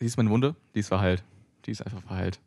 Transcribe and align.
Siehst 0.00 0.16
du 0.16 0.20
meine 0.22 0.30
Wunde? 0.30 0.54
Die 0.74 0.80
ist 0.80 0.88
verheilt. 0.88 1.24
Die 1.64 1.70
ist 1.70 1.82
einfach 1.82 2.02
verheilt. 2.02 2.40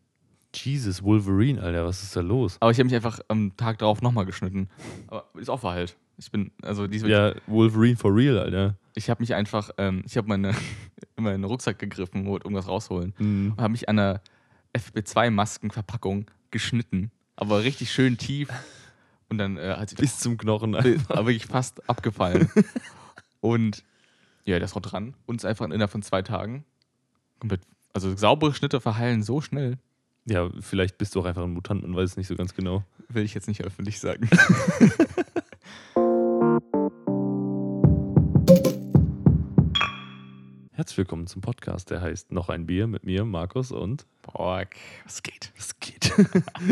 Jesus, 0.53 1.03
Wolverine, 1.03 1.61
Alter, 1.61 1.85
was 1.85 2.01
ist 2.01 2.15
da 2.15 2.21
los? 2.21 2.57
Aber 2.59 2.71
ich 2.71 2.77
habe 2.79 2.85
mich 2.85 2.95
einfach 2.95 3.19
am 3.27 3.55
Tag 3.55 3.77
darauf 3.79 4.01
nochmal 4.01 4.25
geschnitten. 4.25 4.69
Aber 5.07 5.25
ist 5.35 5.49
auch 5.49 5.59
verheilt. 5.59 5.95
Ich 6.17 6.31
bin, 6.31 6.51
also 6.61 6.87
die 6.87 6.97
ist 6.97 7.05
Ja, 7.05 7.33
Wolverine 7.47 7.95
for 7.95 8.13
real, 8.15 8.37
Alter. 8.39 8.75
Ich 8.95 9.09
habe 9.09 9.21
mich 9.21 9.33
einfach, 9.33 9.69
ähm, 9.77 10.03
ich 10.05 10.17
habe 10.17 10.27
meine, 10.27 10.49
in 11.17 11.23
meinen 11.23 11.43
Rucksack 11.43 11.79
gegriffen, 11.79 12.25
wollte 12.25 12.45
irgendwas 12.45 12.67
rausholen. 12.67 13.13
Mhm. 13.19 13.51
Und 13.51 13.61
habe 13.61 13.71
mich 13.71 13.87
an 13.87 13.99
einer 13.99 14.21
FB2-Maskenverpackung 14.75 16.25
geschnitten. 16.51 17.11
Aber 17.35 17.63
richtig 17.63 17.91
schön 17.91 18.17
tief. 18.17 18.49
Und 19.29 19.37
dann 19.37 19.57
äh, 19.57 19.75
hat 19.77 19.89
sich 19.89 19.99
Bis 19.99 20.19
zum 20.19 20.37
Knochen. 20.37 20.75
aber 20.75 21.27
wirklich 21.27 21.45
fast 21.45 21.87
abgefallen. 21.87 22.49
Und 23.39 23.83
ja, 24.45 24.59
das 24.59 24.73
war 24.73 24.81
dran. 24.81 25.13
Und 25.27 25.37
ist 25.37 25.45
einfach 25.45 25.65
innerhalb 25.65 25.91
von 25.91 26.01
zwei 26.01 26.21
Tagen 26.23 26.65
komplett. 27.39 27.61
Also 27.93 28.15
saubere 28.15 28.53
Schnitte 28.53 28.79
verheilen 28.81 29.23
so 29.23 29.41
schnell. 29.41 29.77
Ja, 30.25 30.49
vielleicht 30.59 30.97
bist 30.97 31.15
du 31.15 31.21
auch 31.21 31.25
einfach 31.25 31.43
ein 31.43 31.53
Mutant 31.53 31.83
und 31.83 31.95
weiß 31.95 32.11
es 32.11 32.17
nicht 32.17 32.27
so 32.27 32.35
ganz 32.35 32.53
genau. 32.53 32.83
Will 33.07 33.23
ich 33.23 33.33
jetzt 33.33 33.47
nicht 33.47 33.63
öffentlich 33.63 33.99
sagen. 33.99 34.29
Herzlich 40.73 40.97
willkommen 40.99 41.25
zum 41.27 41.41
Podcast, 41.41 41.89
der 41.89 42.01
heißt 42.01 42.31
Noch 42.31 42.49
ein 42.49 42.65
Bier 42.65 42.87
mit 42.87 43.03
mir, 43.03 43.25
Markus 43.25 43.71
und. 43.71 44.05
Boah, 44.21 44.65
was 45.03 45.23
geht? 45.23 45.51
Es 45.57 45.79
geht. 45.79 46.05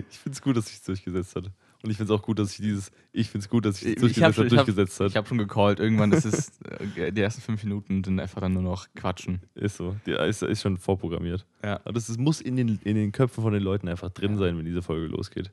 ich 0.09 0.19
finde 0.19 0.31
es 0.31 0.41
gut, 0.41 0.55
dass 0.55 0.67
sich 0.67 0.81
durchgesetzt 0.83 1.35
hat. 1.35 1.51
Und 1.83 1.91
ich 1.91 1.97
finde 1.97 2.11
es 2.13 2.19
auch 2.19 2.23
gut, 2.23 2.39
dass 2.39 2.49
sich 2.49 2.57
dieses 2.61 2.91
Ich 3.11 3.29
finde 3.29 3.43
es 3.45 3.49
gut, 3.49 3.65
dass 3.65 3.81
Ich 3.83 3.95
durchgesetzt 3.97 4.21
hab 4.23 4.27
hat, 4.29 4.35
schon- 4.35 4.47
ich 4.47 4.51
hab- 4.57 4.65
durchgesetzt 4.65 4.99
hat. 4.99 5.07
Ich 5.09 5.15
habe 5.17 5.27
schon 5.27 5.37
gecallt. 5.37 5.79
Irgendwann 5.79 6.11
ist 6.11 6.25
es, 6.25 6.59
äh, 6.95 7.11
die 7.11 7.21
ersten 7.21 7.41
fünf 7.41 7.63
Minuten 7.63 8.03
sind 8.03 8.19
einfach 8.19 8.41
dann 8.41 8.53
nur 8.53 8.63
noch 8.63 8.87
Quatschen. 8.95 9.41
Ist 9.55 9.77
so. 9.77 9.95
Die 10.05 10.11
ist, 10.11 10.41
ist 10.41 10.61
schon 10.61 10.77
vorprogrammiert. 10.77 11.45
Ja. 11.63 11.75
Aber 11.83 11.93
das 11.93 12.09
ist, 12.09 12.19
muss 12.19 12.41
in 12.41 12.55
den, 12.55 12.79
in 12.83 12.95
den 12.95 13.11
Köpfen 13.11 13.43
von 13.43 13.53
den 13.53 13.61
Leuten 13.61 13.87
einfach 13.87 14.09
drin 14.09 14.37
sein, 14.37 14.57
wenn 14.57 14.65
diese 14.65 14.81
Folge 14.81 15.07
losgeht. 15.07 15.51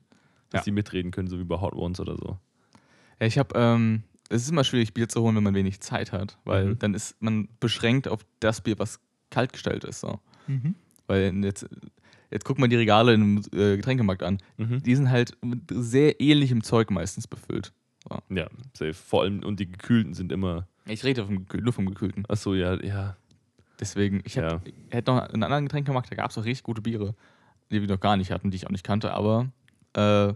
Dass 0.50 0.60
Ja. 0.60 0.64
die 0.64 0.72
mitreden 0.72 1.10
können, 1.10 1.28
so 1.28 1.38
wie 1.38 1.44
bei 1.44 1.60
Hot 1.60 1.74
Ones 1.74 2.00
oder 2.00 2.16
so. 2.16 2.38
Ja, 3.20 3.26
ich 3.26 3.36
habe, 3.38 3.50
ähm, 3.58 4.02
es 4.30 4.42
ist 4.42 4.50
immer 4.50 4.64
schwierig, 4.64 4.94
Bier 4.94 5.08
zu 5.08 5.20
holen, 5.20 5.36
wenn 5.36 5.42
man 5.42 5.54
wenig 5.54 5.80
Zeit 5.80 6.10
hat, 6.12 6.38
weil 6.44 6.68
Mhm. 6.70 6.78
dann 6.78 6.94
ist 6.94 7.20
man 7.20 7.48
beschränkt 7.60 8.08
auf 8.08 8.24
das 8.40 8.60
Bier, 8.62 8.78
was 8.78 8.98
kalt 9.30 9.52
gestellt 9.52 9.84
ist. 9.84 10.00
So. 10.00 10.20
Weil 11.06 11.34
jetzt, 11.44 11.66
jetzt 12.30 12.44
guck 12.44 12.58
mal 12.58 12.68
die 12.68 12.76
Regale 12.76 13.14
im 13.14 13.38
äh, 13.52 13.76
Getränkemarkt 13.76 14.22
an. 14.22 14.38
Mhm. 14.56 14.82
Die 14.82 14.94
sind 14.94 15.10
halt 15.10 15.36
mit 15.42 15.60
sehr 15.70 16.20
ähnlichem 16.20 16.62
Zeug 16.62 16.90
meistens 16.90 17.26
befüllt. 17.26 17.72
Ja, 18.28 18.48
safe. 18.74 18.92
Vor 18.94 19.22
allem, 19.22 19.42
und 19.42 19.60
die 19.60 19.66
gekühlten 19.70 20.12
sind 20.14 20.30
immer. 20.30 20.68
Ich 20.86 21.04
rede 21.04 21.24
vom, 21.24 21.46
nur 21.60 21.72
vom 21.72 21.86
Gekühlten. 21.86 22.24
Achso, 22.28 22.54
ja, 22.54 22.74
ja. 22.82 23.16
Deswegen, 23.80 24.22
ich 24.24 24.36
hätte 24.36 24.60
hätte 24.90 25.10
noch 25.10 25.20
einen 25.20 25.42
anderen 25.42 25.64
Getränkemarkt, 25.64 26.10
da 26.10 26.16
gab 26.16 26.30
es 26.30 26.38
auch 26.38 26.44
richtig 26.44 26.62
gute 26.62 26.82
Biere, 26.82 27.14
die 27.70 27.80
wir 27.80 27.88
noch 27.88 28.00
gar 28.00 28.16
nicht 28.16 28.30
hatten, 28.30 28.50
die 28.50 28.56
ich 28.56 28.66
auch 28.66 28.70
nicht 28.70 28.84
kannte, 28.84 29.12
aber 29.12 29.50
äh, 29.96 30.34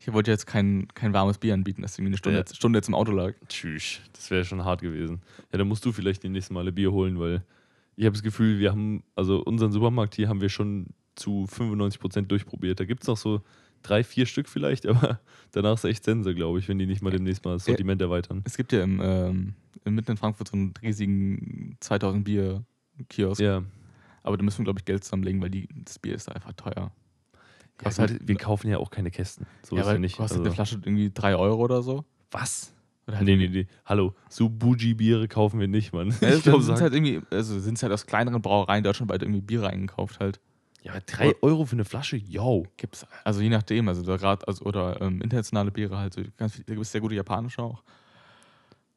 ich 0.00 0.12
wollte 0.12 0.30
jetzt 0.30 0.46
kein, 0.46 0.88
kein 0.92 1.14
warmes 1.14 1.38
Bier 1.38 1.54
anbieten, 1.54 1.80
das 1.82 1.96
irgendwie 1.96 2.10
eine 2.10 2.18
Stunde, 2.18 2.38
Ja. 2.46 2.54
Stunde 2.54 2.78
jetzt 2.78 2.88
im 2.88 2.94
Auto 2.94 3.12
lag. 3.12 3.32
Tschüss. 3.48 4.00
Das 4.12 4.30
wäre 4.30 4.44
schon 4.44 4.64
hart 4.64 4.82
gewesen. 4.82 5.22
Ja, 5.50 5.58
dann 5.58 5.68
musst 5.68 5.84
du 5.86 5.92
vielleicht 5.92 6.22
die 6.24 6.28
nächsten 6.28 6.52
Male 6.52 6.72
Bier 6.72 6.92
holen, 6.92 7.18
weil 7.18 7.42
ich 7.96 8.04
habe 8.04 8.12
das 8.12 8.22
Gefühl, 8.22 8.58
wir 8.58 8.70
haben, 8.70 9.02
also 9.14 9.42
unseren 9.42 9.72
Supermarkt 9.72 10.14
hier 10.16 10.28
haben 10.28 10.40
wir 10.42 10.48
schon 10.50 10.88
zu 11.14 11.46
95% 11.50 12.22
durchprobiert. 12.26 12.80
Da 12.80 12.84
gibt 12.84 13.02
es 13.02 13.08
noch 13.08 13.16
so 13.16 13.42
drei, 13.82 14.02
vier 14.04 14.26
Stück 14.26 14.48
vielleicht, 14.48 14.86
aber 14.86 15.20
danach 15.52 15.74
ist 15.74 15.84
echt 15.84 16.04
Sense, 16.04 16.34
glaube 16.34 16.58
ich, 16.58 16.68
wenn 16.68 16.78
die 16.78 16.86
nicht 16.86 17.02
mal 17.02 17.10
demnächst 17.10 17.44
mal 17.44 17.54
das. 17.54 17.64
Sortiment 17.64 18.00
erweitern. 18.00 18.42
Es 18.44 18.56
gibt 18.56 18.72
ja 18.72 18.82
im, 18.82 19.00
ähm, 19.02 19.54
mitten 19.84 20.12
in 20.12 20.16
Frankfurt 20.16 20.48
so 20.48 20.56
einen 20.56 20.72
riesigen 20.82 21.76
2000 21.80 22.24
Bier 22.24 22.64
Kiosk, 23.08 23.40
Ja. 23.40 23.62
aber 24.22 24.36
da 24.36 24.42
müssen 24.44 24.58
wir, 24.58 24.64
glaube 24.64 24.78
ich, 24.80 24.84
Geld 24.84 25.04
zusammenlegen, 25.04 25.42
weil 25.42 25.50
die, 25.50 25.68
das 25.84 25.98
Bier 25.98 26.14
ist 26.14 26.30
einfach 26.34 26.52
teuer. 26.54 26.92
ja 27.82 27.98
halt- 27.98 28.26
wir 28.26 28.36
kaufen 28.36 28.68
ja 28.68 28.78
auch 28.78 28.90
keine 28.90 29.10
Kästen. 29.10 29.46
So 29.62 29.76
ja, 29.76 29.82
ist 29.82 29.88
ja 29.88 29.98
nicht. 29.98 30.16
kostet 30.16 30.38
Also, 30.38 30.44
eine 30.48 30.54
Flasche 30.54 30.76
irgendwie 30.84 31.10
3 31.12 31.36
Euro 31.36 31.62
oder 31.62 31.82
so. 31.82 32.04
was? 32.30 32.72
Oder 33.06 33.18
halt 33.18 33.26
Nee, 33.26 33.36
nee, 33.36 33.48
nee. 33.48 33.66
Hallo, 33.84 34.14
so 34.30 34.48
Bougie-Biere 34.48 35.28
kaufen 35.28 35.60
wir 35.60 35.68
nicht, 35.68 35.92
Mann. 35.92 36.14
Ja, 36.22 36.28
Ich 36.36 36.42
glaub, 36.42 36.62
sind 36.62 36.80
halt 36.80 36.94
irgendwie, 36.94 37.20
also 37.30 37.58
sind 37.60 37.82
halt 37.82 37.92
aus 37.92 38.06
kleineren 38.06 38.40
Brauereien 38.40 38.82
deutschlandweit 38.82 39.20
irgendwie 39.22 39.42
Bier 39.42 39.62
eingekauft 39.68 40.20
halt. 40.20 40.40
Ja, 40.84 41.00
drei 41.06 41.34
Euro 41.40 41.64
für 41.64 41.72
eine 41.72 41.86
Flasche? 41.86 42.16
Yo. 42.16 42.66
Gibt's, 42.76 43.06
also 43.24 43.40
je 43.40 43.48
nachdem, 43.48 43.88
also 43.88 44.02
da 44.02 44.18
grad, 44.18 44.46
also, 44.46 44.66
oder 44.66 45.00
ähm, 45.00 45.22
internationale 45.22 45.70
Biere 45.70 45.96
halt, 45.96 46.12
so 46.12 46.22
ganz 46.36 46.56
da 46.56 46.74
gibt 46.74 46.80
es 46.80 46.92
sehr 46.92 47.00
gute 47.00 47.14
japanische 47.14 47.62
auch. 47.62 47.82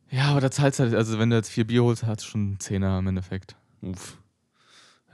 Ja, 0.10 0.32
aber 0.32 0.42
da 0.42 0.52
zahlst 0.52 0.80
du 0.80 0.84
halt, 0.84 0.94
also 0.94 1.18
wenn 1.18 1.30
du 1.30 1.38
jetzt 1.38 1.50
vier 1.50 1.66
Bier 1.66 1.84
holst, 1.84 2.04
hast 2.06 2.24
du 2.24 2.28
schon 2.28 2.42
einen 2.42 2.60
Zehner 2.60 3.00
im 3.00 3.08
Endeffekt. 3.08 3.56
Uff. 3.82 4.18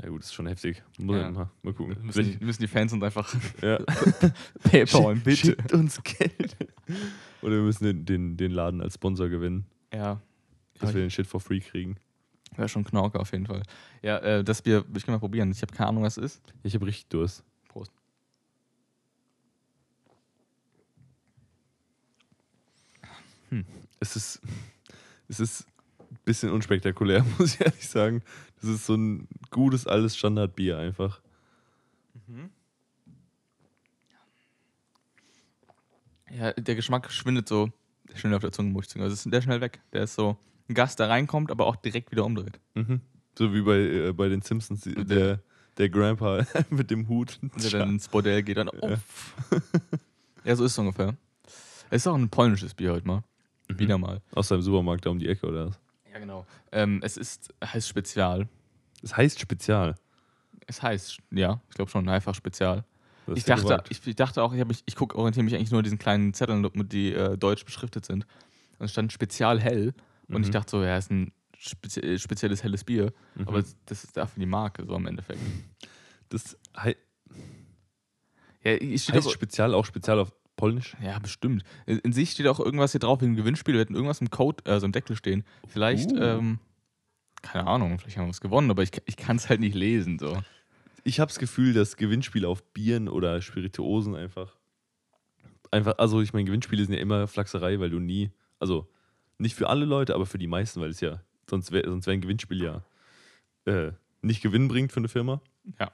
Ja 0.02 0.10
gut, 0.10 0.22
das 0.22 0.28
ist 0.28 0.34
schon 0.34 0.48
heftig. 0.48 0.82
Muss 0.98 1.16
Ja. 1.16 1.22
ja. 1.22 1.32
mal, 1.32 1.50
mal 1.62 1.74
gucken. 1.74 1.98
Müssen 2.02 2.24
die, 2.24 2.44
müssen 2.44 2.62
die 2.64 2.68
Fans 2.68 2.92
uns 2.92 3.04
einfach 3.04 3.32
ja. 3.62 3.78
PayPal, 4.64 5.16
bitte. 5.16 5.38
Schickt 5.38 5.74
uns 5.74 6.02
Geld. 6.02 6.58
Oder 7.44 7.58
wir 7.58 7.62
müssen 7.62 7.86
den, 7.86 8.06
den, 8.06 8.38
den 8.38 8.52
Laden 8.52 8.82
als 8.82 8.96
Sponsor 8.96 9.30
gewinnen, 9.30 9.66
Ja, 9.94 10.20
dass 10.80 10.94
wir 10.94 11.02
den 11.02 11.12
Shit 11.12 11.28
for 11.28 11.40
free 11.40 11.60
kriegen. 11.60 11.98
Wäre 12.58 12.70
schon 12.70 12.84
Knorke 12.84 13.20
auf 13.20 13.32
jeden 13.32 13.46
Fall. 13.46 13.64
Ja, 14.02 14.18
äh, 14.20 14.44
das 14.44 14.62
Bier, 14.62 14.86
ich 14.96 15.06
kann 15.06 15.14
mal 15.14 15.20
probieren. 15.20 15.52
Ich 15.52 15.62
habe 15.62 15.74
keine 15.74 15.90
Ahnung, 15.90 16.04
was 16.04 16.18
es 16.18 16.36
ist. 16.36 16.42
Ich 16.64 16.74
habe 16.76 16.86
richtig 16.86 17.08
Durst. 17.08 17.44
Prost. 17.68 17.92
Es 24.00 24.16
ist, 24.16 24.42
es 25.28 25.40
ist 25.40 25.68
ein 26.00 26.18
bisschen 26.26 26.50
unspektakulär, 26.50 27.26
muss 27.38 27.56
ich 27.56 27.62
ehrlich 27.62 27.88
sagen. 27.88 28.22
Das 28.62 28.70
ist 28.70 28.86
so 28.86 28.96
ein 28.96 29.28
gutes, 29.52 29.88
alles 29.88 30.18
Standardbier 30.18 30.78
einfach. 30.78 31.22
Ja, 36.36 36.52
der 36.54 36.76
Geschmack 36.76 37.12
schwindet 37.12 37.48
so 37.48 37.70
schnell 38.16 38.34
auf 38.34 38.42
der 38.42 38.52
Zunge, 38.52 38.72
muss 38.72 38.86
ich 38.86 38.92
sagen. 38.92 39.04
Also 39.04 39.14
ist 39.14 39.32
der 39.32 39.42
schnell 39.42 39.62
weg. 39.62 39.82
Der 39.92 40.04
ist 40.04 40.16
so 40.16 40.38
ein 40.70 40.74
Gast, 40.74 41.00
der 41.00 41.10
reinkommt, 41.10 41.52
aber 41.52 41.66
auch 41.66 41.76
direkt 41.76 42.12
wieder 42.12 42.26
umdreht. 42.26 42.60
Mhm. 42.76 43.02
So 43.38 43.54
wie 43.54 43.62
bei, 43.62 43.78
äh, 43.78 44.14
bei 44.14 44.30
den 44.30 44.42
Simpsons, 44.42 44.82
die- 44.82 44.94
der, 44.94 45.40
der 45.78 45.90
Grandpa 45.90 46.46
mit 46.70 46.92
dem 46.92 47.08
Hut. 47.08 47.40
Der 47.62 47.72
dann 47.72 47.90
ins 47.92 48.08
Bordell 48.08 48.44
geht 48.44 48.58
und 48.58 48.72
Ja. 48.74 48.90
uff. 48.94 49.34
Ja, 50.44 50.56
so 50.56 50.64
ist 50.66 50.74
es 50.74 50.78
ungefähr. 50.78 51.16
Es 51.90 52.04
ist 52.04 52.08
auch 52.08 52.16
ein 52.16 52.30
polnisches 52.30 52.74
Bier 52.74 52.92
heute 52.92 53.08
mal. 53.08 53.24
Mhm. 53.70 53.80
Wieder 53.80 53.98
mal. 53.98 54.22
Aus 54.34 54.48
seinem 54.50 54.62
Supermarkt 54.62 55.06
da 55.06 55.10
um 55.10 55.20
die 55.20 55.28
Ecke, 55.28 55.48
oder 55.48 55.68
was? 55.68 55.80
Ja, 56.12 56.20
genau. 56.20 56.46
Ähm, 56.72 57.00
es 57.04 57.18
ist, 57.18 57.54
heißt 57.64 57.88
Spezial. 57.88 58.48
Es 59.02 59.16
heißt 59.16 59.40
Spezial. 59.40 59.96
Es 60.68 60.82
heißt, 60.82 61.18
ja, 61.32 61.60
ich 61.70 61.76
glaube 61.76 61.90
schon, 61.92 62.08
einfach 62.08 62.36
Spezial. 62.36 62.84
Das 63.26 63.38
Ich 63.38 63.46
ja 63.48 63.56
dachte, 63.56 63.68
gewagt. 63.68 63.88
ich, 64.06 64.16
dachte 64.16 64.44
auch, 64.44 64.54
ich, 64.54 64.66
mich- 64.66 64.84
ich 64.86 64.96
guck, 64.96 65.16
orientiere 65.16 65.44
mich 65.44 65.56
eigentlich 65.56 65.72
nur 65.72 65.80
an 65.80 65.84
diesen 65.84 65.98
kleinen 66.00 66.34
Zetteln, 66.34 66.68
die 66.90 67.14
äh, 67.14 67.38
deutsch 67.38 67.64
beschriftet 67.66 68.06
sind. 68.06 68.26
Und 68.80 68.86
es 68.86 68.92
stand 68.92 69.12
Spezial 69.14 69.60
hell. 69.62 69.94
Und 70.36 70.42
ich 70.44 70.50
Mhm. 70.50 70.54
dachte 70.54 70.72
so, 70.72 70.84
ja, 70.84 70.98
ist 70.98 71.12
ein 71.12 71.32
spezi 71.58 72.00
äh, 72.02 72.20
spezielles 72.20 72.64
helles 72.64 72.84
Bier. 72.84 73.14
Mhm. 73.36 73.48
Aber 73.48 73.62
das- 73.86 74.04
ist 74.04 74.18
dafür 74.18 74.40
die 74.40 74.46
Marke, 74.46 74.86
so 74.86 74.96
im 74.96 75.06
Endeffekt. 75.08 75.40
das 76.30 76.58
hei 76.78 76.96
Ja, 78.64 78.74
ich 78.74 79.10
heißt 79.12 79.28
auch, 79.28 79.32
Spezial 79.32 79.74
auch 79.74 79.86
Spezial 79.86 80.20
auf 80.20 80.32
Polnisch? 80.56 80.96
ja, 81.02 81.20
bestimmt. 81.20 81.64
In 81.86 82.14
sich 82.14 82.32
steht 82.32 82.48
auch 82.48 82.60
irgendwas 82.60 82.92
hier 82.92 83.00
drauf 83.00 83.22
wie 83.22 83.26
ein 83.26 83.36
Gewinnspiel. 83.36 83.74
Wir 83.74 83.82
hätten 83.82 83.96
irgendwas 83.96 84.22
im 84.22 84.30
Code, 84.30 84.64
also 84.70 84.86
im 84.86 84.92
Deckel 84.92 85.16
stehen. 85.16 85.44
Vielleicht, 85.68 86.12
Uh. 86.12 86.18
ähm, 86.22 86.60
keine 87.42 87.68
Ahnung, 87.68 88.00
vielleicht 88.00 88.18
haben 88.18 88.26
wir 88.26 88.30
was 88.30 88.40
gewonnen, 88.42 88.72
aber 88.72 88.84
ich, 88.84 88.92
ich 89.06 89.18
kann 89.18 89.36
es 89.36 89.50
halt 89.50 89.60
nicht 89.60 89.76
lesen. 89.76 90.18
So. 90.20 90.42
Ich 91.04 91.20
habe 91.20 91.28
das 91.30 91.40
Gefühl, 91.40 91.74
dass 91.74 91.98
Gewinnspiele 91.98 92.48
auf 92.48 92.64
Bieren 92.74 93.10
oder 93.10 93.42
Spirituosen 93.42 94.16
einfach. 94.16 94.56
Einfach, 95.72 95.98
also 95.98 96.22
ich 96.22 96.32
meine, 96.34 96.46
Gewinnspiele 96.46 96.86
sind 96.86 96.94
ja 96.94 97.02
immer 97.02 97.28
Flachserei, 97.28 97.80
weil 97.80 97.90
du 97.90 98.00
nie, 98.00 98.32
also 98.60 98.88
nicht 99.38 99.56
für 99.56 99.70
alle 99.70 99.86
Leute, 99.86 100.16
aber 100.16 100.26
für 100.26 100.38
die 100.38 100.48
meisten, 100.48 100.80
weil 100.82 100.90
es 100.90 101.02
ja, 101.02 101.22
sonst 101.50 101.72
wäre 101.72 101.90
sonst 101.90 102.06
wär 102.08 102.14
ein 102.14 102.22
Gewinnspiel 102.22 102.64
ja 102.64 102.84
äh, 103.66 103.92
nicht 104.22 104.42
Gewinn 104.42 104.68
bringt 104.68 104.92
für 104.92 105.00
eine 105.00 105.08
Firma. 105.10 105.42
Ja. 105.80 105.92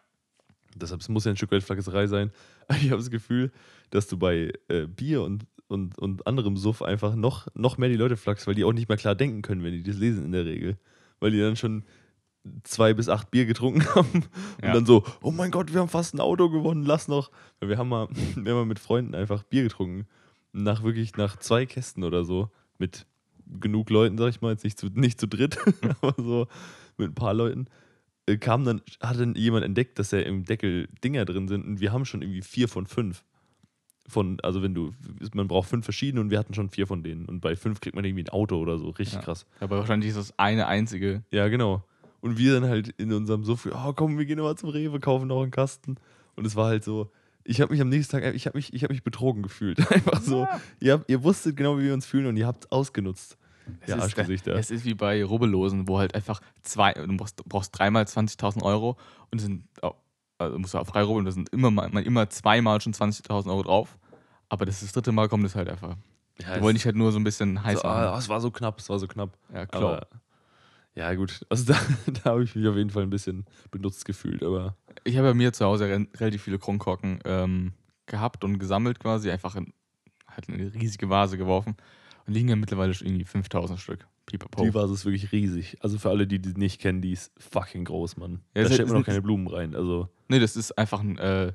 Deshalb 0.75 1.01
es 1.01 1.09
muss 1.09 1.25
ja 1.25 1.31
ein 1.31 1.37
Stück 1.37 1.51
weit 1.51 1.63
Flachserei 1.63 2.07
sein. 2.07 2.31
Ich 2.81 2.91
habe 2.91 2.97
das 3.01 3.09
Gefühl, 3.09 3.51
dass 3.89 4.07
du 4.07 4.17
bei 4.17 4.53
äh, 4.67 4.85
Bier 4.85 5.23
und, 5.23 5.47
und, 5.67 5.97
und 5.97 6.27
anderem 6.27 6.55
Suff 6.57 6.83
einfach 6.83 7.15
noch, 7.15 7.47
noch 7.55 7.79
mehr 7.79 7.89
die 7.89 7.95
Leute 7.95 8.15
flachst, 8.17 8.45
weil 8.45 8.53
die 8.53 8.63
auch 8.63 8.73
nicht 8.73 8.87
mehr 8.89 8.97
klar 8.97 9.15
denken 9.15 9.41
können, 9.41 9.63
wenn 9.63 9.73
die 9.73 9.81
das 9.81 9.97
lesen 9.97 10.25
in 10.25 10.31
der 10.31 10.45
Regel. 10.45 10.77
Weil 11.19 11.31
die 11.31 11.39
dann 11.39 11.55
schon 11.55 11.83
zwei 12.63 12.93
bis 12.93 13.09
acht 13.09 13.31
Bier 13.31 13.45
getrunken 13.47 13.83
haben 13.95 14.13
und 14.13 14.63
Ja. 14.63 14.73
dann 14.73 14.85
so, 14.85 15.03
oh 15.23 15.31
mein 15.31 15.49
Gott, 15.49 15.73
wir 15.73 15.81
haben 15.81 15.89
fast 15.89 16.13
ein 16.13 16.19
Auto 16.19 16.49
gewonnen, 16.49 16.83
lass 16.83 17.07
noch. 17.07 17.31
Weil 17.59 17.69
wir 17.69 17.77
haben 17.79 17.89
mal, 17.89 18.07
wir 18.35 18.51
haben 18.51 18.59
mal 18.59 18.65
mit 18.65 18.79
Freunden 18.79 19.15
einfach 19.15 19.41
Bier 19.43 19.63
getrunken. 19.63 20.07
Nach 20.51 20.83
wirklich, 20.83 21.15
nach 21.17 21.37
zwei 21.37 21.65
Kästen 21.65 22.03
oder 22.03 22.23
so, 22.23 22.49
mit 22.77 23.07
genug 23.59 23.89
Leuten, 23.89 24.17
sag 24.17 24.29
ich 24.29 24.41
mal, 24.41 24.51
jetzt 24.51 24.63
nicht 24.63 24.77
zu, 24.79 24.87
nicht 24.93 25.19
zu 25.19 25.27
dritt, 25.27 25.57
aber 26.01 26.13
so 26.17 26.47
mit 26.97 27.11
ein 27.11 27.15
paar 27.15 27.33
Leuten, 27.33 27.67
äh, 28.27 28.37
kam 28.37 28.63
dann, 28.65 28.81
hat 29.01 29.19
dann 29.19 29.35
jemand 29.35 29.65
entdeckt, 29.65 29.97
dass 29.99 30.09
da 30.09 30.19
im 30.19 30.43
Deckel 30.45 30.87
Dinger 31.03 31.25
drin 31.25 31.47
sind 31.47 31.65
und 31.65 31.79
wir 31.79 31.91
haben 31.91 32.05
schon 32.05 32.21
irgendwie 32.21 32.41
vier 32.41 32.67
von 32.67 32.85
fünf. 32.85 33.23
Von, 34.07 34.39
also 34.41 34.63
wenn 34.63 34.73
du, 34.73 34.91
man 35.35 35.47
braucht 35.47 35.69
fünf 35.69 35.85
verschiedene 35.85 36.19
und 36.21 36.31
wir 36.31 36.39
hatten 36.39 36.55
schon 36.55 36.69
vier 36.71 36.87
von 36.87 37.03
denen. 37.03 37.25
Und 37.27 37.41
bei 37.41 37.55
fünf 37.55 37.79
kriegt 37.79 37.95
man 37.95 38.03
irgendwie 38.03 38.23
ein 38.23 38.29
Auto 38.29 38.57
oder 38.57 38.79
so. 38.79 38.89
Richtig 38.89 39.17
Ja. 39.19 39.21
krass. 39.21 39.45
Aber 39.59 39.77
wahrscheinlich 39.77 40.09
ist 40.09 40.17
das 40.17 40.33
eine 40.39 40.65
einzige. 40.65 41.23
Ja, 41.31 41.47
genau. 41.47 41.83
Und 42.19 42.39
wir 42.39 42.53
dann 42.59 42.67
halt 42.67 42.89
in 42.97 43.13
unserem 43.13 43.43
Suff, 43.43 43.67
oh 43.71 43.93
komm, 43.93 44.17
wir 44.17 44.25
gehen 44.25 44.39
mal 44.39 44.55
zum 44.57 44.69
Rewe, 44.69 44.99
kaufen 44.99 45.27
noch 45.27 45.43
einen 45.43 45.51
Kasten. 45.51 45.97
Und 46.35 46.45
es 46.47 46.55
war 46.55 46.65
halt 46.69 46.83
so, 46.83 47.11
ich 47.43 47.61
habe 47.61 47.71
mich 47.71 47.81
am 47.81 47.89
nächsten 47.89 48.11
Tag, 48.19 48.33
ich 48.33 48.47
habe 48.47 48.57
mich, 48.57 48.71
hab 48.83 48.89
mich 48.89 49.03
betrogen 49.03 49.43
gefühlt. 49.43 49.79
Einfach 49.91 50.21
so, 50.21 50.39
Ja. 50.41 50.59
ihr, 50.79 50.93
habt, 50.93 51.09
ihr 51.09 51.23
wusstet 51.23 51.55
genau, 51.55 51.77
wie 51.77 51.83
wir 51.83 51.93
uns 51.93 52.07
fühlen 52.07 52.25
und 52.25 52.35
ihr 52.35 52.47
habt 52.47 52.65
es 52.65 52.71
ausgenutzt. 52.71 53.37
Es 53.81 53.89
Ja, 53.89 53.95
ist, 53.97 54.03
Arschgesichter. 54.03 54.55
es 54.55 54.71
ist 54.71 54.85
wie 54.85 54.93
bei 54.93 55.23
Rubbellosen, 55.23 55.87
wo 55.87 55.99
halt 55.99 56.15
einfach 56.15 56.41
zwei, 56.61 56.93
du 56.93 57.15
brauchst, 57.17 57.43
brauchst 57.45 57.77
dreimal 57.77 58.03
20.000 58.03 58.63
Euro 58.63 58.97
und 59.31 59.39
sind, 59.39 59.65
oh, 59.81 59.93
also 60.37 60.57
musst 60.57 60.73
du 60.73 60.77
auch 60.77 60.87
frei 60.87 61.03
rubbeln, 61.03 61.25
da 61.25 61.31
sind 61.31 61.49
immer, 61.49 61.69
mal, 61.71 61.89
mal 61.89 62.03
immer 62.03 62.29
zweimal 62.29 62.79
schon 62.81 62.93
20.000 62.93 63.47
Euro 63.47 63.63
drauf. 63.63 63.97
Aber 64.47 64.65
das, 64.65 64.79
das 64.79 64.91
dritte 64.93 65.11
Mal 65.11 65.29
kommt 65.29 65.45
es 65.45 65.55
halt 65.55 65.69
einfach. 65.69 65.95
Ja, 66.41 66.55
Die 66.55 66.61
wollen 66.61 66.75
dich 66.75 66.85
halt 66.85 66.95
nur 66.95 67.11
so 67.11 67.19
ein 67.19 67.23
bisschen 67.23 67.61
heiß 67.63 67.81
so, 67.81 67.87
machen. 67.87 67.99
ah, 67.99 68.17
es 68.17 68.29
war 68.29 68.39
so 68.41 68.49
knapp, 68.49 68.79
es 68.79 68.89
war 68.89 68.97
so 68.99 69.07
knapp. 69.07 69.37
ja, 69.53 69.65
klar. 69.65 69.83
Aber, 69.83 70.07
ja, 70.95 71.13
gut. 71.13 71.45
Also 71.49 71.73
da, 71.73 71.79
da 72.23 72.31
habe 72.31 72.43
ich 72.43 72.55
mich 72.55 72.67
auf 72.67 72.75
jeden 72.75 72.89
Fall 72.89 73.03
ein 73.03 73.09
bisschen 73.09 73.45
benutzt 73.71 74.05
gefühlt, 74.05 74.41
aber 74.43 74.75
Ich 75.03 75.17
habe 75.17 75.27
bei 75.29 75.33
mir 75.33 75.53
zu 75.53 75.65
Hause 75.65 75.85
re 75.87 76.07
relativ 76.15 76.43
viele 76.43 76.57
Kronkorken 76.57 77.19
ähm, 77.25 77.73
gehabt 78.05 78.43
und 78.43 78.57
gesammelt 78.59 78.99
quasi, 78.99 79.29
einfach 79.29 79.55
in, 79.55 79.73
halt 80.27 80.47
in 80.49 80.55
eine 80.55 80.73
riesige 80.73 81.09
Vase 81.09 81.37
geworfen 81.37 81.75
liegen 82.29 82.49
ja 82.49 82.55
mittlerweile 82.55 82.93
schon 82.93 83.07
irgendwie 83.07 83.25
5000 83.25 83.79
Stück. 83.79 84.07
Pipapo. 84.25 84.63
die 84.63 84.73
Vase 84.75 84.93
ist 84.93 85.05
wirklich 85.05 85.31
riesig. 85.31 85.77
Also 85.81 85.97
für 85.97 86.09
alle, 86.11 86.27
die 86.27 86.39
die 86.39 86.53
nicht 86.53 86.79
kennen, 86.79 87.01
die 87.01 87.13
ist 87.13 87.31
fucking 87.39 87.85
groß, 87.85 88.17
Mann. 88.17 88.41
Ja, 88.55 88.61
da 88.63 88.69
stellt 88.71 88.87
man 88.87 88.97
ist- 88.97 88.99
noch 89.01 89.05
keine 89.07 89.21
Blumen 89.23 89.47
rein. 89.47 89.75
Also 89.75 90.07
Nee, 90.27 90.37
das 90.39 90.55
ist 90.55 90.77
einfach 90.77 90.99
ein, 90.99 91.17
äh, 91.17 91.53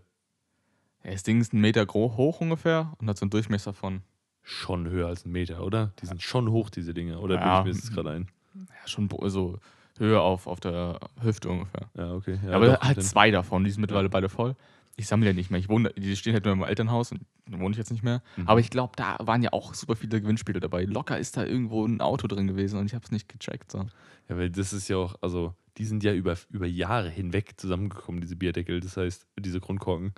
das 1.05 1.23
Ding 1.23 1.41
ist 1.41 1.53
ein 1.53 1.61
Meter 1.61 1.87
hoch 1.93 2.41
ungefähr 2.41 2.93
und 2.99 3.09
hat 3.09 3.17
so 3.19 3.23
einen 3.25 3.31
Durchmesser 3.31 3.73
von 3.75 4.03
schon 4.43 4.89
höher 4.89 5.07
als 5.07 5.25
ein 5.25 5.31
Meter, 5.33 5.63
oder? 5.65 5.93
Die 6.03 6.07
sind 6.07 6.21
schon 6.23 6.51
hoch, 6.51 6.69
diese 6.71 6.93
Dinge. 6.95 7.21
Oder 7.21 7.37
Ja. 7.37 7.63
bilde 7.63 7.79
ich 7.79 7.85
mir 7.91 7.95
gerade 7.95 8.11
ein? 8.11 8.29
ja, 8.57 8.89
schon 8.89 9.09
so 9.27 9.59
Höhe 9.99 10.21
auf, 10.21 10.49
auf 10.49 10.59
der 10.59 10.99
Hüfte 11.23 11.49
ungefähr. 11.51 11.89
Ja, 11.97 12.13
okay. 12.15 12.41
Ja, 12.45 12.53
aber 12.57 12.67
doch, 12.73 12.81
halt 12.81 12.97
dann- 12.99 13.05
zwei 13.05 13.31
davon, 13.31 13.63
die 13.63 13.71
sind 13.71 13.81
mittlerweile 13.81 14.09
beide 14.11 14.29
voll. 14.29 14.57
Ich 14.97 15.07
sammle 15.07 15.29
ja 15.29 15.33
nicht 15.33 15.51
mehr. 15.51 15.59
Ich 15.59 15.69
wohne, 15.69 15.91
die 15.97 16.15
stehen 16.17 16.35
halt 16.35 16.45
nur 16.45 16.53
im 16.55 16.63
Elternhaus 16.63 17.11
und 17.13 17.23
da 17.47 17.59
wohne 17.59 17.73
ich 17.73 17.79
jetzt 17.79 17.91
nicht 17.91 18.05
mehr. 18.05 18.23
Mhm. 18.37 18.49
Aber 18.49 18.61
ich 18.61 18.71
glaube, 18.71 18.93
da 18.97 19.17
waren 19.21 19.43
ja 19.43 19.53
auch 19.53 19.75
super 19.75 19.97
viele 19.97 20.21
Gewinnspiele 20.21 20.61
dabei. 20.61 20.85
Locker 20.85 21.19
ist 21.19 21.37
da 21.37 21.45
irgendwo 21.45 21.85
ein 21.85 22.01
Auto 22.01 22.27
drin 22.29 22.47
gewesen 22.47 22.79
und 22.79 22.87
ich 22.87 22.95
habe 22.95 23.05
es 23.05 23.11
nicht 23.11 23.29
gecheckt. 23.29 23.73
So. 23.73 23.87
Ja, 24.29 24.37
weil 24.37 24.51
das 24.51 24.73
ist 24.73 24.89
ja 24.89 24.97
auch, 24.97 25.17
also 25.21 25.55
die 25.77 25.85
sind 25.85 26.05
ja 26.05 26.13
über, 26.13 26.37
über 26.51 26.67
Jahre 26.67 27.11
hinweg 27.11 27.55
zusammengekommen, 27.57 28.21
diese 28.21 28.37
Bierdeckel, 28.37 28.81
das 28.81 28.97
heißt, 28.97 29.27
diese 29.39 29.61
Grundkorken. 29.61 30.15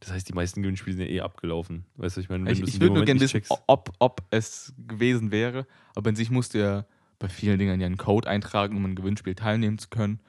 Das 0.00 0.12
heißt, 0.12 0.28
die 0.28 0.32
meisten 0.32 0.62
Gewinnspiele 0.62 0.96
sind 0.96 1.06
ja 1.06 1.12
eh 1.12 1.20
abgelaufen. 1.20 1.84
Weißt 1.96 2.16
du, 2.16 2.22
ich 2.22 2.28
meine, 2.30 2.50
Ich, 2.50 2.62
ich 2.62 2.80
würde 2.80 2.94
nur 2.94 3.04
gerne 3.04 3.20
wissen, 3.20 3.42
ob, 3.66 3.92
ob 3.98 4.22
es 4.30 4.72
gewesen 4.88 5.30
wäre. 5.30 5.66
Aber 5.94 6.08
in 6.08 6.16
sich 6.16 6.30
musst 6.30 6.54
du 6.54 6.58
ja 6.58 6.86
bei 7.18 7.28
vielen 7.28 7.58
Dingen 7.58 7.78
ja 7.80 7.86
einen 7.86 7.98
Code 7.98 8.28
eintragen, 8.28 8.76
um 8.76 8.84
ein 8.86 8.94
Gewinnspiel 8.94 9.34
teilnehmen 9.34 9.76
zu 9.78 9.88
können. 9.90 10.20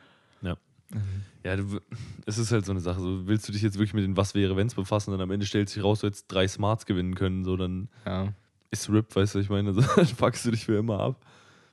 Ja. 0.94 1.00
Mhm. 1.00 1.22
Ja, 1.44 1.56
du, 1.56 1.80
es 2.28 2.38
ist 2.38 2.52
halt 2.52 2.66
so 2.66 2.72
eine 2.72 2.82
Sache. 2.82 3.00
So, 3.00 3.28
willst 3.28 3.48
du 3.48 3.52
dich 3.52 3.64
jetzt 3.64 3.76
wirklich 3.76 3.96
mit 3.96 4.04
den 4.04 4.16
Was 4.16 4.36
wäre, 4.36 4.56
wenns 4.56 4.76
befassen 4.76 5.12
und 5.14 5.22
am 5.22 5.32
Ende 5.32 5.46
stellt 5.48 5.70
sich 5.70 5.84
raus, 5.84 6.02
du 6.02 6.08
hättest 6.08 6.32
drei 6.32 6.48
Smarts 6.48 6.86
gewinnen 6.86 7.16
können, 7.16 7.44
so 7.44 7.58
dann 7.58 7.90
Ja. 8.06 8.32
ist 8.70 8.90
RIP, 8.90 9.16
weißt 9.16 9.34
du, 9.36 9.40
ich 9.40 9.50
meine, 9.50 9.70
also, 9.76 9.82
dann 9.82 10.06
fuckst 10.06 10.46
du 10.46 10.52
dich 10.52 10.66
für 10.66 10.78
immer 10.78 11.00
ab. 11.00 11.26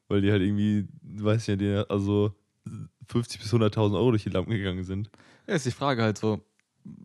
Weil 0.08 0.22
die 0.22 0.30
halt 0.30 0.40
irgendwie, 0.40 0.88
weiß 1.02 1.42
ich 1.42 1.48
ja, 1.48 1.56
die, 1.56 1.90
also 1.90 2.32
50 3.08 3.40
bis 3.40 3.52
100.000 3.52 3.94
Euro 3.94 4.10
durch 4.10 4.22
die 4.22 4.30
Lampen 4.30 4.52
gegangen 4.52 4.84
sind. 4.84 5.10
Ja, 5.46 5.54
ist 5.54 5.66
die 5.66 5.70
Frage 5.70 6.02
halt 6.02 6.16
so. 6.16 6.40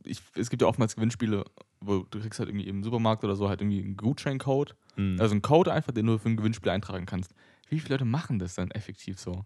Ich, 0.05 0.21
es 0.35 0.49
gibt 0.49 0.61
ja 0.61 0.67
oftmals 0.69 0.95
Gewinnspiele, 0.95 1.43
wo 1.81 2.05
du 2.09 2.19
kriegst 2.21 2.39
halt 2.39 2.47
irgendwie 2.47 2.67
im 2.69 2.81
Supermarkt 2.81 3.25
oder 3.25 3.35
so 3.35 3.49
halt 3.49 3.59
irgendwie 3.59 3.81
einen 3.83 3.97
Gutscheincode. 3.97 4.73
Mhm. 4.95 5.19
Also 5.19 5.33
einen 5.33 5.41
Code 5.41 5.73
einfach, 5.73 5.91
den 5.91 6.05
du 6.05 6.17
für 6.17 6.29
ein 6.29 6.37
Gewinnspiel 6.37 6.71
eintragen 6.71 7.05
kannst. 7.05 7.33
Wie 7.67 7.79
viele 7.81 7.95
Leute 7.95 8.05
machen 8.05 8.39
das 8.39 8.55
dann 8.55 8.71
effektiv 8.71 9.19
so? 9.19 9.43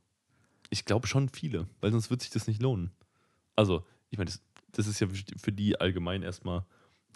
Ich 0.69 0.85
glaube 0.85 1.07
schon 1.07 1.29
viele, 1.29 1.67
weil 1.81 1.91
sonst 1.91 2.09
wird 2.09 2.21
sich 2.21 2.29
das 2.29 2.47
nicht 2.47 2.61
lohnen. 2.61 2.91
Also, 3.55 3.85
ich 4.09 4.17
meine, 4.17 4.29
das, 4.29 4.41
das 4.71 4.87
ist 4.87 4.99
ja 4.99 5.07
für 5.37 5.51
die 5.51 5.79
allgemein 5.79 6.23
erstmal 6.23 6.65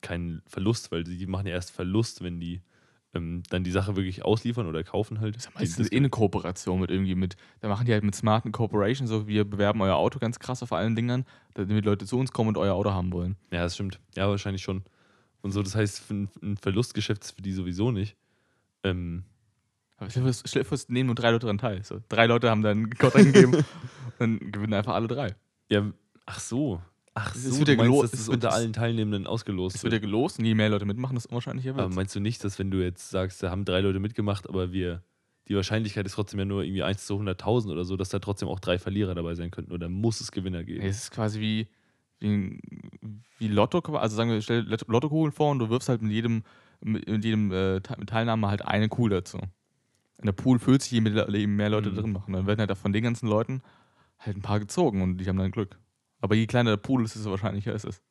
kein 0.02 0.42
Verlust, 0.48 0.92
weil 0.92 1.04
die 1.04 1.28
machen 1.28 1.48
ja 1.48 1.54
erst 1.54 1.72
Verlust, 1.72 2.24
wenn 2.24 2.40
die 2.40 2.62
ähm, 3.14 3.44
dann 3.50 3.64
die 3.64 3.72
Sache 3.72 3.96
wirklich 3.96 4.24
ausliefern 4.24 4.68
oder 4.68 4.84
kaufen 4.84 5.20
halt. 5.20 5.36
Das 5.36 5.46
ist 5.46 5.54
ja 5.54 5.60
meistens 5.60 5.92
eh 5.92 5.98
eine 5.98 6.10
Kooperation 6.10 6.80
mit 6.80 6.90
irgendwie 6.90 7.16
mit, 7.16 7.36
da 7.60 7.68
machen 7.68 7.86
die 7.86 7.94
halt 7.94 8.04
mit 8.04 8.16
smarten 8.16 8.52
Corporations, 8.52 9.10
so 9.10 9.28
wir 9.28 9.44
bewerben 9.44 9.82
euer 9.82 9.96
Auto 9.96 10.20
ganz 10.20 10.40
krass 10.40 10.64
auf 10.64 10.72
allen 10.72 10.96
Dingern, 10.96 11.26
damit 11.54 11.86
Leute 11.86 12.06
zu 12.06 12.18
uns 12.18 12.32
kommen 12.32 12.50
und 12.50 12.58
euer 12.58 12.74
Auto 12.74 12.92
haben 12.92 13.12
wollen. 13.12 13.36
Ja, 13.52 13.64
das 13.64 13.76
stimmt. 13.76 14.00
Ja, 14.16 14.30
wahrscheinlich 14.30 14.62
schon. 14.62 14.84
Und 15.42 15.52
so, 15.52 15.62
das 15.64 15.76
heißt, 15.76 16.00
für 16.00 16.14
ein, 16.14 16.58
Verlustgeschäft 16.58 17.24
ist 17.24 17.32
für 17.32 17.42
die 17.42 17.54
sowieso 17.54 17.92
nicht. 17.92 18.16
Ähm, 18.84 19.24
stell 20.10 20.24
dir 20.24 20.66
vor, 20.66 20.76
es 20.76 20.90
nehmen 20.90 21.08
nur 21.08 21.16
drei 21.16 21.32
Leute 21.32 21.46
daran 21.46 21.58
teil. 21.58 21.84
So, 21.84 22.00
drei 22.10 22.26
Leute 22.28 22.50
haben 22.50 22.62
dann 22.62 22.78
einen 22.78 22.90
Code 22.98 23.16
eingegeben 23.16 23.56
und 23.56 23.66
dann 24.20 24.40
gewinnen 24.52 24.74
einfach 24.74 24.94
alle 24.96 25.08
drei. 25.08 25.36
ja, 25.70 25.92
ach 26.26 26.40
so. 26.40 26.82
Ach 27.14 27.36
Es 27.36 27.44
so, 27.44 27.58
wird 27.60 27.68
du 27.68 27.72
ja 27.74 27.78
meinst, 27.78 27.92
gelo- 27.92 28.02
dass 28.04 28.14
es 28.14 28.20
das 28.20 28.28
wird- 28.28 28.36
unter 28.36 28.54
allen 28.54 28.72
Teilnehmenden 28.72 29.28
ausgelost 29.28 29.76
Es 29.76 29.84
wird 29.84 29.92
ja 29.92 30.00
gelost 30.00 30.40
und 30.40 30.46
je 30.46 30.56
mehr 30.56 30.70
Leute 30.70 30.86
mitmachen, 30.86 31.16
desto 31.16 31.30
unwahrscheinlicher 31.30 31.72
Aber 31.72 31.84
wird 31.84 31.94
meinst 31.96 32.16
du 32.16 32.22
nicht, 32.22 32.42
dass 32.46 32.58
wenn 32.58 32.72
du 32.72 32.82
jetzt 32.82 33.10
sagst, 33.10 33.44
da 33.44 33.50
haben 33.52 33.66
drei 33.66 33.82
Leute 33.82 34.00
mitgemacht, 34.00 34.48
aber 34.48 34.72
wir, 34.72 35.04
die 35.50 35.56
Wahrscheinlichkeit 35.58 36.06
ist 36.06 36.14
trotzdem 36.14 36.40
ja 36.40 36.46
nur 36.46 36.64
irgendwie 36.64 36.84
1 36.84 37.06
zu 37.06 37.16
100.000 37.20 37.70
oder 37.70 37.84
so, 37.84 37.98
dass 37.98 38.08
da 38.10 38.20
trotzdem 38.20 38.48
auch 38.48 38.62
drei 38.62 38.80
Verlierer 38.80 39.14
dabei 39.14 39.36
sein 39.36 39.52
könnten 39.52 39.74
oder 39.74 39.90
muss 39.90 40.22
es 40.22 40.32
Gewinner 40.32 40.64
geben? 40.64 40.86
Es 40.86 41.00
ist 41.04 41.12
quasi 41.12 41.42
wie, 41.42 41.68
wie, 42.22 42.58
wie 43.40 43.48
Lotto, 43.50 43.80
also 43.98 44.16
sagen 44.16 44.30
wir, 44.30 44.42
stell 44.42 44.62
Lottokugeln 44.88 45.34
vor 45.34 45.52
und 45.52 45.60
du 45.60 45.70
wirfst 45.70 45.90
halt 45.90 46.02
mit 46.02 46.14
jedem, 46.14 46.44
mit 46.80 47.26
jedem 47.26 47.52
äh, 47.52 47.82
Te- 47.82 47.98
Teilnahme 48.06 48.48
halt 48.48 48.62
eine 48.64 48.88
Kugel 48.88 49.10
dazu. 49.18 49.38
Und 50.22 50.26
der 50.28 50.32
Pool 50.34 50.60
füllt 50.60 50.82
sich, 50.84 50.92
je 50.92 51.02
mehr, 51.02 51.28
je 51.30 51.48
mehr 51.48 51.70
Leute 51.70 51.90
Mhm. 51.92 51.96
drin 51.96 52.12
machen. 52.14 52.34
Dann 52.34 52.46
werden 52.48 52.60
halt 52.60 52.78
von 52.78 52.94
den 52.94 53.04
ganzen 53.04 53.28
Leuten 53.28 53.62
halt 54.20 54.38
ein 54.38 54.42
paar 54.42 54.60
gezogen 54.60 55.02
und 55.02 55.18
die 55.18 55.28
haben 55.28 55.38
dann 55.38 55.52
Glück. 55.52 55.78
Aber 56.22 56.36
je 56.36 56.46
kleiner 56.46 56.70
der 56.72 56.78
Pool 56.78 57.04
ist, 57.04 57.16
desto 57.16 57.32
wahrscheinlicher 57.32 57.74
ist 57.74 57.86
es. 57.86 58.02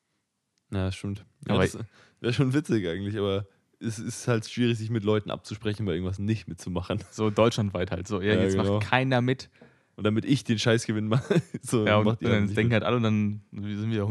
Ja, 0.73 0.87
das 0.87 0.97
stimmt. 0.97 1.25
Ja, 1.47 1.55
Aber- 1.55 1.63
das 1.65 1.79
wäre 2.21 2.33
schon 2.33 2.53
witzig 2.53 2.87
eigentlich, 2.89 3.17
aber 3.17 3.47
es 3.79 3.99
ist 3.99 4.27
halt 4.29 4.49
schwierig, 4.49 4.77
sich 4.77 4.91
mit 4.91 5.05
Leuten 5.05 5.31
abzusprechen, 5.31 5.87
bei 5.87 5.93
irgendwas 5.93 6.19
nicht 6.19 6.49
mitzumachen. 6.49 7.03
So 7.13 7.31
deutschlandweit 7.31 7.91
halt 7.93 8.07
so. 8.09 8.21
Ja, 8.21 8.35
Ja, 8.35 8.43
jetzt 8.43 8.57
genau. 8.57 8.79
macht 8.79 8.89
keiner 8.89 9.21
mit. 9.23 9.49
Und 9.97 10.05
damit 10.05 10.25
ich 10.25 10.45
den 10.45 10.59
Scheißgewinn 10.59 11.07
mache, 11.09 11.41
so 11.63 11.87
Ja, 11.87 11.99
und, 11.99 12.07
und 12.09 12.23
dann 12.23 12.45
nicht 12.45 12.57
denken 12.57 12.69
mit. 12.71 12.75
halt 12.75 12.85
alle 12.85 12.97
und 12.97 13.03
dann 13.05 13.41
sind 13.53 13.91
wieder 13.91 14.05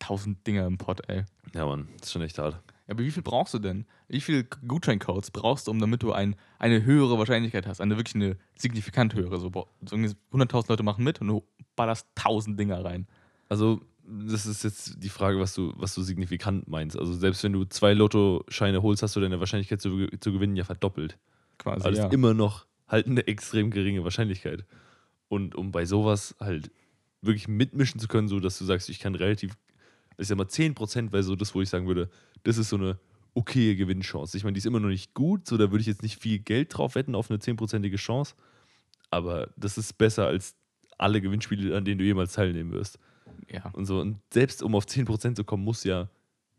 100.000 0.00 0.36
Dinger 0.46 0.66
im 0.66 0.78
Pot, 0.78 1.02
ey. 1.08 1.24
Ja, 1.54 1.66
Mann, 1.66 1.88
das 1.98 2.08
ist 2.08 2.12
schon 2.12 2.22
echt 2.22 2.38
hart. 2.38 2.60
Ja, 2.88 2.94
aber 2.94 3.04
wie 3.04 3.10
viel 3.10 3.22
brauchst 3.22 3.52
du 3.52 3.58
denn? 3.58 3.84
Wie 4.08 4.20
viele 4.20 4.44
Gutscheincodes 4.44 5.30
brauchst 5.30 5.66
du, 5.66 5.70
um 5.70 5.78
damit 5.78 6.02
du 6.02 6.12
ein, 6.12 6.36
eine 6.58 6.84
höhere 6.84 7.18
Wahrscheinlichkeit 7.18 7.66
hast? 7.66 7.82
Eine 7.82 7.98
wirklich 7.98 8.14
eine 8.14 8.36
signifikant 8.56 9.14
höhere. 9.14 9.38
So, 9.38 9.50
so 9.50 9.68
irgendwie 9.96 10.14
100.000 10.32 10.70
Leute 10.70 10.82
machen 10.82 11.04
mit 11.04 11.20
und 11.20 11.28
du 11.28 11.44
ballerst 11.76 12.06
1000 12.16 12.58
Dinger 12.58 12.82
rein. 12.82 13.06
Also, 13.50 13.82
das 14.04 14.46
ist 14.46 14.64
jetzt 14.64 15.02
die 15.02 15.10
Frage, 15.10 15.38
was 15.38 15.54
du, 15.54 15.74
was 15.76 15.94
du 15.94 16.02
signifikant 16.02 16.66
meinst. 16.66 16.98
Also, 16.98 17.12
selbst 17.12 17.44
wenn 17.44 17.52
du 17.52 17.66
zwei 17.66 17.92
Lottoscheine 17.92 18.80
holst, 18.82 19.02
hast 19.02 19.14
du 19.16 19.20
deine 19.20 19.38
Wahrscheinlichkeit 19.38 19.82
zu, 19.82 20.08
zu 20.18 20.32
gewinnen 20.32 20.56
ja 20.56 20.64
verdoppelt. 20.64 21.18
Quasi, 21.58 21.82
Aber 21.82 21.90
das 21.90 21.98
ja. 21.98 22.06
ist 22.06 22.14
immer 22.14 22.32
noch 22.32 22.66
halt 22.88 23.06
eine 23.06 23.26
extrem 23.26 23.70
geringe 23.70 24.02
Wahrscheinlichkeit. 24.02 24.64
Und 25.28 25.54
um 25.54 25.72
bei 25.72 25.84
sowas 25.84 26.34
halt 26.40 26.70
wirklich 27.20 27.48
mitmischen 27.48 28.00
zu 28.00 28.08
können, 28.08 28.28
so 28.28 28.40
dass 28.40 28.58
du 28.58 28.64
sagst, 28.64 28.88
ich 28.88 28.98
kann 28.98 29.14
relativ, 29.14 29.56
ich 30.18 30.28
sag 30.28 30.36
mal 30.36 30.46
10% 30.46 31.12
wäre 31.12 31.22
so 31.22 31.36
das, 31.36 31.54
wo 31.54 31.62
ich 31.62 31.68
sagen 31.68 31.86
würde, 31.86 32.10
das 32.42 32.58
ist 32.58 32.68
so 32.68 32.76
eine 32.76 32.98
okaye 33.34 33.76
Gewinnchance. 33.76 34.36
Ich 34.36 34.44
meine, 34.44 34.54
die 34.54 34.58
ist 34.58 34.66
immer 34.66 34.80
noch 34.80 34.88
nicht 34.88 35.14
gut, 35.14 35.46
so 35.46 35.56
da 35.56 35.70
würde 35.70 35.80
ich 35.80 35.86
jetzt 35.86 36.02
nicht 36.02 36.20
viel 36.20 36.38
Geld 36.40 36.76
drauf 36.76 36.94
wetten 36.94 37.14
auf 37.14 37.30
eine 37.30 37.38
10%ige 37.38 37.96
Chance. 37.96 38.34
Aber 39.10 39.48
das 39.56 39.78
ist 39.78 39.96
besser 39.96 40.26
als 40.26 40.56
alle 40.98 41.20
Gewinnspiele, 41.20 41.76
an 41.76 41.84
denen 41.84 41.98
du 41.98 42.04
jemals 42.04 42.32
teilnehmen 42.32 42.72
wirst. 42.72 42.98
ja. 43.48 43.70
Und 43.70 43.86
so. 43.86 44.00
Und 44.00 44.18
selbst 44.32 44.62
um 44.62 44.74
auf 44.74 44.84
10% 44.86 45.36
zu 45.36 45.44
kommen, 45.44 45.64
muss 45.64 45.84
ja 45.84 46.08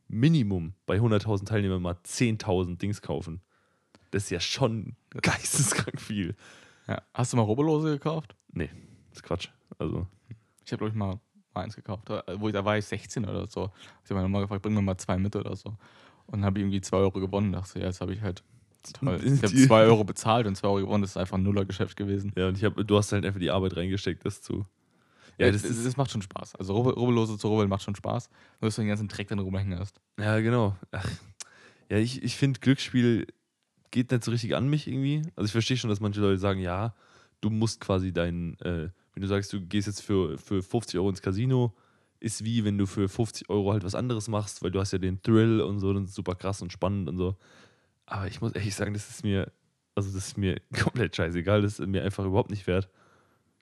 Minimum 0.07 0.73
bei 0.85 0.97
100.000 0.97 1.45
Teilnehmern 1.45 1.81
mal 1.81 1.97
10.000 2.05 2.77
Dings 2.77 3.01
kaufen. 3.01 3.41
Das 4.11 4.23
ist 4.23 4.29
ja 4.31 4.39
schon 4.39 4.95
geisteskrank 5.21 5.99
viel. 5.99 6.35
ja. 6.87 7.01
Hast 7.13 7.33
du 7.33 7.37
mal 7.37 7.43
Robelose 7.43 7.91
gekauft? 7.91 8.35
Nee, 8.51 8.69
das 9.09 9.19
ist 9.19 9.23
Quatsch. 9.23 9.49
Also, 9.77 10.07
Ich 10.65 10.71
habe, 10.71 10.79
glaube 10.79 10.89
ich, 10.89 10.95
mal 10.95 11.19
eins 11.53 11.75
gekauft. 11.75 12.09
Da- 12.09 12.23
Wo 12.37 12.47
ich, 12.47 12.53
da 12.53 12.63
war 12.63 12.77
ich 12.77 12.85
16 12.85 13.25
oder 13.25 13.47
so. 13.47 13.71
Ich 14.03 14.09
habe 14.09 14.15
meine 14.21 14.27
Mama 14.29 14.41
gefragt, 14.43 14.61
bring 14.61 14.73
mir 14.73 14.81
mal 14.81 14.97
zwei 14.97 15.17
mit 15.17 15.35
oder 15.35 15.55
so. 15.55 15.69
Und 16.27 16.33
dann 16.39 16.45
habe 16.45 16.59
ich 16.59 16.63
irgendwie 16.63 16.81
2 16.81 16.97
Euro 16.97 17.19
gewonnen. 17.19 17.51
Dachte, 17.53 17.79
ja, 17.79 17.85
jetzt 17.87 18.01
habe 18.01 18.13
ich 18.13 18.21
halt. 18.21 18.43
Toll. 18.93 19.19
Ich 19.23 19.43
habe 19.43 19.47
Die- 19.53 19.67
2 19.67 19.81
Euro 19.83 20.03
bezahlt 20.03 20.47
und 20.47 20.55
2 20.55 20.67
Euro 20.67 20.79
gewonnen. 20.81 21.01
Das 21.01 21.11
ist 21.11 21.17
einfach 21.17 21.37
ein 21.37 21.43
Nullergeschäft 21.43 21.97
gewesen. 21.97 22.31
ja, 22.37 22.47
und 22.47 22.57
ich 22.57 22.63
hab, 22.63 22.75
du 22.75 22.97
hast 22.97 23.11
halt 23.11 23.25
einfach 23.25 23.39
die 23.39 23.51
Arbeit 23.51 23.75
reingesteckt, 23.75 24.25
das 24.25 24.41
zu. 24.41 24.65
Ja, 25.37 25.49
das 25.51 25.61
das, 25.63 25.83
das 25.83 25.95
macht 25.97 26.11
schon 26.11 26.21
Spaß. 26.21 26.55
Also 26.55 26.73
Rubbel- 26.75 26.93
Rubbellose 26.93 27.37
zu 27.37 27.47
rubbeln 27.47 27.69
macht 27.69 27.81
schon 27.83 27.95
Spaß. 27.95 28.29
Nur 28.59 28.67
dass 28.67 28.75
du 28.75 28.81
den 28.81 28.89
ganzen 28.89 29.07
Dreck 29.07 29.27
dann 29.29 29.39
rumhängen 29.39 29.77
hast. 29.79 29.99
ja, 30.19 30.39
genau. 30.39 30.75
Ach, 30.91 31.07
ja, 31.89 31.97
ich, 31.97 32.21
ich 32.23 32.35
finde, 32.35 32.59
Glücksspiel 32.59 33.25
geht 33.91 34.11
nicht 34.11 34.23
so 34.23 34.31
richtig 34.31 34.55
an 34.55 34.69
mich 34.69 34.87
irgendwie. 34.87 35.23
Also, 35.35 35.45
ich 35.47 35.51
verstehe 35.51 35.77
schon, 35.77 35.89
dass 35.89 35.99
manche 36.01 36.19
Leute 36.21 36.37
sagen, 36.37 36.59
ja, 36.59 36.93
du 37.41 37.49
musst 37.49 37.79
quasi 37.81 38.11
deinen, 38.13 38.59
äh, 38.59 38.89
wenn 39.19 39.23
du 39.23 39.27
sagst, 39.27 39.51
du 39.51 39.59
gehst 39.59 39.87
jetzt 39.87 40.01
für, 40.01 40.37
für 40.37 40.63
50 40.63 40.97
Euro 40.97 41.09
ins 41.09 41.21
Casino, 41.21 41.73
ist 42.21 42.45
wie 42.45 42.63
wenn 42.63 42.77
du 42.77 42.85
für 42.85 43.09
50 43.09 43.49
Euro 43.49 43.73
halt 43.73 43.83
was 43.83 43.95
anderes 43.95 44.29
machst, 44.29 44.63
weil 44.63 44.71
du 44.71 44.79
hast 44.79 44.93
ja 44.93 44.97
den 44.97 45.21
Thrill 45.21 45.59
und 45.59 45.79
so, 45.79 45.91
das 45.91 46.03
ist 46.05 46.15
super 46.15 46.35
krass 46.35 46.61
und 46.61 46.71
spannend 46.71 47.09
und 47.09 47.17
so. 47.17 47.35
Aber 48.05 48.27
ich 48.27 48.39
muss 48.39 48.53
ehrlich 48.53 48.73
sagen, 48.75 48.93
das 48.93 49.09
ist 49.09 49.23
mir, 49.25 49.51
also 49.93 50.09
das 50.09 50.27
ist 50.29 50.37
mir 50.37 50.61
komplett 50.81 51.17
scheißegal, 51.17 51.61
das 51.61 51.79
ist 51.79 51.87
mir 51.87 52.01
einfach 52.01 52.23
überhaupt 52.23 52.49
nicht 52.49 52.65
wert, 52.65 52.87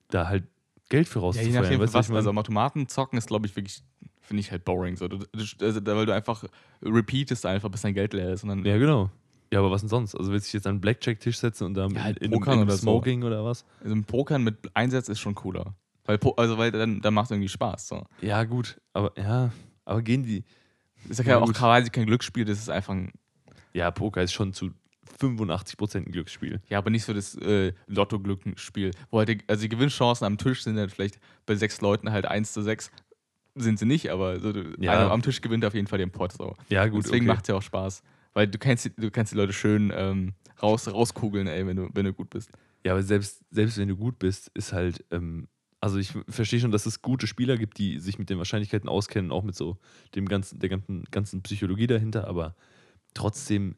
da 0.09 0.27
halt 0.27 0.43
Geld 0.89 1.07
für 1.07 1.19
Ja, 1.19 1.21
je 1.21 1.25
rauszufeuern. 1.27 1.53
nachdem, 1.63 1.79
weißt 1.79 1.93
was. 1.95 2.05
ich 2.05 2.09
mein? 2.09 2.17
Also 2.17 2.29
am 2.29 2.37
Automaten 2.37 2.87
zocken 2.87 3.17
ist, 3.17 3.27
glaube 3.27 3.47
ich, 3.47 3.55
wirklich, 3.55 3.81
finde 4.21 4.41
ich 4.41 4.51
halt 4.51 4.63
boring. 4.63 4.95
So. 4.95 5.07
Du, 5.07 5.17
also, 5.33 5.85
weil 5.85 6.05
du 6.05 6.13
einfach 6.13 6.43
repeatest 6.83 7.45
einfach, 7.47 7.69
bis 7.69 7.81
dein 7.81 7.93
Geld 7.95 8.13
leer 8.13 8.31
ist. 8.31 8.43
Und 8.43 8.49
dann, 8.49 8.63
ja, 8.63 8.77
genau. 8.77 9.09
Ja, 9.51 9.59
aber 9.59 9.71
was 9.71 9.81
denn 9.81 9.89
sonst? 9.89 10.15
Also 10.15 10.31
willst 10.31 10.45
du 10.45 10.47
dich 10.49 10.53
jetzt 10.53 10.67
an 10.67 10.71
einen 10.71 10.81
Blackjack-Tisch 10.81 11.37
setzen 11.37 11.65
und 11.65 11.73
da 11.75 11.87
Ja, 11.87 12.03
halt 12.03 12.17
in, 12.19 12.31
in, 12.31 12.41
in 12.41 12.47
einem 12.47 12.61
oder 12.63 12.71
so. 12.73 12.77
Smoking 12.79 13.23
oder 13.23 13.43
was? 13.45 13.65
also 13.81 13.95
ein 13.95 14.03
Pokern 14.03 14.43
mit 14.43 14.57
Einsatz 14.73 15.09
ist 15.09 15.19
schon 15.19 15.35
cooler. 15.35 15.75
Weil, 16.05 16.19
also, 16.37 16.57
weil 16.57 16.71
dann, 16.71 17.01
dann 17.01 17.13
macht 17.13 17.25
es 17.25 17.31
irgendwie 17.31 17.49
Spaß. 17.49 17.87
So. 17.87 18.05
Ja, 18.21 18.43
gut. 18.45 18.79
Aber 18.93 19.11
ja, 19.17 19.51
aber 19.85 20.01
gehen 20.01 20.23
die. 20.23 20.43
Ist 21.09 21.19
ja, 21.19 21.25
Ja, 21.25 21.37
auch 21.39 21.51
quasi 21.53 21.89
kein 21.89 22.05
Glücksspiel, 22.05 22.45
das 22.45 22.57
ist 22.59 22.69
einfach 22.69 22.93
ein, 22.93 23.11
Ja, 23.73 23.91
Poker 23.91 24.21
ist 24.23 24.33
schon 24.33 24.53
zu 24.53 24.71
85% 25.19 25.97
ein 25.97 26.11
Glücksspiel. 26.11 26.61
ja, 26.69 26.77
aber 26.77 26.89
nicht 26.89 27.03
so 27.05 27.13
das 27.13 27.35
äh, 27.35 27.73
Lotto-Glückenspiel, 27.87 28.91
wo 29.09 29.19
halt 29.19 29.29
die, 29.29 29.37
also 29.47 29.61
die 29.61 29.69
Gewinnchancen 29.69 30.25
am 30.25 30.37
Tisch 30.37 30.63
sind 30.63 30.77
halt 30.77 30.91
vielleicht 30.91 31.19
bei 31.45 31.55
sechs 31.55 31.81
Leuten 31.81 32.11
halt 32.11 32.25
1 32.25 32.53
zu 32.53 32.61
6 32.61 32.91
sind 33.55 33.79
sie 33.79 33.85
nicht, 33.85 34.09
aber 34.11 34.39
so, 34.39 34.51
Ja. 34.79 34.91
einer 34.91 35.11
am 35.11 35.21
Tisch 35.23 35.41
gewinnt 35.41 35.65
auf 35.65 35.73
jeden 35.73 35.87
Fall 35.87 35.97
den 35.97 36.11
Pot. 36.11 36.33
So. 36.33 36.55
Ja, 36.69 36.87
gut. 36.87 37.05
Deswegen 37.05 37.25
okay. 37.25 37.35
macht 37.35 37.45
es 37.45 37.47
ja 37.47 37.55
auch 37.55 37.61
Spaß. 37.61 38.03
Weil 38.37 38.47
du 38.47 38.59
kannst, 38.59 38.85
die- 38.85 38.93
du 38.95 39.09
kannst 39.09 39.31
die 39.33 39.35
Leute 39.35 39.51
schön 39.51 39.91
ähm, 39.95 40.33
raus, 40.61 40.87
rauskugeln, 40.87 41.47
ey, 41.47 41.65
wenn 41.65 41.75
du, 41.75 41.89
wenn 41.95 42.05
du 42.05 42.13
gut 42.13 42.29
bist. 42.29 42.51
Ja, 42.85 42.91
aber 42.91 43.01
selbst, 43.01 43.41
selbst 43.49 43.79
wenn 43.79 43.87
du 43.87 43.97
gut 43.97 44.19
bist, 44.19 44.51
ist 44.53 44.73
halt, 44.73 45.03
ähm, 45.09 45.47
also 45.81 45.97
ich 45.97 46.13
verstehe 46.29 46.59
schon, 46.59 46.69
dass 46.69 46.85
es 46.85 47.01
gute 47.01 47.25
Spieler 47.25 47.57
gibt, 47.57 47.79
die 47.79 47.99
sich 47.99 48.19
mit 48.19 48.29
den 48.29 48.37
Wahrscheinlichkeiten 48.37 48.89
auskennen, 48.89 49.31
auch 49.31 49.41
mit 49.41 49.55
so 49.55 49.79
dem 50.13 50.27
ganzen, 50.27 50.59
der 50.59 50.69
ganzen, 50.69 51.05
ganzen 51.09 51.41
Psychologie 51.41 51.87
dahinter, 51.87 52.27
aber 52.27 52.55
trotzdem 53.15 53.75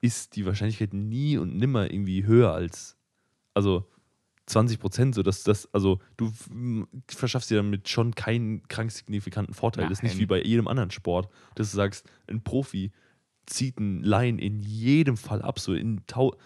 ist 0.00 0.36
die 0.36 0.46
Wahrscheinlichkeit 0.46 0.94
nie 0.94 1.36
und 1.36 1.56
nimmer 1.56 1.90
irgendwie 1.90 2.26
höher 2.26 2.52
als, 2.52 2.96
also 3.54 3.90
20 4.46 4.78
Prozent, 4.78 5.16
so 5.16 5.24
dass 5.24 5.42
das, 5.42 5.68
also 5.74 5.98
du 6.16 6.32
verschaffst 7.08 7.50
dir 7.50 7.56
damit 7.56 7.88
schon 7.88 8.14
keinen 8.14 8.62
krank 8.68 8.92
signifikanten 8.92 9.52
Vorteil. 9.52 9.88
Das 9.88 9.98
ist 9.98 10.02
nicht 10.04 10.12
Nein. 10.12 10.20
wie 10.20 10.26
bei 10.26 10.42
jedem 10.44 10.68
anderen 10.68 10.92
Sport, 10.92 11.28
dass 11.56 11.72
du 11.72 11.76
sagst, 11.76 12.08
ein 12.28 12.44
Profi 12.44 12.92
zieht 13.46 13.78
einen 13.78 14.02
Line 14.02 14.40
in 14.40 14.60
jedem 14.60 15.16
Fall 15.16 15.42
ab, 15.42 15.58
so 15.58 15.72
in 15.74 16.00
tau 16.06 16.36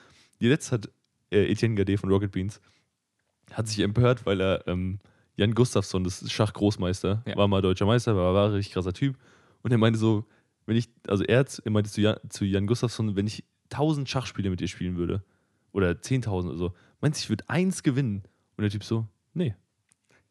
Die 0.41 0.49
letzte 0.49 0.73
hat 0.73 0.91
äh, 1.31 1.51
Etienne 1.51 1.75
Gade 1.75 1.97
von 1.99 2.11
Rocket 2.11 2.31
Beans 2.33 2.61
hat 3.53 3.67
sich 3.69 3.81
empört, 3.81 4.27
weil 4.27 4.41
er 4.41 4.67
ähm, 4.69 5.01
Jan 5.37 5.55
Gustafsson, 5.55 6.05
das 6.05 6.23
ist 6.23 6.33
Schachgroßmeister, 6.33 7.23
Ja. 7.27 7.37
war 7.37 7.49
mal 7.49 7.63
deutscher 7.63 7.87
Meister, 7.87 8.15
war, 8.15 8.33
war 8.35 8.47
ein 8.49 8.53
richtig 8.55 8.73
krasser 8.75 8.93
Typ. 8.93 9.17
Und 9.63 9.73
er 9.73 9.79
meinte 9.79 9.99
so, 9.99 10.27
wenn 10.67 10.77
ich, 10.77 10.89
also 11.09 11.25
er, 11.25 11.41
hat- 11.41 11.61
er 11.65 11.71
meinte 11.73 11.91
zu 11.91 12.01
Jan, 12.01 12.17
zu 12.29 12.45
Jan 12.45 12.67
Gustafsson, 12.67 13.17
wenn 13.17 13.27
ich 13.27 13.43
1000 13.71 14.09
Schachspiele 14.09 14.51
mit 14.51 14.61
dir 14.61 14.69
spielen 14.69 14.97
würde, 14.97 15.25
oder 15.73 15.91
10.000 15.91 16.49
oder 16.51 16.57
so, 16.59 16.75
meinst 17.01 17.21
du, 17.21 17.25
ich 17.25 17.29
würde 17.31 17.45
eins 17.49 17.83
gewinnen? 17.83 18.23
Und 18.57 18.63
der 18.63 18.71
Typ 18.71 18.85
so, 18.85 19.07
nee, 19.35 19.55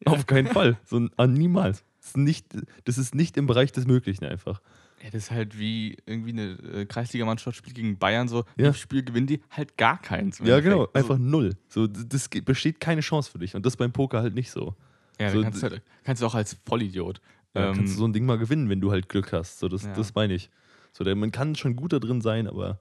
auf 0.06 0.26
keinen 0.26 0.48
Fall, 0.48 0.78
so 0.86 1.00
niemals. 1.28 1.84
Das 2.00 2.10
ist, 2.12 2.18
nicht, 2.18 2.46
das 2.86 2.98
ist 2.98 3.16
nicht 3.16 3.36
im 3.38 3.48
Bereich 3.48 3.72
des 3.74 3.86
Möglichen 3.86 4.24
einfach. 4.26 4.62
Ja, 5.02 5.10
das 5.12 5.24
ist 5.26 5.32
halt 5.32 5.58
wie 5.58 5.98
irgendwie 6.06 6.32
eine 6.32 6.52
äh, 6.82 6.86
Kreisligamannschaft 6.86 7.58
spielt 7.58 7.76
gegen 7.76 7.98
Bayern 7.98 8.28
so. 8.28 8.44
Ja. 8.58 8.68
Im 8.68 8.74
Spiel 8.74 9.04
gewinnen 9.04 9.28
die 9.28 9.42
halt 9.50 9.78
gar 9.78 10.02
keins. 10.02 10.40
Ja, 10.40 10.60
genau, 10.60 10.88
einfach 10.94 11.12
Also, 11.12 11.18
null. 11.18 11.56
So, 11.70 11.88
das 11.88 12.28
besteht 12.30 12.80
keine 12.82 13.02
Chance 13.02 13.32
für 13.32 13.40
dich. 13.40 13.56
Und 13.56 13.66
das 13.66 13.78
beim 13.78 13.92
Poker 13.94 14.20
halt 14.22 14.36
nicht 14.36 14.52
so. 14.52 14.76
ja, 15.20 15.30
so 15.32 15.42
kannst, 15.42 15.64
du 15.64 15.70
halt, 15.70 15.82
kannst 16.04 16.22
du 16.22 16.26
auch 16.26 16.36
als 16.36 16.58
Vollidiot. 16.66 17.22
Ja, 17.56 17.70
ähm, 17.70 17.76
kannst 17.78 17.94
du 17.96 17.98
so 18.00 18.06
ein 18.06 18.14
Ding 18.14 18.26
mal 18.26 18.38
gewinnen, 18.38 18.70
wenn 18.70 18.82
du 18.82 18.92
halt 18.92 19.08
Glück 19.10 19.32
hast. 19.34 19.60
So, 19.60 19.68
das, 19.70 19.84
Ja. 19.86 19.94
das 19.94 20.14
meine 20.16 20.34
ich. 20.34 20.50
So, 20.92 21.04
der, 21.04 21.16
man 21.16 21.32
kann 21.32 21.56
schon 21.56 21.76
gut 21.76 21.94
da 21.94 22.00
drin 22.00 22.20
sein, 22.22 22.48
aber 22.48 22.80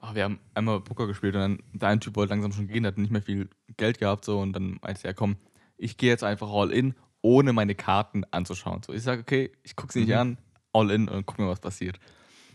ah, 0.00 0.14
wir 0.14 0.24
haben 0.24 0.40
einmal 0.54 0.80
Poker 0.80 1.06
gespielt 1.06 1.34
und 1.36 1.40
dann 1.40 1.58
der 1.72 1.90
eine 1.90 2.00
Typ 2.00 2.16
wollte 2.16 2.32
langsam 2.32 2.52
schon 2.52 2.66
gehen, 2.66 2.84
hat 2.86 2.98
nicht 2.98 3.12
mehr 3.12 3.22
viel 3.22 3.48
Geld 3.76 3.98
gehabt 3.98 4.24
so 4.24 4.40
und 4.40 4.52
dann 4.54 4.78
meinte 4.82 5.06
er, 5.06 5.14
komm, 5.14 5.36
ich 5.76 5.96
gehe 5.96 6.10
jetzt 6.10 6.24
einfach 6.24 6.50
all 6.50 6.72
in, 6.72 6.94
ohne 7.20 7.52
meine 7.52 7.74
Karten 7.76 8.24
anzuschauen. 8.32 8.82
So, 8.84 8.92
ich 8.92 9.02
sage, 9.02 9.20
okay, 9.20 9.52
ich 9.62 9.76
gucke 9.76 9.92
sie 9.92 10.00
nicht 10.00 10.08
Mhm. 10.08 10.14
an, 10.16 10.38
all 10.72 10.90
in 10.90 11.08
und 11.08 11.26
guck 11.26 11.38
mal, 11.38 11.48
was 11.48 11.60
passiert. 11.60 11.98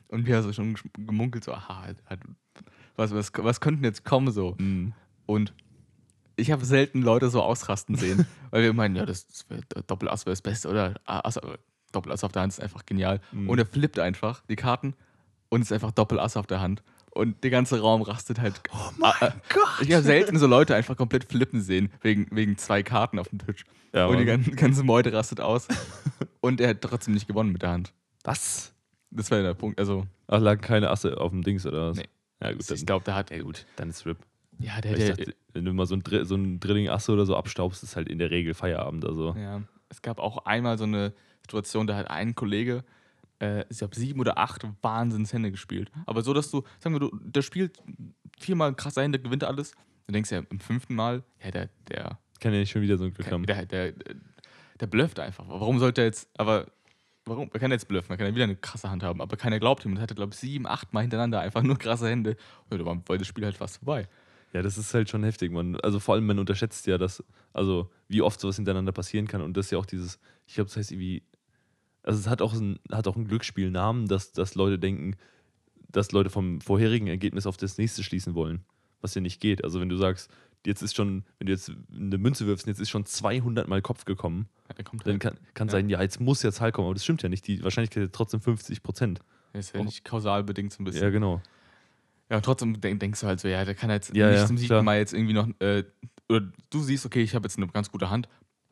Und 0.07 0.25
wir 0.25 0.37
haben 0.37 0.43
so 0.43 0.53
schon 0.53 0.75
gemunkelt, 0.93 1.43
so, 1.43 1.53
aha, 1.53 1.81
halt, 1.81 1.97
halt, 2.05 2.21
was, 2.95 3.13
was, 3.13 3.31
was 3.35 3.59
könnten 3.59 3.83
jetzt 3.83 4.05
kommen 4.05 4.31
so? 4.31 4.55
Und 5.25 5.53
ich 6.37 6.51
habe 6.51 6.63
selten 6.63 7.01
Leute 7.01 7.29
so 7.29 7.41
ausrasten 7.41 7.95
sehen, 7.95 8.25
weil 8.51 8.63
wir 8.63 8.73
meinen, 8.73 8.95
ja, 8.95 9.05
das, 9.05 9.27
das 9.27 9.49
wär, 9.49 9.59
Doppelass 9.87 10.25
wäre 10.25 10.33
das 10.33 10.41
Beste 10.41 10.69
oder 10.69 10.95
Ass, 11.05 11.39
Doppelass 11.91 12.23
auf 12.23 12.31
der 12.31 12.43
Hand 12.43 12.53
ist 12.53 12.61
einfach 12.61 12.85
genial. 12.85 13.19
Mhm. 13.31 13.49
Und 13.49 13.59
er 13.59 13.65
flippt 13.65 13.99
einfach 13.99 14.41
die 14.49 14.55
Karten 14.55 14.93
und 15.49 15.61
ist 15.61 15.73
einfach 15.73 15.91
Doppelass 15.91 16.37
auf 16.37 16.47
der 16.47 16.61
Hand. 16.61 16.83
Und 17.11 17.43
der 17.43 17.49
ganze 17.49 17.79
Raum 17.79 18.03
rastet 18.03 18.39
halt. 18.39 18.61
Oh 18.71 18.91
mein 18.97 19.13
Gott! 19.19 19.81
Ich 19.81 19.91
habe 19.91 20.03
selten 20.03 20.37
so 20.37 20.45
Leute 20.45 20.75
einfach 20.75 20.95
komplett 20.95 21.23
flippen 21.23 21.61
sehen, 21.61 21.91
wegen, 22.01 22.27
wegen 22.29 22.57
zwei 22.57 22.83
Karten 22.83 23.17
auf 23.17 23.29
dem 23.29 23.39
Tisch. 23.39 23.65
Ja, 23.93 24.05
und 24.05 24.19
die 24.19 24.25
ganze, 24.25 24.51
ganze 24.51 24.83
Meute 24.83 25.11
rastet 25.13 25.41
aus. 25.41 25.67
und 26.41 26.61
er 26.61 26.69
hat 26.69 26.81
trotzdem 26.81 27.15
nicht 27.15 27.27
gewonnen 27.27 27.51
mit 27.51 27.63
der 27.63 27.71
Hand. 27.71 27.93
Was? 28.27 28.73
Das 29.09 29.31
war 29.31 29.37
ja 29.37 29.43
der 29.45 29.53
Punkt. 29.53 29.79
Also, 29.79 30.05
Ach, 30.27 30.41
lagen 30.41 30.59
keine 30.59 30.89
Asse 30.89 31.17
auf 31.17 31.31
dem 31.31 31.43
Dings 31.43 31.65
oder 31.65 31.91
was? 31.91 31.97
Nee. 31.97 32.09
Ja, 32.41 32.51
gut, 32.51 32.69
ich 32.69 32.85
glaube, 32.85 33.05
der 33.05 33.15
hat. 33.15 33.31
ja, 33.31 33.41
gut, 33.41 33.65
dann 33.77 33.89
ist 33.89 34.05
RIP. 34.05 34.17
Ja, 34.59 34.81
der, 34.81 34.95
der, 34.95 35.15
dachte, 35.15 35.35
wenn 35.53 35.63
du 35.63 35.71
mal 35.71 35.85
so 35.85 35.95
ein, 35.95 36.03
Dr 36.03 36.25
so 36.25 36.35
ein 36.35 36.59
Drilling 36.59 36.89
Asse 36.89 37.13
oder 37.13 37.25
so 37.25 37.37
abstaubst, 37.37 37.83
ist 37.83 37.95
halt 37.95 38.09
in 38.09 38.19
der 38.19 38.29
Regel 38.29 38.53
Feierabend. 38.53 39.05
Also. 39.05 39.33
Ja, 39.37 39.61
es 39.87 40.01
gab 40.01 40.19
auch 40.19 40.45
einmal 40.45 40.77
so 40.77 40.83
eine 40.83 41.13
Situation, 41.41 41.87
da 41.87 41.95
hat 41.95 42.09
ein 42.09 42.35
Kollege, 42.35 42.83
äh, 43.39 43.63
ich 43.69 43.77
glaube, 43.77 43.95
sieben 43.95 44.19
oder 44.19 44.37
acht 44.37 44.67
Wahnsinnshände 44.81 45.49
gespielt. 45.49 45.89
Aber 46.05 46.21
so, 46.21 46.33
dass 46.33 46.51
du, 46.51 46.63
sagen 46.79 46.95
wir, 46.95 46.99
du, 46.99 47.17
der 47.23 47.41
spielt 47.43 47.77
viermal 48.37 48.75
krasse 48.75 49.03
Hände, 49.03 49.19
gewinnt 49.19 49.45
alles. 49.45 49.71
Du 50.05 50.11
denkst 50.11 50.31
ja 50.31 50.41
im 50.49 50.59
fünften 50.59 50.95
Mal, 50.95 51.23
ja, 51.41 51.51
der, 51.51 51.69
der, 51.87 52.19
Kann 52.41 52.51
ja 52.51 52.59
nicht 52.59 52.71
schon 52.71 52.81
wieder 52.81 52.97
so 52.97 53.05
ein 53.05 53.13
Glück 53.13 53.31
haben. 53.31 53.45
der, 53.45 53.65
der, 53.65 53.93
der, 53.93 54.15
der 54.81 54.87
blufft 54.87 55.19
einfach. 55.21 55.47
Warum 55.47 55.79
sollte 55.79 56.01
er 56.01 56.07
jetzt, 56.07 56.29
aber 56.37 56.65
warum? 57.27 57.49
Er 57.53 57.59
kann 57.59 57.71
jetzt 57.71 57.87
bluffen, 57.87 58.11
er 58.11 58.17
kann 58.17 58.27
ja 58.27 58.35
wieder 58.35 58.43
eine 58.45 58.55
krasse 58.55 58.89
Hand 58.89 59.03
haben, 59.03 59.21
aber 59.21 59.37
keiner 59.37 59.59
glaubt 59.59 59.85
ihm. 59.85 59.91
Und 59.91 60.01
hatte, 60.01 60.15
glaube 60.15 60.33
ich, 60.33 60.39
sieben, 60.39 60.67
acht 60.67 60.93
Mal 60.93 61.01
hintereinander 61.01 61.39
einfach 61.39 61.63
nur 61.63 61.77
krasse 61.77 62.09
Hände. 62.09 62.37
Und 62.69 62.79
da 62.79 62.85
war 62.85 63.17
das 63.17 63.27
Spiel 63.27 63.45
halt 63.45 63.57
fast 63.57 63.77
vorbei. 63.77 64.07
Ja, 64.53 64.61
das 64.61 64.77
ist 64.77 64.93
halt 64.93 65.09
schon 65.09 65.23
heftig, 65.23 65.51
man. 65.51 65.79
Also 65.81 65.99
vor 65.99 66.15
allem, 66.15 66.25
man 66.25 66.39
unterschätzt 66.39 66.87
ja, 66.87 66.97
dass, 66.97 67.23
also 67.53 67.91
wie 68.07 68.21
oft 68.21 68.39
sowas 68.39 68.55
hintereinander 68.55 68.91
passieren 68.91 69.27
kann. 69.27 69.41
Und 69.41 69.57
das 69.57 69.67
ist 69.67 69.71
ja 69.71 69.77
auch 69.77 69.85
dieses, 69.85 70.19
ich 70.47 70.55
glaube, 70.55 70.69
das 70.69 70.77
heißt 70.77 70.91
irgendwie, 70.91 71.23
also 72.03 72.19
es 72.19 72.27
hat 72.27 72.41
auch, 72.41 72.53
ein, 72.53 72.79
hat 72.91 73.07
auch 73.07 73.15
einen 73.15 73.27
Glücksspielnamen, 73.27 74.07
dass, 74.07 74.31
dass 74.31 74.55
Leute 74.55 74.79
denken, 74.79 75.15
dass 75.89 76.11
Leute 76.11 76.29
vom 76.29 76.61
vorherigen 76.61 77.07
Ergebnis 77.07 77.45
auf 77.45 77.57
das 77.57 77.77
nächste 77.77 78.03
schließen 78.03 78.35
wollen. 78.35 78.63
Was 79.01 79.13
ja 79.13 79.21
nicht 79.21 79.41
geht. 79.41 79.63
Also 79.63 79.79
wenn 79.79 79.89
du 79.89 79.97
sagst, 79.97 80.31
jetzt 80.65 80.81
ist 80.81 80.95
schon, 80.95 81.23
wenn 81.39 81.47
du 81.47 81.53
jetzt 81.53 81.71
eine 81.91 82.17
Münze 82.17 82.45
wirfst, 82.47 82.65
und 82.65 82.71
jetzt 82.71 82.79
ist 82.79 82.89
schon 82.89 83.05
200 83.05 83.67
Mal 83.67 83.81
Kopf 83.81 84.05
gekommen, 84.05 84.47
Ja, 84.69 84.75
dann 84.83 84.99
halt, 85.05 85.19
kann, 85.21 85.37
kann 85.53 85.67
Ja. 85.67 85.71
sein, 85.71 85.89
ja, 85.89 86.01
jetzt 86.01 86.19
muss 86.19 86.43
ja 86.43 86.51
Zahl 86.51 86.71
kommen. 86.71 86.87
Aber 86.87 86.93
das 86.95 87.03
stimmt 87.03 87.23
ja 87.23 87.29
nicht. 87.29 87.47
Die 87.47 87.63
Wahrscheinlichkeit 87.63 88.03
ist 88.03 88.13
trotzdem 88.13 88.41
50 88.41 88.83
Prozent. 88.83 89.19
ist 89.53 89.73
ja 89.73 89.83
nicht 89.83 90.03
kausal 90.03 90.43
bedingt 90.43 90.73
so 90.73 90.81
ein 90.81 90.85
bisschen. 90.85 91.03
Ja, 91.03 91.09
genau. 91.09 91.41
Ja, 92.29 92.37
und 92.37 92.43
trotzdem 92.43 92.79
denk, 92.81 92.99
denkst 92.99 93.21
du 93.21 93.27
halt 93.27 93.39
so, 93.39 93.47
ja, 93.47 93.63
der 93.63 93.75
kann 93.75 93.89
jetzt 93.89 94.13
Ja, 94.13 94.29
nicht 94.31 94.47
zum 94.47 94.57
siebten. 94.57 94.83
Mal 94.83 94.97
jetzt 94.97 95.13
irgendwie 95.13 95.33
noch, 95.33 95.47
äh, 95.59 95.85
oder 96.27 96.51
du 96.69 96.79
siehst, 96.83 97.05
okay, 97.05 97.21
ich 97.21 97.33
habe 97.35 97.45
jetzt 97.45 97.57
eine 97.57 97.67
ganz 97.69 97.89
gute 97.89 98.09
Hand, 98.09 98.27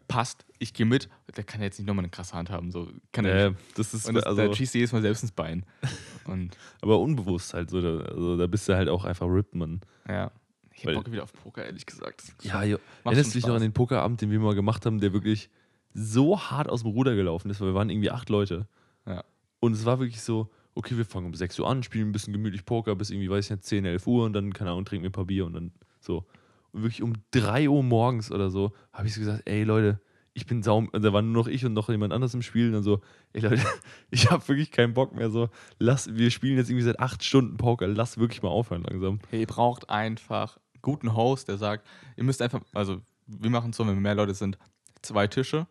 passt, 0.10 0.46
ich 0.60 0.74
gehe 0.74 0.86
mit, 0.86 1.08
der 1.36 1.46
kann 1.46 1.62
jetzt 1.62 1.80
nicht 1.80 1.88
nochmal 1.88 2.04
eine 2.04 2.10
krasse 2.12 2.34
Hand 2.34 2.50
haben, 2.50 2.70
so 2.72 2.92
kann 3.13 3.24
er 3.25 3.38
Ja, 3.51 3.56
das 3.75 3.94
ist, 3.94 4.08
Und 4.08 4.15
das, 4.15 4.25
also, 4.25 4.46
da 4.46 4.54
schießt 4.54 4.74
du 4.74 4.77
jedes 4.80 4.92
Mal 4.92 5.01
selbst 5.01 5.24
ins 5.24 5.32
Bein. 5.32 5.65
Und 6.25 6.58
aber 6.82 7.00
unbewusst 7.00 7.54
halt 7.54 7.70
so. 7.70 7.82
Da, 7.82 8.00
also 8.12 8.36
da 8.38 8.46
bist 8.48 8.68
du 8.68 8.75
halt 8.75 8.89
auch 8.89 9.06
einfach 9.06 9.25
RIP, 9.27 9.56
man. 9.56 9.80
ja, 10.10 10.32
ich 10.75 10.86
hab 10.86 10.94
Bock 10.94 11.12
wieder 11.12 11.24
auf 11.24 11.34
Poker, 11.34 11.65
ehrlich 11.65 11.86
gesagt. 11.86 12.24
Ja, 12.41 12.63
jo. 12.63 12.77
Erinnerst 13.03 13.34
du 13.34 13.38
dich 13.38 13.48
noch 13.48 13.55
an 13.55 13.62
den 13.62 13.74
Pokerabend, 13.74 14.22
den 14.22 14.32
wir 14.32 14.39
mal 14.39 14.55
gemacht 14.55 14.86
haben, 14.86 15.00
der 15.00 15.13
wirklich 15.13 15.50
so 15.94 16.39
hart 16.39 16.70
aus 16.70 16.84
dem 16.84 16.91
Ruder 16.91 17.15
gelaufen 17.15 17.50
ist, 17.50 17.62
weil 17.62 17.70
wir 17.70 17.74
waren 17.74 17.89
irgendwie 17.89 18.12
acht 18.12 18.29
Leute. 18.29 18.67
Ja. 19.05 19.24
Und 19.60 19.74
es 19.74 19.86
war 19.86 20.00
wirklich 20.00 20.22
so, 20.22 20.51
okay, 20.75 20.98
wir 20.98 21.05
fangen 21.05 21.27
um 21.27 21.34
6 21.34 21.60
Uhr 21.60 21.70
an, 21.70 21.84
spielen 21.84 22.10
ein 22.10 22.12
bisschen 22.12 22.34
gemütlich 22.34 22.65
Poker 22.65 22.96
bis 22.96 23.10
irgendwie, 23.10 23.29
weiß 23.29 23.46
ich 23.46 23.51
nicht, 23.51 23.63
10, 23.63 23.86
11 23.86 24.08
Uhr 24.08 24.25
und 24.25 24.34
dann, 24.34 24.53
keine 24.53 24.72
Ahnung, 24.72 24.86
trinken 24.86 25.03
wir 25.03 25.10
ein 25.10 25.13
paar 25.13 25.25
Bier 25.25 25.46
und 25.46 25.53
dann 25.53 25.72
so. 26.00 26.25
Und 26.72 26.84
wirklich 26.84 27.01
um 27.01 27.13
3 27.32 27.70
Uhr 27.70 27.82
morgens 27.82 28.32
oder 28.32 28.50
so 28.50 28.74
habe 28.91 29.08
ich 29.08 29.13
so 29.13 29.22
gesagt, 29.22 29.44
ey 29.46 29.63
Leute, 29.63 30.01
ich 30.34 30.46
bin 30.46 30.62
saum, 30.62 30.89
und 30.89 31.01
da 31.01 31.13
waren 31.13 31.32
nur 31.32 31.44
noch 31.44 31.48
ich 31.48 31.65
und 31.65 31.72
noch 31.74 31.88
jemand 31.88 32.12
anderes 32.12 32.34
im 32.34 32.41
Spiel 32.41 32.67
und 32.67 32.74
dann 32.74 32.84
so, 32.84 33.00
ey 33.32 33.39
Leute, 33.39 33.63
ich 34.12 34.29
habe 34.29 34.46
wirklich 34.50 34.70
keinen 34.70 34.94
Bock 34.94 35.15
mehr 35.15 35.29
so, 35.29 35.50
lass, 35.79 36.13
wir 36.13 36.29
spielen 36.29 36.58
jetzt 36.58 36.70
irgendwie 36.70 36.84
seit 36.84 37.00
acht 37.00 37.24
Stunden 37.24 37.55
Poker, 37.55 37.88
lass 37.88 38.17
wirklich 38.17 38.44
mal 38.44 38.50
aufhören 38.50 38.84
langsam. 38.84 39.20
Hey, 39.29 39.41
ihr 39.41 39.48
braucht 39.48 39.89
einfach 39.89 40.58
guten 40.86 41.13
Host, 41.15 41.50
der 41.50 41.58
sagt, 41.58 41.86
ihr 42.15 42.24
müsst 42.24 42.42
einfach, 42.42 42.62
also 42.74 43.01
wir 43.27 43.50
machen 43.50 43.72
es 43.72 43.77
so, 43.77 43.86
wenn 43.86 44.00
mehr 44.00 44.15
Leute 44.15 44.34
sind, 44.34 44.58
zwei 45.01 45.27
Tische 45.27 45.68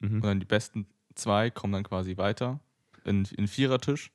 Mhm. 0.00 0.14
und 0.16 0.22
dann 0.24 0.38
die 0.38 0.46
besten 0.46 0.86
zwei 1.16 1.50
kommen 1.50 1.72
dann 1.72 1.82
quasi 1.82 2.16
weiter 2.16 2.60
in, 3.04 3.24
in 3.36 3.48
Vierertisch 3.48 4.12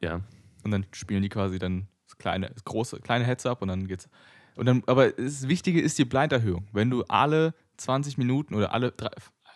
Ja. 0.00 0.22
und 0.64 0.72
dann 0.72 0.84
spielen 0.92 1.22
die 1.22 1.28
quasi 1.28 1.60
dann 1.60 1.86
das 2.08 2.18
kleine, 2.18 2.50
das 2.50 2.64
große, 2.64 2.98
kleine 3.00 3.24
Heads-up 3.24 3.62
und 3.62 3.68
dann 3.68 3.86
geht's. 3.86 4.08
Und 4.56 4.66
dann, 4.66 4.82
aber 4.86 5.12
das 5.12 5.46
Wichtige 5.46 5.80
ist 5.80 5.96
die 5.98 6.04
Blinderhöhung. 6.04 6.66
Wenn 6.72 6.90
du 6.90 7.04
alle 7.04 7.54
20 7.76 8.18
Minuten 8.18 8.54
oder 8.54 8.72
alle 8.74 8.90
drei, 8.90 9.10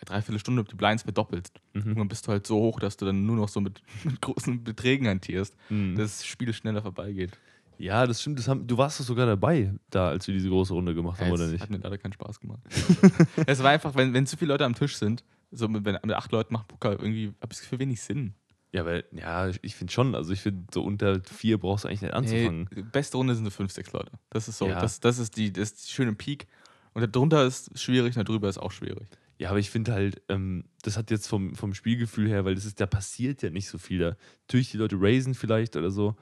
dreiviertel 0.05 0.39
Stunde 0.39 0.63
die 0.63 0.75
Blinds 0.75 1.03
verdoppelst, 1.03 1.59
Mhm. 1.73 1.95
dann 1.95 2.07
bist 2.07 2.25
du 2.27 2.31
halt 2.31 2.47
so 2.47 2.55
hoch, 2.59 2.79
dass 2.79 2.95
du 2.95 3.05
dann 3.05 3.25
nur 3.25 3.35
noch 3.35 3.49
so 3.49 3.59
mit, 3.59 3.81
mit 4.05 4.21
großen 4.21 4.63
Beträgen 4.63 5.07
hantierst, 5.09 5.55
Mhm. 5.69 5.95
dass 5.97 6.19
das 6.19 6.25
Spiel 6.25 6.53
schneller 6.53 6.81
vorbeigeht. 6.83 7.37
Ja, 7.77 8.05
das 8.07 8.21
stimmt. 8.21 8.39
Das 8.39 8.47
haben, 8.47 8.67
du 8.67 8.77
warst 8.77 8.99
doch 8.99 9.05
sogar 9.05 9.25
dabei, 9.25 9.73
da, 9.89 10.09
als 10.09 10.27
wir 10.27 10.33
diese 10.33 10.49
große 10.49 10.73
Runde 10.73 10.95
gemacht 10.95 11.19
haben, 11.19 11.27
Ja, 11.27 11.33
oder 11.33 11.47
nicht? 11.47 11.61
Hat 11.61 11.69
mir 11.69 11.77
leider 11.77 11.97
keinen 11.97 12.13
Spaß 12.13 12.39
gemacht. 12.39 12.61
es 13.45 13.61
war 13.61 13.71
einfach, 13.71 13.95
wenn, 13.95 14.13
wenn 14.13 14.25
zu 14.25 14.37
viele 14.37 14.53
Leute 14.53 14.65
am 14.65 14.75
Tisch 14.75 14.97
sind, 14.97 15.23
so 15.51 15.67
mit, 15.67 15.85
wenn 15.85 15.97
mit 16.03 16.15
acht 16.15 16.31
Leuten 16.31 16.53
macht 16.53 16.67
Poker 16.67 16.91
irgendwie, 16.91 17.33
habe 17.41 17.53
ich 17.53 17.59
Gefühl, 17.59 17.79
wenig 17.79 18.01
Sinn. 18.01 18.33
Ja, 18.71 18.85
weil, 18.85 19.05
ja, 19.13 19.49
ich 19.61 19.75
finde 19.75 19.93
schon. 19.93 20.15
Also, 20.15 20.33
ich 20.33 20.41
finde, 20.41 20.65
so 20.73 20.83
unter 20.83 21.21
vier 21.23 21.57
brauchst 21.57 21.85
du 21.85 21.87
eigentlich 21.87 22.01
nicht 22.01 22.13
anzufangen. 22.13 22.67
Hey, 22.73 22.83
beste 22.83 23.15
Runde 23.15 23.33
sind 23.33 23.45
so 23.45 23.51
fünf, 23.51 23.71
sechs 23.71 23.93
Leute. 23.93 24.11
Das 24.31 24.49
ist 24.49 24.57
so, 24.57 24.67
Ja. 24.67 24.81
das, 24.81 24.99
das, 24.99 25.17
ist 25.17 25.37
die, 25.37 25.53
das 25.53 25.71
ist 25.71 25.87
die 25.87 25.91
schöne 25.93 26.13
Peak. 26.13 26.47
Und 26.93 27.15
darunter 27.15 27.45
ist 27.45 27.77
schwierig, 27.79 28.15
darüber 28.15 28.49
ist 28.49 28.57
auch 28.57 28.71
schwierig. 28.71 29.07
Ja, 29.37 29.49
aber 29.49 29.59
ich 29.59 29.69
finde 29.69 29.93
halt, 29.93 30.21
ähm, 30.29 30.65
das 30.81 30.97
hat 30.97 31.11
jetzt 31.11 31.27
vom, 31.27 31.55
vom 31.55 31.73
Spielgefühl 31.73 32.27
her, 32.27 32.45
weil 32.45 32.55
das 32.55 32.65
ist, 32.65 32.79
da 32.79 32.85
passiert 32.85 33.41
ja 33.41 33.49
nicht 33.49 33.67
so 33.67 33.77
viel. 33.77 33.99
Da, 33.99 34.17
natürlich 34.47 34.71
die 34.71 34.77
Leute 34.77 34.97
raisen 34.99 35.33
vielleicht 35.33 35.75
oder 35.75 35.91
so, 35.91 36.15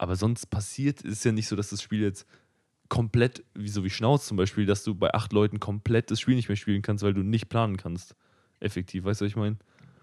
aber 0.00 0.16
sonst 0.16 0.46
passiert 0.46 1.02
ist 1.02 1.26
ja 1.26 1.30
nicht 1.30 1.46
so, 1.46 1.56
dass 1.56 1.68
das 1.68 1.82
Spiel 1.82 2.00
jetzt 2.00 2.26
komplett, 2.88 3.44
wie 3.54 3.68
so 3.68 3.84
wie 3.84 3.90
Schnauz 3.90 4.26
zum 4.26 4.38
Beispiel, 4.38 4.64
dass 4.64 4.82
du 4.82 4.94
bei 4.94 5.12
acht 5.12 5.34
Leuten 5.34 5.60
komplett 5.60 6.10
das 6.10 6.18
Spiel 6.18 6.36
nicht 6.36 6.48
mehr 6.48 6.56
spielen 6.56 6.80
kannst, 6.80 7.04
weil 7.04 7.12
du 7.12 7.22
nicht 7.22 7.50
planen 7.50 7.76
kannst. 7.76 8.16
Effektiv, 8.60 9.04
weißt 9.04 9.20
du, 9.20 9.26
was 9.26 9.30
ich 9.32 9.36
meine? 9.36 9.58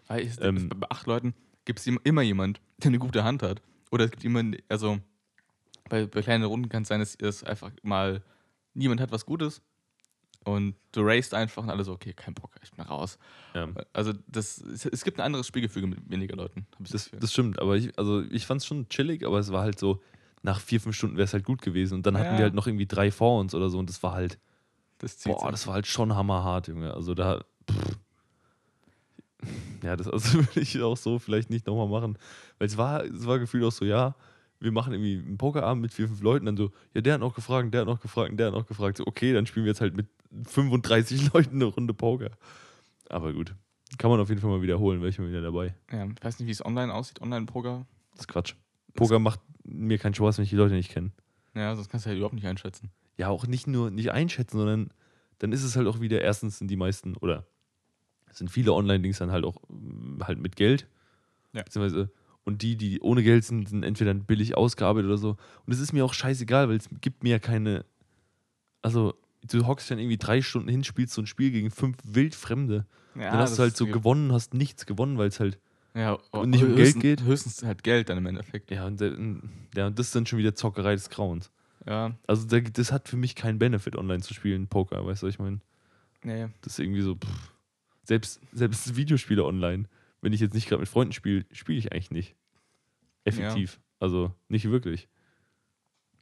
Weil 0.05 0.21
ich, 0.21 0.39
Ähm. 0.39 0.69
bei 0.69 0.87
acht 0.91 1.07
Leuten 1.07 1.33
gibt 1.65 1.79
es 1.79 1.87
immer 1.87 2.21
jemand, 2.21 2.61
der 2.77 2.89
eine 2.89 2.99
gute 2.99 3.23
Hand 3.23 3.41
hat. 3.41 3.63
Oder 3.89 4.05
es 4.05 4.11
gibt 4.11 4.21
jemanden, 4.21 4.61
also 4.69 4.99
bei, 5.89 6.05
bei 6.05 6.21
kleinen 6.21 6.43
Runden 6.43 6.69
kann 6.69 6.83
es 6.83 6.89
sein, 6.89 6.99
dass 6.99 7.15
es 7.15 7.43
einfach 7.43 7.71
mal 7.81 8.21
niemand 8.75 9.01
hat 9.01 9.11
was 9.11 9.25
Gutes 9.25 9.63
und 10.47 10.75
du 10.93 11.01
raced 11.01 11.33
einfach 11.33 11.61
und 11.63 11.69
alle 11.69 11.83
so, 11.83 11.91
okay, 11.91 12.13
kein 12.13 12.33
Bock, 12.33 12.51
ich 12.63 12.71
bin 12.71 12.85
raus. 12.85 13.19
Ja. 13.53 13.67
Also 13.91 14.13
das, 14.27 14.59
es, 14.61 15.03
gibt 15.03 15.19
ein 15.19 15.25
anderes 15.25 15.45
Spielgefüge 15.45 15.87
mit 15.87 16.09
weniger 16.09 16.37
Leuten. 16.37 16.65
Das, 16.79 17.11
das 17.19 17.33
stimmt, 17.33 17.59
aber 17.59 17.75
ich, 17.75 17.97
also 17.99 18.23
ich 18.31 18.45
fand 18.45 18.61
es 18.61 18.65
schon 18.67 18.87
chillig, 18.87 19.25
aber 19.25 19.39
es 19.39 19.51
war 19.51 19.63
halt 19.63 19.77
so, 19.77 20.01
nach 20.43 20.61
vier, 20.61 20.79
fünf 20.79 20.95
Stunden 20.95 21.17
wäre 21.17 21.25
es 21.25 21.33
halt 21.33 21.43
gut 21.43 21.61
gewesen. 21.61 21.95
Und 21.95 22.05
dann 22.05 22.17
hatten 22.17 22.33
Ja. 22.33 22.37
wir 22.37 22.43
halt 22.45 22.53
noch 22.53 22.65
irgendwie 22.65 22.85
drei 22.85 23.11
vor 23.11 23.41
uns 23.41 23.53
oder 23.53 23.69
so 23.69 23.77
und 23.77 23.89
das 23.89 24.01
war 24.03 24.13
halt, 24.13 24.39
das 24.99 25.17
zieht 25.17 25.33
boah, 25.33 25.41
sich. 25.41 25.49
das 25.51 25.67
war 25.67 25.73
halt 25.73 25.87
schon 25.87 26.15
hammerhart, 26.15 26.69
Junge. 26.69 26.93
Also 26.93 27.13
da, 27.13 27.43
pff. 27.69 27.97
ja, 29.83 29.97
das 29.97 30.07
also 30.07 30.33
würde 30.39 30.61
ich 30.61 30.81
auch 30.81 30.95
so 30.95 31.19
vielleicht 31.19 31.49
nicht 31.49 31.67
nochmal 31.67 31.89
machen. 31.89 32.17
Weil 32.57 32.67
es 32.67 32.77
war, 32.77 33.03
es 33.03 33.25
war 33.25 33.37
gefühlt 33.37 33.65
auch 33.65 33.71
so, 33.73 33.83
ja, 33.83 34.15
wir 34.59 34.71
machen 34.71 34.93
irgendwie 34.93 35.17
einen 35.17 35.37
Pokerabend 35.37 35.81
mit 35.81 35.93
vier, 35.93 36.07
fünf 36.07 36.21
Leuten, 36.21 36.45
dann 36.45 36.57
so, 36.57 36.71
ja, 36.93 37.01
der 37.01 37.15
hat 37.15 37.21
noch 37.21 37.35
gefragt, 37.35 37.73
der 37.73 37.81
hat 37.81 37.87
noch 37.87 37.99
gefragt, 37.99 38.39
der 38.39 38.47
hat 38.47 38.53
noch 38.53 38.65
gefragt. 38.65 38.97
So, 38.97 39.05
okay, 39.05 39.33
dann 39.33 39.45
spielen 39.45 39.65
wir 39.65 39.71
jetzt 39.71 39.81
halt 39.81 39.95
mit 39.95 40.07
35 40.45 41.33
Leuten 41.33 41.55
eine 41.55 41.65
Runde 41.65 41.93
Poker. 41.93 42.31
Aber 43.09 43.33
gut, 43.33 43.53
kann 43.97 44.09
man 44.09 44.19
auf 44.19 44.29
jeden 44.29 44.41
Fall 44.41 44.49
mal 44.49 44.61
wiederholen, 44.61 44.99
mal 44.99 45.11
wieder 45.11 45.41
dabei. 45.41 45.73
ja, 45.91 46.05
ich 46.05 46.23
weiß 46.23 46.39
nicht, 46.39 46.47
wie 46.47 46.51
es 46.51 46.65
online 46.65 46.93
aussieht, 46.93 47.21
Online-Poker. 47.21 47.85
Das 48.11 48.21
ist 48.21 48.27
Quatsch. 48.27 48.55
Poker 48.93 49.19
macht 49.19 49.39
mir 49.63 49.97
keinen 49.97 50.13
Spaß, 50.13 50.37
wenn 50.37 50.43
ich 50.43 50.49
die 50.49 50.55
Leute 50.55 50.73
nicht 50.73 50.91
kenne. 50.91 51.11
Ja, 51.55 51.75
sonst 51.75 51.89
kannst 51.89 52.05
du 52.05 52.09
halt 52.09 52.17
überhaupt 52.17 52.35
nicht 52.35 52.47
einschätzen. 52.47 52.91
Ja, 53.17 53.29
auch 53.29 53.47
nicht 53.47 53.67
nur 53.67 53.89
nicht 53.89 54.11
einschätzen, 54.11 54.57
sondern 54.57 54.89
dann 55.39 55.51
ist 55.51 55.63
es 55.63 55.75
halt 55.75 55.87
auch 55.87 55.99
wieder, 55.99 56.21
erstens 56.21 56.59
sind 56.59 56.69
die 56.69 56.75
meisten, 56.75 57.15
oder 57.15 57.45
sind 58.31 58.49
viele 58.49 58.73
Online-Dings 58.73 59.19
dann 59.19 59.31
halt 59.31 59.45
auch 59.45 59.61
mm, 59.69 60.23
halt 60.23 60.39
mit 60.39 60.55
Geld. 60.55 60.87
Ja. 61.53 61.63
Beziehungsweise, 61.63 62.11
und 62.47 62.61
die, 62.61 62.77
die 62.77 63.01
ohne 63.01 63.21
Geld 63.23 63.43
sind, 63.43 63.67
sind 63.67 63.83
entweder 63.83 64.13
billig 64.13 64.55
ausgearbeitet 64.55 65.09
oder 65.09 65.17
so. 65.17 65.31
Und 65.65 65.73
es 65.73 65.79
ist 65.81 65.91
mir 65.91 66.05
auch 66.05 66.13
scheißegal, 66.13 66.69
weil 66.69 66.77
es 66.77 66.87
gibt 67.01 67.21
mir 67.23 67.31
ja 67.31 67.39
keine. 67.39 67.83
Also, 68.81 69.15
du 69.51 69.67
hockst 69.67 69.91
dann 69.91 69.99
irgendwie 69.99 70.17
drei 70.17 70.41
Stunden 70.41 70.69
hin, 70.69 70.83
spielst 70.83 71.13
so 71.13 71.21
ein 71.21 71.27
Spiel 71.27 71.51
gegen 71.51 71.71
fünf 71.71 71.97
Wildfremde. 72.03 72.85
Ja, 73.15 73.31
dann 73.31 73.39
hast 73.39 73.57
du 73.57 73.63
halt 73.63 73.75
so 73.75 73.85
gewonnen, 73.93 74.31
hast 74.31 74.53
nichts 74.53 74.85
gewonnen, 74.85 75.17
weil 75.17 75.27
es 75.27 75.39
halt. 75.39 75.59
Ja, 75.93 76.13
und 76.31 76.51
nicht 76.51 76.63
um 76.63 76.75
Geld 76.75 76.99
geht. 76.99 77.23
Höchstens 77.23 77.63
halt 77.63 77.83
Geld 77.83 78.09
dann 78.09 78.19
im 78.19 78.25
Endeffekt. 78.27 78.69
Ja, 78.71 78.85
und, 78.85 79.01
ja, 79.75 79.87
und 79.87 79.99
das 79.99 80.07
ist 80.07 80.15
dann 80.15 80.25
schon 80.27 80.37
wieder 80.39 80.53
Zockerei 80.55 80.93
des 80.93 81.09
Grauens. 81.09 81.51
Ja, 81.85 82.15
Also, 82.27 82.45
da- 82.47 82.59
das 82.59 82.91
hat 82.91 83.07
für 83.09 83.17
mich 83.17 83.35
keinen 83.35 83.59
Benefit, 83.59 83.95
online 83.95 84.21
zu 84.21 84.33
spielen, 84.33 84.67
Poker, 84.67 85.05
weißt 85.05 85.23
du, 85.23 85.27
was 85.27 85.33
ich 85.33 85.39
meine? 85.39 85.59
nee. 86.23 86.47
Das 86.61 86.73
ist 86.73 86.79
irgendwie 86.79 87.01
so, 87.01 87.15
pff. 87.15 87.51
selbst, 88.03 88.39
selbst 88.53 88.95
Videospiele 88.95 89.43
online, 89.43 89.85
wenn 90.21 90.33
ich 90.33 90.39
jetzt 90.39 90.53
nicht 90.53 90.67
gerade 90.67 90.79
mit 90.81 90.89
Freunden 90.89 91.13
spiele, 91.13 91.45
spiele 91.51 91.77
ich 91.79 91.91
eigentlich 91.91 92.11
nicht. 92.11 92.35
Effektiv. 93.23 93.79
Also 93.99 94.33
nicht 94.47 94.69
wirklich. 94.69 95.07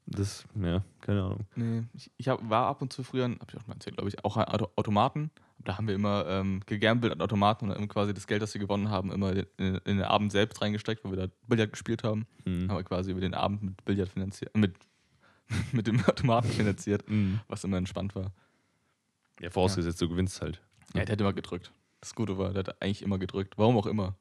Das, 0.07 0.45
ja, 0.61 0.83
keine 1.01 1.23
Ahnung. 1.23 1.47
Nee, 1.55 1.83
ich, 1.93 2.11
ich 2.17 2.27
hab, 2.27 2.47
war 2.47 2.67
ab 2.67 2.81
und 2.83 2.93
zu 2.93 3.01
früher, 3.03 3.23
habe 3.23 3.37
ich 3.49 3.57
auch 3.57 3.65
mal 3.65 3.73
erzählt, 3.73 3.95
glaube 3.97 4.09
ich, 4.09 4.23
auch 4.23 4.37
Auto 4.37 4.69
Automaten. 4.75 5.31
Da 5.59 5.77
haben 5.77 5.87
wir 5.87 5.95
immer 5.95 6.27
ähm, 6.27 6.61
gegambelt 6.67 7.11
an 7.11 7.21
Automaten 7.21 7.65
und 7.69 7.75
dann 7.75 7.87
quasi 7.87 8.13
das 8.13 8.27
Geld, 8.27 8.43
das 8.43 8.53
wir 8.53 8.61
gewonnen 8.61 8.89
haben, 8.89 9.11
immer 9.11 9.31
in, 9.35 9.45
in 9.57 9.97
den 9.97 10.03
Abend 10.03 10.31
selbst 10.31 10.61
reingesteckt, 10.61 11.03
weil 11.03 11.11
wir 11.13 11.27
da 11.27 11.33
Billard 11.47 11.71
gespielt 11.71 12.03
haben. 12.03 12.27
Mhm. 12.45 12.69
Haben 12.69 12.77
wir 12.77 12.83
quasi 12.83 13.09
über 13.11 13.21
den 13.21 13.33
Abend 13.33 13.63
mit 13.63 13.83
Billard 13.83 14.09
finanziert, 14.09 14.55
mit, 14.55 14.75
mit 15.71 15.87
dem 15.87 16.03
Automaten 16.05 16.49
finanziert, 16.49 17.09
Mhm. 17.09 17.39
was 17.47 17.63
immer 17.63 17.77
entspannt 17.77 18.13
war. 18.13 18.31
Ja, 19.39 19.49
vorausgesetzt, 19.49 19.99
du 20.01 20.07
gewinnst 20.07 20.39
halt. 20.39 20.61
Ja, 20.93 21.03
der 21.03 21.13
hat 21.13 21.21
immer 21.21 21.33
gedrückt. 21.33 21.71
Das 22.05 22.13
Gute 22.13 22.37
war, 22.37 22.53
der 22.53 22.59
hat 22.59 22.83
eigentlich 22.83 23.01
immer 23.01 23.17
gedrückt. 23.17 23.55
Warum 23.57 23.75
auch 23.79 23.87
immer. 23.87 24.15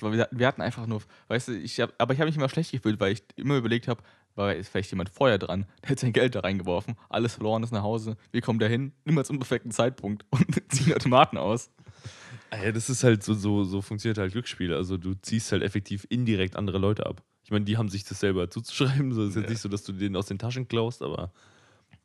War, 0.00 0.12
wir, 0.12 0.46
hatten 0.46 0.62
einfach 0.62 0.86
nur, 0.86 1.02
weißt 1.28 1.48
du, 1.48 1.58
ich 1.58 1.78
hab, 1.78 1.92
aber 1.98 2.14
ich 2.14 2.20
habe 2.20 2.28
mich 2.30 2.36
immer 2.38 2.48
schlecht 2.48 2.72
gefühlt, 2.72 2.98
weil 3.00 3.12
ich 3.12 3.22
immer 3.36 3.58
überlegt 3.58 3.86
habe, 3.86 4.02
war 4.34 4.54
ist 4.54 4.70
vielleicht 4.70 4.90
jemand 4.92 5.10
vorher 5.10 5.36
dran, 5.36 5.66
der 5.82 5.90
hat 5.90 5.98
sein 5.98 6.14
Geld 6.14 6.34
da 6.36 6.40
reingeworfen, 6.40 6.96
alles 7.10 7.34
verloren 7.34 7.62
ist 7.62 7.70
nach 7.70 7.82
Hause, 7.82 8.16
wir 8.30 8.40
kommen 8.40 8.58
da 8.60 8.66
hin, 8.66 8.92
immer 9.04 9.24
zum 9.24 9.38
perfekten 9.38 9.72
Zeitpunkt 9.72 10.24
und 10.30 10.72
ziehen 10.72 10.94
Automaten 10.94 11.36
aus. 11.36 11.70
Ah 12.48 12.64
Ja, 12.64 12.72
das 12.72 12.88
ist 12.88 13.04
halt 13.04 13.22
so, 13.22 13.34
so, 13.34 13.62
so 13.64 13.82
funktioniert 13.82 14.16
halt 14.16 14.32
Glücksspiel. 14.32 14.72
Also 14.72 14.96
du 14.96 15.12
ziehst 15.12 15.52
halt 15.52 15.62
effektiv 15.62 16.06
indirekt 16.08 16.56
andere 16.56 16.78
Leute 16.78 17.04
ab. 17.04 17.22
Ich 17.44 17.50
meine, 17.50 17.66
die 17.66 17.76
haben 17.76 17.90
sich 17.90 18.04
das 18.04 18.20
selber 18.20 18.48
zuzuschreiben. 18.48 19.12
So 19.12 19.26
ist 19.26 19.34
jetzt 19.36 19.44
Ja. 19.44 19.50
nicht 19.50 19.60
so, 19.60 19.68
dass 19.68 19.84
du 19.84 19.92
denen 19.92 20.16
aus 20.16 20.28
den 20.28 20.38
Taschen 20.38 20.66
klaust, 20.66 21.02
aber 21.02 21.30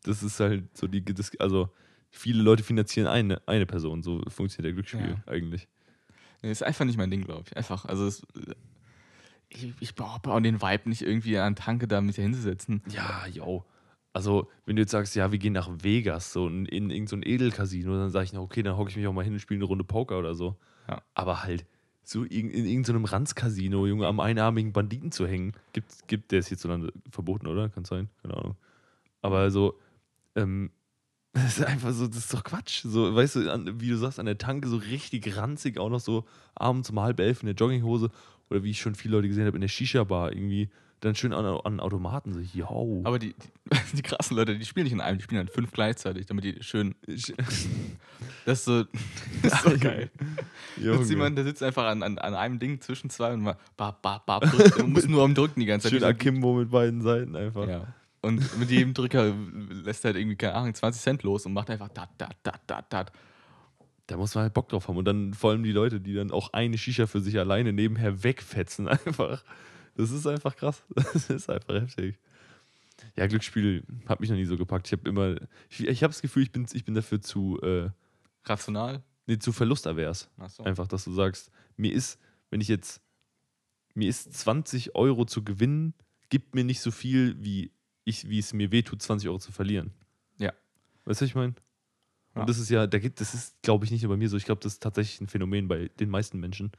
das 0.04 0.22
ist 0.22 0.38
halt 0.42 0.76
so 0.76 0.86
die, 0.88 1.06
das, 1.06 1.32
also 1.40 1.70
viele 2.10 2.42
Leute 2.42 2.64
finanzieren 2.64 3.08
eine, 3.08 3.42
eine 3.48 3.66
Person. 3.66 4.04
So 4.04 4.22
funktioniert 4.28 4.66
der 4.66 4.74
Glücksspiel 4.74 5.18
eigentlich. 5.26 5.68
Nee, 6.42 6.52
ist 6.52 6.64
einfach 6.64 6.86
nicht 6.86 6.98
mein 6.98 7.12
Ding, 7.12 7.24
glaube 7.24 7.44
ich. 7.48 7.58
Einfach, 7.58 7.86
also 7.86 8.06
es, 8.06 8.26
ich, 9.50 9.74
ich 9.80 9.96
brauche 9.96 10.30
auch 10.30 10.40
den 10.40 10.62
Vibe 10.62 10.90
nicht 10.90 11.02
irgendwie 11.02 11.38
an 11.38 11.56
Tanke 11.56 11.88
da 11.88 12.02
mit 12.02 12.16
hinzusetzen. 12.16 12.82
Ja, 12.90 13.26
yo. 13.28 13.66
Also, 14.14 14.50
wenn 14.66 14.76
du 14.76 14.82
jetzt 14.82 14.92
sagst, 14.92 15.16
ja, 15.16 15.32
wir 15.32 15.40
gehen 15.40 15.54
nach 15.54 15.70
Vegas, 15.82 16.34
so 16.34 16.48
in, 16.48 16.66
in 16.66 16.90
irgendein 16.90 17.08
so 17.08 17.16
ein 17.18 17.24
Edelcasino, 17.24 17.96
dann 17.98 18.10
sage 18.10 18.26
ich, 18.26 18.34
na, 18.34 18.40
okay, 18.40 18.64
dann 18.64 18.76
hocke 18.76 18.90
ich 18.90 18.98
mich 18.98 19.06
auch 19.08 19.14
mal 19.14 19.24
hin 19.24 19.34
und 19.34 19.40
spiele 19.40 19.60
eine 19.60 19.66
Runde 19.66 19.84
Poker 19.84 20.18
oder 20.18 20.34
so. 20.34 20.58
Ja. 20.88 21.02
Aber 21.14 21.44
halt, 21.44 21.66
so 22.04 22.24
in, 22.24 22.50
in 22.50 22.66
irgendeinem 22.66 23.06
Ranzcasino, 23.06 23.86
Junge, 23.86 24.08
am 24.08 24.20
einarmigen 24.20 24.74
Banditen 24.74 25.12
zu 25.12 25.28
hängen, 25.28 25.54
gibt, 25.74 26.08
gibt 26.08 26.32
der 26.32 26.40
ist 26.40 26.48
hierzulande 26.48 26.94
verboten, 27.12 27.48
oder? 27.48 27.70
Kann 27.70 27.86
sein, 27.86 28.10
keine 28.22 28.38
Ahnung. 28.38 28.56
Aber 29.22 29.52
so, 29.52 29.78
ähm, 30.36 30.72
das 31.44 31.58
ist 31.58 31.66
einfach 31.66 31.94
so, 31.94 32.08
das 32.08 32.18
ist 32.18 32.34
doch 32.34 32.44
Quatsch. 32.44 32.82
So, 32.84 33.16
weißt 33.16 33.36
du, 33.38 33.52
an, 33.52 33.80
wie 33.80 33.90
du 33.90 33.98
sagst, 33.98 34.20
an 34.20 34.26
der 34.26 34.38
Tanke 34.38 34.68
so 34.68 34.78
richtig 34.78 35.38
ranzig, 35.38 35.78
auch 35.78 35.90
noch 35.90 36.00
so 36.00 36.26
abends 36.56 36.90
um 36.90 37.00
halb 37.00 37.20
elf 37.20 37.42
in 37.42 37.48
der 37.48 37.56
Jogginghose 37.56 38.10
oder 38.50 38.64
wie 38.64 38.72
ich 38.72 38.80
schon 38.80 38.96
viele 38.96 39.16
Leute 39.16 39.28
gesehen 39.28 39.46
habe, 39.46 39.58
in 39.58 39.62
der 39.62 39.68
Shisha-Bar 39.68 40.32
irgendwie, 40.32 40.70
dann 41.02 41.16
schön 41.16 41.34
an, 41.34 41.46
an 41.46 41.80
Automaten, 41.80 42.34
so, 42.34 42.40
yo. 42.40 43.02
Aber 43.04 43.20
die, 43.20 43.34
die, 43.34 43.78
die 43.98 44.02
krassen 44.02 44.36
Leute, 44.36 44.58
die 44.58 44.66
spielen 44.66 44.86
nicht 44.86 44.94
in 44.94 45.02
einem, 45.02 45.18
die 45.18 45.24
spielen 45.24 45.40
halt 45.40 45.52
fünf 45.52 45.72
gleichzeitig, 45.72 46.26
damit 46.26 46.44
die 46.44 46.58
schön. 46.62 46.96
Das 48.46 48.60
ist 48.60 48.66
so, 48.66 48.84
das 49.44 49.54
ist 49.54 49.64
so 49.64 49.78
geil. 49.78 50.10
Da 50.78 51.00
ist 51.00 51.10
jemand, 51.10 51.38
der 51.38 51.44
sitzt 51.44 51.62
einfach 51.62 51.86
an, 51.86 52.02
an, 52.02 52.18
an 52.18 52.34
einem 52.34 52.60
Ding 52.60 52.80
zwischen 52.80 53.10
zwei 53.10 53.34
und 53.34 53.42
mal 53.42 53.58
bap, 53.76 54.02
bap, 54.02 54.26
bap, 54.26 54.50
drückt, 54.50 54.78
und 54.78 54.94
muss 54.94 55.06
nur 55.06 55.24
am 55.24 55.36
Drücken 55.36 55.60
die 55.60 55.66
ganze 55.66 55.90
Zeit. 55.90 56.00
Schön 56.00 56.04
Akimbo 56.06 56.54
mit 56.56 56.72
beiden 56.72 57.02
Seiten 57.02 57.36
einfach. 57.36 57.68
Ja. 57.68 57.94
Und 58.22 58.60
mit 58.60 58.70
jedem 58.70 58.94
Drücker 58.94 59.34
lässt 59.70 60.04
er 60.04 60.10
halt 60.10 60.18
irgendwie, 60.18 60.36
keine 60.36 60.56
Ahnung, 60.56 60.74
20 60.74 61.02
Cent 61.02 61.24
los 61.24 61.46
und 61.46 61.54
macht 61.54 61.70
einfach 61.70 61.90
dat, 61.90 62.10
dat, 62.18 62.36
dat, 62.44 62.62
dat, 62.68 62.92
dat. 62.92 63.12
Da 64.08 64.18
muss 64.18 64.34
man 64.36 64.44
halt 64.44 64.54
Bock 64.54 64.70
drauf 64.70 64.88
haben. 64.88 64.98
Und 64.98 65.06
dann 65.06 65.34
vor 65.34 65.52
allem 65.52 65.64
die 65.64 65.72
Leute, 65.72 66.00
die 66.00 66.14
dann 66.14 66.32
auch 66.32 66.54
eine 66.54 66.78
Shisha 66.78 67.08
für 67.08 67.22
sich 67.22 67.38
alleine 67.38 67.74
nebenher 67.74 68.24
wegfetzen, 68.24 68.88
einfach. 68.88 69.44
Das 69.96 70.12
ist 70.12 70.26
einfach 70.28 70.56
krass. 70.56 70.84
Das 70.96 71.30
ist 71.30 71.50
einfach 71.50 71.76
heftig. 71.76 72.20
Ja, 73.16 73.28
Glücksspiel 73.28 73.84
hat 74.08 74.20
mich 74.20 74.30
noch 74.30 74.38
nie 74.38 74.46
so 74.46 74.58
gepackt. 74.58 74.88
Ich 74.88 74.94
habe 74.94 75.08
immer, 75.08 75.36
ich, 75.70 75.88
ich 75.88 76.04
habe 76.04 76.14
das 76.14 76.22
Gefühl, 76.22 76.44
ich 76.44 76.52
bin, 76.52 76.66
ich 76.72 76.86
bin 76.86 76.96
dafür 76.96 77.22
zu, 77.22 77.60
äh, 77.62 77.90
Rational. 78.46 79.04
nee, 79.26 79.38
zu 79.38 79.52
verlustavers. 79.52 80.30
Achso. 80.38 80.64
Einfach, 80.64 80.88
dass 80.88 81.04
du 81.04 81.12
sagst, 81.12 81.52
mir 81.76 81.94
ist, 81.94 82.20
wenn 82.50 82.62
ich 82.62 82.68
jetzt, 82.68 83.02
mir 83.94 84.10
ist 84.10 84.34
20 84.34 84.96
Euro 84.96 85.26
zu 85.26 85.44
gewinnen, 85.44 85.94
gibt 86.30 86.56
mir 86.56 86.64
nicht 86.64 86.82
so 86.82 86.92
viel, 86.92 87.36
wie, 87.44 87.72
ich, 88.08 88.30
wie 88.30 88.40
es 88.40 88.54
mir 88.54 88.72
wehtut, 88.72 89.02
20 89.02 89.28
Euro 89.30 89.40
zu 89.40 89.52
verlieren. 89.52 89.92
Ja. 90.38 90.54
Weißt 91.06 91.22
du, 91.22 91.26
was 91.26 91.30
ich 91.30 91.36
meine? 91.36 91.54
Und 92.34 92.42
Ja. 92.42 92.46
das 92.46 92.58
ist 92.60 92.70
ja, 92.70 92.88
da 92.88 93.00
gibt, 93.00 93.20
das 93.20 93.34
ist, 93.34 93.62
glaube 93.62 93.86
ich, 93.86 93.92
nicht 93.92 94.04
nur 94.04 94.12
bei 94.12 94.18
mir 94.18 94.30
so. 94.30 94.38
Ich 94.38 94.46
glaube, 94.46 94.62
das 94.62 94.74
ist 94.74 94.84
tatsächlich 94.84 95.20
ein 95.22 95.28
Phänomen 95.28 95.68
bei 95.68 95.90
den 96.00 96.10
meisten 96.10 96.40
Menschen. 96.40 96.72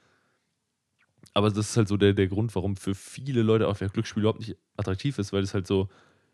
Aber 1.35 1.51
das 1.51 1.71
ist 1.71 1.77
halt 1.77 1.89
so 1.89 1.97
der, 1.97 2.15
der 2.15 2.29
Grund, 2.29 2.55
warum 2.55 2.77
für 2.77 2.95
viele 2.95 3.43
Leute 3.43 3.69
auch 3.69 3.77
der 3.77 3.89
Glücksspiel 3.89 4.23
überhaupt 4.23 4.41
nicht 4.41 4.57
attraktiv 4.77 5.19
ist, 5.19 5.33
weil 5.33 5.43
es 5.43 5.55
halt 5.55 5.67
so, 5.67 5.89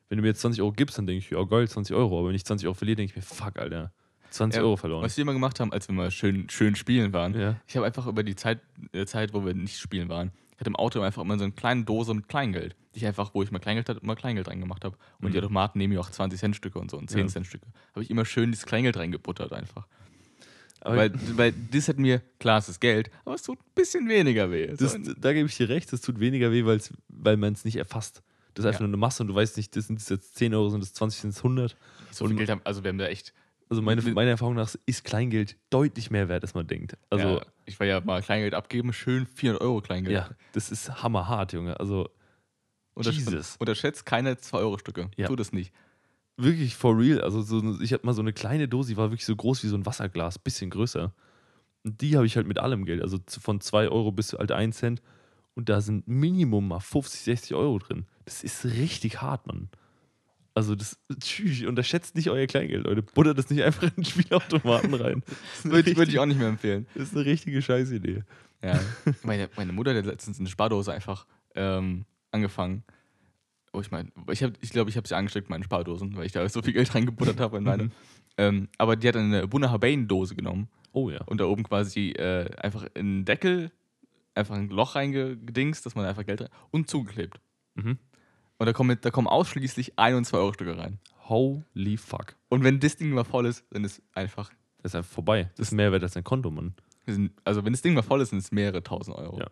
wenn 0.08 0.18
du 0.18 0.22
mir 0.22 0.28
jetzt 0.28 0.40
20 0.40 0.62
Euro 0.62 0.72
gibst, 0.72 0.96
dann 0.98 1.06
denke 1.06 1.24
ich, 1.24 1.30
ja 1.30 1.42
geil, 1.44 1.68
20 1.68 1.96
Euro. 1.96 2.18
Aber 2.18 2.28
wenn 2.28 2.34
ich 2.36 2.44
20 2.44 2.66
Euro 2.66 2.74
verliere, 2.74 2.96
denke 2.96 3.10
ich 3.10 3.16
mir, 3.16 3.22
fuck, 3.22 3.58
Alter. 3.58 3.92
20 4.34 4.58
Ja, 4.58 4.64
Euro 4.64 4.76
verloren. 4.76 5.02
Was 5.04 5.16
wir 5.16 5.22
immer 5.22 5.32
gemacht 5.32 5.60
haben, 5.60 5.72
als 5.72 5.88
wir 5.88 5.94
mal 5.94 6.10
schön, 6.10 6.48
schön 6.50 6.74
spielen 6.76 7.12
waren, 7.12 7.38
Ja. 7.38 7.60
ich 7.66 7.76
habe 7.76 7.86
einfach 7.86 8.06
über 8.06 8.22
die 8.22 8.36
Zeit, 8.36 8.60
äh, 8.92 9.06
Zeit, 9.06 9.32
wo 9.34 9.44
wir 9.44 9.54
nicht 9.54 9.78
spielen 9.78 10.08
waren, 10.08 10.32
ich 10.52 10.60
hatte 10.60 10.70
im 10.70 10.76
Auto 10.76 11.00
einfach 11.00 11.22
immer 11.22 11.36
so 11.38 11.44
eine 11.44 11.52
kleine 11.52 11.84
Dose 11.84 12.14
mit 12.14 12.28
Kleingeld. 12.28 12.76
Die 12.94 12.98
ich 12.98 13.06
einfach, 13.06 13.34
wo 13.34 13.42
ich 13.42 13.50
mal 13.50 13.58
Kleingeld 13.58 13.88
hatte, 13.88 14.00
immer 14.00 14.14
Kleingeld 14.14 14.46
reingemacht 14.46 14.84
habe. 14.84 14.96
Und 15.20 15.32
die 15.32 15.38
Mhm. 15.38 15.44
Automaten 15.44 15.78
nehmen 15.78 15.92
ja 15.94 16.00
auch 16.00 16.10
20 16.10 16.38
Cent 16.38 16.54
Stücke 16.54 16.78
und 16.78 16.90
so 16.92 16.96
und 16.96 17.10
10 17.10 17.20
Ja. 17.22 17.26
Cent 17.26 17.46
Stücke. 17.48 17.66
Habe 17.92 18.02
ich 18.04 18.10
immer 18.10 18.24
schön 18.24 18.52
dieses 18.52 18.64
Kleingeld 18.66 18.96
reingebuttert 18.96 19.52
einfach. 19.52 19.86
Aber 20.80 20.96
weil, 20.96 21.12
weil 21.36 21.52
das 21.72 21.88
hat 21.88 21.98
mir, 21.98 22.20
klar, 22.38 22.58
es 22.58 22.68
ist 22.68 22.80
Geld, 22.80 23.10
aber 23.24 23.34
es 23.34 23.42
tut 23.42 23.58
ein 23.58 23.64
bisschen 23.74 24.08
weniger 24.08 24.50
weh. 24.50 24.66
das, 24.76 24.96
da 25.18 25.32
gebe 25.32 25.48
ich 25.48 25.56
dir 25.56 25.68
recht, 25.68 25.92
das 25.92 26.02
tut 26.02 26.20
weniger 26.20 26.52
weh, 26.52 26.64
weil 27.08 27.36
man 27.36 27.54
es 27.54 27.64
nicht 27.64 27.76
erfasst. 27.76 28.22
Das 28.52 28.64
ist 28.64 28.68
einfach 28.68 28.80
Ja. 28.80 28.86
nur 28.86 28.90
eine 28.90 28.98
Masse 28.98 29.22
und 29.22 29.28
du 29.28 29.34
weißt 29.34 29.56
nicht, 29.56 29.74
das 29.74 29.86
sind 29.88 30.06
jetzt 30.08 30.36
10 30.36 30.54
Euro, 30.54 30.68
sind 30.68 30.82
das 30.82 30.92
20, 30.92 31.20
sind 31.22 31.30
es 31.30 31.42
100. 31.42 31.76
so 32.12 32.26
viel 32.28 32.36
Geld 32.36 32.50
haben, 32.50 32.60
also 32.64 32.84
wir 32.84 32.90
haben 32.90 32.98
da 32.98 33.06
echt. 33.06 33.32
Also 33.74 33.82
meine, 33.82 34.02
meiner 34.02 34.30
Erfahrung 34.30 34.54
nach 34.54 34.74
ist 34.86 35.04
Kleingeld 35.04 35.56
deutlich 35.70 36.10
mehr 36.10 36.28
wert, 36.28 36.42
als 36.42 36.54
man 36.54 36.66
denkt. 36.66 36.96
Also 37.10 37.28
ja, 37.38 37.46
ich 37.64 37.78
war 37.80 37.86
ja 37.86 38.00
mal 38.00 38.22
Kleingeld 38.22 38.54
abgeben, 38.54 38.92
schön 38.92 39.26
400 39.26 39.62
Euro 39.62 39.80
Kleingeld. 39.80 40.14
ja, 40.14 40.30
das 40.52 40.70
ist 40.70 41.02
hammerhart, 41.02 41.52
Junge. 41.52 41.78
Also 41.80 42.08
Untersch 42.94 43.16
Jesus. 43.16 43.56
Unterschätzt 43.58 44.06
keine 44.06 44.34
2-Euro-Stücke. 44.34 45.10
Ja. 45.16 45.26
Tu 45.26 45.36
das 45.36 45.52
nicht. 45.52 45.72
wirklich 46.36 46.74
for 46.76 46.98
real. 46.98 47.20
Also 47.20 47.42
so, 47.42 47.80
ich 47.80 47.92
hatte 47.92 48.06
mal 48.06 48.14
so 48.14 48.22
eine 48.22 48.32
kleine 48.32 48.68
Dose, 48.68 48.90
die 48.90 48.96
war 48.96 49.10
wirklich 49.10 49.26
so 49.26 49.36
groß 49.36 49.62
wie 49.64 49.68
so 49.68 49.76
ein 49.76 49.86
Wasserglas, 49.86 50.38
bisschen 50.38 50.70
größer. 50.70 51.12
Und 51.84 52.00
die 52.00 52.16
habe 52.16 52.26
ich 52.26 52.36
halt 52.36 52.46
mit 52.46 52.58
allem 52.58 52.84
Geld, 52.84 53.02
also 53.02 53.18
von 53.28 53.60
2 53.60 53.88
Euro 53.88 54.12
bis 54.12 54.32
halt 54.32 54.52
1 54.52 54.76
Cent. 54.76 55.02
Und 55.54 55.68
da 55.68 55.80
sind 55.80 56.08
Minimum 56.08 56.66
mal 56.68 56.80
50, 56.80 57.20
60 57.20 57.54
Euro 57.54 57.78
drin. 57.78 58.06
Das 58.24 58.42
ist 58.42 58.64
richtig 58.64 59.22
hart, 59.22 59.46
Mann. 59.46 59.68
Also 60.56 60.76
das, 60.76 60.98
tschüss, 61.20 61.64
unterschätzt 61.64 62.14
nicht 62.14 62.30
euer 62.30 62.46
Kleingeld, 62.46 62.84
Leute. 62.84 63.02
Buttert 63.02 63.36
das 63.38 63.50
nicht 63.50 63.62
einfach 63.62 63.82
in 63.84 63.90
den 63.96 64.04
Spielautomaten 64.04 64.94
rein. 64.94 65.22
Ist 65.54 65.64
eine, 65.64 65.74
Würde 65.74 65.90
ich, 65.90 65.98
richtig- 65.98 66.18
auch 66.20 66.26
nicht 66.26 66.38
mehr 66.38 66.48
empfehlen. 66.48 66.86
das 66.94 67.08
ist 67.08 67.14
eine 67.16 67.24
richtige 67.24 67.60
Scheißidee. 67.60 68.22
Ja. 68.62 68.80
meine, 69.24 69.48
meine 69.56 69.72
Mutter 69.72 69.94
hat 69.94 70.06
letztens 70.06 70.38
eine 70.38 70.48
Spardose 70.48 70.92
einfach 70.92 71.26
ähm, 71.56 72.04
angefangen. 72.30 72.84
Oh, 73.72 73.80
ich 73.80 73.90
meine, 73.90 74.10
ich 74.30 74.38
glaube, 74.38 74.54
ich, 74.60 74.70
glaub, 74.70 74.88
ich 74.88 74.96
habe 74.96 75.08
sie 75.08 75.16
angesteckt, 75.16 75.50
meine 75.50 75.64
Spardosen, 75.64 76.16
weil 76.16 76.26
ich 76.26 76.32
da 76.32 76.48
so 76.48 76.62
viel 76.62 76.72
Geld 76.72 76.94
reingebuttert 76.94 77.40
habe 77.40 77.56
in 77.58 77.64
meine. 77.64 77.82
Mhm. 77.84 77.90
ähm, 78.38 78.68
aber 78.78 78.94
die 78.94 79.08
hat 79.08 79.16
eine 79.16 79.48
Bunna 79.48 79.70
Habain-Dose 79.70 80.36
genommen 80.36 80.68
Oh 80.92 81.10
ja. 81.10 81.20
und 81.24 81.40
da 81.40 81.46
oben 81.46 81.64
quasi 81.64 82.10
äh, 82.10 82.48
einfach 82.56 82.86
in 82.94 83.18
den 83.20 83.24
Deckel 83.24 83.72
einfach 84.36 84.54
ein 84.54 84.68
Loch 84.68 84.94
reingedingst, 84.94 85.84
dass 85.84 85.96
man 85.96 86.04
einfach 86.06 86.24
Geld 86.24 86.40
rein 86.42 86.48
und 86.70 86.88
zugeklebt. 86.88 87.40
Mhm. 87.74 87.98
Und 88.58 88.66
da 88.66 88.72
kommen, 88.72 88.98
da 89.00 89.10
kommen 89.10 89.26
ausschließlich 89.26 89.98
1 89.98 90.16
und 90.16 90.24
2 90.24 90.38
Euro 90.38 90.52
Stücke 90.52 90.78
rein. 90.78 90.98
Holy 91.28 91.96
fuck. 91.96 92.36
Und 92.48 92.64
wenn 92.64 92.80
das 92.80 92.96
Ding 92.96 93.10
mal 93.10 93.24
voll 93.24 93.46
ist, 93.46 93.64
dann 93.70 93.84
ist 93.84 94.02
einfach. 94.12 94.50
Das 94.82 94.92
ist 94.92 94.96
einfach 94.96 95.10
vorbei. 95.10 95.50
Das 95.56 95.68
ist 95.68 95.72
mehr 95.72 95.90
wert 95.92 96.02
als 96.02 96.12
dein 96.12 96.24
Konto, 96.24 96.50
Mann. 96.50 96.74
Also 97.44 97.64
wenn 97.64 97.72
das 97.72 97.82
Ding 97.82 97.94
mal 97.94 98.02
voll 98.02 98.20
ist, 98.20 98.30
sind 98.30 98.38
es 98.38 98.52
mehrere 98.52 98.82
tausend 98.82 99.16
Euro. 99.16 99.38
Ja. 99.38 99.48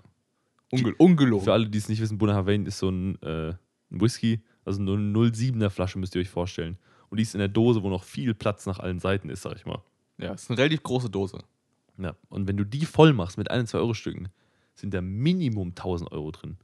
Unge 0.70 0.94
ungelogen. 0.96 1.44
Für 1.44 1.52
alle, 1.52 1.68
die 1.68 1.78
es 1.78 1.88
nicht 1.88 2.00
wissen, 2.00 2.18
Bunna 2.18 2.34
Havain 2.34 2.66
ist 2.66 2.78
so 2.78 2.88
ein, 2.88 3.20
äh, 3.22 3.50
ein 3.90 4.00
Whisky, 4.00 4.42
also 4.64 4.80
eine 4.80 4.92
0,7er 4.92 5.70
Flasche 5.70 5.98
müsst 5.98 6.14
ihr 6.14 6.20
euch 6.20 6.30
vorstellen. 6.30 6.78
Und 7.10 7.18
die 7.18 7.22
ist 7.22 7.34
in 7.34 7.40
der 7.40 7.48
Dose, 7.48 7.82
wo 7.82 7.90
noch 7.90 8.04
viel 8.04 8.34
Platz 8.34 8.64
nach 8.64 8.78
allen 8.78 8.98
Seiten 8.98 9.28
ist, 9.28 9.42
sag 9.42 9.56
ich 9.56 9.66
mal. 9.66 9.82
Ja, 10.16 10.32
ist 10.32 10.50
eine 10.50 10.58
relativ 10.58 10.82
große 10.82 11.10
Dose. 11.10 11.44
Ja. 11.98 12.16
Und 12.28 12.48
wenn 12.48 12.56
du 12.56 12.64
die 12.64 12.86
voll 12.86 13.12
machst 13.12 13.36
mit 13.36 13.50
1, 13.50 13.70
2 13.70 13.78
Euro 13.78 13.92
Stücken, 13.92 14.28
sind 14.74 14.94
da 14.94 15.02
Minimum 15.02 15.70
1000 15.70 16.10
Euro 16.12 16.30
drin. 16.30 16.56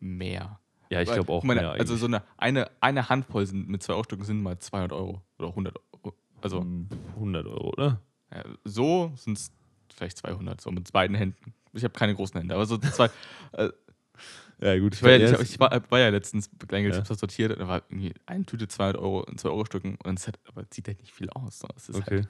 Mehr. 0.00 0.58
Ja, 0.92 1.00
ich 1.00 1.10
glaube 1.12 1.32
auch 1.32 1.42
mehr 1.42 1.70
Also 1.72 1.96
so 1.96 2.06
eine, 2.06 2.22
eine, 2.36 2.70
eine 2.80 3.08
Handvoll 3.08 3.46
sind 3.46 3.68
mit 3.68 3.82
zwei 3.82 3.94
Euro-Stücken 3.94 4.24
sind 4.24 4.42
mal 4.42 4.58
200 4.58 4.92
Euro 4.92 5.22
oder 5.38 5.48
100 5.48 5.76
Euro. 5.92 6.14
Also 6.40 6.60
Hm, 6.60 6.88
100 7.16 7.46
Euro, 7.46 7.70
oder? 7.70 8.00
ja, 8.32 8.44
so 8.64 9.12
sind 9.16 9.38
es 9.38 9.52
vielleicht 9.94 10.18
200, 10.18 10.60
so 10.60 10.70
mit 10.70 10.90
beiden 10.92 11.16
Händen. 11.16 11.54
Ich 11.72 11.84
habe 11.84 11.94
keine 11.94 12.14
großen 12.14 12.38
Hände, 12.38 12.54
aber 12.54 12.66
so 12.66 12.76
zwei. 12.78 13.08
äh, 13.52 13.70
Ja, 14.60 14.78
gut. 14.78 14.94
ich 14.94 15.02
war 15.02 15.10
ja, 15.10 15.40
ich, 15.40 15.52
ich 15.52 15.60
war, 15.60 15.70
war 15.90 15.98
ja 15.98 16.08
letztens 16.10 16.50
Kleingeld, 16.68 16.92
Ja. 16.94 16.98
ich 16.98 17.04
habe 17.04 17.08
das 17.08 17.18
sortiert, 17.20 17.58
da 17.58 17.66
war 17.66 17.82
irgendwie 17.88 18.12
eine 18.26 18.44
Tüte 18.44 18.68
200 18.68 18.96
Euro 19.00 19.24
in 19.24 19.38
2 19.38 19.48
Euro 19.48 19.64
Stücken 19.64 19.96
und 20.04 20.18
es 20.18 20.28
hat, 20.28 20.38
aber 20.46 20.64
sieht 20.70 20.86
halt 20.88 21.00
nicht 21.00 21.12
viel 21.12 21.30
aus. 21.30 21.62
Okay. 21.64 22.16
halt, 22.16 22.28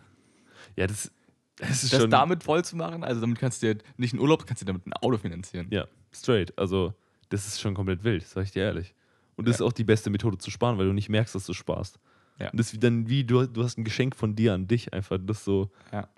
Ja, 0.77 0.87
das, 0.87 1.11
das 1.57 1.83
ist 1.85 1.93
das 1.93 2.03
schon. 2.03 2.11
damit 2.11 2.45
voll 2.45 2.65
zu 2.65 2.77
machen, 2.77 3.03
also 3.05 3.21
damit 3.21 3.39
kannst 3.39 3.63
du 3.63 3.75
dir 3.75 3.83
nicht 3.97 4.13
einen 4.15 4.23
Urlaub, 4.23 4.47
kannst 4.47 4.63
du 4.63 4.65
dir 4.67 4.73
damit 4.73 4.87
ein 4.87 4.93
Auto 4.95 5.19
finanzieren. 5.19 5.67
Ja, 5.71 5.87
straight. 6.13 6.57
Also, 6.59 6.95
das 7.33 7.47
ist 7.47 7.61
schon 7.61 7.75
komplett 7.75 8.05
wild, 8.05 8.27
sag 8.27 8.45
ich 8.45 8.51
dir 8.53 8.63
ehrlich. 8.65 8.95
Und 9.37 9.49
das 9.49 9.59
Ja. 9.59 9.65
ist 9.65 9.69
auch 9.71 9.73
die 9.73 9.85
beste 9.85 10.11
Methode 10.11 10.39
zu 10.39 10.51
sparen, 10.51 10.79
weil 10.79 10.87
du 10.87 10.93
nicht 10.93 11.09
merkst, 11.09 11.35
dass 11.35 11.47
du 11.47 11.53
sparst. 11.55 11.99
Ja. 12.39 12.51
Und 12.51 12.59
das 12.59 12.69
ist 12.69 12.73
wie 12.75 12.79
dann 12.79 13.09
wie, 13.09 13.25
du, 13.25 13.47
du 13.47 13.63
hast 13.65 13.79
ein 13.79 13.85
Geschenk 13.85 14.15
von 14.17 14.35
dir 14.37 14.55
an 14.55 14.67
dich, 14.69 14.93
einfach 14.93 15.19
das 15.21 15.45
so. 15.45 15.71
Ja. 15.93 16.09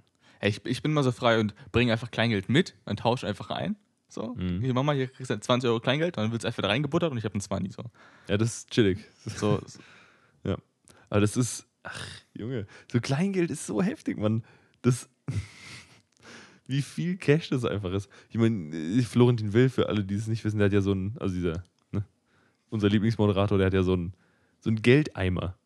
Hey, 0.40 0.50
ich, 0.50 0.64
ich 0.66 0.82
bin 0.82 0.92
mal 0.92 1.02
so 1.04 1.12
frei 1.12 1.38
und 1.40 1.54
bringe 1.72 1.92
einfach 1.92 2.10
Kleingeld 2.10 2.48
mit, 2.48 2.74
dann 2.84 2.96
tausche 2.96 3.26
einfach 3.26 3.50
ein. 3.50 3.76
So, 4.08 4.34
Mhm. 4.34 4.60
hier 4.60 4.74
Mama, 4.74 4.92
hier 4.92 5.08
kriegst 5.08 5.30
du 5.30 5.38
20 5.40 5.68
Euro 5.68 5.80
Kleingeld, 5.80 6.16
dann 6.16 6.30
wird 6.32 6.42
es 6.42 6.44
einfach 6.44 6.62
da 6.62 6.68
reingebuttert 6.68 7.10
und 7.12 7.18
ich 7.18 7.24
habe 7.24 7.34
einen 7.34 7.40
20 7.40 7.72
so. 7.72 7.82
Ja, 8.28 8.36
das 8.36 8.58
ist 8.58 8.70
chillig. 8.70 8.98
so 9.24 9.60
so- 9.66 9.80
Aber 11.10 11.20
das 11.20 11.36
ist, 11.36 11.66
ach, 11.84 12.06
Junge, 12.36 12.66
so 12.90 13.00
Kleingeld 13.00 13.50
ist 13.50 13.66
so 13.66 13.82
heftig, 13.82 14.18
Mann. 14.18 14.42
Das, 14.82 15.08
wie 16.66 16.82
viel 16.82 17.16
Cash 17.16 17.50
das 17.50 17.64
einfach 17.64 17.92
ist. 17.92 18.08
Ich 18.30 18.36
meine, 18.36 18.74
äh, 18.74 19.02
Florentin 19.02 19.52
Will, 19.52 19.68
für 19.68 19.88
alle, 19.88 20.04
die 20.04 20.14
es 20.14 20.26
nicht 20.26 20.44
wissen, 20.44 20.58
der 20.58 20.66
hat 20.66 20.72
ja 20.72 20.80
so 20.80 20.92
ein, 20.92 21.16
also 21.18 21.34
dieser, 21.34 21.62
ne, 21.92 22.04
unser 22.70 22.88
Lieblingsmoderator, 22.88 23.58
der 23.58 23.66
hat 23.66 23.74
ja 23.74 23.82
so 23.82 23.94
ein, 23.94 24.14
so 24.60 24.70
ein 24.70 24.80
Geldeimer. 24.80 25.56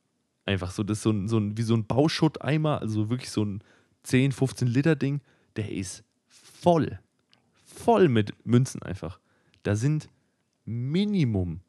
Einfach 0.45 0.71
so, 0.71 0.83
das 0.83 0.99
ist 0.99 1.03
so 1.03 1.11
ein, 1.11 1.29
so 1.29 1.39
ein, 1.39 1.57
wie 1.57 1.63
so 1.63 1.75
ein 1.75 1.87
Bauschutteimer, 1.87 2.81
also 2.81 3.11
wirklich 3.11 3.31
so 3.31 3.45
ein 3.45 3.63
10, 4.05 4.33
15 4.33 4.69
Liter 4.69 4.97
Ding, 4.97 5.21
der 5.57 5.71
ist 5.71 6.05
voll. 6.27 6.99
Voll 7.65 8.09
mit 8.09 8.35
Münzen 8.47 8.83
einfach. 8.83 9.21
Da 9.63 9.77
sind 9.77 10.09
Minimum 10.65 11.61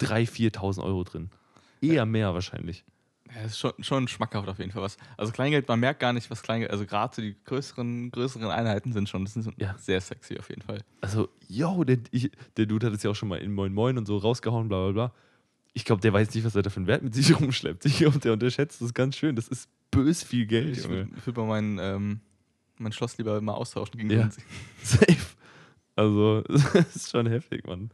3.000, 0.00 0.52
4.000 0.54 0.82
Euro 0.82 1.04
drin. 1.04 1.30
Eher 1.80 2.06
mehr 2.06 2.34
wahrscheinlich. 2.34 2.84
Ja, 3.34 3.42
das 3.42 3.52
ist 3.52 3.58
schon, 3.58 3.72
schon 3.80 4.08
schmackhaft 4.08 4.48
auf 4.48 4.58
jeden 4.58 4.70
Fall 4.72 4.82
was. 4.82 4.96
Also 5.16 5.32
Kleingeld, 5.32 5.66
man 5.68 5.80
merkt 5.80 6.00
gar 6.00 6.12
nicht, 6.12 6.30
was 6.30 6.42
Kleingeld, 6.42 6.70
also 6.70 6.84
gerade 6.86 7.14
so 7.14 7.22
die 7.22 7.34
größeren, 7.44 8.10
größeren 8.10 8.50
Einheiten 8.50 8.92
sind 8.92 9.08
schon, 9.08 9.24
das 9.24 9.36
ist 9.36 9.48
Ja. 9.56 9.74
sehr 9.78 10.00
sexy 10.00 10.38
auf 10.38 10.48
jeden 10.50 10.62
Fall. 10.62 10.80
Also, 11.00 11.28
yo, 11.48 11.84
der, 11.84 11.98
ich, 12.10 12.30
der 12.56 12.66
Dude 12.66 12.86
hat 12.88 12.94
es 12.94 13.02
ja 13.02 13.10
auch 13.10 13.14
schon 13.16 13.28
mal 13.28 13.38
in 13.38 13.52
Moin 13.54 13.72
Moin 13.72 13.96
und 13.98 14.06
so 14.06 14.16
rausgehauen, 14.18 14.68
bla 14.68 14.84
bla 14.84 14.92
bla. 14.92 15.14
Ich 15.74 15.84
glaube, 15.86 16.02
der 16.02 16.12
weiß 16.12 16.34
nicht, 16.34 16.44
was 16.44 16.54
er 16.54 16.62
da 16.62 16.68
für 16.70 16.76
einen 16.76 16.86
Wert 16.86 17.02
mit 17.02 17.14
sich 17.14 17.34
rumschleppt. 17.40 17.86
Ich 17.86 17.98
glaube, 17.98 18.18
der 18.18 18.34
unterschätzt 18.34 18.82
das 18.82 18.92
ganz 18.92 19.16
schön. 19.16 19.36
Das 19.36 19.48
ist 19.48 19.68
bös 19.90 20.22
viel 20.22 20.44
Geld, 20.46 20.76
Ich 20.76 20.88
würde 20.88 21.08
würd 21.24 21.36
mal 21.38 21.46
mein, 21.46 21.78
ähm, 21.80 22.20
mein 22.78 22.92
Schloss 22.92 23.16
lieber 23.16 23.40
mal 23.40 23.54
austauschen 23.54 23.96
gegen 23.96 24.10
Ja. 24.10 24.28
Safe. 24.82 25.16
Also, 25.96 26.42
das 26.48 26.96
ist 26.96 27.10
schon 27.10 27.26
heftig, 27.26 27.66
Mann. 27.66 27.90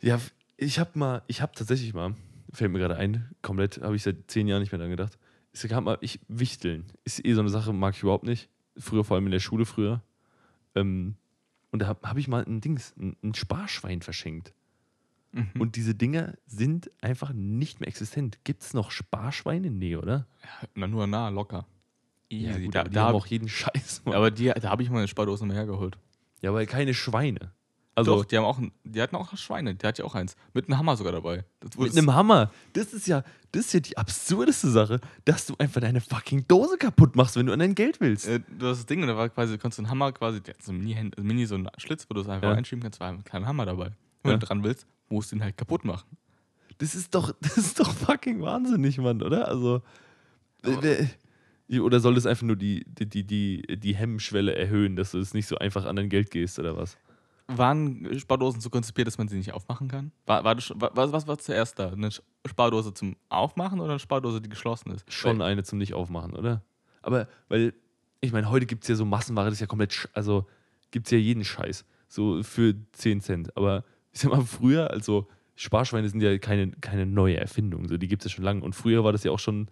Ja, 0.00 0.20
ich 0.56 0.78
habe 0.78 0.98
mal, 0.98 1.22
ich 1.26 1.42
habe 1.42 1.52
tatsächlich 1.54 1.92
mal, 1.94 2.14
fällt 2.54 2.72
mir 2.72 2.78
gerade 2.78 2.96
ein, 2.96 3.30
komplett, 3.42 3.80
habe 3.82 3.96
ich 3.96 4.02
seit 4.02 4.30
zehn 4.30 4.48
Jahren 4.48 4.60
nicht 4.60 4.72
mehr 4.72 4.78
dran 4.78 4.90
gedacht. 4.90 5.18
Es 5.52 5.66
gab 5.68 5.84
mal, 5.84 5.98
ich, 6.00 6.20
Wichteln 6.28 6.86
ist 7.04 7.24
eh 7.24 7.34
so 7.34 7.40
eine 7.40 7.50
Sache, 7.50 7.72
mag 7.72 7.94
ich 7.94 8.02
überhaupt 8.02 8.24
nicht. 8.24 8.48
Früher, 8.76 9.04
vor 9.04 9.16
allem 9.16 9.26
in 9.26 9.32
der 9.32 9.40
Schule 9.40 9.66
früher. 9.66 10.02
Ähm, 10.74 11.16
und 11.70 11.80
da 11.80 11.86
habe 11.86 12.08
hab 12.08 12.16
ich 12.16 12.28
mal 12.28 12.44
ein 12.44 12.60
Dings, 12.60 12.94
ein, 12.98 13.16
ein 13.22 13.34
Sparschwein 13.34 14.02
verschenkt. 14.02 14.52
Mhm. 15.32 15.60
Und 15.60 15.76
diese 15.76 15.94
Dinger 15.94 16.34
sind 16.46 16.90
einfach 17.00 17.32
nicht 17.32 17.80
mehr 17.80 17.88
existent. 17.88 18.38
Gibt 18.44 18.62
es 18.62 18.74
noch 18.74 18.90
Sparschweine? 18.90 19.70
Nee, 19.70 19.96
oder? 19.96 20.26
Na, 20.74 20.86
nur 20.86 21.06
nah, 21.06 21.28
locker. 21.28 21.66
Easy. 22.30 22.68
da, 22.68 22.80
aber 22.80 22.88
die 22.88 22.94
da 22.94 23.00
haben 23.02 23.08
hab, 23.08 23.14
auch 23.14 23.26
jeden 23.26 23.48
Scheiß. 23.48 24.02
Mann. 24.04 24.14
aber 24.14 24.30
die, 24.30 24.46
da 24.46 24.70
habe 24.70 24.82
ich 24.82 24.90
mal 24.90 24.98
eine 24.98 25.08
Spardose 25.08 25.44
mehr 25.46 25.56
hergeholt. 25.56 25.98
ja, 26.40 26.50
aber 26.50 26.64
keine 26.66 26.94
Schweine. 26.94 27.52
Also 27.96 28.16
Doch, 28.16 28.24
die 28.24 28.36
haben 28.36 28.44
auch, 28.44 28.58
ein- 28.58 28.72
die 28.82 29.00
hatten 29.00 29.14
auch 29.14 29.36
Schweine, 29.36 29.74
der 29.76 29.88
hat 29.88 29.98
ja 29.98 30.04
auch 30.04 30.16
eins. 30.16 30.34
Mit 30.52 30.66
einem 30.68 30.78
Hammer 30.78 30.96
sogar 30.96 31.12
dabei. 31.12 31.44
Das 31.60 31.76
mit 31.78 31.96
einem 31.96 32.12
Hammer. 32.12 32.50
Das 32.72 32.92
ist 32.92 33.06
ja, 33.06 33.22
das 33.52 33.66
ist 33.66 33.72
ja 33.74 33.80
die 33.80 33.96
absurdeste 33.96 34.68
Sache, 34.68 35.00
dass 35.24 35.46
du 35.46 35.54
einfach 35.58 35.80
deine 35.80 36.00
fucking 36.00 36.46
Dose 36.48 36.76
kaputt 36.76 37.14
machst, 37.14 37.36
wenn 37.36 37.46
du 37.46 37.52
an 37.52 37.60
dein 37.60 37.76
Geld 37.76 38.00
willst. 38.00 38.26
Äh, 38.26 38.40
du 38.58 38.66
hast 38.66 38.78
das 38.78 38.86
Ding, 38.86 39.06
da 39.06 39.16
war 39.16 39.28
quasi, 39.28 39.52
du 39.52 39.58
konntest 39.58 39.78
einen 39.78 39.90
Hammer 39.90 40.10
quasi, 40.10 40.40
der 40.40 40.54
hat 40.54 40.62
so 40.62 40.72
ein 40.72 40.78
Mini, 40.78 40.96
also 40.96 41.22
Mini 41.24 41.46
so 41.46 41.54
einen 41.54 41.68
Schlitz, 41.76 42.06
wo 42.10 42.14
du 42.14 42.22
es 42.22 42.28
einfach 42.28 42.48
Ja. 42.50 42.54
einschieben 42.54 42.82
kannst, 42.82 42.98
war 42.98 43.10
ein 43.10 43.22
kleiner 43.22 43.46
Hammer 43.46 43.64
dabei. 43.66 43.92
Wenn 44.24 44.32
Ja. 44.32 44.38
du 44.38 44.46
dran 44.46 44.64
willst, 44.64 44.86
musst 45.08 45.30
du 45.30 45.36
ihn 45.36 45.42
halt 45.44 45.56
kaputt 45.56 45.84
machen. 45.84 46.16
Das 46.78 46.96
ist 46.96 47.14
doch, 47.14 47.32
das 47.40 47.56
ist 47.58 47.78
doch 47.78 47.92
fucking 47.92 48.40
wahnsinnig, 48.42 48.98
Mann, 48.98 49.22
oder? 49.22 49.46
Also. 49.46 49.82
Wer- 50.62 51.08
oder 51.80 51.98
soll 52.00 52.14
das 52.14 52.26
einfach 52.26 52.42
nur 52.44 52.56
die, 52.56 52.84
die, 52.86 53.06
die, 53.06 53.24
die, 53.24 53.62
die 53.78 53.94
Hemmschwelle 53.96 54.54
erhöhen, 54.54 54.96
dass 54.96 55.12
du 55.12 55.18
es 55.18 55.32
nicht 55.32 55.46
so 55.46 55.56
einfach 55.56 55.84
an 55.86 55.96
dein 55.96 56.08
Geld 56.08 56.30
gehst 56.30 56.58
oder 56.58 56.76
was? 56.76 56.96
Waren 57.46 58.18
Spardosen 58.18 58.60
so 58.60 58.70
konzipiert, 58.70 59.06
dass 59.06 59.18
man 59.18 59.28
sie 59.28 59.36
nicht 59.36 59.52
aufmachen 59.52 59.86
kann? 59.88 60.12
War, 60.24 60.44
war 60.44 60.56
war, 60.56 60.90
was, 60.96 61.12
was 61.12 61.26
war 61.26 61.36
zuerst 61.38 61.78
da? 61.78 61.90
Eine 61.90 62.08
Spardose 62.46 62.94
zum 62.94 63.16
Aufmachen 63.28 63.80
oder 63.80 63.90
eine 63.90 63.98
Spardose, 63.98 64.40
die 64.40 64.48
geschlossen 64.48 64.92
ist? 64.92 65.10
Schon 65.12 65.38
Weil, 65.40 65.48
eine 65.52 65.62
zum 65.62 65.78
Nicht-Aufmachen, 65.78 66.32
oder? 66.34 66.62
Aber, 67.02 67.28
weil, 67.48 67.74
ich 68.22 68.32
meine, 68.32 68.48
heute 68.48 68.64
gibt 68.64 68.84
es 68.84 68.88
ja 68.88 68.94
so 68.94 69.04
Massenware, 69.04 69.46
das 69.46 69.54
ist 69.54 69.60
ja 69.60 69.66
komplett, 69.66 69.92
sch- 69.92 70.08
also 70.14 70.46
gibt 70.90 71.06
es 71.06 71.10
ja 71.10 71.18
jeden 71.18 71.44
Scheiß, 71.44 71.84
so 72.08 72.42
für 72.42 72.74
10 72.92 73.20
Cent. 73.20 73.54
Aber 73.58 73.84
ich 74.12 74.20
sag 74.20 74.30
mal, 74.32 74.42
früher, 74.42 74.90
also 74.90 75.28
Sparschweine 75.54 76.08
sind 76.08 76.22
ja 76.22 76.38
keine, 76.38 76.70
keine 76.80 77.04
neue 77.04 77.36
Erfindung, 77.36 77.86
so, 77.88 77.98
die 77.98 78.08
gibt 78.08 78.24
es 78.24 78.32
ja 78.32 78.36
schon 78.36 78.44
lange. 78.44 78.62
Und 78.62 78.74
früher 78.74 79.04
war 79.04 79.12
das 79.12 79.22
ja 79.22 79.30
auch 79.30 79.38
schon 79.38 79.68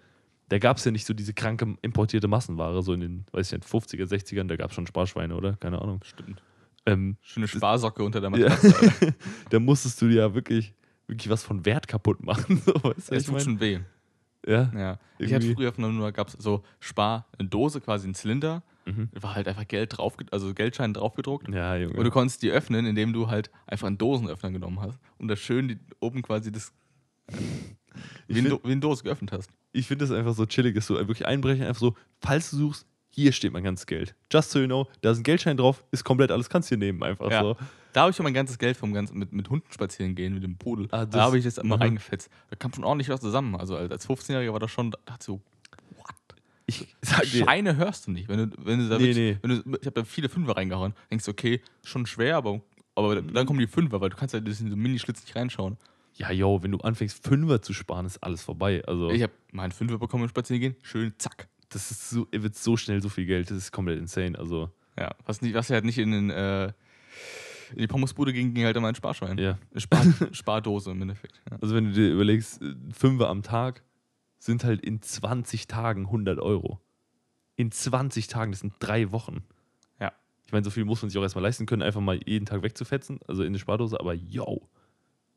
da 0.48 0.58
gab 0.58 0.76
es 0.76 0.84
ja 0.84 0.90
nicht 0.90 1.06
so 1.06 1.14
diese 1.14 1.32
kranke 1.32 1.78
importierte 1.80 2.28
Massenware, 2.28 2.82
so 2.82 2.92
in 2.92 3.00
den, 3.00 3.24
weiß 3.32 3.50
ich 3.50 3.58
nicht, 3.58 3.66
50er, 3.66 4.04
60ern, 4.04 4.48
da 4.48 4.56
gab 4.56 4.68
es 4.68 4.74
schon 4.74 4.86
Sparschweine, 4.86 5.34
oder? 5.34 5.56
Keine 5.56 5.80
Ahnung. 5.80 6.00
Stimmt. 6.04 6.42
Ähm, 6.86 7.16
Schöne 7.20 7.46
Sparsocke 7.48 8.02
unter 8.02 8.20
der 8.20 8.30
ja, 8.30 8.48
Matratze. 8.48 9.14
da 9.50 9.60
musstest 9.60 10.00
du 10.02 10.06
ja 10.06 10.34
wirklich, 10.34 10.74
wirklich 11.06 11.30
was 11.30 11.42
von 11.44 11.64
Wert 11.64 11.86
kaputt 11.88 12.22
machen. 12.24 12.60
So, 12.64 12.74
weißt 12.82 13.12
Das 13.12 13.24
tut 13.24 13.42
schon 13.42 13.60
weh. 13.60 13.80
Ja. 14.44 14.72
Ja. 14.76 14.98
Ich 15.18 15.32
hatte 15.32 15.54
früher 15.54 15.72
von 15.72 15.96
nur 15.96 16.10
gab 16.10 16.28
es 16.28 16.34
so 16.34 16.64
Spar, 16.80 17.28
eine 17.38 17.48
Dose, 17.48 17.80
quasi 17.80 18.08
ein 18.08 18.14
Zylinder. 18.14 18.64
Mhm. 18.84 19.08
Da 19.12 19.22
war 19.22 19.36
halt 19.36 19.46
einfach 19.46 19.68
Geld 19.68 19.96
drauf, 19.96 20.16
also 20.32 20.52
Geldschein 20.54 20.92
draufgedruckt. 20.92 21.48
Ja, 21.48 21.76
Junge. 21.76 21.94
Und 21.96 22.04
du 22.04 22.10
konntest 22.10 22.42
die 22.42 22.50
öffnen, 22.50 22.84
indem 22.86 23.12
du 23.12 23.28
halt 23.28 23.52
einfach 23.68 23.86
einen 23.86 23.98
Dosenöffner 23.98 24.50
genommen 24.50 24.80
hast 24.80 24.98
und 25.18 25.28
da 25.28 25.36
schön 25.36 25.68
die, 25.68 25.78
oben 26.00 26.22
quasi 26.22 26.50
das 26.50 26.72
wie, 28.26 28.40
ein 28.40 28.46
find- 28.46 28.50
Do, 28.50 28.60
wie 28.64 28.72
eine 28.72 28.80
Dose 28.80 29.04
geöffnet 29.04 29.30
hast. 29.30 29.50
ich 29.70 29.86
finde 29.86 30.04
das 30.04 30.16
einfach 30.16 30.34
so 30.34 30.46
chillig, 30.46 30.74
ist 30.74 30.88
so 30.88 30.94
wirklich 30.96 31.24
einbrechen, 31.26 31.64
einfach 31.64 31.80
so, 31.80 31.94
falls 32.20 32.50
du 32.50 32.56
suchst, 32.56 32.86
hier 33.14 33.32
steht 33.32 33.52
mein 33.52 33.62
ganzes 33.62 33.86
Geld. 33.86 34.14
Just 34.32 34.50
so 34.50 34.58
you 34.58 34.66
know, 34.66 34.86
da 35.02 35.10
ist 35.12 35.18
ein 35.18 35.22
Geldschein 35.22 35.56
drauf, 35.56 35.84
ist 35.90 36.02
komplett 36.04 36.30
alles, 36.30 36.48
kannst 36.48 36.70
du 36.70 36.74
hier 36.76 36.78
nehmen, 36.78 37.02
einfach 37.02 37.30
Ja. 37.30 37.40
so. 37.42 37.56
Da 37.92 38.00
habe 38.02 38.10
ich 38.10 38.16
schon 38.16 38.24
mein 38.24 38.32
ganzes 38.32 38.56
Geld 38.58 38.76
vom 38.76 38.94
ganzen 38.94 39.18
mit, 39.18 39.32
mit 39.32 39.50
Hunden 39.50 39.70
spazieren 39.70 40.14
gehen, 40.14 40.32
mit 40.32 40.42
dem 40.42 40.56
Pudel. 40.56 40.88
Ah, 40.92 41.04
da 41.04 41.24
habe 41.24 41.36
ich 41.36 41.44
das 41.44 41.58
immer 41.58 41.76
mhm. 41.76 41.82
reingefetzt. 41.82 42.30
Da 42.48 42.56
kam 42.56 42.72
schon 42.72 42.84
ordentlich 42.84 43.10
was 43.10 43.20
zusammen. 43.20 43.54
Also 43.54 43.76
als 43.76 43.90
als 43.92 44.08
15-Jähriger 44.08 44.52
war 44.52 44.60
das 44.60 44.70
schon, 44.70 44.90
da 44.92 44.98
dachte 45.04 45.18
ich 45.20 45.26
so, 45.26 45.40
what? 45.98 46.14
Ich 46.64 46.86
sag 47.02 47.22
dir, 47.24 47.44
Scheine 47.44 47.76
hörst 47.76 48.06
du 48.06 48.12
nicht. 48.12 48.28
Wenn 48.30 48.50
du, 48.50 48.56
wenn 48.64 48.78
du 48.78 48.88
da 48.88 48.96
Nee, 48.98 49.14
wirklich, 49.14 49.38
Wenn 49.42 49.50
du, 49.50 49.78
ich 49.78 49.86
habe 49.86 50.00
da 50.00 50.04
viele 50.04 50.30
Fünfer 50.30 50.56
reingehauen, 50.56 50.94
denkst 51.10 51.26
du, 51.26 51.32
okay, 51.32 51.60
schon 51.84 52.06
schwer, 52.06 52.36
aber, 52.38 52.62
aber 52.94 53.20
dann 53.20 53.44
kommen 53.44 53.58
die 53.58 53.66
Fünfer, 53.66 54.00
weil 54.00 54.08
du 54.08 54.16
kannst 54.16 54.32
ja 54.32 54.38
in 54.38 54.46
diesen 54.46 54.70
so 54.70 54.76
Minischlitz 54.76 55.20
nicht 55.22 55.36
reinschauen. 55.36 55.76
ja, 56.14 56.30
yo, 56.30 56.62
wenn 56.62 56.72
du 56.72 56.78
anfängst, 56.78 57.22
Fünfer 57.22 57.60
zu 57.60 57.74
sparen, 57.74 58.06
ist 58.06 58.22
alles 58.22 58.42
vorbei. 58.42 58.82
Also, 58.86 59.10
Ich 59.10 59.22
habe 59.22 59.34
meinen 59.50 59.72
Fünfer 59.72 59.98
bekommen 59.98 60.22
im 60.24 60.30
Spazierengehen, 60.30 60.76
schön 60.82 61.12
zack. 61.18 61.48
Das 61.74 61.90
ist 61.90 62.10
so, 62.10 62.26
wird 62.30 62.54
so 62.56 62.76
schnell 62.76 63.02
so 63.02 63.08
viel 63.08 63.26
Geld, 63.26 63.50
das 63.50 63.56
ist 63.58 63.72
komplett 63.72 63.98
insane. 63.98 64.38
Also, 64.38 64.70
Ja, 64.98 65.10
was, 65.26 65.40
nicht, 65.42 65.54
was 65.54 65.68
ja 65.68 65.74
halt 65.74 65.84
nicht 65.84 65.98
in, 65.98 66.10
den, 66.10 66.30
äh, 66.30 66.66
in 67.72 67.78
die 67.78 67.86
Pommesbude 67.86 68.32
ging, 68.32 68.54
ging 68.54 68.64
halt 68.64 68.76
immer 68.76 68.88
ein 68.88 68.94
Sparschwein. 68.94 69.38
ja. 69.38 69.58
Spar, 69.76 70.04
Spardose 70.32 70.90
im 70.90 71.02
Endeffekt. 71.02 71.40
Ja. 71.50 71.58
Also, 71.60 71.74
wenn 71.74 71.84
du 71.86 71.92
dir 71.92 72.10
überlegst, 72.12 72.60
äh, 72.62 72.74
Fünfer 72.92 73.28
am 73.28 73.42
Tag 73.42 73.82
sind 74.38 74.64
halt 74.64 74.80
in 74.80 75.00
20 75.02 75.66
Tagen 75.68 76.06
100 76.06 76.38
Euro. 76.40 76.80
In 77.56 77.70
20 77.70 78.26
Tagen, 78.28 78.50
das 78.52 78.60
sind 78.60 78.74
drei 78.80 79.12
Wochen. 79.12 79.44
Ja. 80.00 80.12
Ich 80.46 80.52
meine, 80.52 80.64
so 80.64 80.70
viel 80.70 80.84
muss 80.84 81.00
man 81.02 81.10
sich 81.10 81.18
auch 81.18 81.22
erstmal 81.22 81.42
leisten 81.44 81.66
können, 81.66 81.82
einfach 81.82 82.00
mal 82.00 82.18
jeden 82.26 82.46
Tag 82.46 82.62
wegzufetzen, 82.62 83.20
also 83.28 83.42
in 83.42 83.48
eine 83.48 83.58
Spardose, 83.58 84.00
aber 84.00 84.14
yo, 84.14 84.68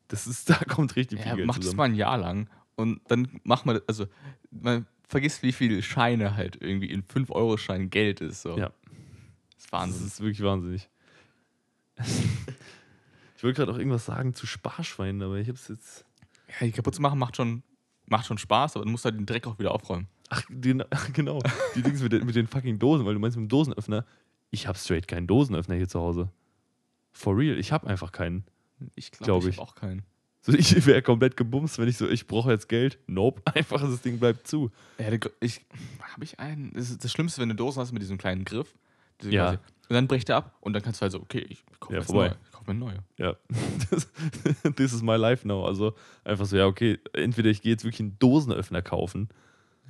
das 0.08 0.26
ist, 0.26 0.50
da 0.50 0.56
kommt 0.56 0.96
richtig 0.96 1.20
viel 1.20 1.28
Ja, 1.28 1.34
Geld 1.36 1.46
mach 1.46 1.56
das 1.56 1.66
zusammen. 1.66 1.76
mal 1.78 1.84
ein 1.84 1.94
Jahr 1.94 2.18
lang 2.18 2.48
und 2.76 3.00
dann 3.08 3.40
mach 3.44 3.64
mal, 3.64 3.82
also 3.86 4.06
man 4.50 4.86
vergisst, 5.08 5.42
wie 5.42 5.52
viel 5.52 5.82
Scheine 5.82 6.36
halt 6.36 6.56
irgendwie 6.60 6.90
in 6.90 7.02
5-Euro-Schein 7.04 7.90
Geld 7.90 8.20
ist. 8.20 8.42
So. 8.42 8.56
Ja. 8.58 8.68
Das 8.68 8.74
ist 9.58 9.64
Das 9.64 9.72
Wahnsinn. 9.72 10.06
ist 10.06 10.20
wirklich 10.20 10.42
wahnsinnig. 10.42 10.88
ich 13.36 13.42
wollte 13.42 13.56
gerade 13.60 13.72
auch 13.72 13.78
irgendwas 13.78 14.06
sagen 14.06 14.34
zu 14.34 14.46
Sparschweinen, 14.46 15.22
aber 15.22 15.36
ich 15.36 15.48
habe 15.48 15.56
es 15.58 15.68
jetzt. 15.68 16.04
Ja, 16.60 16.66
die 16.66 16.72
kaputt 16.72 16.94
zu 16.94 17.02
machen 17.02 17.18
macht 17.18 17.36
schon, 17.36 17.62
macht 18.06 18.26
schon 18.26 18.38
Spaß, 18.38 18.76
aber 18.76 18.84
du 18.84 18.90
musst 18.90 19.04
halt 19.04 19.16
den 19.16 19.26
Dreck 19.26 19.46
auch 19.46 19.58
wieder 19.58 19.72
aufräumen. 19.72 20.08
Ach, 20.28 20.42
den, 20.48 20.82
genau. 21.12 21.40
Die 21.74 21.82
Dings 21.82 22.02
mit, 22.02 22.12
den- 22.12 22.26
mit 22.26 22.34
den 22.34 22.46
fucking 22.46 22.78
Dosen, 22.78 23.06
weil 23.06 23.14
du 23.14 23.20
meinst 23.20 23.36
mit 23.36 23.44
dem 23.46 23.48
Dosenöffner. 23.48 24.04
Ich 24.50 24.66
habe 24.66 24.78
straight 24.78 25.08
keinen 25.08 25.26
Dosenöffner 25.26 25.74
hier 25.74 25.88
zu 25.88 26.00
Hause. 26.00 26.30
For 27.12 27.36
real, 27.36 27.58
ich 27.58 27.72
habe 27.72 27.86
einfach 27.86 28.12
keinen. 28.12 28.44
Ich 28.94 29.10
Glaub 29.10 29.24
glaube, 29.24 29.48
ich. 29.48 29.54
ich 29.54 29.60
habe 29.60 29.68
auch 29.70 29.74
keinen. 29.74 30.02
So, 30.46 30.52
ich 30.52 30.74
wäre 30.86 31.02
komplett 31.02 31.36
gebumst, 31.36 31.78
wenn 31.78 31.88
ich 31.88 31.96
so, 31.96 32.08
ich 32.08 32.26
brauche 32.26 32.50
jetzt 32.52 32.68
Geld. 32.68 32.98
Nope, 33.06 33.42
einfach 33.54 33.80
das 33.80 34.00
Ding 34.00 34.18
bleibt 34.18 34.46
zu. 34.46 34.70
Ja, 34.98 35.06
ich, 35.40 35.60
habe 36.00 36.24
ich 36.24 36.38
einen? 36.38 36.72
Das 36.74 36.88
ist 36.90 37.02
das 37.04 37.10
Schlimmste, 37.12 37.40
wenn 37.42 37.48
du 37.48 37.54
Dosen 37.56 37.80
hast 37.80 37.92
mit 37.92 38.00
diesem 38.02 38.16
kleinen 38.18 38.44
Griff. 38.44 38.74
diese 39.20 39.32
Ja. 39.32 39.44
quasi- 39.46 39.58
Und 39.88 39.94
dann 39.94 40.06
bricht 40.08 40.28
er 40.28 40.36
ab 40.36 40.56
und 40.60 40.72
dann 40.72 40.82
kannst 40.82 41.00
du 41.00 41.02
halt 41.02 41.12
so, 41.12 41.20
okay, 41.20 41.44
ich 41.48 41.64
kaufe 41.80 41.94
Ja, 41.94 41.98
jetzt 42.00 42.06
vorbei. 42.06 42.28
neue. 42.28 42.36
Ich 42.44 42.52
kaufe 42.52 42.64
mir 42.66 42.70
eine 42.70 42.78
neue. 42.80 42.98
Ja, 43.18 43.36
this 44.76 44.92
is 44.92 45.02
my 45.02 45.16
life 45.16 45.46
now. 45.46 45.64
Also 45.64 45.94
einfach 46.24 46.46
so, 46.46 46.56
ja, 46.56 46.66
okay, 46.66 46.98
entweder 47.12 47.50
ich 47.50 47.62
gehe 47.62 47.72
jetzt 47.72 47.84
wirklich 47.84 48.00
einen 48.00 48.18
Dosenöffner 48.18 48.82
kaufen. 48.82 49.28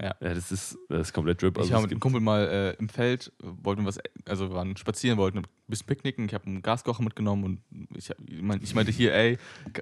Ja. 0.01 0.15
Ja, 0.21 0.35
das 0.35 0.53
ist, 0.53 0.77
das 0.91 1.09
ist 1.09 1.13
komplett 1.15 1.41
Drip. 1.41 1.57
Also 1.57 1.69
ich 1.69 1.73
war 1.73 1.79
es 1.79 1.83
mit 1.85 1.91
dem 1.91 1.95
gibt- 1.97 2.03
Kumpel 2.03 2.21
mal 2.21 2.47
äh, 2.47 2.73
im 2.79 2.89
Feld, 2.89 3.33
wollten 3.41 3.87
was, 3.87 3.99
also 4.27 4.51
wir 4.51 4.55
waren 4.57 4.77
spazieren, 4.77 5.17
wollten 5.19 5.39
ein 5.39 5.47
bisschen 5.69 5.87
picknicken. 5.87 6.27
Ich 6.27 6.35
habe 6.35 6.47
einen 6.47 6.61
Gaskocher 6.61 7.03
mitgenommen 7.03 7.45
und 7.71 7.89
ich, 7.97 8.11
mein, 8.43 8.63
ich 8.63 8.75
meinte 8.75 8.93
hier, 8.93 9.15
ey, 9.15 9.39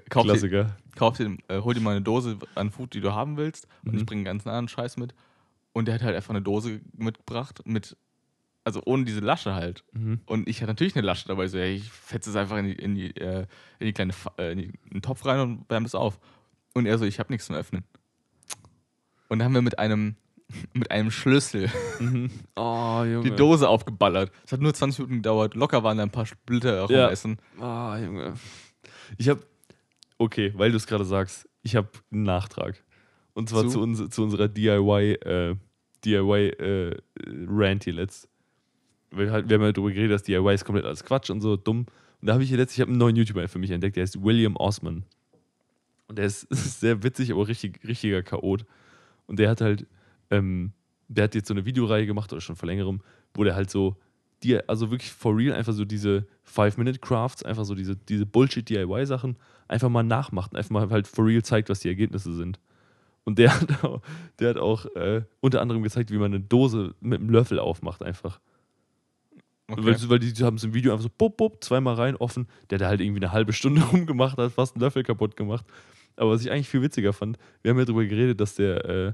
kauf 0.09 0.23
dir, 0.25 0.75
kauf 0.95 1.17
dir, 1.17 1.37
äh, 1.49 1.59
hol 1.59 1.73
dir 1.73 1.81
mal 1.81 1.91
eine 1.91 2.01
Dose 2.01 2.37
an 2.55 2.71
Food, 2.71 2.93
die 2.93 3.01
du 3.01 3.13
haben 3.13 3.35
willst 3.35 3.67
und 3.83 3.91
Mhm. 3.93 3.97
ich 3.99 4.05
bringe 4.05 4.19
einen 4.19 4.25
ganzen 4.25 4.49
anderen 4.49 4.69
Scheiß 4.69 4.95
mit. 4.97 5.13
Und 5.73 5.87
der 5.89 5.95
hat 5.95 6.03
halt 6.03 6.15
einfach 6.15 6.29
eine 6.29 6.41
Dose 6.41 6.79
mitgebracht 6.97 7.61
mit, 7.65 7.97
also 8.63 8.81
ohne 8.85 9.03
diese 9.03 9.19
Lasche 9.19 9.53
halt. 9.53 9.83
Mhm. 9.91 10.21
Und 10.25 10.47
ich 10.47 10.61
hatte 10.61 10.71
natürlich 10.71 10.95
eine 10.95 11.05
Lasche 11.05 11.27
dabei, 11.27 11.47
so, 11.49 11.57
ey, 11.57 11.75
ich 11.75 11.91
fetze 11.91 12.29
es 12.29 12.37
einfach 12.37 12.55
in 12.57 12.67
die, 12.67 12.73
in 12.73 12.95
die, 12.95 13.17
äh, 13.17 13.45
in 13.79 13.87
die 13.87 13.91
kleine, 13.93 14.13
äh, 14.37 14.53
in, 14.53 14.57
die, 14.59 14.65
in 14.85 14.89
den 14.93 15.01
Topf 15.01 15.25
rein 15.25 15.41
und 15.41 15.69
wärme 15.69 15.83
das 15.85 15.93
auf. 15.93 16.17
Und 16.73 16.85
er 16.85 16.97
so, 16.97 17.03
ich 17.03 17.19
habe 17.19 17.33
nichts 17.33 17.47
zum 17.47 17.57
Öffnen. 17.57 17.83
Und 19.29 19.39
dann 19.39 19.45
haben 19.45 19.53
wir 19.53 19.61
mit 19.61 19.79
einem, 19.79 20.15
mit 20.73 20.91
einem 20.91 21.11
Schlüssel 21.11 21.69
Mhm. 21.99 22.29
Oh, 22.55 23.03
Junge. 23.07 23.29
die 23.29 23.35
Dose 23.35 23.67
aufgeballert. 23.67 24.31
Es 24.45 24.51
hat 24.51 24.61
nur 24.61 24.73
20 24.73 24.99
Minuten 24.99 25.17
gedauert. 25.23 25.55
Locker 25.55 25.83
waren 25.83 25.97
da 25.97 26.03
ein 26.03 26.11
paar 26.11 26.25
Splitter 26.25 26.83
auch 26.83 26.89
Ja. 26.89 27.07
am 27.07 27.11
Essen. 27.13 27.37
Ah, 27.59 27.97
Junge. 27.97 28.33
Ich 29.17 29.29
habe, 29.29 29.41
okay, 30.17 30.51
weil 30.55 30.71
du 30.71 30.77
es 30.77 30.87
gerade 30.87 31.05
sagst, 31.05 31.47
ich 31.63 31.75
habe 31.75 31.89
einen 32.11 32.23
Nachtrag. 32.23 32.83
Und 33.33 33.49
zwar 33.49 33.63
Zu? 33.63 33.69
zu, 33.69 33.81
uns, 33.81 34.09
zu 34.11 34.23
unserer 34.23 34.47
DIY, 34.47 35.13
äh, 35.13 35.55
DIY 36.05 36.47
äh, 36.49 36.97
Rant 37.47 37.83
hier 37.83 37.93
letzt. 37.93 38.29
Weil 39.11 39.31
halt, 39.31 39.49
wir 39.49 39.55
haben 39.55 39.63
ja 39.63 39.71
darüber 39.71 39.91
geredet, 39.91 40.11
dass 40.13 40.23
DIY 40.23 40.53
ist 40.53 40.65
komplett 40.65 40.85
alles 40.85 41.03
Quatsch 41.03 41.29
und 41.29 41.41
so 41.41 41.55
dumm. 41.57 41.85
Und 42.21 42.27
da 42.27 42.33
habe 42.33 42.43
ich 42.43 42.49
hier 42.49 42.57
letztens, 42.57 42.77
ich 42.77 42.81
habe 42.81 42.91
einen 42.91 42.97
neuen 42.99 43.15
YouTuber 43.15 43.47
für 43.47 43.59
mich 43.59 43.71
entdeckt, 43.71 43.95
der 43.97 44.03
heißt 44.03 44.23
William 44.23 44.55
Osman. 44.55 45.03
Und 46.07 46.17
der 46.17 46.25
ist, 46.25 46.43
ist 46.51 46.79
sehr 46.79 47.03
witzig, 47.03 47.31
aber 47.31 47.47
richtig, 47.47 47.79
richtiger 47.85 48.21
Chaot. 48.23 48.65
Und 49.27 49.39
der 49.39 49.49
hat 49.49 49.61
halt, 49.61 49.87
ähm, 50.29 50.73
der 51.07 51.25
hat 51.25 51.35
jetzt 51.35 51.47
so 51.47 51.53
eine 51.53 51.65
Videoreihe 51.65 52.05
gemacht, 52.05 52.31
oder 52.31 52.41
schon 52.41 52.55
vor 52.55 52.67
längerem, 52.67 53.01
wo 53.33 53.43
der 53.43 53.55
halt 53.55 53.69
so, 53.69 53.97
die, 54.43 54.57
also 54.67 54.91
wirklich 54.91 55.11
for 55.11 55.35
real, 55.35 55.55
einfach 55.55 55.73
so 55.73 55.85
diese 55.85 56.27
Five-Minute-Crafts, 56.43 57.43
einfach 57.43 57.65
so 57.65 57.75
diese, 57.75 57.95
diese 57.95 58.25
Bullshit-DIY-Sachen 58.25 59.37
einfach 59.67 59.89
mal 59.89 60.03
nachmacht 60.03 60.51
und 60.51 60.57
einfach 60.57 60.71
mal 60.71 60.89
halt 60.89 61.07
for 61.07 61.25
real 61.25 61.43
zeigt, 61.43 61.69
was 61.69 61.79
die 61.79 61.87
Ergebnisse 61.87 62.33
sind. 62.33 62.59
Und 63.23 63.39
der 63.39 63.53
hat 63.59 63.83
auch, 63.83 64.01
der 64.39 64.49
hat 64.49 64.57
auch 64.57 64.85
äh, 64.95 65.23
unter 65.41 65.61
anderem 65.61 65.83
gezeigt, 65.83 66.11
wie 66.11 66.17
man 66.17 66.33
eine 66.33 66.41
Dose 66.41 66.93
mit 67.01 67.19
einem 67.19 67.29
Löffel 67.29 67.59
aufmacht, 67.59 68.03
einfach. 68.03 68.39
Okay. 69.67 69.83
Weil, 69.83 70.09
weil 70.09 70.19
die 70.19 70.43
haben 70.43 70.57
es 70.57 70.63
im 70.63 70.73
Video 70.73 70.91
einfach 70.91 71.03
so, 71.03 71.09
bup, 71.15 71.37
bup, 71.37 71.63
zweimal 71.63 71.95
rein, 71.95 72.15
offen. 72.15 72.47
Der 72.69 72.77
da 72.77 72.87
halt 72.87 73.01
irgendwie 73.01 73.21
eine 73.21 73.31
halbe 73.31 73.51
Stunde 73.51 73.81
rumgemacht 73.91 74.37
hat, 74.37 74.51
fast 74.51 74.75
einen 74.75 74.81
Löffel 74.81 75.03
kaputt 75.03 75.35
gemacht. 75.35 75.65
Aber 76.17 76.31
was 76.31 76.41
ich 76.41 76.51
eigentlich 76.51 76.69
viel 76.69 76.81
witziger 76.81 77.13
fand, 77.13 77.37
wir 77.61 77.71
haben 77.71 77.79
ja 77.79 77.85
darüber 77.85 78.05
geredet, 78.05 78.39
dass 78.39 78.55
der, 78.55 78.85
äh, 78.85 79.13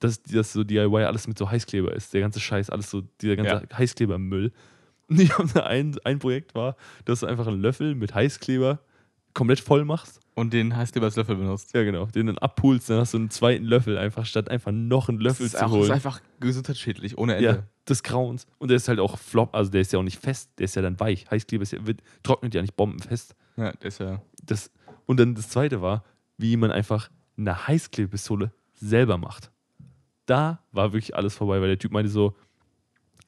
dass, 0.00 0.22
dass 0.22 0.52
so 0.52 0.64
DIY 0.64 1.04
alles 1.04 1.26
mit 1.26 1.38
so 1.38 1.50
Heißkleber 1.50 1.94
ist. 1.94 2.12
Der 2.12 2.20
ganze 2.20 2.40
Scheiß, 2.40 2.70
alles 2.70 2.90
so, 2.90 3.02
dieser 3.20 3.36
ganze 3.36 3.66
Heißklebermüll. 3.76 4.52
Und 5.08 5.20
ich 5.20 5.36
habe 5.36 5.48
da 5.52 5.64
ein, 5.64 5.96
ein 6.04 6.18
Projekt 6.18 6.54
war, 6.54 6.76
dass 7.04 7.20
du 7.20 7.26
einfach 7.26 7.46
einen 7.46 7.60
Löffel 7.60 7.94
mit 7.94 8.14
Heißkleber 8.14 8.80
komplett 9.34 9.60
voll 9.60 9.84
machst. 9.84 10.20
Und 10.34 10.54
den 10.54 10.70
du 10.70 10.76
als 10.76 11.16
Löffel 11.16 11.36
benutzt. 11.36 11.74
Ja, 11.74 11.82
genau. 11.82 12.06
Den 12.06 12.26
dann 12.26 12.38
abpulst, 12.38 12.88
dann 12.88 12.98
hast 12.98 13.12
du 13.12 13.18
einen 13.18 13.30
zweiten 13.30 13.64
Löffel 13.64 13.98
einfach, 13.98 14.24
statt 14.24 14.48
einfach 14.48 14.72
noch 14.72 15.10
einen 15.10 15.20
Löffel 15.20 15.44
das 15.44 15.54
ist, 15.54 15.58
zu 15.58 15.66
auch, 15.66 15.70
holen. 15.72 15.82
ist 15.82 15.90
einfach 15.90 16.22
gesundheitsschädlich, 16.40 17.18
ohne 17.18 17.34
Ende. 17.34 17.44
Ja, 17.44 17.62
des 17.86 18.02
Grauens. 18.02 18.46
Und 18.58 18.68
der 18.68 18.76
ist 18.76 18.88
halt 18.88 18.98
auch 18.98 19.18
flop, 19.18 19.54
also 19.54 19.70
der 19.70 19.82
ist 19.82 19.92
ja 19.92 19.98
auch 19.98 20.04
nicht 20.04 20.18
fest, 20.18 20.50
der 20.58 20.64
ist 20.64 20.76
ja 20.76 20.82
dann 20.82 20.98
weich. 21.00 21.30
Heißkleber 21.30 21.62
ist 21.62 21.72
ja, 21.72 21.86
wird, 21.86 22.02
trocknet 22.22 22.54
ja 22.54 22.62
nicht 22.62 22.76
bombenfest. 22.76 23.34
Ja, 23.56 23.72
der 23.72 23.88
ist 23.88 24.00
ja. 24.00 24.22
Das, 24.42 24.70
und 25.04 25.20
dann 25.20 25.34
das 25.34 25.50
zweite 25.50 25.82
war, 25.82 26.02
wie 26.42 26.56
man 26.56 26.70
einfach 26.70 27.08
eine 27.38 27.66
Heißklebepistole 27.66 28.52
selber 28.74 29.16
macht. 29.16 29.50
Da 30.26 30.60
war 30.72 30.92
wirklich 30.92 31.16
alles 31.16 31.34
vorbei, 31.34 31.60
weil 31.60 31.68
der 31.68 31.78
Typ 31.78 31.92
meinte 31.92 32.10
so, 32.10 32.34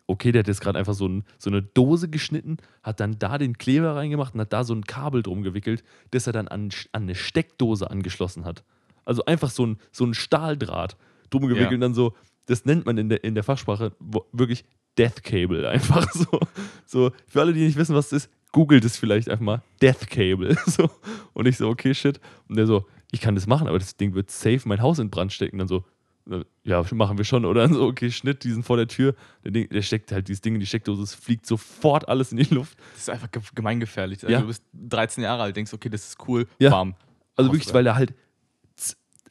okay, 0.07 0.33
der 0.33 0.41
hat 0.41 0.49
jetzt 0.49 0.61
gerade 0.61 0.79
einfach 0.79 0.95
so, 0.95 1.09
ein, 1.09 1.25
so 1.39 1.49
eine 1.49 1.63
Dose 1.63 2.09
geschnitten, 2.11 2.59
hat 2.83 3.01
dann 3.01 3.19
da 3.19 3.39
den 3.39 3.57
Kleber 3.57 3.97
reingemacht 3.97 4.35
und 4.35 4.41
hat 4.41 4.53
da 4.53 4.65
so 4.65 4.75
ein 4.75 4.85
Kabel 4.85 5.23
drum 5.23 5.43
gewickelt, 5.43 5.83
das 6.11 6.27
er 6.27 6.33
dann 6.35 6.49
an, 6.49 6.69
an 6.93 7.05
eine 7.05 7.15
Steckdose 7.15 7.91
angeschlossen 7.91 8.45
hat. 8.45 8.65
Also 9.05 9.25
einfach 9.25 9.51
so 9.51 9.65
ein, 9.67 9.79
so 9.93 10.05
ein 10.05 10.13
Stahldraht 10.15 10.97
drum 11.31 11.43
gewickelt 11.43 11.71
Ja. 11.71 11.75
und 11.77 11.81
dann 11.81 11.95
so, 11.95 12.15
das 12.47 12.65
nennt 12.67 12.85
man 12.85 12.99
in 12.99 13.09
der, 13.09 13.25
in 13.25 13.35
der 13.35 13.45
Fachsprache 13.45 13.93
wirklich 14.33 14.65
Death 14.99 15.23
Cable 15.23 15.69
einfach 15.71 16.11
so. 16.13 16.41
So, 16.85 17.13
für 17.27 17.41
alle, 17.41 17.53
die 17.53 17.65
nicht 17.65 17.77
wissen, 17.79 17.95
was 17.95 18.11
das 18.11 18.25
ist, 18.25 18.31
googelt 18.53 18.85
es 18.85 18.97
vielleicht 18.99 19.29
einfach 19.29 19.45
mal 19.45 19.63
Death 19.81 20.09
Cable. 20.11 20.57
So. 20.67 20.91
Und 21.33 21.47
ich 21.47 21.57
so, 21.57 21.69
okay, 21.69 21.95
shit. 21.95 22.21
Und 22.49 22.57
der 22.57 22.67
so, 22.67 22.87
ich 23.15 23.21
kann 23.21 23.35
das 23.35 23.47
machen, 23.47 23.67
aber 23.69 23.79
das 23.79 23.97
Ding 23.97 24.15
wird 24.15 24.31
safe 24.31 24.61
mein 24.67 24.83
Haus 24.83 24.99
in 24.99 25.09
Brand 25.11 25.33
stecken. 25.33 25.59
Dann 25.59 25.69
so, 25.69 25.85
äh, 26.31 26.45
ja, 26.65 26.85
machen 26.93 27.17
wir 27.19 27.25
schon. 27.25 27.45
Oder 27.45 27.63
dann 27.63 27.73
so, 27.75 27.85
okay, 27.87 28.11
Schnitt, 28.11 28.45
die 28.45 28.51
sind 28.53 28.65
vor 28.65 28.77
der 28.77 28.89
Tür. 28.89 29.15
Der, 29.45 29.51
Ding, 29.53 29.69
der 29.69 29.83
steckt 29.83 30.13
halt 30.13 30.29
dieses 30.29 30.41
Ding 30.41 30.55
in 30.55 30.61
die 30.61 30.67
Steckdose, 30.67 31.03
es 31.03 31.15
fliegt 31.15 31.47
sofort 31.47 32.09
alles 32.09 32.33
in 32.33 32.39
die 32.39 32.55
Luft. 32.55 32.79
Das 32.95 33.03
ist 33.03 33.11
einfach 33.11 33.31
ge- 33.31 33.43
gemeingefährlich. 33.55 34.23
Also 34.25 34.33
Ja. 34.33 34.41
Du 34.41 34.47
bist 34.49 34.63
13 34.75 35.23
Jahre 35.25 35.43
alt, 35.45 35.57
denkst, 35.57 35.73
okay, 35.73 35.89
das 35.89 36.07
ist 36.09 36.29
cool, 36.29 36.47
Ja. 36.59 36.71
bam. 36.71 36.95
Also 37.37 37.51
wirklich, 37.53 37.73
weil 37.75 37.87
er 37.87 37.95
halt 37.97 38.15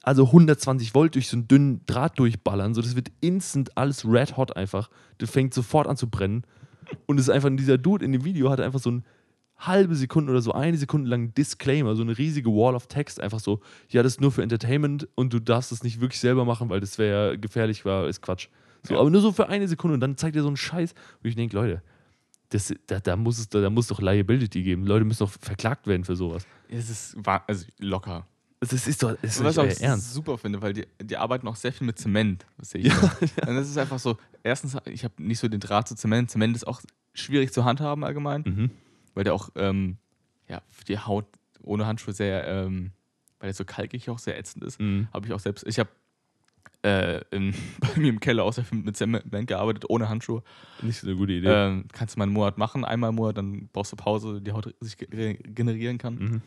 also 0.05 0.25
120 0.27 0.93
Volt 0.93 1.15
durch 1.15 1.29
so 1.29 1.37
einen 1.37 1.47
dünnen 1.47 1.81
Draht 1.85 2.19
durchballern. 2.19 2.73
So, 2.73 2.81
das 2.81 2.95
wird 2.95 3.09
instant 3.21 3.77
alles 3.77 4.03
red 4.05 4.35
hot 4.35 4.55
einfach. 4.57 4.89
Das 5.17 5.29
fängt 5.31 5.53
sofort 5.53 5.87
an 5.87 5.95
zu 5.95 6.09
brennen. 6.09 6.43
Und 7.05 7.19
es 7.19 7.27
ist 7.27 7.29
einfach, 7.29 7.49
dieser 7.53 7.77
Dude 7.77 8.03
in 8.03 8.11
dem 8.11 8.25
Video 8.25 8.49
hat 8.49 8.59
einfach 8.59 8.79
so 8.81 8.91
ein 8.91 9.05
halbe 9.57 9.95
Sekunde 9.95 10.31
oder 10.31 10.41
so 10.41 10.51
eine 10.51 10.77
Sekunde 10.77 11.09
lang 11.09 11.33
Disclaimer, 11.33 11.95
so 11.95 12.01
eine 12.01 12.17
riesige 12.17 12.49
Wall 12.49 12.75
of 12.75 12.87
Text, 12.87 13.19
einfach 13.19 13.39
so, 13.39 13.61
ja, 13.89 14.03
das 14.03 14.13
ist 14.13 14.21
nur 14.21 14.31
für 14.31 14.43
Entertainment 14.43 15.07
und 15.15 15.31
du 15.33 15.39
darfst 15.39 15.71
es 15.71 15.83
nicht 15.83 16.01
wirklich 16.01 16.19
selber 16.19 16.43
machen, 16.45 16.69
weil 16.69 16.79
das 16.79 16.97
wäre 16.97 17.31
ja 17.31 17.35
gefährlich, 17.37 17.85
war, 17.85 18.07
ist 18.07 18.21
Quatsch. 18.21 18.47
So, 18.83 18.95
Ja. 18.95 18.99
aber 18.99 19.09
nur 19.09 19.21
so 19.21 19.31
für 19.31 19.47
eine 19.47 19.67
Sekunde 19.67 19.93
und 19.93 19.99
dann 20.01 20.17
zeigt 20.17 20.35
er 20.35 20.41
so 20.41 20.49
einen 20.49 20.57
Scheiß, 20.57 20.93
wo 21.21 21.29
ich 21.29 21.35
denke, 21.35 21.55
Leute, 21.55 21.81
das, 22.49 22.73
da, 22.87 22.99
da, 22.99 23.15
muss 23.15 23.39
es, 23.39 23.47
da, 23.49 23.61
da 23.61 23.69
muss 23.69 23.87
doch 23.87 23.99
Liability 24.01 24.61
geben. 24.63 24.85
Leute 24.85 25.05
müssen 25.05 25.19
doch 25.23 25.31
verklagt 25.31 25.87
werden 25.87 26.03
für 26.03 26.15
sowas. 26.15 26.45
Es 26.69 26.89
ist 26.89 27.17
also 27.47 27.65
locker. 27.79 28.27
Das 28.59 28.71
ist, 28.87 29.01
doch 29.03 29.15
das 29.21 29.39
ist 29.39 29.43
Was 29.43 29.57
ich 29.77 29.81
Ernst. 29.83 30.13
super 30.13 30.37
finde, 30.37 30.61
weil 30.61 30.73
die, 30.73 30.85
die 31.01 31.17
arbeiten 31.17 31.47
auch 31.47 31.55
sehr 31.55 31.73
viel 31.73 31.85
mit 31.87 31.97
Zement. 31.97 32.45
Das 32.57 32.69
sehe 32.69 32.81
ich. 32.81 32.87
immer. 32.93 33.11
Und 33.47 33.55
das 33.55 33.69
ist 33.69 33.77
einfach 33.77 33.99
so, 33.99 34.17
erstens, 34.43 34.77
ich 34.85 35.03
habe 35.03 35.15
nicht 35.23 35.39
so 35.39 35.47
den 35.47 35.59
Draht 35.59 35.87
zu 35.87 35.95
Zement. 35.95 36.29
Zement 36.31 36.55
ist 36.55 36.65
auch 36.67 36.81
schwierig 37.13 37.51
zu 37.53 37.65
handhaben 37.65 38.03
allgemein, 38.03 38.43
Mhm. 38.45 38.71
Weil 39.13 39.23
der 39.23 39.33
auch 39.33 39.49
ähm, 39.55 39.97
ja, 40.47 40.61
für 40.69 40.85
die 40.85 40.97
Haut 40.99 41.25
ohne 41.61 41.85
Handschuhe 41.85 42.13
sehr, 42.13 42.47
ähm, 42.47 42.91
weil 43.39 43.47
der 43.47 43.53
so 43.53 43.65
kalkig 43.65 44.09
auch 44.09 44.19
sehr 44.19 44.37
ätzend 44.37 44.63
ist. 44.63 44.79
Mhm. 44.79 45.07
Habe 45.13 45.27
ich 45.27 45.33
auch 45.33 45.39
selbst, 45.39 45.65
ich 45.67 45.79
habe 45.79 45.89
äh, 46.83 47.21
in, 47.31 47.53
bei 47.79 47.99
mir 47.99 48.09
im 48.09 48.19
Keller 48.19 48.43
auch 48.43 48.53
sehr 48.53 48.65
viel 48.65 48.79
mit 48.79 48.97
Zement 48.97 49.47
gearbeitet, 49.47 49.85
ohne 49.89 50.09
Handschuhe. 50.09 50.43
Nicht 50.81 50.99
so 50.99 51.07
eine 51.07 51.15
gute 51.15 51.33
Idee. 51.33 51.47
Ähm, 51.49 51.85
kannst 51.93 52.15
du 52.15 52.19
mal 52.19 52.23
einen 52.25 52.33
Monat 52.33 52.57
machen, 52.57 52.83
einmal 52.85 53.09
im 53.09 53.15
Monat, 53.15 53.37
dann 53.37 53.69
brauchst 53.71 53.91
du 53.91 53.95
Pause, 53.95 54.41
die 54.41 54.51
Haut 54.51 54.73
sich 54.81 54.97
ge- 54.97 55.37
generieren 55.43 55.97
kann. 55.97 56.15
Mhm. 56.15 56.41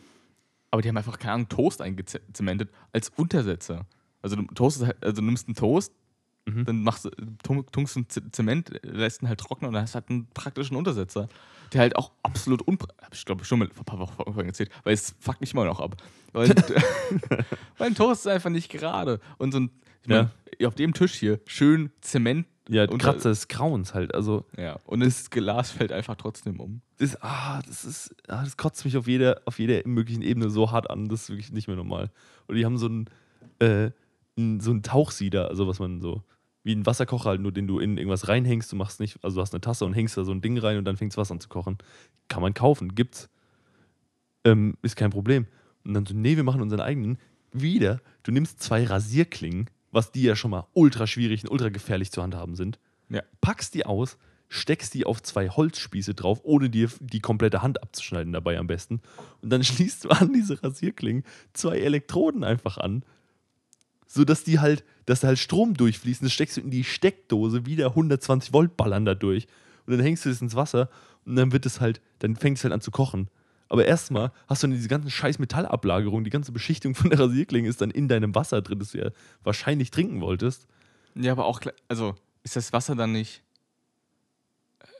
Aber 0.70 0.82
die 0.82 0.88
haben 0.88 0.96
einfach, 0.96 1.18
keine 1.18 1.32
Ahnung, 1.34 1.48
Toast 1.48 1.80
eingezementet 1.80 2.70
als 2.92 3.08
Untersetzer. 3.10 3.86
Also 4.20 4.36
du, 4.36 4.46
halt, 4.86 5.02
also 5.02 5.20
du 5.20 5.26
nimmst 5.26 5.48
einen 5.48 5.54
Toast, 5.54 5.92
Mhm. 6.48 6.64
dann 6.64 6.82
machst 6.84 7.04
du, 7.06 7.10
tunkst 7.72 7.98
Z- 8.08 8.22
Zement, 8.36 8.70
lässt 8.84 9.20
ihn 9.20 9.28
halt 9.28 9.40
trocknen 9.40 9.66
und 9.68 9.74
dann 9.74 9.82
hast 9.82 9.96
du 9.96 10.00
halt 10.00 10.10
einen 10.10 10.26
praktischen 10.28 10.76
Untersetzer. 10.76 11.28
Der 11.72 11.80
halt 11.80 11.96
auch 11.96 12.12
absolut 12.22 12.62
unpra 12.62 12.88
hab 13.02 13.14
ich 13.14 13.24
glaube 13.24 13.44
schon 13.44 13.58
mal 13.58 13.68
vor 13.68 13.82
ein 13.82 13.84
paar 13.84 13.98
Wochen 13.98 14.14
vorhin 14.32 14.46
erzählt, 14.46 14.70
weil 14.84 14.94
es 14.94 15.14
fuckt 15.20 15.40
mich 15.40 15.52
immer 15.52 15.64
noch 15.64 15.80
ab. 15.80 15.96
Weil, 16.32 16.48
weil 17.78 17.88
ein 17.88 17.94
Toast 17.94 18.26
ist 18.26 18.32
einfach 18.32 18.50
nicht 18.50 18.70
gerade. 18.70 19.20
Und 19.38 19.52
so 19.52 19.60
ein, 19.60 19.70
ich 20.02 20.08
mein, 20.08 20.30
auf 20.66 20.74
dem 20.74 20.94
Tisch 20.94 21.14
hier, 21.14 21.40
schön 21.46 21.90
Zement. 22.00 22.46
Ja, 22.68 22.82
unter- 22.88 23.12
Kratzer 23.12 23.28
des 23.28 23.46
Grauens 23.46 23.94
halt. 23.94 24.12
Also, 24.14 24.44
Ja, 24.56 24.78
und 24.86 24.98
das 25.00 25.30
Glas 25.30 25.70
fällt 25.70 25.92
einfach 25.92 26.16
trotzdem 26.16 26.58
um. 26.58 26.80
das, 26.98 27.16
ah, 27.22 27.62
das 27.64 27.84
ist, 27.84 28.14
ah, 28.26 28.42
das 28.42 28.56
kotzt 28.56 28.84
mich 28.84 28.96
auf 28.96 29.06
jeder, 29.06 29.40
auf 29.44 29.58
jeder 29.60 29.86
möglichen 29.86 30.22
Ebene 30.22 30.50
so 30.50 30.72
hart 30.72 30.90
an, 30.90 31.08
das 31.08 31.22
ist 31.22 31.28
wirklich 31.30 31.52
nicht 31.52 31.68
mehr 31.68 31.76
normal. 31.76 32.10
Und 32.48 32.56
die 32.56 32.64
haben 32.64 32.76
so 32.76 32.86
einen, 32.86 33.06
äh, 33.60 33.90
so 34.36 34.70
einen 34.72 34.82
Tauchsieder, 34.82 35.48
also 35.48 35.68
was 35.68 35.78
man 35.78 36.00
so, 36.00 36.22
wie 36.66 36.74
ein 36.74 36.84
Wasserkocher 36.84 37.30
halt, 37.30 37.40
nur 37.40 37.52
den 37.52 37.68
du 37.68 37.78
in 37.78 37.96
irgendwas 37.96 38.26
reinhängst, 38.26 38.72
du 38.72 38.76
machst 38.76 38.98
nicht, 38.98 39.22
also 39.22 39.36
du 39.36 39.40
hast 39.40 39.54
eine 39.54 39.60
Tasse 39.60 39.84
und 39.84 39.92
hängst 39.92 40.16
da 40.16 40.24
so 40.24 40.32
ein 40.32 40.40
Ding 40.40 40.58
rein 40.58 40.78
und 40.78 40.84
dann 40.84 40.96
fängst 40.96 41.16
Wasser 41.16 41.32
an 41.32 41.40
zu 41.40 41.48
kochen. 41.48 41.78
Kann 42.26 42.42
man 42.42 42.54
kaufen, 42.54 42.96
gibt's. 42.96 43.28
Ähm, 44.44 44.76
ist 44.82 44.96
kein 44.96 45.10
Problem. 45.10 45.46
Und 45.84 45.94
dann 45.94 46.06
so, 46.06 46.12
nee, 46.12 46.34
wir 46.34 46.42
machen 46.42 46.60
unseren 46.60 46.80
eigenen. 46.80 47.18
Wieder, 47.52 48.00
du 48.24 48.32
nimmst 48.32 48.60
zwei 48.60 48.82
Rasierklingen, 48.82 49.70
was 49.92 50.10
die 50.10 50.24
ja 50.24 50.34
schon 50.34 50.50
mal 50.50 50.66
ultra 50.72 51.06
schwierig 51.06 51.44
und 51.44 51.50
ultra 51.50 51.68
gefährlich 51.68 52.10
zu 52.10 52.20
handhaben 52.20 52.56
sind 52.56 52.80
Ja. 53.10 53.22
packst 53.40 53.74
die 53.74 53.86
aus, 53.86 54.18
steckst 54.48 54.92
die 54.94 55.06
auf 55.06 55.22
zwei 55.22 55.48
Holzspieße 55.48 56.14
drauf, 56.14 56.40
ohne 56.42 56.68
dir 56.68 56.90
die 56.98 57.20
komplette 57.20 57.62
Hand 57.62 57.80
abzuschneiden 57.80 58.32
dabei 58.32 58.58
am 58.58 58.66
besten. 58.66 59.00
Und 59.40 59.50
dann 59.50 59.62
schließt 59.64 60.04
du 60.04 60.08
an 60.08 60.32
diese 60.32 60.60
Rasierklingen 60.64 61.22
zwei 61.52 61.78
Elektroden 61.78 62.42
einfach 62.42 62.76
an, 62.76 63.04
sodass 64.16 64.44
die 64.44 64.58
halt, 64.58 64.84
dass 65.06 65.20
da 65.20 65.28
halt 65.28 65.38
Strom 65.38 65.74
durchfließt. 65.74 66.22
Das 66.22 66.32
steckst 66.32 66.56
du 66.56 66.60
in 66.60 66.70
die 66.70 66.84
Steckdose, 66.84 67.66
wieder 67.66 67.88
120 67.88 68.52
Volt 68.52 68.76
ballern 68.76 69.04
da 69.04 69.14
durch. 69.14 69.46
Und 69.86 69.92
dann 69.92 70.00
hängst 70.00 70.24
du 70.24 70.28
das 70.28 70.42
ins 70.42 70.56
Wasser 70.56 70.88
und 71.24 71.36
dann 71.36 71.52
wird 71.52 71.64
es 71.66 71.80
halt, 71.80 72.00
dann 72.18 72.34
fängt 72.34 72.58
es 72.58 72.64
halt 72.64 72.74
an 72.74 72.80
zu 72.80 72.90
kochen. 72.90 73.28
Aber 73.68 73.84
erstmal 73.84 74.32
hast 74.48 74.62
du 74.62 74.66
dann 74.66 74.76
diese 74.76 74.88
ganzen 74.88 75.10
scheiß 75.10 75.38
Metallablagerungen, 75.38 76.24
die 76.24 76.30
ganze 76.30 76.52
Beschichtung 76.52 76.94
von 76.94 77.10
der 77.10 77.20
Rasierklinge 77.20 77.68
ist 77.68 77.80
dann 77.80 77.90
in 77.90 78.08
deinem 78.08 78.34
Wasser 78.34 78.62
drin, 78.62 78.78
das 78.78 78.92
du 78.92 78.98
ja 78.98 79.10
wahrscheinlich 79.44 79.90
trinken 79.90 80.20
wolltest. 80.20 80.66
Ja, 81.14 81.32
aber 81.32 81.46
auch, 81.46 81.60
also 81.88 82.14
ist 82.42 82.56
das 82.56 82.72
Wasser 82.72 82.94
dann 82.94 83.12
nicht 83.12 83.42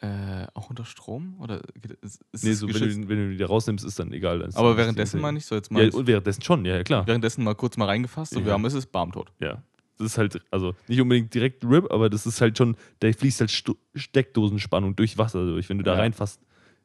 äh, 0.03 0.47
auch 0.55 0.71
unter 0.71 0.85
Strom? 0.85 1.39
Oder 1.41 1.61
ist, 2.03 2.23
ist 2.33 2.45
Nee, 2.45 2.51
es 2.51 2.59
so, 2.61 2.69
wenn, 2.69 2.75
du, 3.03 3.09
wenn 3.09 3.17
du 3.19 3.31
die 3.31 3.37
da 3.39 3.47
rausnimmst, 3.47 3.85
ist 3.85 3.99
dann 3.99 4.13
egal. 4.13 4.39
dann 4.41 4.49
ist 4.51 4.57
aber 4.57 4.77
währenddessen 4.77 5.21
meine 5.21 5.39
ich 5.39 5.47
so 5.47 5.55
jetzt 5.55 5.71
mal, 5.71 5.85
Ja, 5.85 5.93
und 5.95 6.07
währenddessen 6.07 6.43
schon, 6.43 6.65
ja, 6.65 6.77
ja, 6.77 6.83
klar. 6.85 7.07
währenddessen 7.07 7.43
mal 7.45 7.55
kurz 7.55 7.77
mal 7.77 7.87
reingefasst, 7.87 8.33
so 8.35 8.41
Ja. 8.41 8.47
wie 8.47 8.51
warm 8.51 8.65
ist 8.67 8.75
es, 8.75 8.87
Barmtot. 8.87 9.33
Ja. 9.41 9.63
Das 9.99 10.09
ist 10.09 10.19
halt, 10.19 10.43
also 10.51 10.75
nicht 10.89 11.01
unbedingt 11.01 11.33
direkt 11.33 11.65
RIP, 11.65 11.91
aber 11.91 12.11
das 12.11 12.27
ist 12.27 12.41
halt 12.43 12.59
schon, 12.59 12.77
da 13.01 13.11
fließt 13.11 13.41
halt 13.41 13.51
Stu 13.51 13.75
Steckdosenspannung 13.95 14.95
durch 14.97 15.17
Wasser 15.19 15.45
durch. 15.47 15.69
Wenn 15.71 15.79
du 15.79 15.85
da 15.85 15.95
Ja. 15.95 16.01
reinfasst, 16.01 16.41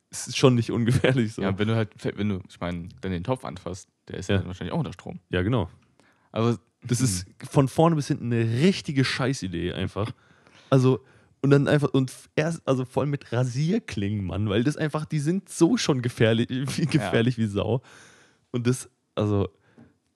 ist 0.09 0.27
es 0.29 0.37
schon 0.37 0.55
nicht 0.55 0.71
ungefährlich 0.71 1.33
so. 1.33 1.41
Ja, 1.41 1.49
Ja, 1.49 1.59
wenn 1.59 1.67
du 1.67 1.75
halt, 1.75 1.91
wenn 2.17 2.29
du, 2.29 2.39
ich 2.49 2.59
meine, 2.59 2.87
dann 3.01 3.11
den 3.11 3.23
Topf 3.23 3.43
anfasst, 3.45 3.89
der 4.07 4.17
ist 4.17 4.29
Ja. 4.29 4.37
ja. 4.37 4.45
wahrscheinlich 4.45 4.73
auch 4.73 4.79
unter 4.79 4.93
Strom. 4.93 5.19
genau. 5.29 5.69
Also, 6.31 6.57
Das 6.83 6.99
ist 7.01 7.25
von 7.49 7.67
vorne 7.67 7.95
bis 7.97 8.07
hinten 8.07 8.31
eine 8.31 8.43
richtige 8.61 9.03
Scheißidee 9.05 9.73
einfach. 9.73 10.11
Also, 10.69 11.03
und 11.41 11.49
dann 11.49 11.67
einfach, 11.67 11.89
und 11.89 12.11
erst, 12.35 12.61
also 12.67 12.85
vor 12.85 13.01
allem 13.03 13.09
mit 13.09 13.31
Rasierklingen, 13.31 14.25
Mann, 14.25 14.49
weil 14.49 14.63
das 14.63 14.77
einfach, 14.77 15.05
die 15.05 15.19
sind 15.19 15.49
so 15.49 15.77
schon 15.77 16.01
gefährlich, 16.01 16.47
wie 16.77 16.85
gefährlich 16.85 17.37
wie 17.37 17.47
Sau. 17.47 17.81
Und 18.51 18.67
das, 18.67 18.89
also, 19.15 19.49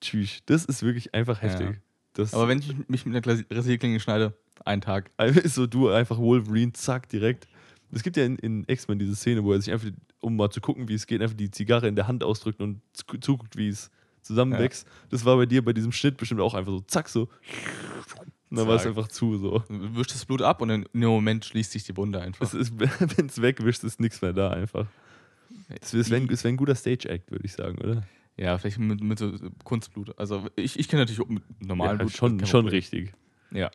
tschüss, 0.00 0.40
das 0.46 0.64
ist 0.64 0.82
wirklich 0.82 1.14
einfach 1.14 1.42
heftig. 1.42 1.68
Ja. 1.70 1.76
Das, 2.12 2.32
aber 2.32 2.48
wenn 2.48 2.58
ich 2.58 2.74
mich 2.88 3.04
mit 3.04 3.26
einer 3.26 3.44
Rasierklinge 3.50 4.00
schneide, 4.00 4.34
einen 4.64 4.80
Tag. 4.80 5.10
Einfach 5.16 5.40
ist 5.44 5.54
so 5.54 5.66
du 5.66 5.88
einfach 5.88 6.18
Wolverine, 6.18 6.72
zack, 6.72 7.08
direkt. 7.08 7.46
Es 7.92 8.02
gibt 8.02 8.16
ja 8.16 8.24
in, 8.24 8.36
in 8.36 8.64
X-Men 8.66 8.98
diese 8.98 9.14
Szene, 9.14 9.44
wo 9.44 9.52
er 9.52 9.60
sich 9.60 9.72
einfach, 9.72 9.88
um 10.20 10.36
mal 10.36 10.50
zu 10.50 10.60
gucken, 10.60 10.88
wie 10.88 10.94
es 10.94 11.06
geht, 11.06 11.22
einfach 11.22 11.36
die 11.36 11.50
Zigarre 11.50 11.86
in 11.88 11.94
der 11.96 12.08
Hand 12.08 12.24
ausdrückt 12.24 12.60
und 12.60 12.80
zu- 12.92 13.18
zuguckt, 13.20 13.56
wie 13.56 13.68
es 13.68 13.90
zusammenwächst. 14.22 14.86
Das 15.10 15.24
war 15.24 15.36
bei 15.36 15.46
dir 15.46 15.64
bei 15.64 15.72
diesem 15.72 15.92
Schnitt 15.92 16.16
bestimmt 16.16 16.40
auch 16.40 16.54
einfach 16.54 16.72
so, 16.72 16.80
zack, 16.80 17.08
so. 17.08 17.28
Und 18.50 18.58
dann 18.58 18.68
war 18.68 18.76
es 18.76 18.86
einfach 18.86 19.08
zu, 19.08 19.38
so. 19.38 19.58
Du 19.68 19.96
wischst 19.96 20.14
das 20.14 20.24
Blut 20.24 20.40
ab 20.42 20.60
und 20.62 20.70
in 20.70 20.86
dem 20.92 21.08
Moment 21.08 21.44
schließt 21.44 21.72
sich 21.72 21.84
die 21.84 21.96
Wunde 21.96 22.20
einfach. 22.20 22.52
Wenn 22.52 23.26
es 23.26 23.42
wegwischt, 23.42 23.82
ist 23.82 23.98
nichts 24.00 24.22
mehr 24.22 24.32
da 24.32 24.50
einfach. 24.50 24.86
Es 25.80 25.92
wäre 25.92 26.20
ein, 26.20 26.28
wär 26.28 26.38
ein 26.44 26.56
guter 26.56 26.74
Stage-Act, 26.74 27.30
würde 27.30 27.44
ich 27.44 27.52
sagen, 27.52 27.78
oder? 27.78 28.06
Ja, 28.36 28.56
vielleicht 28.58 28.78
mit, 28.78 29.02
mit 29.02 29.18
so 29.18 29.32
Kunstblut. 29.64 30.16
Also 30.18 30.46
ich, 30.54 30.78
ich 30.78 30.88
kenne 30.88 31.02
natürlich 31.02 31.20
auch 31.20 31.28
mit 31.28 31.42
normalem 31.60 31.98
ja, 31.98 32.04
Blut. 32.04 32.12
schon, 32.12 32.46
schon 32.46 32.68
richtig. 32.68 33.12
Ja. 33.50 33.70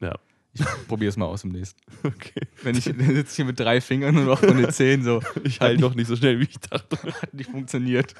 Ja. 0.00 0.18
Ich 0.52 0.62
probiere 0.88 1.08
es 1.08 1.16
mal 1.16 1.26
aus 1.26 1.44
im 1.44 1.52
nächsten. 1.52 1.80
Okay. 2.02 2.46
Wenn 2.62 2.76
ich 2.76 2.84
sitze 2.84 3.36
hier 3.36 3.44
mit 3.44 3.58
drei 3.58 3.80
Fingern 3.80 4.16
und 4.16 4.26
noch 4.26 4.40
von 4.40 4.56
den 4.56 4.70
Zehen 4.70 5.02
so, 5.02 5.22
Ich 5.44 5.60
heile 5.60 5.78
noch 5.78 5.94
nicht 5.94 6.08
so 6.08 6.16
schnell, 6.16 6.40
wie 6.40 6.44
ich 6.44 6.58
dachte. 6.58 6.96
hat 7.22 7.32
nicht 7.32 7.50
funktioniert. 7.50 8.14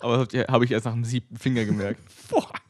Aber 0.00 0.28
habe 0.48 0.64
ich 0.64 0.70
erst 0.70 0.86
nach 0.86 0.92
dem 0.92 1.04
siebten 1.04 1.36
Finger 1.36 1.64
gemerkt. 1.64 2.00
Fuck. 2.10 2.60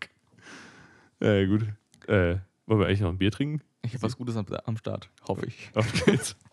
Ja, 1.21 1.45
gut. 1.45 1.67
Äh, 2.09 2.39
wollen 2.67 2.81
wir 2.81 2.87
eigentlich 2.87 3.01
noch 3.01 3.11
ein 3.11 3.19
Bier 3.19 3.31
trinken? 3.31 3.63
Ich 3.85 3.95
habe 3.95 4.03
was 4.03 4.17
Gutes 4.17 4.37
am, 4.37 4.47
am 4.65 4.77
Start, 4.77 5.11
hoffe 5.27 5.47
ich. 5.47 5.71
Auf 5.75 6.05
geht's. 6.05 6.37